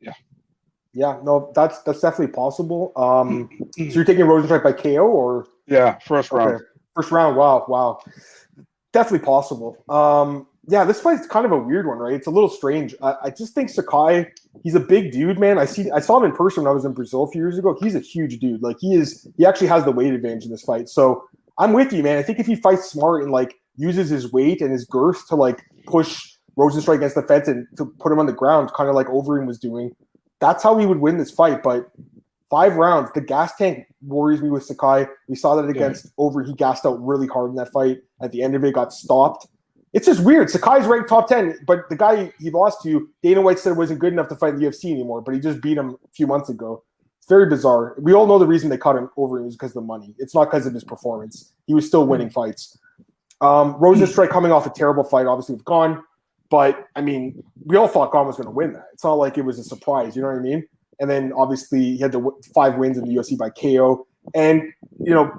yeah. 0.00 0.14
Yeah, 0.92 1.20
no, 1.22 1.52
that's 1.54 1.82
that's 1.82 2.00
definitely 2.00 2.32
possible. 2.34 2.92
Um, 2.96 3.48
so 3.72 3.84
you're 3.84 4.04
taking 4.04 4.24
Rozenstruik 4.24 4.64
by 4.64 4.72
KO 4.72 5.06
or? 5.06 5.46
Yeah, 5.66 5.98
first 5.98 6.32
round. 6.32 6.56
Okay. 6.56 6.64
First 6.96 7.12
round. 7.12 7.36
Wow, 7.36 7.64
wow, 7.68 8.00
definitely 8.92 9.24
possible. 9.24 9.76
Um, 9.88 10.48
yeah, 10.68 10.84
this 10.84 11.00
fight's 11.00 11.26
kind 11.26 11.46
of 11.46 11.52
a 11.52 11.58
weird 11.58 11.86
one, 11.86 11.96
right? 11.96 12.12
It's 12.12 12.26
a 12.26 12.30
little 12.30 12.50
strange. 12.50 12.94
I, 13.02 13.14
I, 13.24 13.30
just 13.30 13.54
think 13.54 13.70
Sakai, 13.70 14.30
he's 14.62 14.74
a 14.74 14.80
big 14.80 15.12
dude, 15.12 15.38
man. 15.38 15.58
I 15.58 15.64
see, 15.64 15.90
I 15.90 16.00
saw 16.00 16.18
him 16.18 16.24
in 16.24 16.32
person 16.36 16.62
when 16.62 16.70
I 16.70 16.74
was 16.74 16.84
in 16.84 16.92
Brazil 16.92 17.22
a 17.22 17.30
few 17.30 17.40
years 17.40 17.56
ago. 17.56 17.74
He's 17.80 17.94
a 17.94 18.00
huge 18.00 18.38
dude. 18.38 18.62
Like 18.62 18.76
he 18.78 18.94
is, 18.94 19.26
he 19.38 19.46
actually 19.46 19.68
has 19.68 19.84
the 19.84 19.92
weight 19.92 20.12
advantage 20.12 20.44
in 20.44 20.50
this 20.50 20.62
fight. 20.62 20.90
So 20.90 21.24
I'm 21.56 21.72
with 21.72 21.90
you, 21.90 22.02
man. 22.02 22.18
I 22.18 22.22
think 22.22 22.38
if 22.38 22.46
he 22.46 22.54
fights 22.54 22.90
smart 22.90 23.22
and 23.22 23.32
like 23.32 23.54
uses 23.76 24.10
his 24.10 24.30
weight 24.30 24.60
and 24.60 24.70
his 24.70 24.84
girth 24.84 25.26
to 25.28 25.36
like 25.36 25.64
push 25.86 26.22
Rozenstruik 26.58 26.96
against 26.96 27.14
the 27.14 27.22
fence 27.22 27.48
and 27.48 27.66
to 27.78 27.86
put 27.98 28.12
him 28.12 28.18
on 28.18 28.26
the 28.26 28.32
ground, 28.34 28.70
kind 28.76 28.90
of 28.90 28.94
like 28.94 29.06
Overeem 29.06 29.46
was 29.46 29.58
doing, 29.58 29.96
that's 30.38 30.62
how 30.62 30.76
he 30.76 30.84
would 30.84 30.98
win 30.98 31.16
this 31.16 31.30
fight. 31.30 31.62
But 31.62 31.90
five 32.50 32.76
rounds, 32.76 33.10
the 33.14 33.22
gas 33.22 33.56
tank 33.56 33.86
worries 34.06 34.42
me 34.42 34.50
with 34.50 34.64
Sakai. 34.64 35.06
We 35.28 35.36
saw 35.36 35.56
that 35.56 35.66
against 35.66 36.04
yeah. 36.04 36.10
Over. 36.18 36.42
He 36.42 36.52
gassed 36.52 36.84
out 36.84 37.02
really 37.02 37.26
hard 37.26 37.50
in 37.50 37.56
that 37.56 37.72
fight. 37.72 38.00
At 38.20 38.32
the 38.32 38.42
end 38.42 38.54
of 38.54 38.64
it, 38.64 38.74
got 38.74 38.92
stopped 38.92 39.46
it's 39.92 40.06
just 40.06 40.22
weird. 40.22 40.50
Sakai's 40.50 40.86
ranked 40.86 41.08
top 41.08 41.28
10, 41.28 41.60
but 41.66 41.88
the 41.88 41.96
guy 41.96 42.32
he 42.38 42.50
lost 42.50 42.82
to, 42.82 43.08
Dana 43.22 43.40
White 43.40 43.58
said 43.58 43.70
it 43.70 43.76
wasn't 43.76 44.00
good 44.00 44.12
enough 44.12 44.28
to 44.28 44.36
fight 44.36 44.54
in 44.54 44.60
the 44.60 44.66
UFC 44.66 44.92
anymore, 44.92 45.22
but 45.22 45.34
he 45.34 45.40
just 45.40 45.60
beat 45.60 45.78
him 45.78 45.90
a 45.90 46.08
few 46.14 46.26
months 46.26 46.48
ago. 46.48 46.82
It's 47.18 47.28
very 47.28 47.48
bizarre. 47.48 47.94
We 47.98 48.12
all 48.12 48.26
know 48.26 48.38
the 48.38 48.46
reason 48.46 48.68
they 48.68 48.76
cut 48.76 48.96
him 48.96 49.10
over 49.16 49.42
was 49.42 49.54
because 49.54 49.70
of 49.70 49.74
the 49.74 49.80
money. 49.82 50.14
It's 50.18 50.34
not 50.34 50.46
because 50.46 50.66
of 50.66 50.74
his 50.74 50.84
performance. 50.84 51.52
He 51.66 51.74
was 51.74 51.86
still 51.86 52.06
winning 52.06 52.30
fights. 52.30 52.78
Um, 53.40 53.74
Rozenstruik 53.74 54.30
coming 54.30 54.52
off 54.52 54.66
a 54.66 54.70
terrible 54.70 55.04
fight, 55.04 55.26
obviously 55.26 55.54
with 55.54 55.64
Gane, 55.64 56.02
but 56.50 56.86
I 56.96 57.00
mean, 57.00 57.42
we 57.64 57.76
all 57.76 57.88
thought 57.88 58.12
Gane 58.12 58.26
was 58.26 58.36
going 58.36 58.46
to 58.46 58.52
win 58.52 58.72
that. 58.74 58.86
It's 58.92 59.04
not 59.04 59.14
like 59.14 59.38
it 59.38 59.42
was 59.42 59.58
a 59.58 59.64
surprise, 59.64 60.16
you 60.16 60.22
know 60.22 60.28
what 60.28 60.38
I 60.38 60.40
mean? 60.40 60.66
And 61.00 61.08
then 61.08 61.32
obviously 61.34 61.80
he 61.80 61.98
had 61.98 62.12
the 62.12 62.30
five 62.54 62.76
wins 62.76 62.98
in 62.98 63.04
the 63.04 63.14
UFC 63.14 63.38
by 63.38 63.50
KO. 63.50 64.06
And, 64.34 64.62
you 64.98 65.14
know, 65.14 65.30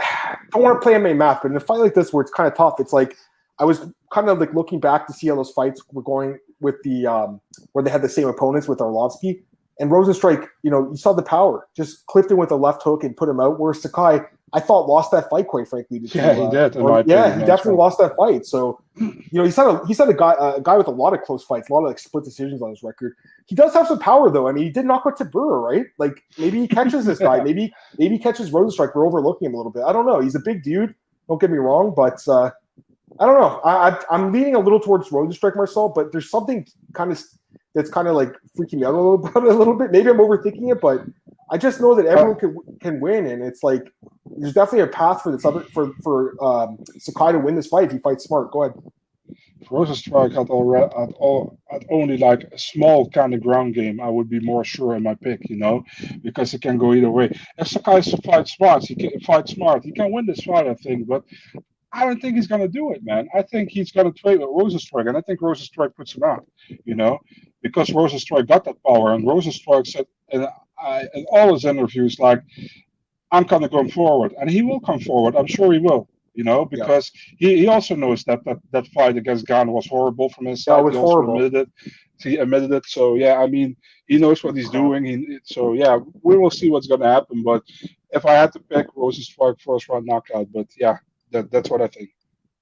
I 0.00 0.36
don't 0.50 0.62
want 0.62 0.80
to 0.80 0.82
play 0.82 0.94
MMA 0.94 1.16
math, 1.16 1.42
but 1.42 1.50
in 1.50 1.56
a 1.56 1.60
fight 1.60 1.78
like 1.78 1.94
this 1.94 2.12
where 2.12 2.22
it's 2.22 2.32
kind 2.32 2.50
of 2.50 2.56
tough, 2.56 2.80
it's 2.80 2.92
like 2.92 3.16
I 3.58 3.64
was 3.64 3.80
kind 4.12 4.28
of 4.28 4.38
like 4.38 4.54
looking 4.54 4.80
back 4.80 5.06
to 5.06 5.12
see 5.12 5.28
how 5.28 5.36
those 5.36 5.50
fights 5.50 5.82
were 5.92 6.02
going 6.02 6.38
with 6.60 6.76
the 6.82 7.06
um, 7.06 7.40
where 7.72 7.82
they 7.82 7.90
had 7.90 8.02
the 8.02 8.08
same 8.08 8.28
opponents 8.28 8.68
with 8.68 8.78
Arlovsky 8.78 9.42
and 9.78 9.90
Rozenstruik. 9.90 10.46
You 10.62 10.70
know, 10.70 10.90
you 10.90 10.96
saw 10.96 11.12
the 11.12 11.22
power, 11.22 11.68
just 11.76 12.06
clipped 12.06 12.30
him 12.30 12.38
with 12.38 12.50
a 12.50 12.56
left 12.56 12.82
hook 12.82 13.04
and 13.04 13.16
put 13.16 13.28
him 13.28 13.40
out. 13.40 13.58
Whereas 13.58 13.82
Sakai, 13.82 14.20
I 14.52 14.60
thought 14.60 14.88
lost 14.88 15.10
that 15.10 15.28
fight 15.28 15.48
quite 15.48 15.68
frankly. 15.68 16.00
To, 16.00 16.06
yeah, 16.18 16.34
he 16.34 16.50
did. 16.50 16.76
Or, 16.76 17.02
yeah, 17.06 17.38
he 17.38 17.44
definitely 17.44 17.72
right. 17.72 17.78
lost 17.78 17.98
that 17.98 18.16
fight. 18.16 18.46
So, 18.46 18.80
you 18.96 19.26
know, 19.32 19.44
he's 19.44 19.56
had 19.56 19.66
a 19.66 19.86
he's 19.86 19.98
had 19.98 20.08
a 20.08 20.14
guy 20.14 20.34
a 20.38 20.60
guy 20.60 20.76
with 20.76 20.86
a 20.86 20.92
lot 20.92 21.14
of 21.14 21.22
close 21.22 21.44
fights, 21.44 21.68
a 21.68 21.72
lot 21.72 21.80
of 21.80 21.88
like 21.88 21.98
split 21.98 22.24
decisions 22.24 22.62
on 22.62 22.70
his 22.70 22.82
record. 22.82 23.14
He 23.46 23.54
does 23.54 23.74
have 23.74 23.86
some 23.86 23.98
power 23.98 24.30
though. 24.30 24.48
I 24.48 24.52
mean, 24.52 24.64
he 24.64 24.70
did 24.70 24.86
knock 24.86 25.02
out 25.06 25.18
Tybura, 25.18 25.62
right? 25.62 25.86
Like 25.98 26.22
maybe 26.38 26.60
he 26.60 26.68
catches 26.68 27.04
this 27.04 27.18
guy. 27.18 27.40
maybe 27.44 27.72
maybe 27.98 28.16
he 28.16 28.22
catches 28.22 28.50
Rozenstruik. 28.50 28.94
We're 28.94 29.06
overlooking 29.06 29.46
him 29.46 29.54
a 29.54 29.56
little 29.56 29.72
bit. 29.72 29.82
I 29.84 29.92
don't 29.92 30.06
know. 30.06 30.20
He's 30.20 30.34
a 30.34 30.40
big 30.40 30.62
dude. 30.62 30.94
Don't 31.28 31.40
get 31.40 31.50
me 31.50 31.58
wrong, 31.58 31.92
but 31.94 32.26
uh, 32.26 32.50
I 33.20 33.26
don't 33.26 33.40
know. 33.40 33.60
I, 33.64 33.98
I 34.10 34.14
am 34.14 34.32
leaning 34.32 34.54
a 34.54 34.58
little 34.58 34.80
towards 34.80 35.10
Road 35.10 35.30
to 35.30 35.36
Strike 35.36 35.56
Marcel, 35.56 35.88
but 35.88 36.12
there's 36.12 36.30
something 36.30 36.66
kind 36.94 37.10
of 37.12 37.22
that's 37.74 37.90
kind 37.90 38.08
of 38.08 38.14
like 38.14 38.32
freaking 38.56 38.74
me 38.74 38.84
out 38.84 38.94
a 38.94 38.96
little 38.96 39.18
bit. 39.32 39.34
A 39.34 39.40
little 39.40 39.74
bit. 39.76 39.90
Maybe 39.90 40.08
I'm 40.08 40.18
overthinking 40.18 40.72
it, 40.72 40.80
but 40.80 41.04
I 41.50 41.58
just 41.58 41.80
know 41.80 41.94
that 41.94 42.06
everyone 42.06 42.38
can 42.38 42.56
can 42.80 43.00
win, 43.00 43.26
and 43.26 43.42
it's 43.42 43.62
like 43.62 43.82
there's 44.36 44.52
definitely 44.52 44.80
a 44.80 44.86
path 44.88 45.22
for 45.22 45.32
this 45.32 45.44
other 45.44 45.60
for 45.72 45.92
for 46.02 46.42
um, 46.44 46.78
Sakai 46.98 47.32
to 47.32 47.38
win 47.38 47.54
this 47.54 47.68
fight 47.68 47.84
if 47.84 47.92
he 47.92 47.98
fights 47.98 48.24
smart. 48.24 48.50
Go 48.52 48.64
ahead. 48.64 48.80
Rozenstruik 49.64 50.32
had 50.32 50.48
already 50.48 50.86
at 50.86 51.12
all 51.18 51.58
at 51.70 51.84
only 51.90 52.16
like 52.16 52.44
a 52.52 52.58
small 52.58 53.10
kind 53.10 53.34
of 53.34 53.42
ground 53.42 53.74
game, 53.74 54.00
I 54.00 54.08
would 54.08 54.30
be 54.30 54.40
more 54.40 54.64
sure 54.64 54.94
in 54.96 55.02
my 55.02 55.14
pick, 55.14 55.40
you 55.50 55.56
know, 55.56 55.82
because 56.22 56.54
it 56.54 56.62
can 56.62 56.78
go 56.78 56.94
either 56.94 57.10
way. 57.10 57.36
If 57.58 57.68
Sakai 57.68 58.00
fight 58.00 58.48
smart, 58.48 58.84
he 58.84 58.94
can 58.94 59.20
fight 59.20 59.48
smart. 59.48 59.84
He 59.84 59.92
can 59.92 60.12
win 60.12 60.26
this 60.26 60.44
fight, 60.44 60.66
I 60.66 60.74
think. 60.74 61.06
But 61.06 61.24
I 61.92 62.04
don't 62.04 62.20
think 62.20 62.36
he's 62.36 62.46
going 62.46 62.60
to 62.60 62.68
do 62.68 62.92
it, 62.92 63.02
man. 63.02 63.28
I 63.34 63.42
think 63.42 63.70
he's 63.70 63.92
going 63.92 64.12
to 64.12 64.18
trade 64.18 64.40
with 64.40 64.48
Rozenstruik, 64.48 65.08
and 65.08 65.16
I 65.16 65.22
think 65.22 65.40
Rozenstruik 65.40 65.94
puts 65.94 66.14
him 66.14 66.22
out, 66.22 66.46
you 66.84 66.94
know, 66.94 67.18
because 67.62 67.88
Rozenstruik 67.88 68.46
got 68.46 68.64
that 68.64 68.82
power, 68.86 69.14
and 69.14 69.24
Rozenstruik 69.24 69.86
said 69.86 70.06
in, 70.30 70.46
in 71.14 71.26
all 71.30 71.54
his 71.54 71.64
interviews, 71.64 72.18
like, 72.18 72.42
I'm 73.30 73.44
going 73.44 73.62
to 73.62 73.68
come 73.68 73.88
forward, 73.88 74.34
and 74.38 74.50
he 74.50 74.62
will 74.62 74.80
come 74.80 75.00
forward. 75.00 75.36
I'm 75.36 75.46
sure 75.46 75.72
he 75.72 75.78
will, 75.78 76.08
you 76.34 76.44
know, 76.44 76.64
because 76.64 77.10
yeah. 77.38 77.48
he, 77.48 77.58
he 77.58 77.66
also 77.68 77.94
knows 77.94 78.24
that, 78.24 78.44
that 78.44 78.58
that 78.70 78.86
fight 78.88 79.16
against 79.16 79.46
Gane 79.46 79.72
was 79.72 79.86
horrible 79.86 80.28
from 80.30 80.46
his 80.46 80.64
side. 80.64 80.78
That 80.78 80.84
was 80.84 80.94
he 80.94 81.00
horrible. 81.00 81.36
Admitted 81.36 81.68
it. 81.68 81.92
He 82.20 82.36
admitted 82.36 82.72
it. 82.72 82.86
So 82.86 83.14
yeah, 83.14 83.38
I 83.38 83.46
mean, 83.46 83.76
he 84.06 84.18
knows 84.18 84.42
what 84.42 84.56
he's 84.56 84.68
uh-huh. 84.68 84.78
doing. 84.78 85.04
He, 85.04 85.38
so 85.44 85.74
yeah, 85.74 85.98
we 86.22 86.36
will 86.36 86.50
see 86.50 86.70
what's 86.70 86.86
going 86.86 87.00
to 87.00 87.06
happen. 87.06 87.42
But 87.42 87.64
if 88.10 88.24
I 88.24 88.34
had 88.34 88.52
to 88.52 88.60
pick, 88.60 88.86
Rozenstruik 88.94 89.60
first 89.60 89.88
round 89.88 90.06
knockout. 90.06 90.48
But 90.52 90.68
yeah, 90.76 90.96
that, 91.32 91.50
that's 91.50 91.70
what 91.70 91.80
I 91.80 91.88
think. 91.88 92.10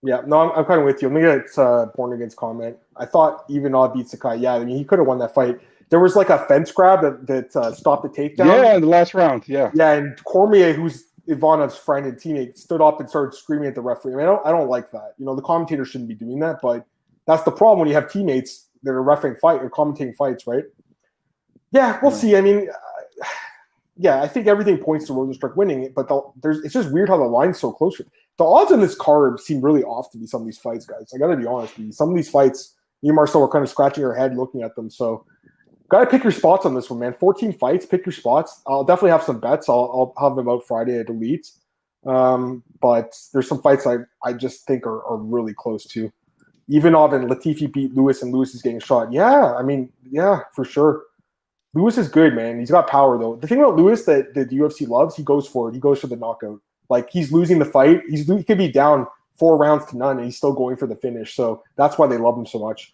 Yeah, 0.03 0.23
no, 0.27 0.39
I'm, 0.39 0.59
I'm 0.59 0.65
kind 0.65 0.81
of 0.81 0.87
with 0.87 1.03
you. 1.03 1.09
Let 1.09 1.15
me 1.15 1.21
get 1.23 1.59
uh, 1.59 1.87
Born 1.95 2.13
Against 2.13 2.37
comment. 2.37 2.77
I 2.97 3.07
thought 3.07 3.45
even 3.49 3.67
Ivanov 3.67 3.95
beat 3.95 4.09
Sakai. 4.09 4.37
Yeah, 4.37 4.55
I 4.55 4.65
mean, 4.65 4.77
he 4.77 4.85
could 4.85 4.99
have 4.99 5.09
won 5.09 5.19
that 5.19 5.35
fight. 5.35 5.59
There 5.89 6.01
was 6.01 6.17
like 6.17 6.31
a 6.31 6.39
fence 6.47 6.71
grab 6.73 7.03
that, 7.03 7.27
that 7.27 7.57
uh, 7.57 7.73
stopped 7.73 8.03
the 8.03 8.09
takedown. 8.09 8.47
Yeah, 8.47 8.75
in 8.75 8.83
the 8.83 8.89
last 8.89 9.15
round. 9.15 9.49
Yeah. 9.49 9.71
Yeah, 9.75 9.93
and 9.93 10.23
Cormier, 10.25 10.73
who's 10.73 11.07
Ivanov's 11.27 11.77
friend 11.77 12.07
and 12.07 12.17
teammate, 12.17 12.59
stood 12.59 12.81
up 12.81 13.01
and 13.01 13.09
started 13.09 13.37
screaming 13.37 13.69
at 13.69 13.75
the 13.75 13.81
referee. 13.81 14.15
I 14.15 14.17
mean, 14.17 14.27
I 14.27 14.29
don't, 14.29 14.47
I 14.47 14.51
don't 14.51 14.69
like 14.69 14.91
that. 14.93 15.15
You 15.19 15.27
know, 15.27 15.35
the 15.35 15.43
commentator 15.43 15.85
shouldn't 15.85 16.09
be 16.09 16.15
doing 16.15 16.39
that, 16.41 16.59
but 16.63 16.87
that's 17.27 17.43
the 17.45 17.53
problem 17.53 17.81
when 17.81 17.89
you 17.89 17.95
have 17.95 18.11
teammates 18.11 18.67
that 18.83 18.91
are 18.91 19.03
refereeing 19.03 19.37
fight 19.37 19.63
or 19.63 19.71
commentating 19.71 20.15
fights, 20.15 20.47
right? 20.47 20.65
Yeah, 21.73 21.99
we'll 22.03 22.13
yeah. 22.13 22.19
see. 22.19 22.37
I 22.37 22.41
mean, 22.41 22.69
uh, 22.69 23.27
yeah, 23.97 24.23
I 24.23 24.29
think 24.29 24.47
everything 24.47 24.79
points 24.79 25.07
to 25.07 25.13
Rozenstruik 25.13 25.57
winning 25.57 25.93
but 25.95 26.09
the, 26.09 26.21
there's 26.43 26.65
it's 26.65 26.75
just 26.75 26.93
weird 26.93 27.09
how 27.09 27.17
the 27.17 27.25
line's 27.25 27.59
so 27.59 27.73
close 27.73 28.01
the 28.39 28.45
odds 28.45 28.73
in 28.73 28.81
this 28.81 28.95
card 28.95 29.41
seem 29.41 29.61
really 29.61 29.83
off 29.83 30.11
to 30.13 30.19
be 30.19 30.27
some 30.27 30.43
of 30.43 30.47
these 30.47 30.59
fights, 30.59 30.85
guys. 30.85 31.13
I 31.15 31.19
got 31.19 31.29
to 31.29 31.37
be 31.37 31.47
honest 31.47 31.77
with 31.77 31.87
you. 31.87 31.93
Some 31.93 32.11
of 32.11 32.17
these 32.17 32.29
fights, 32.29 32.75
me 33.03 33.09
and 33.09 33.17
Marcel 33.17 33.41
were 33.41 33.49
kind 33.49 33.65
of 33.65 33.71
scratching 33.71 34.05
our 34.05 34.15
head 34.15 34.37
looking 34.37 34.63
at 34.63 34.75
them. 34.75 34.91
So, 34.91 35.25
got 35.89 36.01
to 36.01 36.07
pick 36.07 36.23
your 36.23 36.33
spots 36.33 36.67
on 36.67 36.75
this 36.75 36.91
one, 36.91 36.99
man. 37.01 37.15
14 37.15 37.53
fights, 37.55 37.87
pick 37.87 38.05
your 38.05 38.13
spots. 38.13 38.61
I'll 38.67 38.85
definitely 38.85 39.11
have 39.11 39.23
some 39.23 39.41
bets. 39.41 39.69
I'll, 39.69 40.15
I'll 40.19 40.29
have 40.29 40.37
them 40.37 40.49
out 40.49 40.67
Friday 40.67 40.99
at 40.99 41.09
Elite. 41.09 41.51
Um, 42.05 42.63
but 42.81 43.17
there's 43.33 43.49
some 43.49 43.63
fights 43.63 43.87
I, 43.87 43.97
I 44.25 44.33
just 44.33 44.67
think 44.67 44.87
are, 44.87 45.05
are 45.05 45.17
really 45.17 45.55
close 45.55 45.85
to. 45.87 46.13
Ivanov 46.69 47.13
and 47.13 47.31
Latifi 47.31 47.73
beat 47.73 47.95
Lewis, 47.95 48.23
and 48.23 48.33
Lewis 48.33 48.55
is 48.55 48.63
getting 48.63 48.81
shot. 48.81 49.13
Yeah, 49.13 49.55
I 49.55 49.63
mean, 49.63 49.93
yeah, 50.11 50.41
for 50.55 50.65
sure. 50.65 51.05
Lewis 51.75 51.99
is 51.99 52.09
good, 52.09 52.35
man. 52.35 52.59
He's 52.59 52.71
got 52.71 52.89
power, 52.89 53.19
though. 53.19 53.37
The 53.37 53.47
thing 53.47 53.59
about 53.59 53.77
Lewis 53.77 54.05
that, 54.07 54.35
that 54.35 54.49
the 54.49 54.57
UFC 54.57 54.89
loves, 54.89 55.15
he 55.15 55.23
goes 55.23 55.47
for 55.47 55.69
it. 55.69 55.75
He 55.75 55.81
goes 55.81 56.01
for 56.01 56.07
the 56.07 56.17
knockout. 56.17 56.61
Like 56.89 57.11
he's 57.11 57.33
losing 57.33 57.59
the 57.59 57.65
fight. 57.65 58.03
He's 58.09 58.27
he 58.27 58.43
could 58.45 58.59
be 58.59 58.71
down 58.71 59.07
four 59.35 59.57
rounds 59.57 59.87
to 59.87 59.97
none, 59.97 60.17
and 60.17 60.25
he's 60.25 60.37
still 60.37 60.53
going 60.53 60.77
for 60.77 60.87
the 60.87 60.97
finish. 60.97 61.35
So 61.35 61.63
that's 61.77 61.99
why 61.99 62.07
they 62.07 62.17
love 62.17 62.37
him 62.37 62.47
so 62.47 62.59
much. 62.59 62.93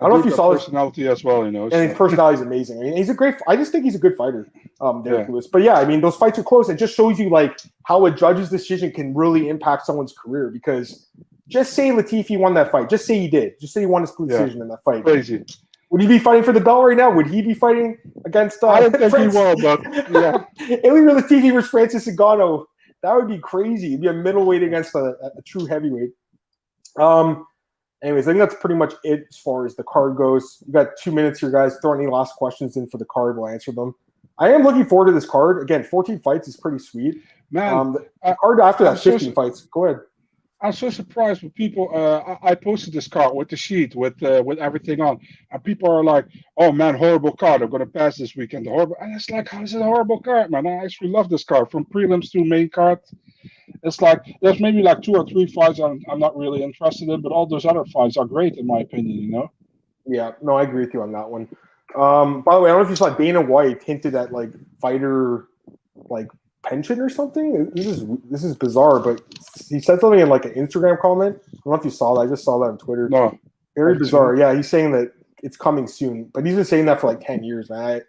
I, 0.00 0.06
I 0.06 0.08
don't 0.08 0.18
know 0.18 0.24
if 0.24 0.30
you 0.30 0.36
saw 0.36 0.52
personality 0.52 1.02
his, 1.02 1.10
as 1.10 1.24
well. 1.24 1.44
You 1.44 1.52
know, 1.52 1.64
and 1.64 1.72
so. 1.72 1.88
his 1.88 1.96
personality 1.96 2.36
is 2.36 2.40
amazing. 2.42 2.80
I 2.80 2.82
mean, 2.84 2.96
he's 2.96 3.10
a 3.10 3.14
great. 3.14 3.36
I 3.46 3.56
just 3.56 3.72
think 3.72 3.84
he's 3.84 3.94
a 3.94 3.98
good 3.98 4.16
fighter, 4.16 4.48
um, 4.80 5.02
Derrick 5.02 5.28
yeah. 5.28 5.32
Lewis. 5.32 5.46
But 5.46 5.62
yeah, 5.62 5.74
I 5.74 5.84
mean, 5.84 6.00
those 6.00 6.16
fights 6.16 6.38
are 6.38 6.42
close. 6.42 6.68
It 6.68 6.76
just 6.76 6.94
shows 6.94 7.18
you 7.18 7.30
like 7.30 7.58
how 7.84 8.04
a 8.06 8.10
judge's 8.10 8.50
decision 8.50 8.90
can 8.90 9.14
really 9.14 9.48
impact 9.48 9.86
someone's 9.86 10.12
career. 10.12 10.50
Because 10.50 11.08
just 11.48 11.74
say 11.74 11.90
Latifi 11.90 12.38
won 12.38 12.54
that 12.54 12.72
fight. 12.72 12.88
Just 12.88 13.06
say 13.06 13.18
he 13.18 13.28
did. 13.28 13.60
Just 13.60 13.74
say 13.74 13.80
he 13.80 13.86
won 13.86 14.02
his 14.02 14.12
decision 14.12 14.56
yeah. 14.56 14.62
in 14.62 14.68
that 14.68 14.82
fight. 14.84 15.04
Crazy. 15.04 15.44
Would 15.90 16.00
he 16.00 16.08
be 16.08 16.18
fighting 16.18 16.42
for 16.42 16.52
the 16.52 16.60
belt 16.60 16.84
right 16.84 16.96
now? 16.96 17.12
Would 17.12 17.28
he 17.28 17.40
be 17.40 17.54
fighting 17.54 17.96
against? 18.24 18.62
Uh, 18.64 18.70
I 18.70 18.80
don't 18.80 18.90
think 18.90 19.16
he 19.16 19.28
will, 19.38 19.54
but 19.60 19.80
yeah. 20.10 20.44
Ilir 20.82 21.20
Latifi 21.20 21.52
versus 21.52 21.70
Francis 21.70 22.08
Ngannou 22.08 22.64
that 23.04 23.14
would 23.14 23.28
be 23.28 23.38
crazy. 23.38 23.88
It'd 23.88 24.00
be 24.00 24.08
a 24.08 24.14
middleweight 24.14 24.62
against 24.62 24.94
a, 24.94 25.14
a 25.36 25.42
true 25.42 25.66
heavyweight. 25.66 26.12
Um, 26.98 27.46
anyways, 28.02 28.26
I 28.26 28.32
think 28.32 28.38
that's 28.38 28.54
pretty 28.60 28.76
much 28.76 28.94
it 29.04 29.26
as 29.28 29.36
far 29.36 29.66
as 29.66 29.76
the 29.76 29.84
card 29.84 30.16
goes. 30.16 30.62
We 30.66 30.72
got 30.72 30.88
two 31.02 31.12
minutes 31.12 31.40
here, 31.40 31.50
guys. 31.50 31.76
Throw 31.82 31.92
any 31.92 32.06
last 32.06 32.34
questions 32.36 32.78
in 32.78 32.86
for 32.86 32.96
the 32.96 33.04
card. 33.04 33.36
We'll 33.36 33.48
answer 33.48 33.72
them. 33.72 33.94
I 34.38 34.54
am 34.54 34.62
looking 34.62 34.86
forward 34.86 35.06
to 35.06 35.12
this 35.12 35.26
card. 35.26 35.62
Again, 35.62 35.84
14 35.84 36.18
fights 36.20 36.48
is 36.48 36.56
pretty 36.56 36.78
sweet. 36.78 37.16
Man, 37.50 37.74
um, 37.74 37.92
the, 37.92 38.08
the 38.22 38.36
card 38.40 38.58
after 38.60 38.84
that, 38.84 38.98
15 38.98 39.28
so, 39.28 39.32
fights. 39.34 39.60
Go 39.70 39.84
ahead. 39.84 40.00
I'm 40.64 40.72
so 40.72 40.88
surprised 40.88 41.42
with 41.42 41.54
people. 41.54 41.90
Uh, 41.94 42.36
I, 42.42 42.54
posted 42.54 42.94
this 42.94 43.06
card 43.06 43.34
with 43.34 43.50
the 43.50 43.56
sheet 43.56 43.94
with 43.94 44.20
uh, 44.22 44.42
with 44.46 44.58
everything 44.58 44.98
on, 45.02 45.20
and 45.50 45.62
people 45.62 45.90
are 45.90 46.02
like, 46.02 46.24
"Oh 46.56 46.72
man, 46.72 46.94
horrible 46.94 47.36
card! 47.36 47.60
I'm 47.60 47.68
gonna 47.68 47.84
pass 47.84 48.16
this 48.16 48.34
weekend." 48.34 48.66
Horrible, 48.66 48.96
and 48.98 49.14
it's 49.14 49.28
like, 49.28 49.46
how 49.46 49.62
is 49.62 49.74
it 49.74 49.82
a 49.82 49.84
horrible 49.84 50.20
card, 50.22 50.50
man? 50.50 50.66
I 50.66 50.82
actually 50.82 51.10
love 51.10 51.28
this 51.28 51.44
card 51.44 51.70
from 51.70 51.84
prelims 51.84 52.30
to 52.30 52.42
main 52.42 52.70
card. 52.70 53.00
It's 53.82 54.00
like 54.00 54.22
there's 54.40 54.58
maybe 54.58 54.80
like 54.80 55.02
two 55.02 55.12
or 55.12 55.26
three 55.26 55.44
fights 55.46 55.80
I'm, 55.80 56.02
I'm 56.10 56.18
not 56.18 56.34
really 56.34 56.62
interested 56.62 57.10
in, 57.10 57.20
but 57.20 57.30
all 57.30 57.44
those 57.44 57.66
other 57.66 57.84
fights 57.84 58.16
are 58.16 58.24
great 58.24 58.56
in 58.56 58.66
my 58.66 58.80
opinion. 58.80 59.18
You 59.18 59.30
know? 59.32 59.50
Yeah, 60.06 60.32
no, 60.40 60.54
I 60.54 60.62
agree 60.62 60.86
with 60.86 60.94
you 60.94 61.02
on 61.02 61.12
that 61.12 61.28
one. 61.28 61.46
Um, 61.94 62.40
by 62.40 62.54
the 62.54 62.62
way, 62.62 62.70
I 62.70 62.72
don't 62.72 62.82
know 62.82 62.84
if 62.84 62.90
you 62.90 62.96
saw 62.96 63.10
Dana 63.10 63.42
White 63.42 63.82
hinted 63.82 64.14
at 64.14 64.32
like 64.32 64.52
fighter 64.80 65.48
like 66.08 66.28
pension 66.64 67.00
or 67.00 67.08
something. 67.08 67.70
This 67.74 67.86
is 67.86 68.04
this 68.30 68.44
is 68.44 68.56
bizarre, 68.56 68.98
but 68.98 69.20
he 69.68 69.80
said 69.80 70.00
something 70.00 70.20
in 70.20 70.28
like 70.28 70.44
an 70.44 70.52
Instagram 70.52 70.98
comment. 70.98 71.36
I 71.46 71.56
don't 71.64 71.72
know 71.72 71.74
if 71.74 71.84
you 71.84 71.90
saw 71.90 72.14
that. 72.14 72.22
I 72.22 72.26
just 72.26 72.44
saw 72.44 72.58
that 72.58 72.66
on 72.66 72.78
Twitter. 72.78 73.08
No, 73.08 73.38
very 73.76 73.96
bizarre. 73.98 74.34
Yeah, 74.36 74.54
he's 74.54 74.68
saying 74.68 74.92
that 74.92 75.12
it's 75.42 75.56
coming 75.56 75.86
soon, 75.86 76.24
but 76.32 76.44
he's 76.44 76.54
been 76.54 76.64
saying 76.64 76.86
that 76.86 77.00
for 77.00 77.08
like 77.08 77.20
ten 77.20 77.44
years, 77.44 77.70
man. 77.70 77.80
I, 77.80 78.02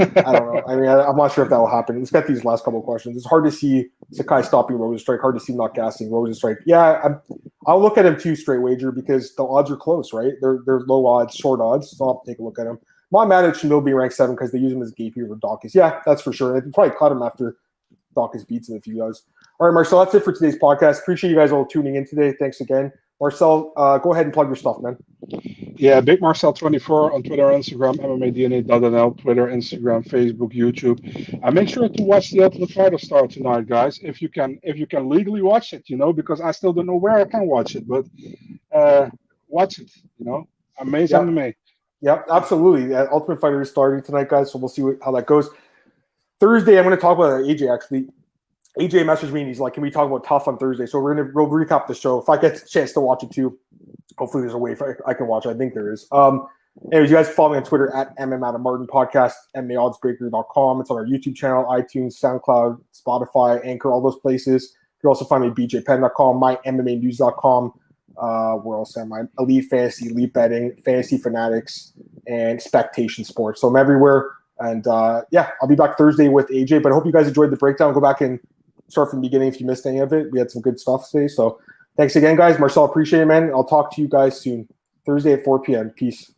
I 0.00 0.04
don't 0.06 0.54
know. 0.54 0.62
I 0.68 0.76
mean, 0.76 0.88
I, 0.88 1.08
am 1.08 1.16
not 1.16 1.32
sure 1.32 1.44
if 1.44 1.50
that 1.50 1.58
will 1.58 1.70
happen. 1.70 1.98
Let's 1.98 2.10
get 2.10 2.26
these 2.26 2.44
last 2.44 2.64
couple 2.64 2.82
questions. 2.82 3.16
It's 3.16 3.26
hard 3.26 3.44
to 3.44 3.52
see 3.52 3.86
Sakai 4.12 4.42
stopping 4.42 4.76
Rozenstruik. 4.76 5.20
Hard 5.20 5.34
to 5.34 5.40
see 5.40 5.54
not 5.54 5.74
gassing 5.74 6.10
Rozenstruik. 6.10 6.56
Yeah, 6.66 7.00
I'm, 7.04 7.20
I'll 7.66 7.80
look 7.80 7.98
at 7.98 8.06
him 8.06 8.18
too, 8.18 8.36
straight 8.36 8.58
wager, 8.58 8.92
because 8.92 9.34
the 9.34 9.44
odds 9.44 9.70
are 9.70 9.76
close, 9.76 10.12
right? 10.12 10.32
They're 10.40 10.60
they're 10.66 10.80
low 10.80 11.06
odds, 11.06 11.34
short 11.34 11.60
odds. 11.60 11.96
So 11.96 12.06
I'll 12.06 12.22
take 12.26 12.38
a 12.38 12.42
look 12.42 12.58
at 12.58 12.66
him. 12.66 12.78
My 13.10 13.24
man 13.24 13.44
at 13.46 13.80
being 13.80 13.96
ranked 13.96 14.14
seven 14.14 14.34
because 14.34 14.52
they 14.52 14.58
use 14.58 14.72
him 14.72 14.82
as 14.82 14.90
a 14.90 14.94
gatekeeper 14.94 15.34
for. 15.36 15.74
Yeah, 15.74 16.00
that's 16.04 16.20
for 16.20 16.32
sure. 16.32 16.60
They 16.60 16.70
probably 16.70 16.94
cut 16.98 17.10
him 17.10 17.22
after 17.22 17.56
Daukaus 18.16 18.46
beats 18.46 18.68
him 18.68 18.76
if 18.76 18.84
he 18.84 18.92
does. 18.92 19.24
All 19.58 19.66
right, 19.66 19.74
Marcel, 19.74 20.04
that's 20.04 20.14
it 20.14 20.24
for 20.24 20.32
today's 20.32 20.58
podcast. 20.58 21.00
Appreciate 21.00 21.30
you 21.30 21.36
guys 21.36 21.52
all 21.52 21.66
tuning 21.66 21.96
in 21.96 22.06
today. 22.06 22.32
Thanks 22.38 22.60
again. 22.60 22.92
Marcel, 23.20 23.72
uh, 23.76 23.98
go 23.98 24.12
ahead 24.12 24.26
and 24.26 24.32
plug 24.32 24.46
your 24.46 24.54
stuff, 24.54 24.80
man. 24.80 24.96
Yeah, 25.76 26.00
Big 26.00 26.20
Marcel24 26.20 27.14
on 27.14 27.22
Twitter, 27.24 27.44
Instagram, 27.44 27.96
MMADNA.nl, 27.96 29.18
Twitter, 29.18 29.48
Instagram, 29.48 30.06
Facebook, 30.06 30.54
YouTube. 30.54 31.40
And 31.42 31.54
make 31.54 31.68
sure 31.68 31.88
to 31.88 32.02
watch 32.04 32.30
the 32.30 32.44
Ultimate 32.44 32.70
Fighter 32.70 32.98
Star 32.98 33.26
tonight, 33.26 33.66
guys. 33.66 33.98
If 34.02 34.22
you 34.22 34.28
can, 34.28 34.60
if 34.62 34.76
you 34.76 34.86
can 34.86 35.08
legally 35.08 35.42
watch 35.42 35.72
it, 35.72 35.90
you 35.90 35.96
know, 35.96 36.12
because 36.12 36.40
I 36.40 36.52
still 36.52 36.72
don't 36.72 36.86
know 36.86 36.96
where 36.96 37.16
I 37.16 37.24
can 37.24 37.46
watch 37.48 37.74
it, 37.74 37.88
but 37.88 38.06
uh, 38.72 39.10
watch 39.48 39.80
it. 39.80 39.90
You 40.18 40.26
know, 40.26 40.48
amazing 40.78 41.18
yep. 41.18 41.26
MMA. 41.26 41.54
Yep, 42.00 42.26
absolutely. 42.30 42.94
Uh, 42.94 43.06
Ultimate 43.10 43.40
Fighter 43.40 43.60
is 43.60 43.70
starting 43.70 44.02
tonight, 44.02 44.28
guys. 44.28 44.52
So 44.52 44.58
we'll 44.58 44.68
see 44.68 44.82
what, 44.82 44.98
how 45.04 45.10
that 45.12 45.26
goes. 45.26 45.50
Thursday, 46.40 46.78
I'm 46.78 46.84
going 46.84 46.96
to 46.96 47.00
talk 47.00 47.18
about 47.18 47.42
AJ 47.42 47.72
actually. 47.72 48.08
AJ 48.78 49.04
messaged 49.04 49.32
me 49.32 49.40
and 49.40 49.48
he's 49.48 49.58
like, 49.58 49.74
"Can 49.74 49.82
we 49.82 49.90
talk 49.90 50.06
about 50.06 50.24
TUF 50.24 50.46
on 50.46 50.56
Thursday?" 50.58 50.86
So 50.86 51.00
we're 51.00 51.14
going 51.14 51.26
to 51.26 51.32
we'll 51.34 51.48
recap 51.48 51.86
the 51.88 51.94
show. 51.94 52.20
If 52.20 52.28
I 52.28 52.36
get 52.36 52.62
a 52.62 52.66
chance 52.66 52.92
to 52.92 53.00
watch 53.00 53.24
it 53.24 53.30
too, 53.30 53.58
hopefully 54.18 54.42
there's 54.42 54.54
a 54.54 54.58
way 54.58 54.76
I, 54.80 55.10
I 55.10 55.14
can 55.14 55.26
watch. 55.26 55.46
it. 55.46 55.50
I 55.50 55.54
think 55.54 55.74
there 55.74 55.92
is. 55.92 56.06
Um, 56.12 56.46
anyways, 56.92 57.10
you 57.10 57.16
guys 57.16 57.28
follow 57.28 57.52
me 57.52 57.56
on 57.56 57.64
Twitter 57.64 57.94
at 57.94 58.16
MM 58.18 58.46
Adam 58.46 58.62
Martin 58.62 58.86
Podcast, 58.86 59.32
MMAOddsBreaker.com. 59.56 60.80
It's 60.80 60.90
on 60.90 60.96
our 60.96 61.06
YouTube 61.06 61.34
channel, 61.34 61.64
iTunes, 61.64 62.20
SoundCloud, 62.20 62.80
Spotify, 62.94 63.64
Anchor, 63.66 63.90
all 63.90 64.00
those 64.00 64.18
places. 64.20 64.74
You 64.98 65.00
can 65.02 65.08
also 65.08 65.24
find 65.24 65.42
me 65.42 65.48
at 65.48 65.54
BJPenn.com, 65.54 66.40
mymmanews.com. 66.40 67.72
Uh, 68.16 68.54
where 68.54 68.78
else 68.78 68.96
am 68.96 69.12
I? 69.12 69.22
Elite 69.38 69.66
Fantasy, 69.70 70.08
Elite 70.08 70.32
Betting, 70.32 70.76
Fantasy 70.84 71.18
Fanatics, 71.18 71.92
and 72.26 72.60
Spectation 72.60 73.24
Sports. 73.24 73.60
So 73.60 73.68
I'm 73.68 73.76
everywhere. 73.76 74.32
And 74.60 74.86
uh, 74.86 75.22
yeah, 75.30 75.50
I'll 75.60 75.68
be 75.68 75.74
back 75.74 75.96
Thursday 75.96 76.28
with 76.28 76.48
AJ. 76.48 76.82
But 76.82 76.92
I 76.92 76.94
hope 76.94 77.06
you 77.06 77.12
guys 77.12 77.28
enjoyed 77.28 77.50
the 77.50 77.56
breakdown. 77.56 77.92
Go 77.94 78.00
back 78.00 78.20
and 78.20 78.40
start 78.88 79.10
from 79.10 79.20
the 79.20 79.28
beginning 79.28 79.48
if 79.48 79.60
you 79.60 79.66
missed 79.66 79.86
any 79.86 79.98
of 79.98 80.12
it. 80.12 80.30
We 80.32 80.38
had 80.38 80.50
some 80.50 80.62
good 80.62 80.80
stuff 80.80 81.10
today. 81.10 81.28
So 81.28 81.60
thanks 81.96 82.16
again, 82.16 82.36
guys. 82.36 82.58
Marcel, 82.58 82.84
appreciate 82.84 83.22
it, 83.22 83.26
man. 83.26 83.50
I'll 83.50 83.64
talk 83.64 83.94
to 83.94 84.02
you 84.02 84.08
guys 84.08 84.40
soon. 84.40 84.68
Thursday 85.06 85.32
at 85.34 85.44
4 85.44 85.62
p.m. 85.62 85.90
Peace. 85.90 86.32